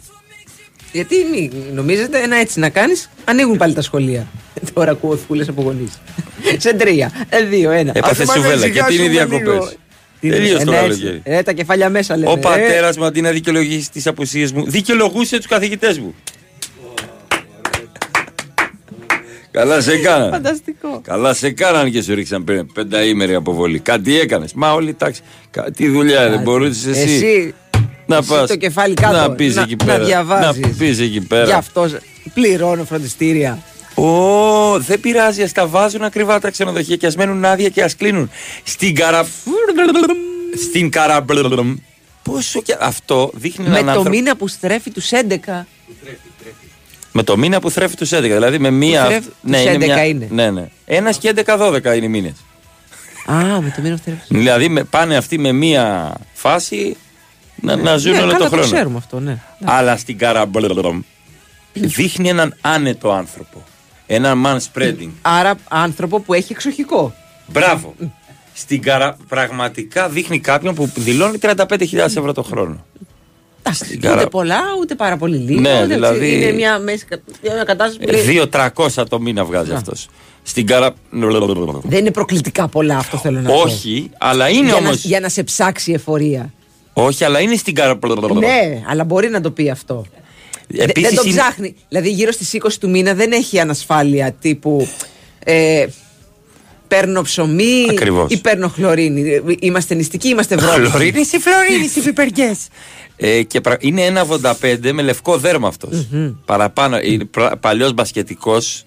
Γιατί 0.93 1.17
μη 1.33 1.51
νομίζετε 1.73 2.19
ένα 2.23 2.37
έτσι 2.37 2.59
να 2.61 2.69
κάνεις, 2.69 3.11
ανοίγουν 3.25 3.57
πάλι 3.57 3.75
τα 3.75 3.83
σχολεία. 3.83 4.27
Τώρα 4.75 4.91
ακούω 4.91 5.17
φούλε 5.17 5.45
από 5.49 5.62
γονείς. 5.62 6.01
Σε 6.65 6.75
τρία, 6.75 7.12
ε, 7.29 7.43
δύο, 7.45 7.71
ένα. 7.71 7.93
Έπαθε 7.95 8.23
Ας 8.23 8.29
το 8.29 8.35
σουβέλα. 8.35 8.55
μάθω, 8.57 8.69
Και 8.69 8.83
τι 8.89 8.95
είναι 8.95 9.05
οι 9.05 9.09
σιγά 9.09 9.23
σου, 9.23 9.29
διακοπές; 9.29 9.53
λίγο. 9.53 9.69
Τι 10.21 10.27
είναι, 10.27 10.37
Τελείω 10.37 10.57
ε, 10.61 10.65
το 10.65 10.71
ναι, 10.71 10.77
καλοκαίρι. 10.77 11.09
έτσι. 11.09 11.21
Ε, 11.25 11.43
τα 11.43 11.53
κεφάλια 11.53 11.89
μέσα 11.91 12.17
λένε. 12.17 12.31
Ο 12.31 12.35
ε. 12.37 12.41
πατέρας 12.41 12.97
μου 12.97 13.05
αντί 13.05 13.21
να 13.21 13.31
δικαιολογήσει 13.31 13.91
τις 13.91 14.07
απουσίες 14.07 14.53
μου, 14.53 14.65
δικαιολογούσε 14.71 15.37
τους 15.37 15.47
καθηγητές 15.47 15.99
μου. 15.99 16.15
Καλά 19.51 19.81
σε 19.81 19.97
κάναν. 19.99 20.31
Φανταστικό. 20.31 21.01
Καλά 21.05 21.35
σε 21.35 21.51
κάναν 21.51 21.91
και 21.91 22.03
σου 22.03 22.15
ρίξαν 22.15 22.45
πριν 22.45 22.73
πενταήμερη 22.73 23.35
αποβολή. 23.35 23.79
Κάτι 23.79 24.19
έκανες. 24.21 24.53
Μα 24.53 24.73
όλοι 24.73 24.89
εντάξει. 24.89 25.21
κα- 25.51 25.71
Τι 25.71 25.89
δουλειά 25.89 26.29
δεν 26.31 26.41
μπορούσες 26.43 26.97
εσύ. 26.97 27.55
Εσύ, 28.15 28.28
να 28.31 28.35
εσύ 28.35 28.41
πας, 28.41 28.49
το 28.49 28.57
κεφάλι 28.57 28.95
κάτω. 28.95 29.16
Να 29.16 29.31
πεις 29.31 29.55
να, 29.55 29.62
εκεί 29.62 29.77
να 29.78 29.85
πέρα. 29.85 30.05
διαβάζεις. 30.05 30.61
Να 30.61 30.69
πεις 30.78 30.99
εκεί 30.99 31.20
πέρα. 31.20 31.45
Γι' 31.45 31.53
αυτό 31.53 31.89
πληρώνω 32.35 32.85
φροντιστήρια. 32.85 33.59
Ω, 33.95 34.78
δεν 34.81 35.01
πειράζει, 35.01 35.43
ας 35.43 35.53
τα 35.53 35.66
βάζουν 35.66 36.03
ακριβά 36.03 36.41
τα 36.41 36.51
ξενοδοχεία 36.51 36.97
και 36.97 37.07
ας 37.07 37.16
μένουν 37.16 37.45
άδεια 37.45 37.69
και 37.69 37.82
ας 37.82 37.97
κλείνουν. 37.97 38.31
Στην 38.62 38.95
καρα. 38.95 39.27
Στην 40.62 40.91
καρα. 40.91 41.24
Πόσο 42.23 42.62
και. 42.62 42.77
Αυτό 42.81 43.31
δείχνει 43.35 43.65
Με 43.65 43.70
έναν 43.70 43.85
το 43.85 43.91
άνθρωπο. 43.91 44.09
μήνα 44.09 44.37
που 44.37 44.49
στρέφει 44.49 44.91
τους 44.91 45.11
11. 45.12 45.66
Με 47.12 47.23
το 47.23 47.37
μήνα 47.37 47.61
που 47.61 47.70
θρέφει 47.70 47.97
τους 47.97 48.12
11. 48.12 48.20
Δηλαδή 48.20 48.59
με 48.59 48.70
μία. 48.70 49.05
θρέφει 49.05 49.28
τους 49.43 49.62
11 50.05 50.09
είναι. 50.09 50.28
Ναι, 50.31 50.51
ναι. 50.51 50.69
Ένας 50.85 51.19
και 51.19 51.32
11-12 51.47 51.85
είναι 51.85 52.05
οι 52.05 52.09
μήνες. 52.09 52.32
Α, 53.27 53.61
με 53.61 53.73
το 53.77 53.82
μήνα 53.82 53.95
που 53.95 54.01
στρέφει. 54.01 54.20
Δηλαδή 54.28 54.69
με, 54.69 54.85
πάνε 54.85 55.16
αυτοί 55.16 55.39
με 55.39 55.53
μία 55.53 56.15
φάση 56.32 56.97
να, 57.61 57.77
να 57.77 57.97
ζουν 57.97 58.12
ναι, 58.12 58.19
όλο 58.20 58.32
καλά 58.32 58.45
το 58.45 58.51
χρόνο. 58.51 58.62
ξέρουμε 58.73 58.97
αυτό, 58.97 59.20
ναι. 59.20 59.39
Αλλά 59.65 59.97
στην 59.97 60.19
καραμπλ 60.19 60.65
δείχνει 61.73 62.28
έναν 62.28 62.57
άνετο 62.61 63.12
άνθρωπο. 63.12 63.62
Έναν 64.07 64.43
man 64.47 64.57
spreading. 64.73 65.09
Άρα 65.23 65.55
άνθρωπο 65.69 66.20
που 66.20 66.35
έχει 66.35 66.53
εξοχικό. 66.53 67.15
Μπράβο. 67.47 67.95
Στην 68.53 68.82
καρα... 68.82 69.16
Πραγματικά 69.28 70.09
δείχνει 70.09 70.39
κάποιον 70.41 70.74
που 70.74 70.91
δηλώνει 70.97 71.39
35.000 71.43 71.93
ευρώ 71.93 72.32
το 72.32 72.43
χρόνο. 72.43 72.85
Στην 73.73 73.97
Ούτε 73.99 74.07
καρα... 74.09 74.28
πολλά, 74.28 74.61
ούτε 74.81 74.95
πάρα 74.95 75.16
πολύ 75.16 75.37
λίγο. 75.37 75.61
Ναι, 75.61 75.69
εντάξει, 75.70 75.95
δηλαδή- 75.95 76.32
Είναι 76.43 76.53
μια, 76.53 76.78
μέση, 76.78 77.05
κα- 77.05 77.20
μια 77.43 77.65
κατάσταση 77.65 77.99
που 77.99 78.11
λέει, 78.12 78.49
2-300 78.97 79.05
το 79.09 79.20
μήνα 79.20 79.45
βγάζει 79.45 79.73
αυτό. 79.73 79.93
Στην 80.43 80.66
καρα. 80.66 80.95
Δεν 81.82 81.99
είναι 81.99 82.11
προκλητικά 82.11 82.69
πολλά 82.69 82.97
αυτό 82.97 83.19
θέλω 83.19 83.41
να 83.41 83.49
πω. 83.51 83.55
Όχι, 83.61 84.11
αλλά 84.19 84.49
είναι 84.49 84.66
για, 84.66 84.74
όμω. 84.74 84.89
να, 84.89 84.95
για 84.95 85.20
να 85.20 85.28
σε 85.28 85.43
ψάξει 85.43 85.91
η 85.91 85.95
εφορία. 85.95 86.53
Όχι, 86.93 87.25
αλλά 87.25 87.41
είναι 87.41 87.57
στην 87.57 87.75
καρα. 87.75 87.99
Ναι, 88.39 88.83
αλλά 88.87 89.05
μπορεί 89.05 89.29
να 89.29 89.41
το 89.41 89.51
πει 89.51 89.71
αυτό. 89.71 90.05
Δε- 90.69 90.83
Επίσης 90.85 91.09
δεν 91.09 91.19
το 91.19 91.23
είναι- 91.27 91.41
ψάχνει. 91.41 91.75
Δηλαδή 91.89 92.11
γύρω 92.11 92.33
στις 92.33 92.53
20 92.53 92.79
του 92.81 92.91
μήνα 92.91 93.15
δεν 93.15 93.33
έχει 93.33 93.59
ανασφάλεια 93.61 94.33
τύπου 94.33 94.89
ε, 95.45 95.87
παίρνω 96.89 97.23
ψωμί 97.23 97.87
Ακριβώς. 97.91 98.33
ή 98.33 98.41
παίρνω 98.41 98.69
χλωρίνη. 98.69 99.31
Ε, 99.31 99.41
Είμαστε 99.61 99.95
νηστικοί, 99.95 100.29
είμαστε 100.29 100.57
βρώμικοι. 100.61 100.91
Χλωρίνη 100.91 101.21
ή 101.21 101.39
φλωρίνη 101.39 101.91
ή 101.97 102.01
πιπεριές. 102.01 102.69
Ε, 103.17 103.43
και 103.43 103.61
πρα- 103.61 103.77
είναι 103.81 104.03
1,85 104.07 104.93
με 104.93 105.03
λευκό 105.03 105.37
δέρμα 105.39 105.69
αυτός. 105.69 106.07
Παραπάνω. 106.45 106.99
Είναι 107.01 107.29
παλιός 107.61 107.93
μπασκετικός. 107.93 108.85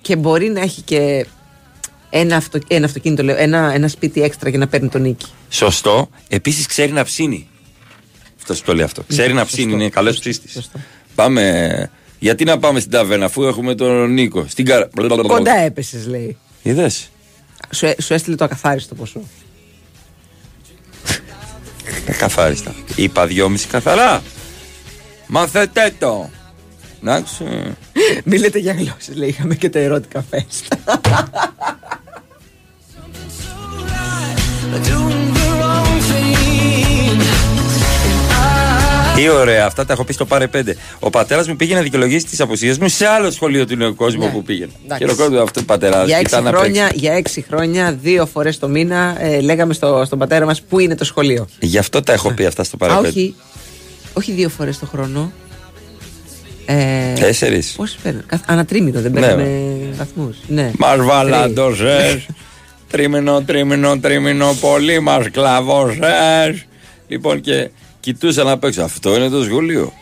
Και 0.00 0.16
μπορεί 0.16 0.48
να 0.48 0.60
έχει 0.60 0.80
και 0.82 1.26
ένα, 2.10 2.36
αυτο, 2.36 2.58
ένα 2.68 2.86
αυτοκίνητο, 2.86 3.22
λέω, 3.22 3.36
ένα, 3.36 3.72
ένα 3.74 3.88
σπίτι 3.88 4.22
έξτρα 4.22 4.48
για 4.50 4.58
να 4.58 4.68
παίρνει 4.68 4.88
τον 4.88 5.02
νίκη. 5.02 5.26
Σωστό. 5.48 6.10
Επίσης 6.28 6.66
ξέρει 6.66 6.92
να 6.92 7.04
ψήνει. 7.04 7.48
Αυτό 8.38 8.54
που 8.54 8.60
το 8.64 8.74
λέει 8.74 8.84
αυτό. 8.84 9.02
Ξέρει 9.08 9.32
να 9.32 9.44
ψήνει, 9.44 9.72
είναι 9.72 9.88
καλός 9.88 10.18
ψήστη. 10.18 10.62
Πάμε. 11.14 11.90
Γιατί 12.18 12.44
να 12.44 12.58
πάμε 12.58 12.80
στην 12.80 12.92
ταβέρνα 12.92 13.24
αφού 13.24 13.42
έχουμε 13.42 13.74
τον 13.74 14.12
Νίκο. 14.12 14.44
Στην 14.48 14.64
καρα. 14.64 14.88
Κοντά 15.26 15.56
έπεσες, 15.56 16.06
λέει. 16.06 16.36
Είδες; 16.62 17.10
Σου, 17.74 17.86
έ- 17.86 18.02
σου 18.02 18.14
έστειλε 18.14 18.36
το 18.36 18.44
ακαθάριστο 18.44 18.94
ποσό. 18.94 19.22
Καθάριστα. 22.18 22.74
Είπα 22.94 23.26
δυόμιση 23.26 23.66
καθαρά. 23.66 24.22
Μαθετε 25.26 25.94
το. 25.98 26.30
Εντάξει. 27.02 27.44
Μην 28.24 28.40
λέτε 28.40 28.58
για 28.58 28.72
γλώσσες, 28.72 29.16
λέει. 29.16 29.28
Είχαμε 29.28 29.54
και 29.54 29.70
τα 29.70 29.78
ερώτικα 29.78 30.24
φέστα. 30.30 31.00
Τι 39.16 39.28
ωραία, 39.28 39.66
αυτά 39.66 39.84
τα 39.86 39.92
έχω 39.92 40.04
πει 40.04 40.12
στο 40.12 40.24
πάρε 40.24 40.46
πέντε. 40.48 40.76
Ο 40.98 41.10
πατέρας 41.10 41.48
μου 41.48 41.56
πήγε 41.56 41.74
να 41.74 41.80
δικαιολογήσει 41.82 42.24
τις 42.26 42.40
αποσίε 42.40 42.74
μου 42.80 42.88
σε 42.88 43.06
άλλο 43.06 43.30
σχολείο 43.30 43.66
του 43.66 43.76
νέου 43.76 43.94
κόσμου 43.94 44.24
Ναι. 44.24 44.30
που 44.30 44.42
πήγαινε. 44.42 44.70
Εντάξει. 44.84 45.04
Χειροκρότημα 45.04 45.42
αυτό 45.42 45.60
ο 45.60 45.64
πατέρα. 45.64 46.04
για, 46.04 46.18
έξι 46.18 46.36
χρόνια, 46.46 46.90
για 46.94 47.12
έξι 47.12 47.44
χρόνια, 47.48 47.92
δύο 48.02 48.26
φορές 48.26 48.58
το 48.58 48.68
μήνα, 48.68 49.16
ε, 49.18 49.40
λέγαμε 49.40 49.72
στο, 49.74 50.02
στον 50.06 50.18
πατέρα 50.18 50.44
μας 50.44 50.62
πού 50.62 50.78
είναι 50.78 50.94
το 50.94 51.04
σχολείο. 51.04 51.46
Γι' 51.60 51.78
αυτό 51.78 52.02
τα 52.02 52.12
έχω 52.12 52.32
πει 52.32 52.44
αυτά 52.46 52.64
στο 52.64 52.76
πάρε 52.76 52.92
Α, 52.92 52.96
πέντε. 52.96 53.08
όχι. 53.08 53.34
Όχι 54.12 54.32
δύο 54.32 54.48
φορές 54.48 54.78
το 54.78 54.86
χρόνο. 54.86 55.32
Ε, 56.66 57.12
Τέσσερις. 57.20 57.72
Πόσοι 57.76 57.96
παίρνουν. 58.02 58.22
Καθ- 58.26 58.50
Ανατρίμηνο 58.50 59.00
δεν 59.00 59.12
Ναι. 59.12 59.20
παίρνουμε 59.20 59.48
βαθμούς. 59.96 60.36
Ναι. 60.46 60.70
Μα 60.78 60.96
Τρεις. 60.96 62.26
βαλαντοζέ. 62.90 62.96
τρίμηνο, 62.96 63.42
τρίμηνο, 63.42 63.98
τρίμηνο, 63.98 64.56
πολύ 64.60 65.00
μας 65.00 65.30
κλαβοζέ. 65.30 66.64
Λοιπόν 67.08 67.40
και 67.40 67.70
κοιτούσα 68.00 68.42
να 68.42 68.58
παίξω. 68.58 68.82
Αυτό 68.82 69.16
είναι 69.16 69.28
το 69.28 69.42
σχολείο. 69.42 69.92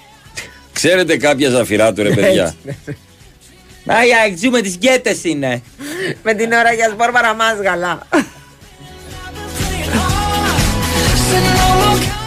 Ξέρετε 0.72 1.16
κάποια 1.16 1.50
ζαφυρά 1.50 1.92
του 1.92 2.02
ρε 2.02 2.10
παιδιά; 2.10 2.54
Μα 3.84 4.04
για 4.04 4.18
εξούμε 4.26 4.60
τις 4.60 4.76
γκέτες 4.76 5.24
είναι. 5.24 5.62
Με 6.22 6.34
την 6.34 6.52
ώρα 6.52 6.72
για 6.72 6.88
σπορ 6.90 7.10
παραμάσγαλα. 7.10 8.06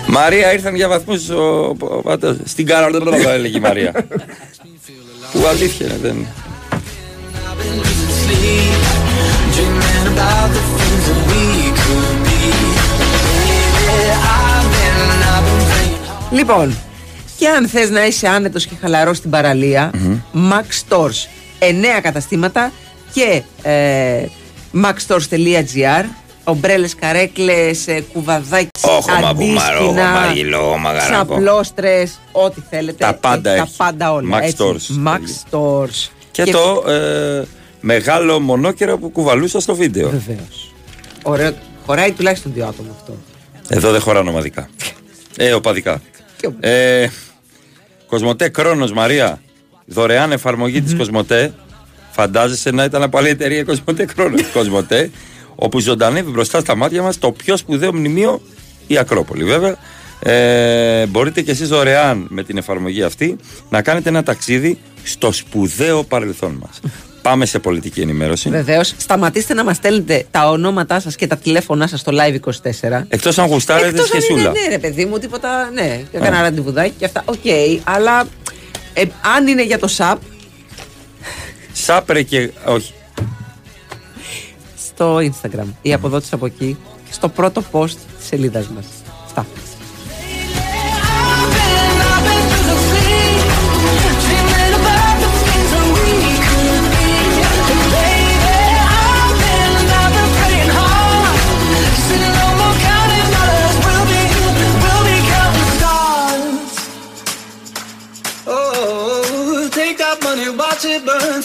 Μαρία 0.07 0.53
ήρθαν 0.53 0.75
για 0.75 0.88
βαθμούς 0.88 1.29
ο, 1.29 1.75
ο, 1.79 2.01
πατέρας. 2.01 2.38
Στην 2.45 2.65
καραλόλα 2.65 3.31
έλεγε 3.31 3.57
η 3.57 3.61
Μαρία. 3.61 3.91
Που 5.31 5.45
αλήθεια 5.47 5.85
είναι, 5.85 5.97
δεν 6.01 6.15
είναι. 6.15 6.27
Dreaming 9.56 10.07
about 10.14 10.49
the 10.57 10.64
things 10.78 11.03
that 11.10 11.19
we 11.30 11.44
could 11.82 12.18
be. 12.28 12.40
Baby, 13.48 14.10
I've 14.36 14.68
been, 14.76 14.98
I've 15.34 15.45
been 15.48 15.61
praying. 15.69 15.98
Λοιπόν, 16.32 16.78
και 17.38 17.48
αν 17.48 17.68
θες 17.68 17.90
να 17.90 18.06
είσαι 18.06 18.28
άνετος 18.28 18.65
και 18.65 18.73
χαλαρός 18.82 19.18
στην 19.18 19.30
παραλία, 19.30 19.91
Max 20.34 20.90
Stores, 20.90 21.28
9 21.60 22.02
καταστήματα 22.02 22.72
και 23.14 23.41
ε, 23.61 24.26
maxstores.gr 24.84 26.03
ομπρέλες, 26.44 26.95
καρέκλες, 26.95 27.88
ε, 27.88 28.03
κουβαδάκια, 28.14 28.69
Όχο, 28.82 29.11
μα, 29.22 29.34
πουμαρό, 29.34 29.78
αντίσκηνα, 29.78 30.10
μαγιλό, 30.11 30.78
μαγαράκο. 30.78 31.26
ξαπλώστρες, 31.34 32.19
ό,τι 32.32 32.61
θέλετε. 32.69 33.06
Τα 33.06 33.14
πάντα 33.14 33.52
έχει, 33.52 33.61
έχεις. 33.61 33.76
Τα 33.78 33.84
πάντα 33.84 34.14
όλα. 34.14 34.38
Max 34.38 34.41
έτσι. 34.41 34.56
Stores. 34.60 35.07
Max 35.07 35.19
Stores. 35.19 36.10
Και, 36.32 36.44
το 36.44 36.84
ε, 36.88 37.44
μεγάλο 37.81 38.39
μονόκερο 38.39 38.97
που 38.97 39.09
κουβαλούσα 39.09 39.59
στο 39.59 39.75
βίντεο. 39.75 40.09
Βεβαίως. 40.09 40.73
Ωραίο. 41.23 41.53
Χωράει 41.85 42.11
τουλάχιστον 42.11 42.53
δύο 42.53 42.65
άτομα 42.65 42.89
αυτό. 42.99 43.17
Εδώ 43.67 43.91
δεν 43.91 44.01
χωράνε 44.01 44.29
ομαδικά. 44.29 44.69
Ε, 45.37 45.53
οπαδικά. 45.53 46.01
Ε, 46.59 47.07
Κοσμοτέ 48.07 48.49
Κρόνος 48.49 48.91
Μαρία. 48.93 49.41
Δωρεάν 49.85 50.31
εφαρμογή 50.31 50.81
της 50.81 50.95
Κοσμοτέ. 50.95 51.53
Φαντάζεσαι 52.11 52.71
να 52.71 52.83
ήταν 52.83 53.03
από 53.03 53.17
άλλη 53.17 53.29
εταιρεία 53.29 53.63
Cosmote 53.63 54.05
Chronos. 54.05 54.41
Cosmote. 54.53 55.09
Όπου 55.55 55.79
ζωντανεύει 55.79 56.31
μπροστά 56.31 56.59
στα 56.59 56.75
μάτια 56.75 57.01
μας 57.01 57.17
το 57.17 57.31
πιο 57.31 57.57
σπουδαίο 57.57 57.93
μνημείο 57.93 58.41
η 58.87 58.97
Ακρόπολη 58.97 59.43
βέβαια. 59.43 59.75
Ε, 60.19 61.05
μπορείτε 61.05 61.41
και 61.41 61.51
εσείς 61.51 61.67
δωρεάν 61.67 62.25
με 62.29 62.43
την 62.43 62.57
εφαρμογή 62.57 63.03
αυτή 63.03 63.35
να 63.69 63.81
κάνετε 63.81 64.09
ένα 64.09 64.23
ταξίδι 64.23 64.79
στο 65.03 65.31
σπουδαίο 65.31 66.03
παρελθόν 66.03 66.59
μας. 66.61 66.79
Πάμε 67.22 67.45
σε 67.45 67.60
πολιτική 67.60 68.02
ενημέρωση. 68.02 68.49
Βεβαίως, 68.49 68.93
σταματήστε 68.98 69.53
να 69.53 69.64
μας 69.64 69.76
στέλνετε 69.76 70.26
τα 70.31 70.49
ονόματά 70.49 70.99
σας 70.99 71.15
και 71.15 71.27
τα 71.27 71.38
τηλέφωνά 71.38 71.88
σας 71.88 71.99
στο 71.99 72.11
live 72.15 72.34
24. 72.34 73.06
Εκτός 73.07 73.38
αν 73.39 73.48
γουστάρετε 73.48 73.88
Εκτός 73.88 74.11
αν 74.11 74.18
είναι, 74.18 74.22
σχεσούλα. 74.22 74.52
ναι, 74.52 74.68
ρε 74.69 74.80
παιδί 74.80 75.06
μου, 75.06 75.18
τίποτα. 75.18 75.69
Ναι, 75.73 76.02
έκανα 76.11 76.41
ραντεβουδάκι 76.41 76.93
και 76.98 77.06
αυτά. 77.06 77.23
Οκ, 77.26 77.38
αλλά 77.84 78.27
ε, 78.93 79.03
αν 79.35 79.48
είναι 79.48 79.64
για 79.64 79.80
το 79.80 79.88
ΣΑΠ, 79.88 80.19
Σάπρε 81.73 82.22
και. 82.22 82.52
Όχι. 82.65 82.93
στο 84.88 85.15
Instagram 85.18 85.65
ή 85.81 85.93
αποδότης 85.93 86.34
από 86.34 86.45
εκεί, 86.45 86.77
στο 87.11 87.30
πρώτο 87.30 87.64
post 87.72 87.89
της 87.89 88.27
σελίδας 88.27 88.68
μας. 88.68 88.85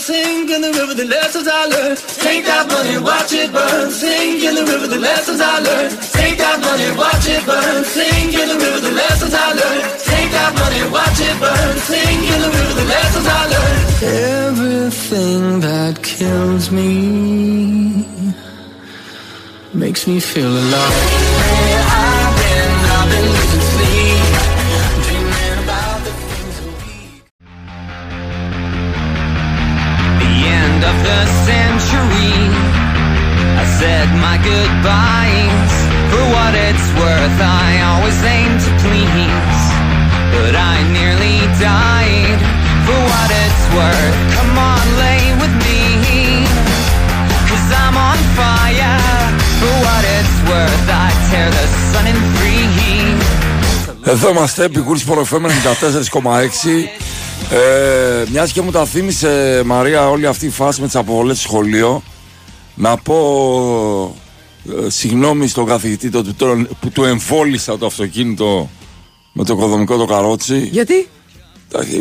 Sing 0.07 0.49
in 0.49 0.61
the 0.61 0.71
river 0.71 0.95
the 0.95 1.05
lessons 1.05 1.49
I 1.49 1.67
learned. 1.67 1.99
Take 1.99 2.45
that 2.45 2.71
money, 2.71 2.97
watch 3.03 3.33
it 3.33 3.51
burn. 3.53 3.91
Sing 3.91 4.39
in 4.39 4.55
the 4.55 4.63
river 4.63 4.87
the 4.87 5.01
lessons 5.01 5.41
I 5.41 5.59
learned. 5.59 5.99
Take 6.15 6.39
that 6.39 6.61
money, 6.63 6.95
watch 6.95 7.27
it 7.27 7.43
burn. 7.45 7.83
Sing 7.83 8.31
in 8.31 8.47
the 8.47 8.55
river 8.55 8.81
the 8.87 8.95
lessons 8.95 9.35
I 9.35 9.51
learned. 9.51 9.83
Take 10.07 10.31
that 10.31 10.55
money, 10.63 10.83
watch 10.95 11.19
it 11.19 11.37
burn. 11.43 11.75
Sing 11.91 12.19
in 12.23 12.39
the 12.39 12.51
river 12.55 12.75
the 12.79 12.87
lessons 12.87 13.27
I 13.27 13.43
learned. 13.51 13.83
Everything 14.47 15.61
that 15.67 16.01
kills 16.05 16.71
me 16.71 18.07
makes 19.75 20.07
me 20.07 20.21
feel 20.21 20.47
alive. 20.47 21.03
I've 21.83 22.31
been, 22.39 22.71
I've 22.95 23.11
been 23.11 23.46
end 30.77 30.85
of 30.85 30.99
the 31.09 31.21
century. 31.49 32.37
I 33.63 33.65
said 33.81 34.09
my 34.27 34.37
goodbyes. 34.51 35.73
For 36.11 36.25
what 36.37 36.53
it's 36.69 36.89
worth, 37.01 37.39
I 37.65 37.71
always 37.91 38.19
aim 38.37 38.53
to 38.65 38.71
please. 38.85 39.63
But 40.37 40.55
I 40.73 40.77
nearly 40.99 41.39
died. 41.57 42.41
For 42.87 43.01
what 43.13 43.31
it's 43.45 43.65
worth, 43.77 44.17
come 44.37 44.55
on, 44.73 44.85
lay 45.05 45.23
with 45.41 45.55
me. 45.67 45.83
Cause 47.49 47.69
I'm 47.83 47.97
on 48.09 48.19
fire. 48.39 49.01
For 49.61 49.75
what 49.87 50.05
it's 50.19 50.37
worth, 50.51 50.87
I 51.05 51.09
tear 51.31 51.49
the 51.57 51.67
sun 51.93 52.07
in 52.13 52.19
three. 52.37 52.55
Εδώ 54.09 54.29
είμαστε, 54.29 54.69
ε, 57.51 58.25
Μιας 58.31 58.53
και 58.53 58.61
μου 58.63 58.71
τα 58.71 58.85
θύμισε 58.87 59.63
Μαρία 59.65 60.09
όλη 60.09 60.27
αυτή 60.27 60.47
η 60.47 60.51
φάση 60.51 60.81
με 60.81 60.87
τις 60.87 60.97
αποβολές 60.97 61.39
στο 61.39 61.49
σχολείο 61.49 62.03
Να 62.75 62.97
πω 62.97 64.17
ε, 64.87 64.91
συγγνώμη 64.91 65.49
στον 65.49 65.67
καθηγητή 65.67 66.11
το, 66.11 66.25
το- 66.37 66.67
που 66.81 66.91
του 66.91 67.05
εμβόλισα 67.05 67.79
το 67.79 67.87
αυτοκίνητο 67.87 68.71
με 69.33 69.45
το 69.45 69.53
οικοδομικό 69.55 69.97
το 69.97 70.05
καρότσι 70.05 70.69
Γιατί; 70.73 71.09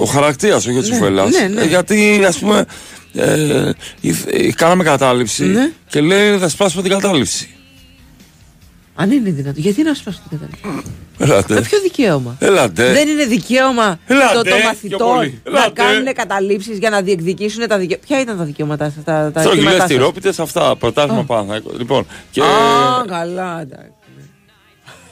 Ο 0.01 0.05
χαρακτήρας, 0.05 0.65
όχι 0.67 0.77
ο 0.77 0.81
Τσουφέλλας 0.81 1.29
ναι, 1.31 1.47
ναι. 1.47 1.61
Ε, 1.61 1.65
Γιατί 1.65 2.23
ας 2.27 2.37
πούμε 2.37 2.65
ε, 3.13 3.71
ηδ- 4.01 4.27
ε, 4.33 4.51
κάναμε 4.51 4.83
κατάληψη 4.83 5.43
Ναι. 5.45 5.71
και 5.89 6.01
λέει 6.01 6.37
θα 6.37 6.49
σπάσουμε 6.49 6.81
την 6.81 6.91
κατάληψη 6.91 7.49
Αν 8.95 9.11
είναι 9.11 9.29
δυνατό. 9.29 9.59
Γιατί 9.59 9.83
να 9.83 9.93
σου 9.93 10.03
πας 10.03 10.21
την 10.29 10.39
κατάληψη. 10.39 10.91
Έλατε 11.17 11.53
Με 11.53 11.61
ποιο 11.61 11.79
δικαίωμα; 11.81 12.35
Έλατε 12.39 12.91
Δεν 12.91 13.07
είναι 13.07 13.25
δικαίωμα 13.25 13.99
Έλατε, 14.07 14.33
το, 14.35 14.41
των 14.41 14.57
πιο 14.57 14.65
μαθητών 14.67 15.15
πολύ. 15.15 15.41
να 15.43 15.51
Έλατε. 15.51 15.81
κάνουν 15.81 16.13
καταλήψεις 16.13 16.77
για 16.77 16.89
να 16.89 17.01
διεκδικήσουν 17.01 17.67
τα 17.67 17.77
δικαιώματα. 17.77 18.07
Ποια 18.07 18.21
ήταν 18.21 18.37
τα 18.37 18.43
δικαιώματά 18.43 18.91
σας, 18.95 19.03
τα, 19.03 19.31
τα 19.33 19.39
Στρογγυλές 19.39 19.55
αιτήματά 19.71 19.77
σας; 19.87 19.87
τυρόπιτες 19.87 20.39
αυτά, 20.39 20.75
πρωτάθλημα 20.75 21.23
Παναθηναϊκό. 21.23 21.71
Λοιπόν, 21.77 22.05
και, 22.31 22.41
Α, 22.41 22.45
καλά, 23.07 23.61
εντάξει. 23.61 23.91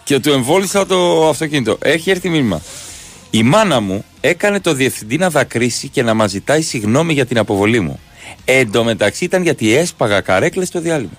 και 0.03 0.19
του 0.19 0.31
εμβόλισα 0.31 0.85
το 0.85 1.29
αυτοκίνητο. 1.29 1.77
Έχει 1.81 2.09
έρθει 2.09 2.29
μήνυμα. 2.29 2.61
Η 3.29 3.43
μάνα 3.43 3.79
μου 3.79 4.05
έκανε 4.21 4.59
το 4.59 4.73
διευθυντή 4.73 5.17
να 5.17 5.29
δακρύσει 5.29 5.87
και 5.87 6.03
να 6.03 6.13
μας 6.13 6.31
ζητάει 6.31 6.61
συγγνώμη 6.61 7.13
για 7.13 7.25
την 7.25 7.37
αποβολή 7.37 7.79
μου. 7.79 7.99
Εν 8.45 8.71
τω 8.71 8.83
μεταξύ 8.83 9.23
ήταν 9.25 9.43
γιατί 9.43 9.75
έσπαγα 9.75 10.21
καρέκλες 10.21 10.67
στο 10.67 10.79
διάλειμμα. 10.79 11.17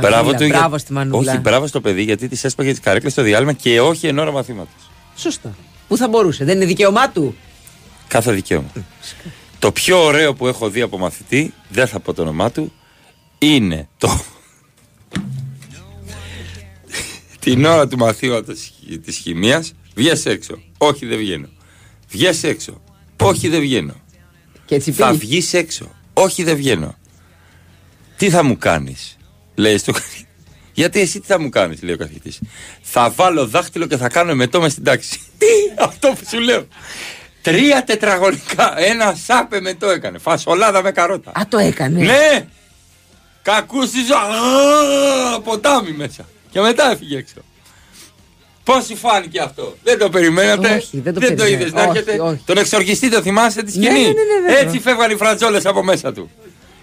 Μανούλα, 0.00 0.34
του, 0.36 0.46
μπράβο 0.46 0.68
για- 0.68 0.78
στη 0.78 0.92
Μανούλα. 0.92 1.30
Όχι, 1.32 1.40
μπράβο 1.40 1.66
στο 1.66 1.80
παιδί 1.80 2.02
γιατί 2.02 2.28
της 2.28 2.44
έσπαγε 2.44 2.70
τις 2.70 2.80
καρέκλες 2.80 3.12
στο 3.12 3.22
διάλειμμα 3.22 3.52
και 3.52 3.80
όχι 3.80 4.06
εν 4.06 4.18
ώρα 4.18 4.30
μαθήματος. 4.32 4.90
Σωστά. 5.16 5.54
Πού 5.88 5.96
θα 5.96 6.08
μπορούσε, 6.08 6.44
δεν 6.44 6.56
είναι 6.56 6.64
δικαίωμά 6.64 7.10
του; 7.10 7.34
Κάθε 8.08 8.32
δικαίωμα. 8.32 8.72
το 9.58 9.72
πιο 9.72 10.04
ωραίο 10.04 10.34
που 10.34 10.46
έχω 10.46 10.68
δει 10.68 10.80
από 10.80 10.98
μαθητή, 10.98 11.52
δεν 11.68 11.86
θα 11.86 12.00
πω 12.00 12.12
το 12.14 12.22
όνομά 12.22 12.50
του, 12.50 12.72
είναι 13.38 13.88
το. 13.98 14.20
Την 17.38 17.64
ώρα 17.64 17.88
του 17.88 17.96
μαθήματος 17.98 18.72
της 19.04 19.16
χημίας 19.16 19.72
βγες 19.94 20.26
έξω. 20.26 20.58
Όχι 20.78 21.06
δεν 21.06 21.18
βγαίνω. 21.18 21.48
Βγες 22.08 22.42
έξω. 22.42 22.80
Όχι 23.20 23.48
δεν 23.48 23.60
βγαίνω. 23.60 23.94
Και 24.64 24.74
έτσι 24.74 24.92
Θα 24.92 25.06
πήγε. 25.06 25.18
βγεις 25.18 25.52
έξω. 25.54 25.90
Όχι 26.12 26.42
δεν 26.44 26.56
βγαίνω. 26.56 26.94
Τι 28.16 28.30
θα 28.30 28.42
μου 28.44 28.58
κάνεις, 28.58 29.16
λέει 29.54 29.78
στο 29.78 29.92
Γιατί 30.72 31.00
εσύ 31.00 31.20
τι 31.20 31.26
θα 31.26 31.40
μου 31.40 31.48
κάνεις, 31.48 31.82
λέει 31.82 31.94
ο 31.94 31.96
καθηγητής. 31.98 32.40
Θα 32.82 33.10
βάλω 33.10 33.46
δάχτυλο 33.46 33.86
και 33.86 33.96
θα 33.96 34.08
κάνω 34.08 34.30
εμετό 34.30 34.60
μες 34.60 34.72
στην 34.72 34.84
τάξη. 34.84 35.18
Τι, 35.38 35.46
αυτό 35.78 36.08
που 36.08 36.24
σου 36.30 36.40
λέω. 36.40 36.66
Τρία 37.42 37.84
τετραγωνικά. 37.84 38.78
Ένα 38.78 39.14
σάπε 39.24 39.60
μετό 39.60 39.90
έκανε. 39.90 40.18
Φασολάδα 40.18 40.82
με 40.82 40.90
καρότα. 40.92 41.30
Α, 41.34 41.42
το 41.48 41.58
έκανε. 41.58 42.00
Ναι! 42.04 42.46
Κακού 43.42 43.86
στη 43.86 43.98
ζωή. 43.98 44.16
Α, 45.36 45.40
Ποτάμι 45.40 45.90
μέσα. 45.90 46.28
Και 46.50 46.60
μετά 46.60 46.90
έφυγε 46.90 47.16
έξω. 47.18 47.34
Πώς 48.64 48.84
σου 48.84 48.96
φάνηκε 48.96 49.40
αυτό, 49.40 49.76
Δεν 49.82 49.98
το 49.98 50.08
περιμένατε; 50.08 50.74
Όχι, 50.74 51.00
δεν 51.00 51.14
το 51.14 51.20
το 51.20 51.26
περιμένα. 51.26 51.48
είδες 51.48 51.72
να 51.72 51.80
Όχι, 51.82 51.88
έρχεται. 51.98 52.20
όχι. 52.20 52.42
Τον 52.44 52.58
εξορκιστή 52.58 53.10
το 53.10 53.22
θυμάσαι 53.22 53.62
τη 53.62 53.78
Ναι, 53.78 53.84
σκηνή; 53.84 54.00
ναι, 54.00 54.06
ναι, 54.06 54.12
ναι, 54.12 54.46
βέβαια. 54.46 54.58
Έτσι 54.58 54.80
φεύγαν 54.80 55.10
οι 55.10 55.16
φραντζόλες 55.16 55.66
από 55.66 55.82
μέσα 55.84 56.12
του. 56.12 56.30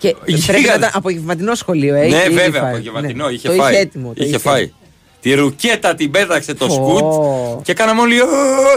Και 0.01 0.15
Γίγαντα. 0.25 0.45
πρέπει 0.51 0.67
να 0.67 0.73
ήταν 0.73 0.89
απογευματινό 0.93 1.55
σχολείο, 1.55 1.95
ε. 1.95 1.99
ναι, 1.99 2.05
είχε 2.07 2.25
ήδη 2.25 2.33
βέβαια, 2.33 2.61
φάει. 2.61 2.71
απογευματινό. 2.71 3.25
Ναι. 3.27 3.33
Είχε 3.33 3.47
το 3.47 3.53
φάει. 3.53 3.71
Είχε 3.71 3.81
έτοιμο. 3.81 4.13
το 4.15 4.23
είχε 4.23 4.37
φάει. 4.37 4.71
Τη 5.21 5.33
ρουκέτα 5.33 5.95
την 5.95 6.11
πέταξε 6.11 6.53
το 6.53 6.67
Πω. 6.67 6.73
σκουτ 6.73 7.63
και 7.65 7.73
κάναμε 7.73 8.01
όλοι 8.01 8.21
«Ω», 8.21 8.25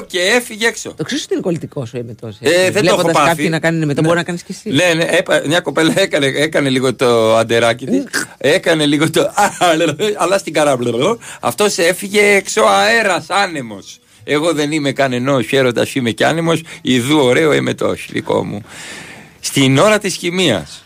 και 0.07 0.19
έφυγε 0.21 0.67
έξω. 0.67 0.95
Το 0.97 1.05
ξέρεις 1.05 1.25
ότι 1.25 1.33
είναι 1.33 1.43
κολλητικό 1.43 1.87
ο 1.95 1.99
εμετό. 1.99 2.33
Ε, 2.41 2.71
δεν 2.71 2.85
το 2.87 2.95
έχω 2.99 3.11
πάθει. 3.11 3.29
κάποιοι 3.29 3.47
να 3.51 3.59
κάνουν 3.59 3.83
εμετό, 3.83 4.01
Ναι. 4.01 4.07
μπορεί 4.07 4.19
να 4.19 4.25
κάνεις 4.25 4.43
κι 4.43 4.53
εσύ. 4.53 4.71
Ναι, 4.77 4.93
ναι, 4.95 5.05
έπα- 5.05 5.47
μια 5.47 5.61
κοπέλα 5.61 5.93
έκανε, 5.97 6.27
έκανε 6.27 6.69
λίγο 6.69 6.95
το 6.95 7.37
αντεράκι 7.37 7.87
της. 7.87 8.05
έκανε 8.39 8.87
λίγο 8.87 9.11
το. 9.11 9.31
αλλά 10.17 10.39
στην 10.39 10.53
καράμπλα. 10.53 11.17
Αυτός 11.41 11.79
έφυγε 11.79 12.21
έξω 12.35 12.63
αέρας, 12.63 13.27
άνεμος. 13.29 13.99
Εγώ 14.25 14.53
δεν 14.53 14.73
είμαι 14.73 14.93
κανενός 14.93 15.53
έρωτα, 15.53 15.87
είμαι 15.95 16.11
κι 16.11 16.25
άνεμος. 16.25 16.63
Ιδού 16.83 17.19
ωραίο 17.19 17.53
εμετό, 17.53 17.95
δικό 18.11 18.45
μου. 18.45 18.63
Στην 19.41 19.79
ώρα 19.79 19.99
της 19.99 20.17
χημίας. 20.17 20.84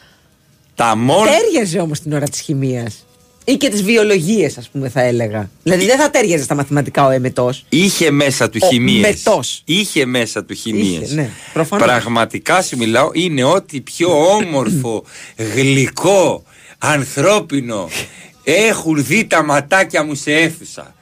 Τα 0.78 0.96
μόνο. 0.96 1.30
Τέριαζε 1.30 1.78
όμως 1.78 2.00
την 2.00 2.12
ώρα 2.12 2.28
της 2.28 2.40
χημίας. 2.40 3.06
Ή 3.44 3.56
και 3.56 3.68
τι 3.68 3.82
βιολογίε, 3.82 4.50
ας 4.58 4.68
πούμε, 4.68 4.88
θα 4.88 5.00
έλεγα. 5.00 5.50
Δηλαδή 5.62 5.84
δεν 5.86 5.98
θα 5.98 6.10
τέριαζε 6.10 6.42
στα 6.44 6.54
μαθηματικά 6.54 7.06
ο 7.06 7.10
εμετός. 7.10 7.64
Είχε 7.68 8.10
μέσα 8.10 8.50
του 8.50 8.58
Ο 8.62 8.66
χημίες. 8.66 9.00
μετός. 9.00 9.62
Είχε 9.64 10.04
μέσα 10.04 10.44
του 10.44 10.54
χημίες. 10.54 11.02
Είχε, 11.02 11.14
ναι, 11.14 11.30
προφανώς. 11.52 11.86
Πραγματικά 11.86 12.62
σου 12.62 12.76
μιλάω, 12.76 13.10
είναι 13.12 13.44
ό,τι 13.44 13.80
πιο 13.80 14.08
όμορφο, 14.34 15.04
γλυκό, 15.54 16.42
ανθρώπινο 16.78 17.88
έχουν 18.44 19.04
δει 19.04 19.24
τα 19.26 19.44
ματάκια 19.44 20.04
μου 20.04 20.14
σε 20.14 20.32
αίθουσα. 20.32 20.94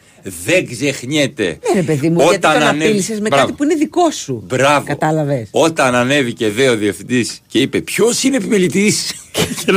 Δεν 0.45 0.67
ξεχνιέται. 0.69 1.45
Ναι, 1.45 1.81
ρε 1.81 1.83
παιδί 1.87 2.09
μου, 2.11 2.21
γιατί 2.23 2.39
τον 2.39 2.51
ανέβη- 2.51 2.83
απείλησες 2.83 3.21
με 3.21 3.29
Μπράβο. 3.29 3.45
κάτι 3.45 3.57
που 3.57 3.65
είναι 3.65 3.75
δικό 3.75 4.11
σου. 4.11 4.43
Μπράβο. 4.47 4.87
Κατάλαβες. 4.87 5.49
Όταν 5.51 5.95
ανέβηκε 5.95 6.51
δε 6.51 6.69
ο 6.69 6.77
διευθυντής 6.77 7.41
και 7.47 7.59
είπε 7.59 7.81
Ποιος 7.81 8.23
είναι 8.23 8.37
επιμελητής; 8.37 9.13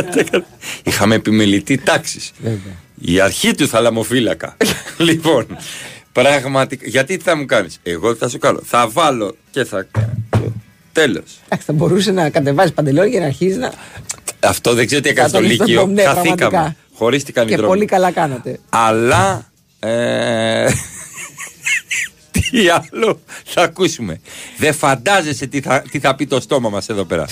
Είχαμε 0.84 1.16
επιμελητή 1.16 1.78
τάξης. 1.78 2.32
Η 3.02 3.20
αρχή 3.20 3.54
του 3.56 3.68
θαλαμοφύλακα. 3.68 4.58
λοιπόν, 5.08 5.46
πραγματικά. 6.12 6.86
Γιατί 6.88 7.18
τι 7.18 7.24
θα 7.24 7.36
μου 7.38 7.46
κάνεις; 7.46 7.80
Εγώ 7.84 8.14
τι 8.14 8.20
θα 8.20 8.30
σου 8.30 8.38
κάνω. 8.38 8.60
Θα 8.66 8.88
βάλω 8.90 9.36
και 9.52 9.64
θα. 9.64 9.88
Τέλος. 10.92 11.40
Εντάξει, 11.46 11.66
θα 11.66 11.74
μπορούσε 11.74 12.12
να 12.12 12.30
κατεβάζει 12.30 12.74
παντελόνι 12.74 13.10
για 13.10 13.20
να 13.20 13.26
αρχίσει 13.26 13.58
να. 13.58 13.74
Αυτό 14.40 14.74
δεν 14.74 14.86
ξέρω 14.86 15.02
τι 15.02 15.10
έκανες 15.10 15.30
στο 15.30 15.40
Κατ' 15.40 15.48
όλη 15.48 15.56
στον 15.56 15.68
Λύκειο. 15.68 15.82
τομ, 15.84 15.94
ναι, 15.94 16.02
Χαθήκαμε. 16.04 16.36
πραγματικά. 16.36 16.76
Χωρίστηκαν 16.94 17.46
οι 17.46 17.50
Και 17.50 17.56
δρόμοι. 17.56 17.72
πολύ 17.74 17.86
καλά 17.86 18.12
κάνατε. 18.12 18.60
Αλλά. 18.70 19.49
Ε, 19.80 20.65
τι 22.31 22.69
άλλο 22.69 23.22
θα 23.45 23.61
ακούσουμε. 23.61 24.19
Δεν 24.57 24.73
φαντάζεσαι 24.73 25.45
τι 25.45 25.61
θα, 25.61 25.84
τι 25.91 25.99
θα 25.99 26.15
πει 26.15 26.27
το 26.27 26.39
στόμα 26.39 26.69
μας 26.69 26.89
εδώ 26.89 27.03
πέρα. 27.03 27.26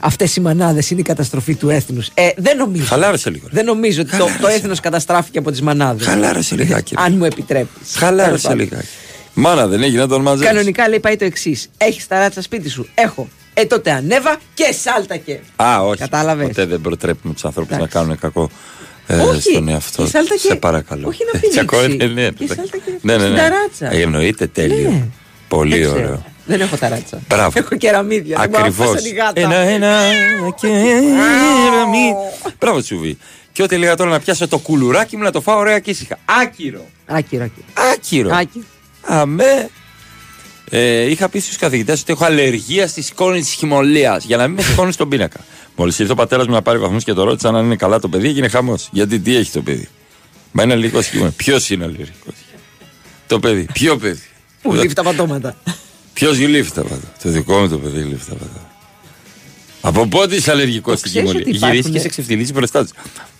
Αυτές 0.00 0.36
οι 0.36 0.40
μανάδες 0.40 0.90
είναι 0.90 1.00
η 1.00 1.04
καταστροφή 1.04 1.54
του 1.54 1.70
έθνους. 1.70 2.10
Ε, 2.14 2.28
δεν 2.36 2.56
νομίζω. 2.56 2.84
Χαλάρωσε 2.84 3.30
λίγο. 3.30 3.46
Δεν 3.50 3.64
νομίζω 3.64 4.00
ότι 4.02 4.16
το, 4.16 4.28
το 4.40 4.46
έθνος 4.48 4.80
καταστράφηκε 4.80 5.38
από 5.38 5.50
τις 5.50 5.62
μανάδες. 5.62 6.06
Χαλάρωσε 6.06 6.54
λιγάκι. 6.54 6.94
ρε. 6.94 7.02
Αν 7.02 7.16
μου 7.16 7.24
επιτρέπεις. 7.24 7.94
Χαλάρωσε 7.96 8.54
λιγάκι. 8.54 8.86
Μάνα 9.34 9.66
δεν 9.66 9.82
έγινε 9.82 10.00
να 10.00 10.08
τον 10.08 10.22
μαζέψει. 10.22 10.52
Κανονικά 10.52 10.88
λέει 10.88 11.00
πάει 11.00 11.16
το 11.16 11.24
εξής. 11.24 11.68
Έχεις 11.76 12.06
ταράτσα 12.06 12.42
σπίτι 12.42 12.68
σου. 12.68 12.88
Έχω. 12.94 13.28
Ε, 13.54 13.64
τότε 13.64 13.90
ανέβα 13.90 14.36
και 14.54 14.72
σάλτακε. 14.72 15.40
Α, 15.56 15.80
όχι. 15.82 15.98
Κατάλαβες. 15.98 16.46
Ποτέ 16.46 16.64
δεν 16.64 16.80
προτρέπουμε 16.80 17.32
τους 17.34 17.44
ανθρώπους 17.44 17.70
να 17.70 17.76
Εντάξει. 17.76 17.96
κάνουν 17.96 18.18
κακό 18.18 18.50
ε, 19.10 19.20
Όχι. 19.20 19.40
στον 19.40 19.68
εαυτό. 19.68 20.02
Και 20.02 20.08
σάλτα 20.08 20.38
Σε 20.38 20.48
και- 20.48 20.54
παρακαλώ. 20.54 21.08
όχι 21.08 21.22
να 21.24 21.30
Ε, 21.38 21.40
πηδήξει. 21.40 21.50
τσακώνεται, 21.58 22.06
ναι, 22.06 22.28
Και 22.30 22.44
ναι. 22.48 22.54
σάλτα 22.54 22.76
και 22.76 22.90
ναι, 23.00 23.12
ναι, 23.16 23.18
στην 23.22 23.32
ναι. 23.32 23.38
ταράτσα. 23.38 23.92
Ε, 23.92 24.00
Εννοείται 24.02 24.46
τέλειο. 24.46 24.90
Ναι. 24.90 25.04
Πολύ 25.48 25.70
Δεν 25.78 25.80
ξέρω. 25.80 25.94
ωραίο. 25.96 26.24
Δεν 26.46 26.60
έχω 26.60 26.76
ταράτσα. 26.76 27.20
Μπράβο. 27.28 27.58
Έχω 27.58 27.76
κεραμίδια. 27.76 28.38
Δεν 28.40 28.48
μπορώ 28.50 28.64
να 28.64 28.72
πάω 28.72 28.86
Ακριβώς. 28.90 29.02
σαν 29.02 29.12
η 29.12 29.14
γάτα. 29.14 29.40
Ένα, 29.40 29.56
ένα 29.56 29.98
κεραμίδι. 30.60 32.14
Μπράβο, 32.58 32.80
Τσουβί. 32.80 33.18
Και 33.52 33.62
ό,τι 33.62 33.74
έλεγα 33.74 33.96
τώρα 33.96 34.10
να 34.10 34.20
πιάσω 34.20 34.48
το 34.48 34.58
κουλουράκι 34.58 35.16
μου 35.16 35.22
να 35.22 35.30
το 35.30 35.40
φάω 35.40 35.58
ωραία 35.58 35.78
και 35.78 35.90
ήσυχα. 35.90 36.18
Άκυρο. 36.42 36.86
Άκυρο, 37.06 37.44
άκυρο. 37.44 37.64
Άκυρο. 37.92 38.34
Άκυρο. 38.34 38.64
Αμέ. 39.02 39.68
Ε, 40.70 41.10
είχα 41.10 41.28
πει 41.28 41.38
στους 41.38 41.56
καθηγητές 41.56 42.00
ότι 42.00 42.12
έχω 42.12 42.24
αλλεργία 42.24 42.86
στη 42.88 43.02
σκόνη 43.02 43.40
της 43.40 43.50
χυμολία 43.52 44.20
για 44.24 44.36
να 44.36 44.46
μην 44.48 44.56
με 44.56 44.62
σηκώνει 44.62 44.92
στον 44.92 45.08
πίνακα. 45.08 45.40
Μόλις 45.80 45.98
ήρθε 45.98 46.12
ο 46.12 46.14
πατέρας 46.14 46.46
μου 46.46 46.52
να 46.52 46.62
πάρει 46.62 46.78
βαθμούς 46.78 47.04
και 47.04 47.12
το 47.12 47.24
ρώτησαν 47.24 47.56
αν 47.56 47.64
είναι 47.64 47.76
καλά 47.76 47.98
το 47.98 48.08
παιδί, 48.08 48.28
έγινε 48.28 48.48
χαμός. 48.48 48.88
Γιατί 48.92 49.18
τι 49.20 49.36
έχει 49.36 49.50
το 49.50 49.60
παιδί; 49.62 49.88
Μα 50.52 50.62
είναι 50.62 50.72
αλλεργικό 50.72 51.02
χειμώνα. 51.02 51.30
Ποιος 51.36 51.70
είναι 51.70 51.84
αλλεργικό. 51.84 52.30
Το 53.26 53.38
παιδί. 53.38 53.66
Ποιο 53.72 53.96
παιδί; 53.96 54.22
Που 54.62 54.72
λείφει 54.72 54.94
τα 54.94 55.02
πατώματα. 55.02 55.56
Ποιος 56.12 56.38
γλύφει 56.38 56.72
τα 56.72 56.82
πάντα. 56.82 57.12
Το 57.22 57.30
δικό 57.30 57.58
μου 57.60 57.68
το 57.68 57.78
παιδί 57.78 58.00
γλύφει 58.00 58.28
τα 58.28 58.34
πάντα. 58.34 58.66
Από 59.80 60.06
πότε 60.06 60.34
είσαι 60.34 60.50
αλλεργικός 60.50 60.98
στην 60.98 61.10
ξέρεις 61.10 61.28
χειμώνα. 61.30 61.46
ότι 61.48 61.56
υπάρχουν- 61.56 61.76
Γυρίσει 61.76 61.92
και 61.94 61.98
σε 62.02 62.08
ξεφτυλίζει 62.08 62.52
μπροστά 62.52 62.82
τους. 62.82 62.90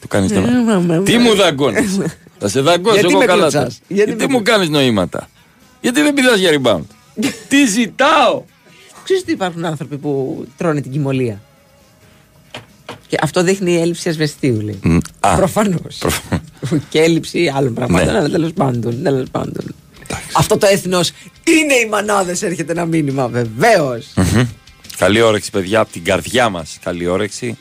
Του 0.00 0.08
κάνεις 0.08 0.30
Ε, 0.30 0.34
το. 0.34 0.40
μα, 0.40 0.78
μα, 0.78 1.02
Τι 1.02 1.16
μα. 1.16 1.22
μου 1.22 1.34
δαγκώνεις; 1.34 1.98
Θα 2.38 2.48
σε 2.48 2.60
δαγκώσω 2.60 2.94
Γιατί 2.94 3.10
εγώ 3.10 3.18
με 3.18 3.24
καλά. 3.24 3.40
κλωτσάς; 3.40 3.62
τώρα. 3.62 3.74
Γιατί 3.88 4.10
Γιατί 4.10 4.26
με 4.32 4.38
μου 4.38 4.42
κάνεις 4.42 4.68
νοήματα; 4.68 5.28
Γιατί 5.80 6.00
δεν 6.02 6.14
πηδάς 6.14 6.38
για 6.38 6.50
rebound; 6.62 6.84
Τι 7.48 7.66
ζητάω; 7.66 8.42
Ξέρεις 9.04 9.22
ότι 9.22 9.32
υπάρχουν 9.32 9.64
άνθρωποι 9.64 9.96
που 9.96 10.44
τρώνε 10.56 10.80
την 10.80 10.90
κοιμωλία. 10.92 11.42
Και 13.06 13.18
αυτό 13.22 13.42
δείχνει 13.42 13.76
έλλειψη 13.80 14.08
ασβεστίου, 14.08 14.60
λέει. 14.60 14.78
Μ, 14.82 14.98
α, 15.20 15.36
Προφανώς. 15.36 15.96
προφανώς. 15.98 16.42
και 16.88 17.00
έλλειψη 17.00 17.52
άλλων 17.56 17.74
πραγμάτων. 17.74 18.12
Ναι. 18.12 18.18
Αλλά 18.18 18.28
τέλος 18.28 18.52
πάντων. 18.52 19.02
Τέλος 19.02 19.28
πάντων. 19.30 19.74
Αυτό 20.32 20.58
το 20.58 20.66
έθνος 20.66 21.10
είναι 21.44 21.74
οι 21.74 21.88
μανάδες, 21.88 22.42
έρχεται 22.42 22.72
ένα 22.72 22.84
μήνυμα. 22.84 23.28
Βεβαίως. 23.28 24.06
Μμμ. 24.16 24.46
Καλή 24.98 25.20
όρεξη, 25.20 25.50
παιδιά, 25.50 25.80
από 25.80 25.92
την 25.92 26.04
καρδιά 26.04 26.48
μας. 26.48 26.78
Καλή 26.82 27.06
όρεξη. 27.06 27.58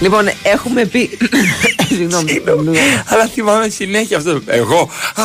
Λοιπόν, 0.00 0.24
έχουμε 0.42 0.84
πει. 0.84 1.18
Συγγνώμη. 1.88 2.42
Αλλά 3.06 3.26
θυμάμαι 3.26 3.68
συνέχεια 3.68 4.16
αυτό. 4.16 4.42
Εγώ. 4.46 4.90
Α, 5.14 5.22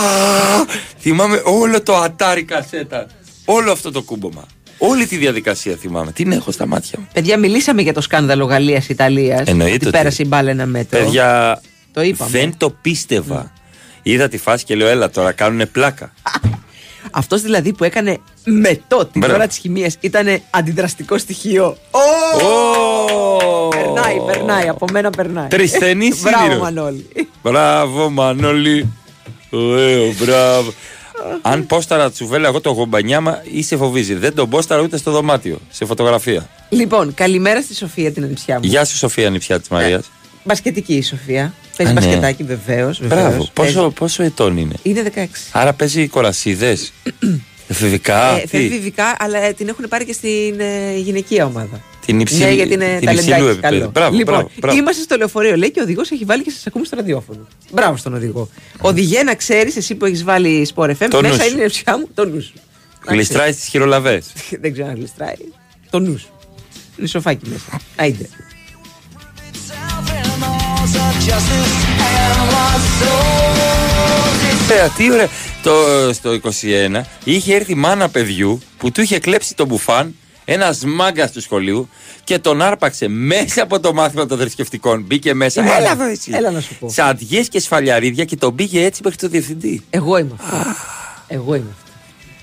θυμάμαι 0.99 1.41
όλο 1.45 1.81
το 1.81 1.95
ατάρι 1.95 2.43
κασέτα. 2.43 3.07
Όλο 3.45 3.71
αυτό 3.71 3.91
το 3.91 4.01
κούμπομα. 4.01 4.45
Όλη 4.84 5.06
τη 5.08 5.18
διαδικασία 5.18 5.76
θυμάμαι. 5.76 6.12
Την 6.12 6.32
έχω 6.32 6.52
στα 6.52 6.66
μάτια 6.66 6.99
μου. 6.99 7.08
Παιδιά, 7.14 7.38
μιλήσαμε 7.38 7.82
για 7.82 7.94
το 7.94 8.02
σκάνδαλο 8.02 8.45
Γαλλία-Ιταλία. 8.45 9.44
Εννοείται 9.45 9.76
Ότι 9.76 9.88
ότι- 9.88 9.98
πέρασε 9.98 10.22
η 10.22 10.26
μπάλα 10.30 10.49
ένα 10.49 10.66
μέτρο. 10.66 10.99
Παιδιά, 10.99 11.62
Το 11.94 12.02
είπαμε. 12.02 12.32
δεν 12.32 12.53
το 12.58 12.70
πίστευα. 12.70 13.52
Είδα 14.02 14.28
τη 14.28 14.38
φάση 14.38 14.66
και 14.66 14.76
λέω, 14.76 14.88
έλα 14.88 15.10
τώρα 15.10 15.32
κάνουνε 15.32 15.66
πλάκα. 15.66 16.14
Αυτός 17.12 17.41
δηλαδή 17.41 17.74
που 17.74 17.84
έκανε 17.84 18.18
μετό 18.44 18.98
την 18.98 19.10
Μπράβο. 19.22 19.36
ώρα 19.36 19.48
της 19.48 19.58
χημίας 19.58 19.98
ήταν 19.99 20.41
αντιδραστικό 20.49 21.18
στοιχείο. 21.18 21.78
Περνάει, 23.70 24.16
περνάει, 24.26 24.68
από 24.68 24.86
μένα 24.91 25.10
περνάει. 25.10 25.48
Τρισθενής 25.48 26.22
Μπράβο, 26.22 26.38
σίδηρος. 26.44 26.62
Μανώλη. 26.64 27.08
Μπράβο, 27.44 28.10
Μανώλη. 28.10 28.88
Ωραίο, 29.49 30.14
μπράβο. 30.20 30.74
Αν 31.41 31.65
πόσταρα 31.65 32.11
τσουβέλα 32.11 32.48
εγώ 32.48 32.61
το 32.61 32.69
γομπανιάμα 32.72 33.41
ή 33.52 33.64
σε 33.64 33.77
φοβίζει. 33.77 34.14
Δεν 34.14 34.35
τον 34.35 34.49
πόσταρα 34.49 34.81
ούτε 34.81 34.98
στο 34.98 35.11
δωμάτιο, 35.11 35.60
σε 35.69 35.85
φωτογραφία. 35.85 36.49
Λοιπόν, 36.69 37.14
καλημέρα 37.14 37.61
στη 37.61 37.76
Σοφία 37.76 38.11
την 38.11 38.23
ανιψιά 38.23 38.56
μου. 38.56 38.61
Γεια 38.64 38.85
σου, 38.85 38.98
Σοφία, 38.98 39.30
νηψιά 39.30 39.60
της 39.60 39.69
Μαρίας. 39.69 40.11
Μπασκετική 40.43 40.93
η 40.95 41.02
Σοφία. 41.03 41.53
Παίζει 41.77 41.91
Α, 41.91 41.95
ναι. 41.95 42.02
μπασκετάκι 42.06 42.43
βεβαίως. 42.43 42.99
Μπράβο. 43.07 43.48
Πόσο, 43.53 43.89
πόσο 43.89 44.23
ετών 44.23 44.57
είναι; 44.57 44.73
Είναι 44.84 45.11
16. 45.15 45.26
Άρα 45.52 45.73
παίζει 45.73 46.07
κορασίδες. 46.07 46.93
Εφηβικά. 47.68 48.38
ε, 48.38 48.41
τι; 48.41 48.48
φεύγει 48.48 48.76
ειδικά, 48.76 49.15
αλλά 49.19 49.38
ε, 49.43 49.53
την 49.53 49.68
έχουν 49.68 49.85
πάρει 49.89 50.06
και 50.06 50.14
στην 50.14 50.60
ε, 50.60 50.95
γυναικεία 50.98 51.45
ομάδα. 51.45 51.81
Την 52.11 52.19
υψηλή- 52.19 52.43
ναι, 52.43 52.51
γιατί 52.51 52.73
είναι 52.73 52.95
την 52.97 53.05
ταλεντάκι 53.05 53.29
υψηλού 53.29 53.47
επίπεδου. 53.47 53.75
καλό. 53.79 53.89
Μπράβο, 53.93 54.15
λοιπόν, 54.17 54.33
μπράβο, 54.35 54.51
μπράβο. 54.59 54.77
είμαστε 54.77 55.03
στο 55.03 55.15
λεωφορείο, 55.17 55.55
λέει 55.55 55.71
και 55.71 55.79
ο 55.79 55.83
οδηγός 55.83 56.11
έχει 56.11 56.25
βάλει 56.25 56.43
και 56.43 56.51
σας 56.51 56.67
ακούμε 56.67 56.85
στο 56.85 56.95
ραδιόφωνο. 56.95 57.47
Μπράβο 57.71 57.97
στον 57.97 58.13
οδηγό. 58.13 58.49
Οδηγέ 58.81 59.23
να 59.23 59.35
ξέρεις, 59.35 59.75
εσύ 59.75 59.95
που 59.95 60.05
έχεις 60.05 60.23
βάλει 60.23 60.65
σπορ 60.65 60.89
FM, 60.91 61.07
Το 61.09 61.21
νου 61.21 61.27
μέσα 61.29 61.41
σου. 61.43 61.49
είναι 61.49 61.57
η 61.59 61.61
νευσιά 61.61 61.97
μου, 61.97 62.07
το 62.13 62.25
νους 62.25 62.45
σου. 62.45 62.53
Γλιστράει 63.07 63.51
στις 63.51 63.67
χειρολαβές. 63.67 64.25
Δεν 64.61 64.73
ξέρω 64.73 64.88
αν 64.88 64.95
γλιστράει. 64.95 65.35
Το 65.89 65.99
νους 65.99 66.21
σου. 66.21 66.29
Είναι 66.97 67.07
σοφάκι 67.07 67.49
μέσα. 67.49 67.79
Άιντε. 67.95 68.29
Ε, 74.69 74.88
τι 74.97 75.11
ωραία. 75.11 75.27
Το, 75.63 75.73
στο 76.13 76.39
21 76.61 77.01
είχε 77.23 77.55
έρθει 77.55 77.75
μάνα 77.75 78.09
παιδιού 78.09 78.61
που 78.77 78.91
του 78.91 79.01
είχε 79.01 79.19
κλέψει 79.19 79.55
το 79.55 79.65
μπουφάν 79.65 80.15
ένας 80.52 80.84
μάγκας 80.86 81.32
του 81.32 81.41
σχολείου 81.41 81.90
και 82.23 82.40
τον 82.40 82.61
άρπαξε 82.61 83.07
μέσα 83.07 83.64
από 83.64 83.80
το 83.80 83.94
μάθημα 83.94 84.26
των 84.26 84.38
θρησκευτικών. 84.38 85.02
Μπήκε 85.02 85.34
μέσα. 85.34 85.61
Η 85.61 85.65
μάνα. 85.65 85.78
Έλα 85.78 85.91
εδώ 85.91 86.03
εσύ. 86.03 86.32
Έλα 86.34 86.52
να 86.52 86.60
σου 86.60 86.76
πω. 86.80 86.88
Τσαντιές 86.88 87.48
και 87.49 87.60
σφαλιαρίδια 87.60 88.26
και 88.26 88.36
τον 88.36 88.56
πήγε 88.56 88.84
έτσι 88.86 89.02
μέχρι 89.03 89.18
το 89.18 89.28
διευθυντή. 89.28 89.82
Εγώ 89.90 90.18
είμαι 90.18 90.36
αυτό. 90.40 90.57
Εγώ 91.28 91.56
είμαι 91.56 91.69
αυτό. 91.78 91.91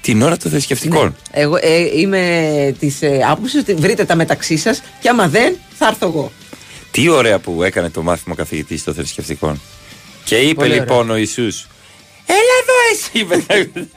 Την 0.01 0.23
ώρα 0.23 0.37
των 0.37 0.51
θρησκευτικών. 0.51 1.17
Εγώ 1.31 1.57
ε, 1.61 1.99
είμαι 1.99 2.75
της 2.79 3.03
ε, 3.03 3.21
άποψης 3.29 3.61
ότι 3.61 3.75
βρείτε 3.75 4.05
τα 4.05 4.15
μεταξύ 4.15 4.57
σας 4.57 4.83
και 5.01 5.09
άμα 5.09 5.29
δεν, 5.29 5.57
θα 5.79 5.87
έρθω 5.87 6.07
εγώ. 6.07 6.33
Τι 6.91 7.09
ωραία 7.09 7.39
που 7.39 7.63
έκανε 7.63 7.91
το 7.91 8.03
μάθημα 8.03 8.35
καθηγητής 8.35 8.85
των 8.85 8.95
θρησκευτικών. 8.95 9.61
Και 10.25 10.37
είπε 10.37 10.55
Πολύ 10.55 10.71
ωραία. 10.71 10.83
λοιπόν 10.83 11.11
ο 11.11 11.17
Ιησούς 11.17 11.67
Έλα 12.27 12.55
εδώ 12.63 12.75
εσύ 12.93 13.11
είπε. 13.21 13.89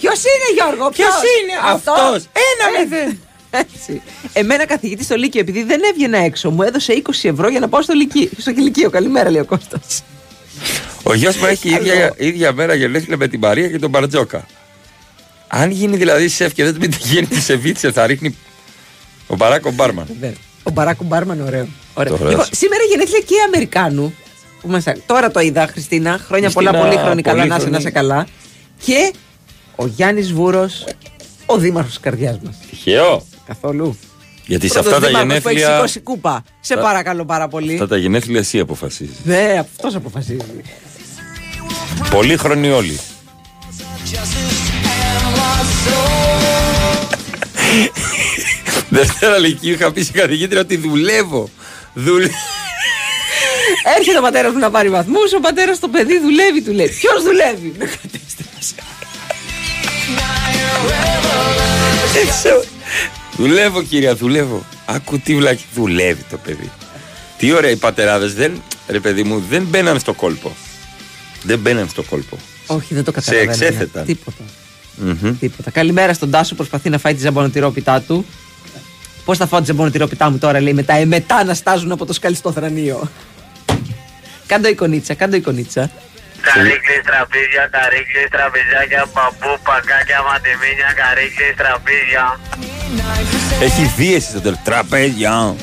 Ποιος 0.00 0.18
είναι, 0.18 0.48
Γιώργο, 0.54 0.90
ποιος 0.90 1.08
είναι 1.08 1.72
αυτός; 1.72 2.28
Ένα 2.48 2.78
μηδέν. 2.78 3.18
Έτσι. 3.50 4.02
Εμένα 4.32 4.66
καθηγητής 4.66 5.06
στο 5.06 5.16
Λύκειο, 5.16 5.40
επειδή 5.40 5.62
δεν 5.62 5.80
έβγαινα 5.90 6.18
έξω, 6.18 6.50
μου 6.50 6.62
έδωσε 6.62 7.02
20 7.06 7.10
ευρώ 7.22 7.48
για 7.48 7.60
να 7.60 7.68
πάω 7.68 7.82
στο 7.82 7.92
Λυκείο. 7.92 8.28
Στο 8.36 8.52
Λυκείο. 8.56 8.90
Καλημέρα, 8.90 9.30
λέει 9.30 9.40
ο 9.40 9.44
Κώστας. 9.44 10.02
Ο 11.02 11.14
γιος 11.14 11.36
μου 11.36 11.46
έχει 11.46 11.68
ίδια, 11.68 12.14
ίδια 12.16 12.52
μέρα 12.52 12.74
γενέθλια 12.74 13.16
με 13.16 13.28
την 13.28 13.38
Μαρία 13.38 13.68
και 13.68 13.78
τον 13.78 13.90
Μπαρτζόκα. 13.90 14.46
Αν 15.48 15.70
γίνει 15.70 15.96
δηλαδή 15.96 16.28
σεφ 16.28 16.52
και 16.52 16.64
δεν 16.64 16.76
μην 16.80 16.92
γίνει 16.98 17.26
τη 17.26 17.40
σεβίτσια, 17.40 17.92
θα 17.92 18.06
ρίχνει 18.06 18.36
ο 19.26 19.36
Μπαράκο 19.36 19.70
Μπάρμαν. 19.70 20.06
Ναι. 20.20 20.32
Ο 20.62 20.70
Μπαράκου 20.70 21.04
Μπάρμαν, 21.04 21.40
ωραίο. 21.40 21.68
ωραίο. 21.94 22.16
Το 22.16 22.18
ωραίο. 22.20 22.30
Λοιπόν, 22.30 22.46
σήμερα 22.50 22.82
γενέθλια 22.90 23.18
και 23.18 23.34
Αμερικάνου. 23.46 24.14
Που 24.60 24.68
μας... 24.68 24.84
Τώρα 25.06 25.30
το 25.30 25.40
είδα, 25.40 25.66
Χριστίνα. 25.66 26.20
Χρόνια 26.26 26.50
πολλά, 26.50 26.70
Χριστίνα, 26.70 26.90
πολύ 26.90 27.04
χρόνια. 27.04 27.22
Καλά, 27.22 27.46
να 27.46 27.56
είσαι, 27.56 27.64
πολύχρονη. 27.64 27.70
να 27.70 27.78
είσαι 27.78 27.90
καλά. 27.90 28.26
Και 28.84 29.12
ο 29.80 29.86
Γιάννης 29.86 30.32
Βούρος, 30.32 30.84
ο 31.46 31.56
δήμαρχος 31.58 31.92
της 31.92 32.00
καρδιάς 32.00 32.38
μας. 32.42 32.54
Τυχαίο. 32.70 33.26
Καθόλου. 33.46 33.98
Γιατί 34.46 34.66
σε 34.68 34.72
Πρώτος 34.72 34.92
αυτά 34.92 35.00
τα 35.00 35.06
δήμαρχος 35.06 35.42
Που 35.42 35.48
έχει 35.48 35.58
γενέθλια. 35.58 35.76
σηκώσει 35.76 36.00
κούπα. 36.00 36.44
Σε 36.60 36.74
Τα- 36.74 36.80
παρακαλώ 36.80 37.24
πάρα 37.24 37.48
πολύ. 37.48 37.72
Αυτά 37.72 37.88
τα 37.88 37.96
γενέθλια 37.96 38.38
εσύ 38.38 38.58
αποφασίζεις. 38.58 39.14
Ναι, 39.24 39.56
αυτός 39.60 39.94
αποφασίζει. 39.94 40.46
Πολύ 42.10 42.36
χρονοί 42.36 42.70
όλοι. 42.70 42.98
Δευτέρα 48.88 49.38
Λυκείου 49.38 49.72
είχα 49.72 49.92
πει 49.92 50.02
στην 50.02 50.14
καθηγήτρια 50.20 50.60
ότι 50.60 50.76
δουλεύω. 50.76 51.48
Δουλεύω. 51.94 52.34
Έρχεται 53.98 54.18
ο 54.18 54.22
πατέρας 54.22 54.52
μου 54.52 54.58
να 54.58 54.70
πάρει 54.70 54.88
βαθμούς. 54.88 55.32
Ο 55.32 55.40
πατέρας 55.40 55.78
το 55.78 55.88
παιδί 55.88 56.18
δουλεύει, 56.20 56.62
του 56.62 56.72
λέει. 56.72 56.88
Ποιος 56.88 57.22
δουλεύει; 57.22 57.74
Με 57.78 57.84
κατέστρεψε. 57.84 58.39
Δουλεύω 63.36 63.82
κυρία, 63.82 64.14
δουλεύω. 64.16 64.64
Άκου 64.86 65.18
τι 65.18 65.36
βλάκι. 65.36 65.64
Δουλεύει 65.74 66.24
το 66.30 66.36
παιδί. 66.36 66.70
Τι 67.38 67.52
ωραία 67.52 67.70
οι 67.70 67.76
πατεράδες 67.76 68.34
δεν, 68.34 68.62
ρε 68.88 69.00
παιδί 69.00 69.22
μου, 69.22 69.44
δεν 69.50 69.62
μπαίναν 69.62 69.98
στο 70.00 70.12
κόλπο. 70.12 70.56
Δεν 71.42 71.58
μπαίναν 71.58 71.88
στο 71.88 72.02
κόλπο. 72.02 72.36
Όχι, 72.66 72.94
δεν 72.94 73.04
το 73.04 73.10
Σε 73.10 73.20
καταλαβαίνω. 73.20 73.50
εξέθεταν. 73.50 74.04
Τίποτα. 74.04 74.42
Μμμ. 74.96 75.38
Τίποτα. 75.38 75.70
Καλημέρα 75.70 76.14
στον 76.14 76.30
Τάσο, 76.30 76.54
προσπαθεί 76.54 76.88
να 76.88 76.98
φάει 76.98 77.14
τη 77.14 77.20
ζαμπονοτυρόπιτά 77.20 78.00
του. 78.00 78.24
Πώς 79.24 79.38
θα 79.38 79.46
φάω 79.46 79.60
τη 79.60 79.66
ζαμπονοτυρόπιτά 79.66 80.30
μου 80.30 80.38
τώρα, 80.38 80.60
λέει, 80.60 80.72
με 80.72 80.82
τα 80.82 80.96
εμετά 80.96 81.44
να 81.44 81.54
στάζουν 81.54 81.92
από 81.92 82.06
το 82.06 82.12
σκαλιστό 82.12 82.52
θρανίο. 82.52 83.10
Κάντο 84.46 84.68
εικονίτσα, 84.68 85.14
κάντο 85.14 85.36
εικονίτσα. 85.36 85.90
Καρύκλες, 86.48 87.00
τραπέζια, 87.08 87.64
καρύκλες, 87.76 88.28
τραπεζάκια, 88.34 89.02
παππού, 89.16 89.50
πακάκια, 89.68 90.18
μαντεμίνια, 90.26 90.90
καρύκλες, 91.00 91.52
τραπέζια. 91.60 92.24
Έχει 93.60 93.82
δίεση 93.96 94.30
στο 94.30 94.40
τέλος. 94.40 94.58
Τραπέζια. 94.64 95.54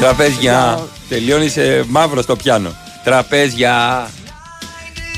Τραπέζια. 0.00 0.80
Τελειώνει 1.08 1.48
σε 1.48 1.84
μαύρο 1.88 2.22
στο 2.22 2.36
πιάνο. 2.36 2.70
Τραπέζια. 3.04 4.06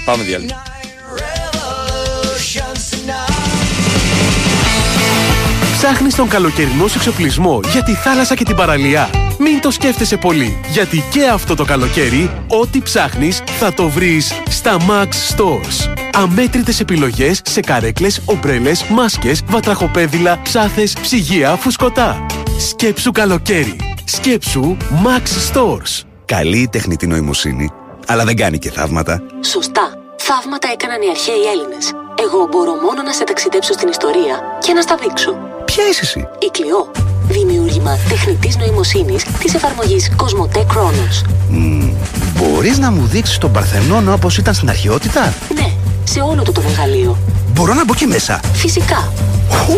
Πάμε 0.05 0.23
διάλειμμα. 0.23 0.63
Ψάχνεις 5.77 6.15
τον 6.15 6.29
καλοκαιρινό 6.29 6.87
σου 6.87 6.99
εξοπλισμό 6.99 7.61
για 7.73 7.83
τη 7.83 7.95
θάλασσα 7.95 8.35
και 8.35 8.45
την 8.45 8.57
παραλία. 8.57 9.24
Μην 9.39 9.61
το 9.61 9.71
σκέφτεσαι 9.71 10.17
πολύ, 10.17 10.61
γιατί 10.71 11.05
και 11.11 11.27
αυτό 11.27 11.55
το 11.55 11.65
καλοκαίρι, 11.65 12.31
ό,τι 12.49 12.81
ψάχνεις 12.81 13.43
θα 13.59 13.73
το 13.75 13.89
βρεις 13.89 14.33
στα 14.49 14.77
Max 14.77 15.37
Stores. 15.37 15.93
Αμέτρητες 16.13 16.81
επιλογές 16.81 17.41
σε 17.45 17.61
καρέκλες, 17.61 18.21
ομπρέλες, 18.25 18.85
μάσκες, 18.85 19.43
βατραχοπέδιλα, 19.47 20.41
ψάθες, 20.43 20.93
ψυγεία, 21.01 21.57
φουσκωτά. 21.57 22.27
Σκέψου 22.59 23.13
καλοκαίρι. 23.13 23.77
Σκέψου 24.05 24.77
Max 25.05 25.53
Stores. 25.53 26.03
Καλή 26.25 26.59
η 26.59 26.69
τεχνητή 26.69 27.07
νοημοσύνη, 27.07 27.71
αλλά 28.07 28.25
δεν 28.25 28.37
κάνει 28.37 28.59
και 28.59 28.71
θαύματα. 28.71 29.23
Σωστά. 29.45 29.99
Θαύματα 30.17 30.69
έκαναν 30.73 31.03
οι 31.03 31.09
αρχαίοι 31.09 31.45
Έλληνες. 31.53 31.93
Εγώ 32.25 32.49
μπορώ 32.51 32.75
μόνο 32.75 33.03
να 33.03 33.13
σε 33.13 33.25
ταξιδέψω 33.25 33.73
στην 33.73 33.89
ιστορία 33.89 34.59
και 34.59 34.73
να 34.73 34.83
στα 34.83 34.97
δείξω. 34.97 35.39
Ποια 35.65 35.89
είσαι 35.89 36.01
εσύ; 36.03 36.29
Η 36.39 36.51
Κλειό. 36.51 36.91
Δημιούργημα 37.85 37.99
τεχνητής 38.09 38.57
νοημοσύνης 38.57 39.25
της 39.39 39.55
εφαρμογής 39.55 40.11
Cosmote 40.17 40.59
Chronos. 40.59 41.29
Μμ, 41.49 41.91
μπορείς 42.37 42.79
να 42.79 42.91
μου 42.91 43.07
δείξεις 43.07 43.39
τον 43.39 43.53
Παρθενώνα 43.53 44.13
όπως 44.13 44.39
ήταν 44.39 44.55
στην 44.55 44.69
αρχαιότητα; 44.69 45.35
Ναι, 45.55 45.73
σε 46.05 46.21
όλο 46.21 46.43
του 46.43 46.53
το 46.53 46.63
μεγαλείο. 46.69 47.19
Μπορώ 47.53 47.75
να 47.75 47.85
μπω 47.85 47.95
και 47.95 48.07
μέσα. 48.07 48.41
Φυσικά. 48.53 49.13
Χου, 49.51 49.77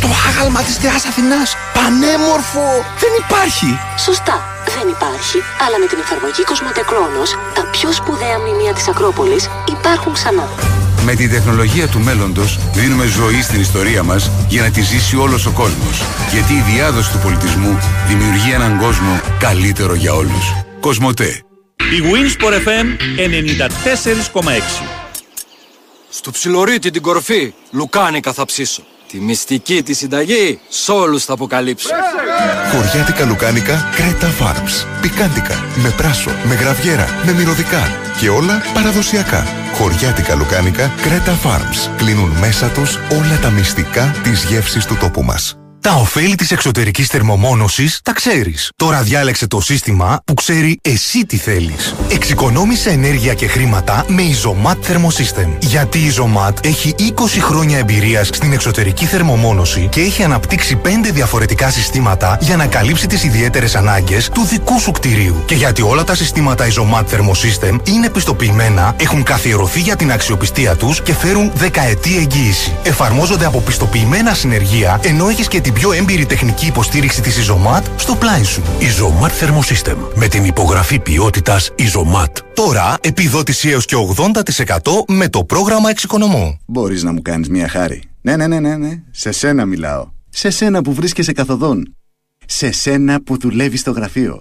το 0.00 0.08
άγαλμα 0.28 0.60
της 0.60 0.76
Θεάς 0.76 1.04
Αθηνάς. 1.04 1.56
Πανέμορφο. 1.74 2.66
Δεν 3.02 3.12
υπάρχει. 3.24 3.78
Σωστά. 3.98 4.36
Δεν 4.76 4.88
υπάρχει, 4.96 5.38
αλλά 5.64 5.76
με 5.82 5.86
την 5.90 5.98
εφαρμογή 6.04 6.42
Cosmote 6.48 6.82
Chronos, 6.90 7.30
τα 7.54 7.62
πιο 7.74 7.92
σπουδαία 7.92 8.38
μνημεία 8.38 8.72
της 8.72 8.88
Ακρόπολης 8.88 9.48
υπάρχουν 9.76 10.12
ξανά. 10.12 10.48
Με 11.04 11.14
την 11.14 11.30
τεχνολογία 11.30 11.88
του 11.88 12.00
μέλλοντος 12.00 12.58
δίνουμε 12.74 13.06
ζωή 13.06 13.42
στην 13.42 13.60
ιστορία 13.60 14.02
μας 14.02 14.30
για 14.48 14.62
να 14.62 14.70
τη 14.70 14.82
ζήσει 14.82 15.16
όλος 15.16 15.46
ο 15.46 15.50
κόσμος. 15.50 16.02
Γιατί 16.32 16.52
η 16.52 16.64
διάδοση 16.74 17.12
του 17.12 17.18
πολιτισμού 17.18 17.78
δημιουργεί 18.08 18.52
έναν 18.52 18.78
κόσμο 18.78 19.20
καλύτερο 19.38 19.94
για 19.94 20.14
όλους. 20.14 20.54
Κοσμοτέ. 20.80 21.42
Η 21.76 22.02
Winsport 22.12 22.52
FM 22.52 22.86
94,6 24.42 24.86
Στο 26.10 26.30
ψιλορίτι 26.30 26.90
την 26.90 27.02
κορφή, 27.02 27.54
λουκάνικα 27.70 28.32
θα 28.32 28.44
ψήσω. 28.44 28.82
Τη 29.10 29.20
μυστική 29.20 29.82
τη 29.82 29.94
συνταγή, 29.94 30.60
σ' 30.68 30.88
όλους 30.88 31.24
θα 31.24 31.32
αποκαλύψω. 31.32 31.88
Χωριάτικα 32.72 33.24
λουκάνικα 33.24 33.88
Κρέτα 33.96 34.28
Farms. 34.40 34.86
Πικάντικα, 35.00 35.64
με 35.82 35.90
πράσο, 35.96 36.30
με 36.44 36.54
γραβιέρα, 36.54 37.06
με 37.24 37.32
μυρωδικά 37.32 37.98
και 38.20 38.28
όλα 38.28 38.62
παραδοσιακά. 38.74 39.46
Χωριάτικα 39.74 40.34
λουκάνικα 40.34 40.92
Κρέτα 41.02 41.38
Farms. 41.44 41.90
Κλείνουν 41.96 42.30
μέσα 42.30 42.68
τους 42.68 42.96
όλα 42.96 43.38
τα 43.42 43.50
μυστικά 43.50 44.14
της 44.22 44.44
γεύσης 44.44 44.84
του 44.84 44.96
τόπου 44.96 45.22
μας. 45.22 45.59
Τα 45.82 45.94
ωφέλη 45.94 46.34
της 46.34 46.50
εξωτερικής 46.50 47.06
θερμομόνωσης 47.06 48.00
τα 48.02 48.12
ξέρεις. 48.12 48.70
Τώρα 48.76 49.02
διάλεξε 49.02 49.46
το 49.46 49.60
σύστημα 49.60 50.20
που 50.24 50.34
ξέρει 50.34 50.78
εσύ 50.82 51.26
τι 51.26 51.36
θέλεις. 51.36 51.94
Εξοικονόμησε 52.10 52.90
ενέργεια 52.90 53.34
και 53.34 53.46
χρήματα 53.46 54.04
με 54.08 54.22
Isomat 54.22 54.74
Thermosystem. 54.74 55.48
Γιατί 55.60 55.98
η 55.98 56.12
Isomat 56.16 56.64
έχει 56.64 56.94
20 56.98 57.12
χρόνια 57.40 57.78
εμπειρίας 57.78 58.26
στην 58.26 58.52
εξωτερική 58.52 59.04
θερμομόνωση 59.04 59.88
και 59.90 60.00
έχει 60.00 60.22
αναπτύξει 60.22 60.80
5 60.84 60.88
διαφορετικά 61.12 61.70
συστήματα 61.70 62.38
για 62.40 62.56
να 62.56 62.66
καλύψει 62.66 63.06
τις 63.06 63.24
ιδιαίτερες 63.24 63.74
ανάγκες 63.74 64.28
του 64.28 64.44
δικού 64.44 64.80
σου 64.80 64.90
κτηρίου. 64.90 65.42
Και 65.46 65.54
γιατί 65.54 65.82
όλα 65.82 66.04
τα 66.04 66.14
συστήματα 66.14 66.66
Isomat 66.66 67.04
Thermosystem 67.04 67.78
είναι 67.84 68.10
πιστοποιημένα, 68.10 68.94
έχουν 68.98 69.22
καθιερωθεί 69.22 69.80
για 69.80 69.96
την 69.96 70.12
αξιοπιστία 70.12 70.76
τους 70.76 71.02
και 71.02 71.14
φέρουν 71.14 71.50
δεκαετή 71.54 72.16
εγγύηση. 72.16 72.72
Εφαρμόζονται 72.82 73.46
από 73.46 73.60
πιστοποιημένα 73.60 74.34
συνεργεία, 74.34 75.00
ενώ 75.02 75.28
έχεις 75.28 75.48
και 75.48 75.60
την 75.70 75.80
πιο 75.80 75.92
έμπειρη 75.92 76.26
τεχνική 76.26 76.66
υποστήριξη 76.66 77.20
της 77.22 77.48
Isomat 77.48 77.82
στο 77.96 78.14
πλάι 78.14 78.42
σου. 78.42 78.62
Isomat 78.80 79.28
Thermosystem. 79.28 79.96
Με 80.14 80.28
την 80.28 80.44
υπογραφή 80.44 80.98
ποιότητας 80.98 81.70
Isomat. 81.78 82.32
Τώρα 82.54 82.96
επιδότηση 83.00 83.68
έως 83.68 83.84
και 83.84 83.96
80% 84.16 84.32
με 85.08 85.28
το 85.28 85.44
πρόγραμμα 85.44 85.90
εξοικονομώ. 85.90 86.58
Μπορείς 86.66 87.02
να 87.02 87.12
μου 87.12 87.22
κάνεις 87.22 87.48
μια 87.48 87.68
χάρη. 87.68 88.02
Ναι, 88.20 88.36
ναι, 88.36 88.46
ναι, 88.46 88.60
ναι, 88.60 88.76
ναι. 88.76 89.02
Σε 89.10 89.32
σένα 89.32 89.64
μιλάω. 89.64 90.08
Σε 90.28 90.50
σένα 90.50 90.82
που 90.82 90.94
βρίσκεσαι 90.94 91.32
καθοδόν. 91.32 91.96
Σε 92.46 92.72
σένα 92.72 93.22
που 93.22 93.38
δουλεύεις 93.38 93.80
στο 93.80 93.90
γραφείο. 93.90 94.40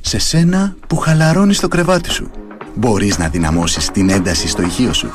Σε 0.00 0.18
σένα 0.18 0.76
που 0.86 0.96
χαλαρώνεις 0.96 1.60
το 1.60 1.68
κρεβάτι 1.68 2.10
σου. 2.10 2.30
Μπορείς 2.74 3.18
να 3.18 3.28
δυναμώσεις 3.28 3.90
την 3.90 4.10
ένταση 4.10 4.48
στο 4.48 4.62
ηχείο 4.62 4.92
σου. 4.92 5.10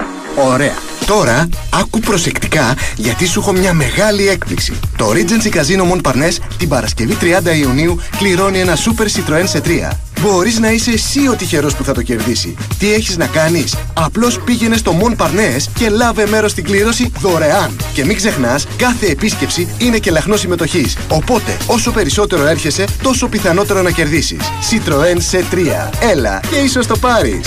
Ωραία. 0.51 0.73
Τώρα, 1.05 1.49
άκου 1.69 1.99
προσεκτικά 1.99 2.75
γιατί 2.95 3.27
σου 3.27 3.39
έχω 3.39 3.51
μια 3.51 3.73
μεγάλη 3.73 4.27
έκπληξη. 4.27 4.73
Το 4.97 5.11
Regency 5.11 5.55
Casino 5.55 5.91
Mon 5.91 6.01
Parnes 6.01 6.37
την 6.57 6.69
Παρασκευή 6.69 7.17
30 7.21 7.55
Ιουνίου 7.59 7.99
κληρώνει 8.17 8.59
ένα 8.59 8.75
Super 8.75 9.03
Citroën 9.03 9.43
σε 9.45 9.61
3. 9.65 9.89
Μπορείς 10.21 10.59
να 10.59 10.71
είσαι 10.71 10.91
εσύ 10.91 11.27
ο 11.27 11.35
τυχερός 11.35 11.75
που 11.75 11.83
θα 11.83 11.93
το 11.93 12.01
κερδίσει. 12.01 12.55
Τι 12.79 12.93
έχεις 12.93 13.17
να 13.17 13.25
κάνεις; 13.25 13.75
Απλώς 13.93 14.39
πήγαινε 14.39 14.77
στο 14.77 14.93
Mon 15.01 15.15
Parnes 15.25 15.63
και 15.73 15.89
λάβε 15.89 16.27
μέρος 16.27 16.51
στην 16.51 16.63
κλήρωση 16.63 17.11
δωρεάν. 17.19 17.75
Και 17.93 18.05
μην 18.05 18.15
ξεχνάς, 18.15 18.67
κάθε 18.77 19.05
επίσκεψη 19.05 19.67
είναι 19.77 19.97
και 19.97 20.11
λαχνός 20.11 20.39
συμμετοχής. 20.39 20.97
Οπότε, 21.07 21.57
όσο 21.67 21.91
περισσότερο 21.91 22.45
έρχεσαι, 22.45 22.85
τόσο 23.01 23.27
πιθανότερο 23.27 23.81
να 23.81 23.91
κερδίσεις. 23.91 24.41
Citroën 24.41 25.17
σε 25.17 25.45
3. 25.51 25.89
Έλα 26.11 26.39
και 26.51 26.57
ίσως 26.57 26.87
το 26.87 26.97
πάρεις. 26.97 27.46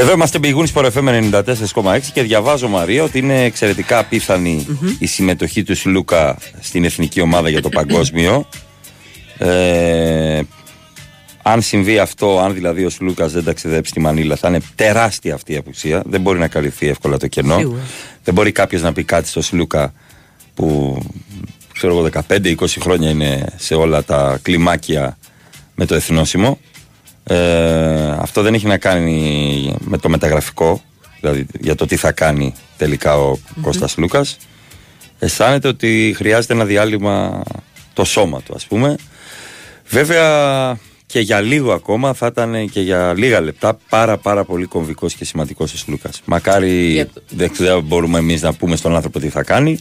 Εδώ 0.00 0.12
είμαστε 0.12 0.38
πηγούν 0.38 0.66
στο 0.66 0.82
FM 0.94 1.30
94,6 1.30 2.00
και 2.12 2.22
διαβάζω 2.22 2.68
Μαρία 2.68 3.02
ότι 3.02 3.18
είναι 3.18 3.44
εξαιρετικά 3.44 3.98
απίθανη 3.98 4.66
η 4.98 5.06
συμμετοχή 5.06 5.62
του 5.62 5.76
Σλούκα 5.76 6.38
στην 6.60 6.84
εθνική 6.84 7.20
ομάδα 7.20 7.48
για 7.48 7.62
το 7.62 7.68
παγκόσμιο. 7.78 8.48
Ε, 9.38 10.40
αν 11.42 11.62
συμβεί 11.62 11.98
αυτό, 11.98 12.38
αν 12.38 12.54
δηλαδή 12.54 12.84
ο 12.84 12.90
Σλούκα 12.90 13.26
δεν 13.26 13.44
ταξιδέψει 13.44 13.90
στη 13.90 14.00
Μανίλα, 14.00 14.36
θα 14.36 14.48
είναι 14.48 14.60
τεράστια 14.74 15.34
αυτή 15.34 15.52
η 15.52 15.56
απουσία. 15.56 16.02
Δεν 16.06 16.20
μπορεί 16.20 16.38
να 16.38 16.48
καλυφθεί 16.48 16.88
εύκολα 16.88 17.16
το 17.16 17.26
κενό. 17.26 17.58
Σίγουρα. 17.58 17.80
Δεν 18.24 18.34
μπορεί 18.34 18.52
κάποιος 18.52 18.82
να 18.82 18.92
πει 18.92 19.04
κάτι 19.04 19.28
στο 19.28 19.42
Σλούκα 19.42 19.92
που 20.54 20.98
ξέρω 21.72 21.96
εγώ 21.96 22.08
15-20 22.28 22.54
χρόνια 22.80 23.10
είναι 23.10 23.44
σε 23.56 23.74
όλα 23.74 24.04
τα 24.04 24.38
κλιμάκια 24.42 25.18
με 25.74 25.86
το 25.86 25.94
εθνόσημο. 25.94 26.58
Ε, 27.30 28.16
αυτό 28.18 28.42
δεν 28.42 28.54
έχει 28.54 28.66
να 28.66 28.78
κάνει 28.78 29.76
με 29.80 29.98
το 29.98 30.08
μεταγραφικό, 30.08 30.82
δηλαδή 31.20 31.46
για 31.60 31.74
το 31.74 31.86
τι 31.86 31.96
θα 31.96 32.12
κάνει 32.12 32.54
τελικά 32.76 33.16
ο 33.16 33.38
Κώστας 33.60 33.96
Λούκας. 33.96 34.36
Αισθάνεται 35.18 35.68
ότι 35.68 36.14
χρειάζεται 36.16 36.52
ένα 36.52 36.64
διάλειμμα 36.64 37.42
το 37.92 38.04
σώμα 38.04 38.42
του 38.42 38.52
ας 38.54 38.66
πούμε. 38.66 38.96
Βέβαια 39.88 40.78
και 41.06 41.20
για 41.20 41.40
λίγο 41.40 41.72
ακόμα 41.72 42.14
θα 42.14 42.26
ήταν 42.26 42.68
και 42.70 42.80
για 42.80 43.14
λίγα 43.16 43.40
λεπτά 43.40 43.78
πάρα 43.88 44.16
πάρα 44.16 44.44
πολύ 44.44 44.64
κομβικός 44.66 45.14
και 45.14 45.24
σημαντικός 45.24 45.72
ο 45.72 45.84
Λούκας. 45.86 46.20
Μακάρι 46.24 47.06
δεν 47.28 47.52
ξέρω 47.52 47.80
μπορούμε 47.80 48.18
εμείς 48.18 48.42
να 48.42 48.52
πούμε 48.52 48.76
στον 48.76 48.94
άνθρωπο 48.94 49.20
τι 49.20 49.28
θα 49.28 49.42
κάνει, 49.42 49.78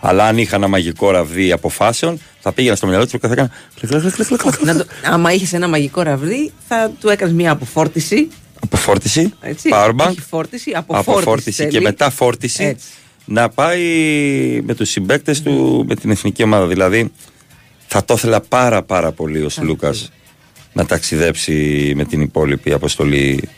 αλλά 0.00 0.24
αν 0.26 0.38
είχα 0.38 0.56
ένα 0.56 0.68
μαγικό 0.68 1.10
ραβδί 1.10 1.52
αποφάσεων, 1.52 2.20
θα 2.40 2.52
πήγαινα 2.52 2.76
στο 2.76 2.86
μυαλό 2.86 3.06
του 3.06 3.18
και 3.18 3.26
θα 3.26 3.32
έκανα. 3.32 3.50
κλικ, 3.80 3.90
κλικ, 3.90 4.14
κλικ, 4.14 4.26
κλικ, 4.26 4.40
κλικ. 4.40 4.64
Να 4.64 4.76
το, 4.76 4.84
άμα 5.04 5.32
είχες 5.32 5.52
ένα 5.52 5.68
μαγικό 5.68 6.02
ραβδί, 6.02 6.52
θα 6.68 6.90
του 7.00 7.08
έκανες 7.08 7.34
μια 7.34 7.50
αποφόρτιση. 7.50 8.28
Αποφόρτιση, 8.62 9.32
Έτσι, 9.40 9.68
powerbank, 9.72 10.08
όχι 10.08 10.20
φόρτιση, 10.20 10.72
αποφόρτιση, 10.74 11.10
αποφόρτιση 11.10 11.64
και 11.64 11.70
θέλει. 11.70 11.82
μετά 11.82 12.10
φόρτιση 12.10 12.64
Έτσι. 12.64 12.86
να 13.24 13.48
πάει 13.48 13.82
με 14.64 14.74
τους 14.74 14.90
συμπαίκτες 14.90 15.42
του 15.42 15.84
με 15.88 15.94
την 15.94 16.10
εθνική 16.10 16.42
ομάδα. 16.42 16.66
Δηλαδή 16.66 17.12
θα 17.86 18.04
το 18.04 18.14
ήθελα 18.14 18.40
πάρα 18.40 18.82
πάρα 18.82 19.12
πολύ 19.12 19.38
ο 19.42 19.48
Λούκας 19.60 20.10
να 20.72 20.86
ταξιδέψει 20.86 21.92
με 21.96 22.04
την 22.04 22.20
υπόλοιπη 22.20 22.72
αποστολή 22.72 23.48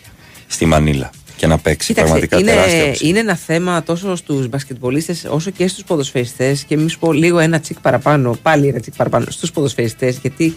στη 0.47 0.65
Μανίλα 0.67 1.11
και 1.41 1.47
να 1.47 1.59
παίξει. 1.59 1.87
Κοίταξε, 1.87 2.11
πραγματικά 2.11 2.39
είναι, 2.39 2.51
τεράστια 2.51 2.85
απουσία. 2.85 3.09
είναι 3.09 3.19
ένα 3.19 3.37
θέμα 3.37 3.83
τόσο 3.83 4.17
στους 4.17 4.49
μπασκετμπολίστες 4.49 5.25
όσο 5.29 5.51
και 5.51 5.69
στους 5.69 5.85
ποδοσφαιριστές. 5.85 6.65
Και 6.65 6.77
μη 6.77 6.91
σου 6.91 6.99
πω 6.99 7.13
λίγο 7.13 7.39
ένα 7.39 7.61
τσικ 7.61 7.81
παραπάνω, 7.81 8.39
πάλι 8.43 8.69
ένα 8.69 8.81
τσικ 8.81 8.97
παραπάνω 8.97 9.27
στους 9.29 9.51
ποδοσφαιριστές 9.51 10.19
γιατί 10.19 10.57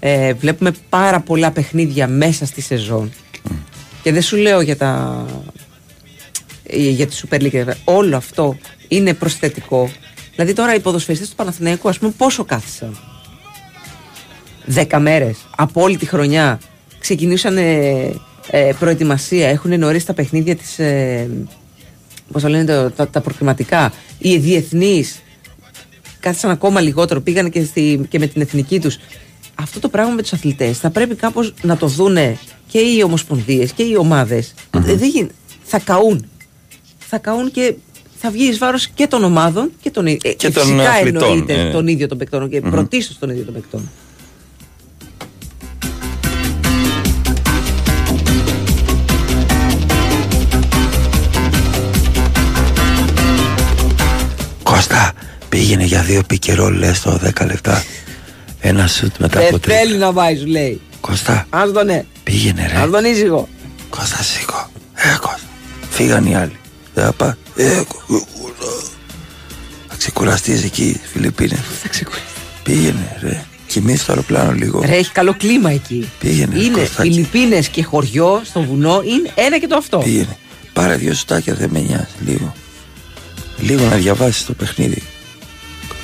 ε, 0.00 0.32
βλέπουμε 0.32 0.72
πάρα 0.88 1.20
πολλά 1.20 1.50
παιχνίδια 1.50 2.08
μέσα 2.08 2.46
στη 2.46 2.60
σεζόν. 2.60 3.12
Και 4.02 4.12
δεν 4.12 4.22
σου 4.22 4.36
λέω 4.36 4.60
για 4.60 4.76
τα 4.76 5.24
ε, 6.62 6.76
για 6.76 7.06
τη 7.06 7.20
Super 7.22 7.40
League 7.40 7.64
όλο 7.84 8.16
αυτό 8.16 8.56
είναι 8.88 9.14
προσθετικό. 9.14 9.90
Δηλαδή 10.34 10.52
τώρα 10.52 10.74
οι 10.74 10.80
ποδοσφαιριστές 10.80 11.28
του 11.28 11.36
Παναθηναϊκού 11.36 11.88
ας 11.88 11.98
πούμε 11.98 12.12
πόσο 12.16 12.44
κάθισαν; 12.44 12.98
Δέκα 14.64 14.98
μέρες. 14.98 15.36
Από 15.56 15.82
όλη 15.82 15.96
τη 15.96 16.06
χρονιά. 16.06 16.60
Ξεκινούσαν 16.98 17.56
ε, 17.56 18.12
ε, 18.50 18.70
προετοιμασία, 18.78 19.48
έχουν 19.48 19.78
νωρίς 19.78 20.04
τα 20.04 20.14
παιχνίδια 20.14 20.56
της 20.56 20.78
ε, 20.78 21.28
πώς 22.32 22.42
το 22.42 22.48
λένε 22.48 22.64
το- 22.64 22.90
τα, 22.90 23.08
τα 23.08 23.20
προκριματικά 23.20 23.92
οι 24.18 24.36
διεθνείς 24.38 25.22
κάθισαν 26.20 26.50
ακόμα 26.50 26.80
λιγότερο, 26.80 27.20
πήγαν 27.20 27.50
και, 27.50 27.64
στη, 27.64 28.06
και 28.08 28.18
με 28.18 28.26
την 28.26 28.40
εθνική 28.40 28.80
τους 28.80 28.98
αυτό 29.54 29.80
το 29.80 29.88
πράγμα 29.88 30.12
με 30.14 30.22
τους 30.22 30.32
αθλητές 30.32 30.78
θα 30.78 30.90
πρέπει 30.90 31.14
κάπως 31.14 31.54
να 31.62 31.76
το 31.76 31.86
δούνε 31.86 32.38
και 32.68 32.78
οι 32.78 33.02
ομοσπονδίες 33.02 33.72
και 33.72 33.82
οι 33.82 33.96
ομάδες 33.96 34.54
Ε, 34.76 34.78
δεν 34.94 35.08
γίνει. 35.08 35.28
θα 35.62 35.78
καούν 35.78 36.26
θα 36.98 37.18
καούν 37.18 37.50
και 37.50 37.74
θα 38.16 38.30
βγει 38.30 38.44
εις 38.48 38.58
βάρος 38.58 38.88
και 38.88 39.06
των 39.06 39.24
ομάδων 39.24 39.70
και 39.80 39.90
των, 39.90 40.06
ε, 40.06 40.14
Και 40.14 40.50
των 40.50 40.62
φυσικά 40.64 40.90
αθλητών, 40.90 41.22
εννοείται 41.22 41.60
ε. 41.60 41.70
τον 41.70 41.86
ίδιο 41.86 42.08
των 42.08 42.18
παικτών 42.18 42.48
και 42.48 42.60
Μμμ. 42.64 42.70
πρωτίστως 42.70 43.18
τον 43.18 43.30
ίδιο 43.30 43.44
των 43.44 43.54
παικτών. 43.54 43.90
Κώστα, 54.78 55.12
πήγαινε 55.48 55.84
για 55.84 56.02
δύο 56.02 56.22
πικερό 56.22 56.70
λες 56.70 57.00
το 57.00 57.20
10 57.40 57.46
λεπτά. 57.46 57.84
Ένα 58.60 58.86
σουτ 58.86 59.14
μετά 59.18 59.38
από 59.40 59.50
Δεν 59.50 59.60
τρία. 59.60 59.76
θέλει 59.76 59.96
να 59.96 60.12
πάει, 60.12 60.36
σου 60.36 60.46
λέει. 60.46 60.80
Κώστα, 61.00 61.46
Ας 61.50 61.72
τον 61.72 61.86
ναι. 61.86 62.04
πήγαινε 62.22 62.66
ρε. 62.72 62.76
Ας 62.80 62.90
τον 62.90 63.04
ήσυχο. 63.04 63.48
Κώστα, 63.90 64.22
σήκω. 64.22 64.70
Ε, 64.94 65.08
Κώστα. 65.20 65.40
Φύγαν 65.90 66.24
οι 66.26 66.36
άλλοι. 66.36 66.56
Δεν 66.94 67.04
θα 67.04 67.12
πάει. 67.12 67.32
Ε, 67.56 67.64
Κώστα. 67.64 68.24
Θα 69.88 69.94
ξεκουραστείς 69.98 70.64
εκεί 70.64 70.94
στις 70.98 71.10
Φιλιππίνες. 71.12 71.58
Θα 71.82 71.88
ξεκουραστεί. 71.88 72.26
Πήγαινε 72.62 73.16
ρε. 73.22 73.44
Κοιμήσου 73.66 74.04
το 74.06 74.12
αεροπλάνο 74.12 74.52
λίγο. 74.52 74.82
Ρε, 74.86 74.96
έχει 74.96 75.10
καλό 75.12 75.34
κλίμα 75.38 75.70
εκεί. 75.70 76.10
Πήγαινε, 76.18 76.58
Είναι 76.58 76.78
Κωστάκη. 76.80 77.10
Φιλιππίνες 77.10 77.68
και 77.68 77.82
χωριό 77.84 78.40
στο 78.44 78.62
βουνό, 78.62 79.02
είναι 79.04 79.30
ένα 79.34 79.58
και 79.58 79.66
το 79.66 79.76
αυτό. 79.76 79.98
Πήγαινε. 79.98 80.36
Πάρε 80.72 80.94
δύο 80.96 81.14
σουτάκια, 81.14 81.54
δεν 81.54 81.68
με 81.72 81.80
νοιάζει. 81.80 82.06
Λίγο. 82.26 82.54
Λίγο 83.60 83.84
να 83.84 83.96
διαβάσεις 83.96 84.44
το 84.44 84.52
παιχνίδι. 84.52 85.02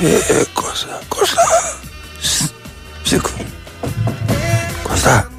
Ε, 0.00 0.14
ε, 0.14 0.44
Κώστα. 0.52 1.00
Κώστα. 1.08 1.42
Σ, 2.20 2.42
Σήκω. 3.02 3.30
Κώστα. 4.82 5.30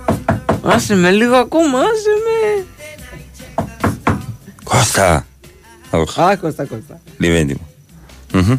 Άσε 0.63 0.95
με 0.95 1.11
λίγο 1.11 1.35
ακόμα, 1.35 1.79
άσε 1.79 2.13
με. 2.25 2.65
Κώστα. 4.63 5.25
Οχ, 5.89 6.19
Α, 6.19 6.37
Κώστα, 6.37 6.65
Κώστα. 6.65 7.01
λίγο 7.17 7.35
έντιμο. 7.35 7.67
Μμμ. 8.33 8.57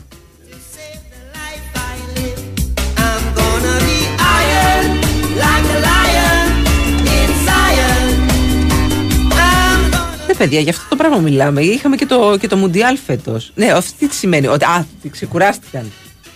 Παιδιά, 10.39 10.61
γι' 10.61 10.71
αυτό 10.71 10.83
το 10.89 10.97
πράγμα 10.97 11.19
μιλάμε. 11.19 11.61
Είχαμε 11.61 11.97
και 11.97 12.07
το, 12.07 12.37
και 12.41 12.47
το 12.47 12.57
Μουντιάλ 12.57 12.99
φέτος. 13.07 13.53
Ναι, 13.55 13.73
αυτή 13.73 14.09
τι 14.09 14.15
σημαίνει. 14.15 14.47
Ότι, 14.47 14.65
α, 14.65 14.87
ξεκουράστηκαν. 15.11 15.93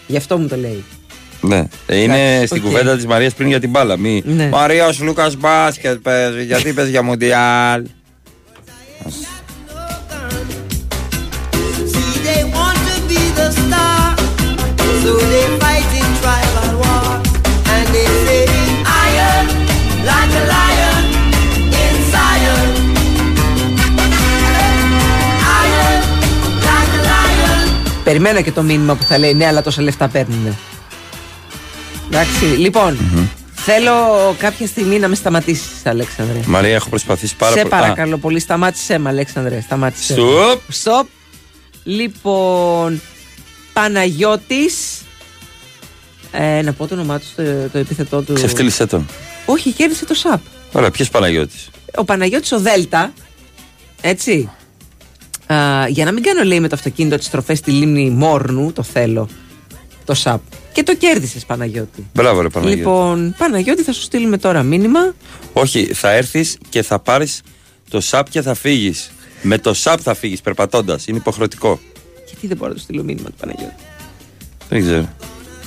Γι' 0.07 0.17
αυτό 0.17 0.39
μου 0.39 0.49
το 0.49 0.57
λέει. 0.57 0.85
Ναι. 1.41 1.65
Ε, 1.87 1.97
Είναι 1.97 2.29
Εντάξει, 2.35 2.47
στην 2.47 2.59
οκ. 2.59 2.65
κουβέντα 2.69 2.97
της 2.97 3.07
Μαρίας 3.07 3.35
πριν 3.35 3.49
για 3.49 3.61
την 3.61 3.71
μπάλα. 3.71 3.97
Μη. 3.97 4.23
Ναι. 4.27 4.49
Μαρίας, 4.49 5.01
ο 5.01 5.05
Λούκας 5.05 5.37
μπάσκετ 5.37 5.99
παίζει. 5.99 6.45
Γιατί 6.45 6.73
παίζει 6.73 6.91
για 6.91 7.03
Μουντιάλ. 7.03 7.83
Περιμένω 28.11 28.43
και 28.43 28.53
το 28.53 28.63
μήνυμα 28.63 28.95
που 28.95 29.03
θα 29.03 29.19
λέει 29.19 29.35
ναι, 29.35 29.47
αλλά 29.47 29.63
τόσα 29.63 29.83
λεφτά 29.83 30.09
παίρνουν. 30.09 30.57
Εντάξει, 32.07 32.45
λοιπόν, 32.45 32.99
θέλω 33.55 33.93
κάποια 34.39 34.67
στιγμή 34.67 34.99
να 34.99 35.09
με 35.09 35.15
σταματήσεις, 35.15 35.87
Αλέξανδρε. 35.87 36.41
Μαρία, 36.47 36.75
έχω 36.75 36.89
προσπαθήσει 36.89 37.37
πάρα 37.37 37.53
σε 37.57 37.63
πολύ. 37.63 37.75
Α, 37.75 37.79
παρακαλώ 37.79 38.19
πολύ, 38.19 38.41
σταμάτησέ 38.41 38.99
με, 38.99 39.09
Αλέξανδρε. 39.09 39.61
Σταμάτησέ 39.61 40.15
με. 40.15 40.21
Στοπ. 40.21 40.61
Στοπ. 40.69 41.07
Λοιπόν, 41.85 43.01
Παναγιώτης 43.73 45.03
ε, 46.33 46.63
να 46.63 46.73
πω 46.73 46.87
το 46.87 46.95
όνομά 46.95 47.19
του, 47.19 47.27
το, 47.37 47.43
το 47.73 47.79
επίθετό 47.79 48.23
του. 48.23 48.33
Ξεφτύλισε 48.33 48.87
τον. 48.87 49.07
Όχι, 49.47 49.73
κέρδισε 49.73 50.05
το 50.05 50.15
ΣΑΠ. 50.15 50.41
Ωραία, 50.73 50.91
ποιος 50.91 51.11
Παναγιώτης; 51.11 51.69
Ο 51.95 52.05
Παναγιώτης 52.05 52.53
ο 52.53 52.61
Δέλτα, 52.61 53.13
έτσι. 54.01 54.51
Α, 55.53 55.89
για 55.89 56.05
να 56.05 56.13
μην 56.13 56.23
κάνω 56.23 56.43
λέει 56.43 56.61
με 56.61 56.69
το 56.69 56.75
αυτοκίνητο 56.75 57.17
τις 57.17 57.27
στροφές 57.27 57.59
στη 57.59 57.71
λίμνη 57.71 58.11
Μόρνου, 58.11 58.73
το 58.73 58.83
θέλω, 58.83 59.29
το 60.05 60.15
ΣΑΠ. 60.15 60.41
Και 60.73 60.83
το 60.83 60.97
κέρδισες 60.97 61.45
Παναγιώτη. 61.45 62.07
Μπράβο, 62.15 62.41
ρε 62.41 62.49
Παναγιώτη. 62.49 62.79
Λοιπόν, 62.79 63.35
Παναγιώτη 63.39 63.83
θα 63.83 63.93
σου 63.93 64.01
στείλουμε 64.01 64.39
τώρα 64.39 64.63
μήνυμα. 64.63 65.15
Όχι, 65.53 65.85
θα 65.85 66.11
έρθεις 66.11 66.59
και 66.69 66.83
θα 66.83 66.99
πάρεις 66.99 67.43
το 67.91 68.01
σαπ 68.01 68.31
και 68.31 68.43
θα 68.43 68.55
φύγεις. 68.55 69.11
Με 69.43 69.59
το 69.59 69.75
σαπ 69.75 69.99
θα 70.03 70.15
φύγεις 70.15 70.41
περπατώντας. 70.41 71.07
Είναι 71.07 71.19
υποχρεωτικό. 71.19 71.81
Γιατί 72.27 72.47
δεν 72.47 72.57
μπορώ 72.57 72.69
να 72.71 72.77
του 72.77 72.83
στείλω 72.83 73.03
μήνυμα 73.03 73.29
του 73.29 73.37
Παναγιώτη. 73.41 73.75
Δεν 74.69 74.83
ξέρω. 74.83 75.09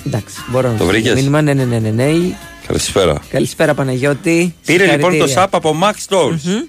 Εντάξει, 0.05 0.35
μπορώ 0.51 0.71
να 0.71 0.77
Το 0.77 0.83
του 0.83 0.89
στείλω 0.89 1.01
βρήκες; 1.01 1.13
μήνυμα. 1.15 1.41
Ναι, 1.41 1.53
ναι, 1.53 1.63
ναι, 1.63 1.79
ναι, 1.79 1.89
ναι. 1.89 2.11
Καλησπέρα. 2.67 3.21
Καλησπέρα 3.29 3.73
Παναγιώτη. 3.73 4.55
Πήρε 4.65 4.83
λοιπόν 4.83 4.99
το 4.99 5.27
Συγχαρητήρια. 5.27 5.33
σαπ 5.33 5.55
από 5.55 5.75
Max 5.83 5.93
Stores. 6.09 6.63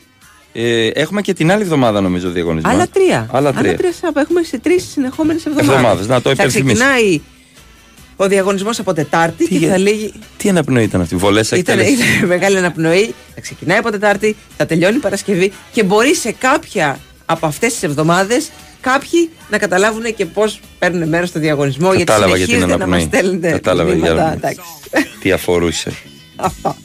Ε, 0.57 0.87
έχουμε 0.87 1.21
και 1.21 1.33
την 1.33 1.51
άλλη 1.53 1.63
εβδομάδα 1.63 2.01
νομίζω 2.01 2.31
διαγωνισμό. 2.31 2.71
Άλλα 2.71 2.87
τρία. 2.89 3.29
Άλλα 3.33 3.53
τρία. 3.53 3.79
σαπ. 4.01 4.17
Έχουμε 4.17 4.43
σε 4.43 4.59
τρεις 4.59 4.89
συνεχόμενες 4.91 5.47
εβδομάδες. 5.47 5.75
Εβδομάδες, 5.75 6.07
να 6.07 6.21
το 6.21 6.35
Θα 6.35 6.43
υπενθυμίσω. 6.43 6.75
ξεκινάει 6.75 7.21
ο 8.17 8.29
διαγωνισμός 8.29 8.79
από 8.79 8.93
Τετάρτη 8.93 9.45
και 9.59 9.67
θα 9.67 9.79
λέγει. 9.79 10.13
Τι 10.37 10.49
αναπνοή 10.49 10.83
ήταν 10.85 11.01
αυτή, 11.01 11.17
βολές 11.17 11.47
Ήταν, 11.51 11.59
εκτέλεσης; 11.59 12.15
ήταν 12.15 12.29
μεγάλη 12.35 12.57
αναπνοή. 12.59 13.15
Θα 13.35 13.41
ξεκινάει 13.41 13.79
από 13.79 13.91
Τετάρτη, 13.91 14.37
θα 14.57 14.67
τελειώνει 14.67 14.99
Παρασκευή 14.99 15.53
και 15.73 15.83
μπορεί 15.83 16.15
σε 16.15 16.33
κάποια 16.33 16.99
από 17.25 17.47
αυτές 17.47 17.73
τις 17.73 17.83
εβδομάδες 17.83 18.51
κάποιοι 18.81 19.31
να 19.51 19.59
καταλάβουν 19.59 20.15
και 20.15 20.27
πώς 20.27 20.61
παίρνουν 20.79 21.09
μέρος 21.09 21.29
στο 21.29 21.39
διαγωνισμό. 21.41 21.89
Κατάλαβα 21.97 22.37
γιατί 22.37 22.55
για 22.55 22.67
την 22.67 22.69
συνεχίζετε 22.69 22.85
να 22.85 22.97
μας 22.97 23.03
αναπνοή. 23.03 23.21
στέλνετε. 23.21 23.51
Κατάλαβα 23.51 23.95
για 23.95 24.03
μηνύματα. 24.03 24.23
αναπνοή. 24.27 24.51
Εντάξει. 24.53 25.17
Τι 25.21 25.33
αφορούσε. 25.33 25.93
Αυτά. 26.37 26.77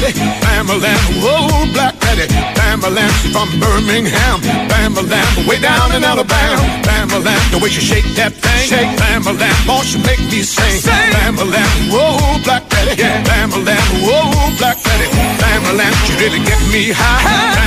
Daddy, 0.00 0.16
Bama 0.40 0.80
whoa, 1.20 1.72
Black 1.76 1.92
Daddy, 2.00 2.24
Bama 2.56 2.88
from 3.36 3.48
Birmingham, 3.60 4.40
Bama 4.72 5.04
way 5.46 5.60
down 5.60 5.92
in 5.92 6.02
Alabama, 6.02 6.56
Bama 6.88 7.20
the 7.52 7.58
way 7.60 7.68
she 7.68 7.84
shake 7.84 8.08
that 8.16 8.32
thing, 8.32 8.64
shake. 8.64 8.88
Bama 8.96 9.36
Lamb, 9.36 9.52
won't 9.68 9.84
she 9.84 9.98
make 10.00 10.20
me 10.32 10.40
sing, 10.40 10.80
sing. 10.80 11.12
Bama 11.12 11.44
Lamb, 11.44 11.92
whoa, 11.92 12.16
Black 12.44 12.64
Daddy, 12.70 12.96
yeah. 12.96 13.20
Bama 13.28 13.60
Lamb, 13.60 13.88
whoa, 14.00 14.32
Black 14.56 14.80
Daddy, 14.80 15.04
Bama 15.36 15.76
she 16.08 16.16
really 16.16 16.40
get 16.48 16.60
me 16.72 16.96
high, 16.96 17.20
hey. 17.20 17.60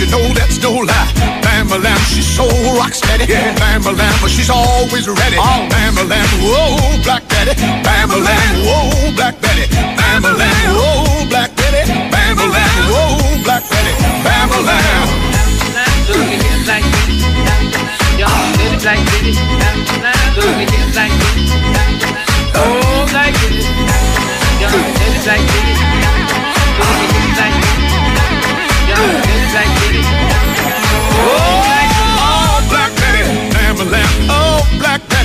You 0.00 0.08
know 0.08 0.24
that's 0.32 0.56
no 0.62 0.72
lie, 0.72 1.12
Bama 1.44 1.76
Lamb, 1.76 2.00
she's 2.08 2.24
so 2.24 2.48
rock 2.72 2.94
steady, 2.96 3.28
yeah. 3.28 3.52
Bama 3.60 3.92
Lamb, 3.92 4.16
she's 4.32 4.48
always 4.48 5.08
ready, 5.08 5.36
oh. 5.36 5.68
Bama 5.68 6.08
Lamb, 6.08 6.30
whoa, 6.40 7.04
Black 7.04 7.28
Daddy, 7.28 7.52
Bama 7.84 8.16
Lamb, 8.16 8.64
whoa, 8.64 9.12
Black 9.12 9.36
Daddy, 9.44 9.68
Bama 9.92 10.32
Lamb, 10.32 10.72
whoa, 10.72 11.28
Black 11.28 11.45
Bamboland, 11.86 12.90
whoa, 12.90 13.42
Black 13.44 13.62
Betty, 13.70 13.94
Bamboland. 14.24 15.10
Oh, 22.58 23.06
black 23.10 23.34
kitty, 23.34 23.62
y'all, 24.58 24.72
like 25.26 25.40
kitty, 25.46 27.15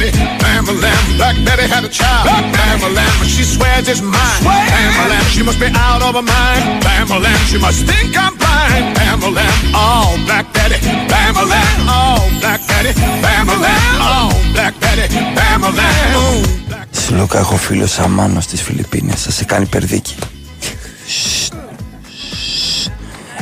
Black 0.02 0.14
Betty, 0.14 0.18
Bamalam, 0.42 1.18
Black 1.18 1.38
Betty 1.46 1.66
had 1.74 1.84
a 1.84 1.90
child, 1.90 2.26
Bamalam, 2.58 3.14
but 3.20 3.30
she 3.36 3.44
swears 3.44 3.88
it's 3.88 4.02
mine, 4.02 4.42
Bamalam, 4.74 5.24
she 5.34 5.44
must 5.44 5.60
be 5.60 5.68
out 5.76 6.02
of 6.02 6.16
her 6.16 6.26
mind, 6.36 6.64
Bamalam, 6.86 7.40
she 7.50 7.58
must 7.66 7.86
think 7.90 8.18
I'm 8.18 8.34
blind, 8.42 8.84
Bamalam, 8.98 9.58
oh, 9.76 10.18
Black 10.26 10.46
Betty, 10.54 10.78
Bamalam, 11.12 11.78
oh, 11.98 12.22
Black 12.42 12.62
Betty, 12.70 12.92
Bamalam, 13.24 13.84
oh, 14.14 14.30
Black 14.54 14.74
Betty, 14.82 15.06
Bamalam, 15.38 16.16
oh. 16.16 16.48
Σλούκα, 16.92 17.40
έχω 17.40 17.56
φίλο 17.56 17.88
Σαμάνο 17.88 18.42
στις 18.42 18.62
Φιλιππίνες. 18.62 19.22
Θα 19.22 19.32
σε 19.32 19.44
κάνει 19.46 19.66
περδίκι. 19.66 20.16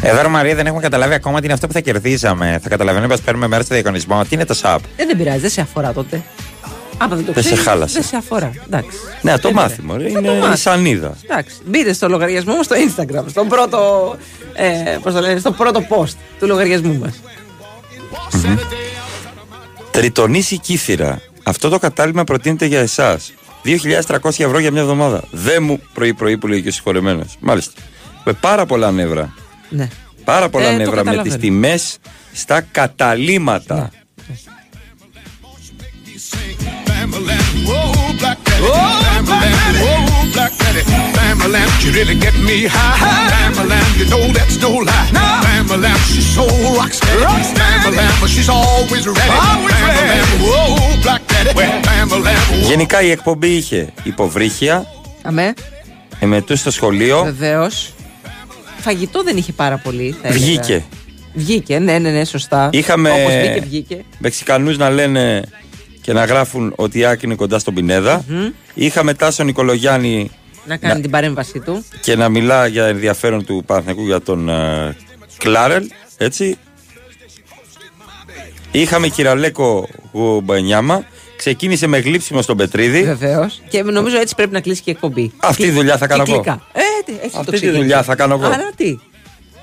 Εδώ, 0.02 0.22
ρε 0.22 0.28
Μαρία, 0.28 0.56
δεν 0.56 0.66
έχουμε 0.66 0.82
καταλάβει 0.82 1.14
ακόμα 1.14 1.40
τι 1.40 1.44
είναι 1.46 1.54
αυτό 1.54 1.68
που 1.68 1.74
θα 1.74 1.80
κερδίζαμε. 1.80 2.60
Θα 2.64 2.70
καταλαβαίνουμε 2.70 3.16
πω 3.16 3.22
παίρνουμε 3.26 3.48
μέρος 3.48 3.66
στο 3.66 3.74
διαγωνισμό. 3.74 4.24
Τι 4.24 4.36
είναι 4.36 4.46
το 4.46 4.54
ΣΑΠ; 4.54 4.80
Ε, 4.96 5.06
δεν 5.06 5.18
πειράζει, 5.18 5.40
δεν 5.40 5.50
σε 5.50 5.62
αφορά 5.62 5.94
τότε. 5.94 6.24
Άμα 7.02 7.16
δεν 7.16 7.26
το 7.26 7.32
Δεν 7.34 7.44
σε 7.44 7.50
ξέρεις, 7.50 7.66
χάλασε. 7.68 7.94
Δεν 7.94 8.04
σε 8.04 8.16
αφορά. 8.16 8.52
Εντάξει. 8.66 8.98
Ναι, 9.22 9.38
το 9.38 9.48
Ε, 9.48 9.52
μάθει, 9.54 9.82
μωρέ. 9.82 10.10
Θα 10.10 10.22
το 10.22 10.32
Είναι 10.32 10.38
η 10.38 10.40
μάθεις. 10.40 10.62
σανίδα. 10.62 11.18
Εντάξει. 11.24 11.56
Μπείτε 11.66 11.94
στο 11.94 12.10
λογαριασμό 12.10 12.54
μου 12.56 12.64
στο 12.64 12.76
Instagram, 12.76 13.24
στον 13.30 13.48
πρώτο, 13.48 14.16
ε, 14.54 14.98
πώς 15.02 15.14
το 15.14 15.20
λένε, 15.20 15.40
στο 15.40 15.52
πρώτο 15.52 15.80
post 15.90 16.14
του 16.40 16.48
λογαριασμού 16.48 16.98
μας. 17.00 17.20
Τριτονής 19.92 20.52
η 20.52 20.58
κύθυρα. 20.58 21.22
Αυτό 21.44 21.70
το 21.70 21.80
κατάλημα 21.80 22.24
προτείνεται 22.24 22.66
για 22.66 22.80
εσάς. 22.80 23.34
2.300 23.64 24.44
ευρώ 24.44 24.60
για 24.60 24.72
μια 24.72 24.82
εβδομάδα. 24.82 25.24
Δεν 25.32 25.64
μου 25.64 25.82
πρωί-πρωί 25.94 26.38
που 26.38 26.48
λέει 26.48 26.62
και 26.62 26.68
ο 26.68 26.72
συγχωρεμένος. 26.72 27.36
Μάλιστα. 27.40 27.82
Με 28.24 28.34
πάρα 28.34 28.66
πολλά 28.66 28.92
νεύρα. 28.92 29.34
Ναι. 29.70 29.88
Πάρα 30.24 30.50
πολλά 30.50 30.66
Ε, 30.68 30.72
το 30.72 30.78
νεύρα 30.78 30.96
με 30.96 30.98
καταλαβαίνω. 31.04 31.36
τι 31.36 31.42
τιμές 31.42 31.98
στα 32.34 32.62
καταλήματα. 32.62 33.90
Whoa, 33.92 33.99
Black 38.30 38.44
Daddy. 38.46 38.64
Bam-a-lam, 39.28 39.74
whoa, 39.84 40.32
Black 40.36 40.54
Daddy. 40.62 40.82
Bam-a-lam, 41.16 41.70
she 41.82 41.88
really 41.98 42.18
get 42.26 42.36
me 42.48 42.58
high. 42.76 42.98
Bam-a-lam, 43.34 43.88
you 44.00 44.06
know 44.12 44.24
that's 44.38 44.58
no 44.66 44.72
lie. 44.90 45.10
Bam-a-lam, 45.46 45.98
she's 46.12 46.28
so 46.38 46.46
rock 46.78 46.92
steady. 47.00 47.24
Bam-a-lam, 47.60 48.14
but 48.22 48.30
she's 48.34 48.50
always 48.60 49.04
ready. 49.18 49.38
Bam-a-lam, 49.72 50.28
whoa, 50.46 51.02
Black 51.06 51.22
Daddy. 51.32 51.54
Bam-a-lam, 51.88 52.68
Γενικά 52.68 53.02
η 53.02 53.12
εκπομπή 53.12 53.48
είχε 53.48 53.94
υποβρύχια, 54.04 54.86
Αμέ, 55.22 55.54
εμετού 56.20 56.56
στο 56.58 56.72
σχολείο. 56.72 57.24
βεβαίω. 57.24 57.68
Φαγητό 58.80 59.24
δεν 59.24 59.38
είχε 59.38 59.52
πάρα 59.52 59.78
πολύ. 59.78 60.16
θα 60.22 60.28
έλεγα. 60.28 60.44
Βγήκε. 60.44 60.84
Βγήκε, 61.34 61.80
ναι, 61.80 61.98
ναι, 61.98 62.10
ναι, 62.10 62.26
σωστά. 62.26 62.70
Είχαμε 62.74 63.10
Όπως 63.12 63.34
βγήκε, 63.34 63.60
βγήκε. 63.66 64.04
Μεξικανούς 64.18 64.78
να 64.78 64.90
λένε 64.90 65.42
και 66.10 66.16
να 66.16 66.26
γράφουν 66.26 66.74
ότι 66.76 67.00
η 67.00 67.06
Άκη 67.06 67.26
είναι 67.26 67.36
κοντά 67.36 67.60
στον 67.60 67.74
πινεδα 67.74 68.26
Είχαμε 68.74 69.14
Τάσο 69.14 69.44
Νικολογιάννη 69.44 70.32
Να 70.66 70.78
κάνει 70.78 70.94
Να- 70.94 71.00
την 71.02 71.10
παρέμβασή 71.12 71.60
του. 71.60 71.86
και 72.02 72.16
να 72.16 72.30
μιλά 72.30 72.68
για 72.68 72.86
ενδιαφέρον 72.86 73.46
του 73.46 73.64
Παναθηναϊκού 73.66 74.06
για 74.06 74.22
τον 74.22 74.50
ε, 74.50 74.96
Κλάρελ, 75.38 75.84
έτσι. 76.18 76.58
Είχαμε 78.72 79.08
Κυραλέκο 79.08 79.88
Γουμπανιάμα, 80.12 81.04
ξεκίνησε 81.36 81.88
με 81.88 81.98
γλύψιμο 82.00 82.42
στον 82.42 82.58
Πετρίδη. 82.58 83.04
Βεβαίως. 83.04 83.62
Και 83.70 83.84
νομίζω 83.84 84.18
έτσι 84.18 84.36
πρέπει 84.36 84.54
να 84.54 84.62
κλείσει 84.62 84.82
και 84.82 84.90
η 84.90 84.94
εκπομπή. 84.94 85.32
Αυτή 85.38 85.64
τη 85.64 85.72
δουλειά 85.72 85.98
θα 85.98 86.08
κάνω 86.08 86.24
εγώ. 86.28 86.32
Κυκλικά. 86.38 86.62
Ε, 86.74 86.80
τι, 87.06 87.12
έτσι 87.12 87.26
Αυτή 87.26 87.38
το 87.38 87.44
τη 87.44 87.52
ξεκίνησε. 87.52 87.78
δουλειά 87.80 88.04
θα 88.04 88.16
κάνω 88.16 88.34
εγώ. 88.34 88.46
Άρα 88.46 88.70
τι; 88.76 88.98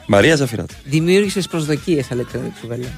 Μαρία 0.07 0.37
Ζαφυράτη. 0.37 0.75
Δημιούργησες 0.85 1.47
προσδοκίες, 1.49 2.11
Αλέξανδρε 2.11 2.51
Τσουβέλα. 2.59 2.89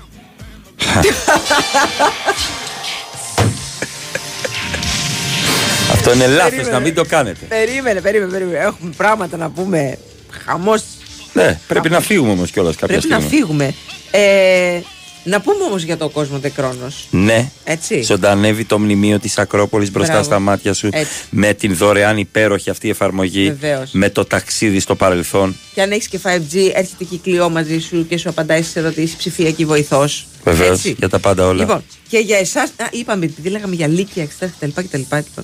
Αυτό 6.11 6.25
είναι 6.25 6.33
λάθος, 6.35 6.51
Περίμενε. 6.51 6.71
να 6.77 6.81
μην 6.81 6.95
το 6.95 7.05
κάνετε. 7.05 7.45
περίμενε, 7.49 8.01
περίμενε, 8.01 8.31
περίμενε. 8.33 8.59
Έχουμε 8.59 8.91
πράγματα 8.97 9.37
να 9.37 9.51
πούμε. 9.51 9.99
Χαμός. 10.45 10.83
Ναι, 11.33 11.59
πρέπει 11.69 11.89
να 11.91 12.01
φύγουμε 12.01 12.31
όμως 12.31 12.51
κιόλας 12.51 12.77
κάποια 12.77 12.87
Πρέπει 12.99 13.03
στιγμή. 13.15 13.25
να 13.25 13.31
φύγουμε. 13.31 13.75
Ε, 14.11 14.81
να 15.25 15.41
πούμε 15.41 15.65
όμως 15.65 15.83
για 15.83 15.97
το 15.97 16.09
κόσμο 16.09 16.39
Δεκρόνος. 16.39 17.07
Ναι. 17.11 17.51
Έτσι. 17.65 18.03
Ζωντανεύει 18.03 18.65
το 18.65 18.79
μνημείο 18.79 19.19
της 19.19 19.39
Ακρόπολης 19.39 19.91
μπροστά 19.91 20.13
Μπράβο. 20.13 20.27
στα 20.27 20.39
μάτια 20.39 20.73
σου. 20.75 20.89
Έτσι. 20.93 21.13
Με 21.31 21.53
την 21.55 21.75
δωρεάν 21.77 22.19
υπέροχη 22.19 22.71
αυτή 22.71 22.91
εφαρμογή. 22.91 23.47
Βεβαίως. 23.59 23.91
Με 23.93 24.11
το 24.11 24.25
ταξίδι 24.25 24.81
στο 24.81 24.95
παρελθόν. 24.95 25.57
Και 25.75 25.83
αν 25.83 25.91
έχεις 25.91 26.09
και 26.09 26.19
5G, 26.23 26.57
έρχεται 26.75 27.05
και 27.05 27.19
κλειό 27.23 27.51
μαζί 27.51 27.79
σου 27.79 28.07
και 28.09 28.19
σου 28.19 28.29
απαντάει 28.29 28.63
στις 28.63 28.77
ερωτήσεις 28.77 29.17
ψηφιακή 29.17 29.65
βοηθός. 29.65 30.27
Βεβαίως. 30.45 30.85
Για 30.85 31.09
τα 31.09 31.19
πάντα 31.19 31.47
όλα. 31.47 31.61
Λοιπόν, 31.61 31.83
και 32.09 32.19
για 32.19 32.39
εσάς, 32.39 32.73
είπαμε, 32.91 33.25
επειδή 33.25 33.49
λέγαμε 33.49 33.75
για 33.75 33.87
λύκεια, 33.87 34.23
εξετάσει 34.23 34.53
κτλ, 34.59 34.81
κτλ. 34.83 35.01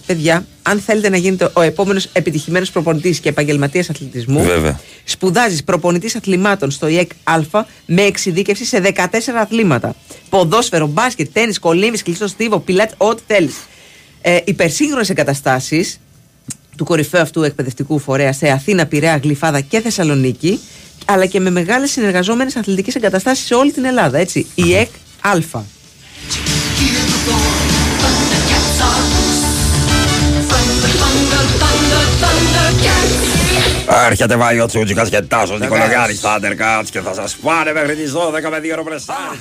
Παιδιά, 0.07 0.47
αν 0.63 0.81
θέλετε 0.81 1.09
να 1.09 1.17
γίνετε 1.17 1.51
ο 1.53 1.61
επόμενος 1.61 2.09
επιτυχημένος 2.13 2.71
προπονητής 2.71 3.19
και 3.19 3.29
επαγγελματίας 3.29 3.91
αθλητισμού, 3.91 4.43
Βέβαια. 4.43 4.81
σπουδάζεις 5.05 5.65
προπονητής 5.65 6.17
αθλημάτων 6.17 6.71
στο 6.71 6.89
ΙΕΚ 6.89 7.11
Α 7.25 7.65
με 7.87 8.03
εξειδίκευση 8.03 8.65
σε 8.65 8.81
14 8.81 9.37
αθλήματα. 9.41 9.95
Ποδόσφαιρο, 10.29 10.87
μπάσκετ, 10.87 11.29
τέννη, 11.33 11.55
κολύμβη, 11.55 12.03
κλειστό 12.03 12.27
στίβο, 12.27 12.59
πιλάτ, 12.59 12.91
ό,τι 12.97 13.23
θέλεις. 13.27 13.55
Ε, 14.21 14.39
Υπερσύγχρονες 14.45 15.11
εγκαταστάσεις 15.11 16.01
του 16.77 16.85
κορυφαίου 16.85 17.21
αυτού 17.21 17.43
εκπαιδευτικού 17.43 17.99
φορέα 17.99 18.33
σε 18.33 18.49
Αθήνα, 18.49 18.87
Πειραιά, 18.87 19.17
Γλυφάδα 19.23 19.61
και 19.61 19.81
Θεσσαλονίκη, 19.81 20.61
αλλά 21.05 21.27
και 21.27 21.41
με 21.41 21.51
μεγάλες 21.51 21.91
συνεργαζόμενες 21.91 22.57
αθλητικές 22.57 22.95
εγκαταστάσεις 22.95 23.47
σε 23.47 23.55
όλη 23.55 23.73
την 23.73 23.85
Ελλάδα. 23.85 24.19
Έτσι. 24.19 24.47
Η 24.55 24.75
ΕΚ 24.75 24.89
Α. 25.21 25.33
Έρχεται 34.07 34.37
βάει 34.37 34.61
ο 34.61 34.67
Τσούτσικας 34.67 35.09
και 35.09 35.21
Τάσος 35.21 35.61
Νικολογιάννης 35.61 36.21
Thundercats 36.23 36.87
και 36.91 37.01
θα 37.01 37.15
σας 37.15 37.37
πάνε 37.37 37.73
μέχρι 37.73 37.95
τις 37.95 38.13
12 38.13 38.51
με 38.51 38.61
δύο 38.61 38.77
ροπρεσάρες. 38.77 39.39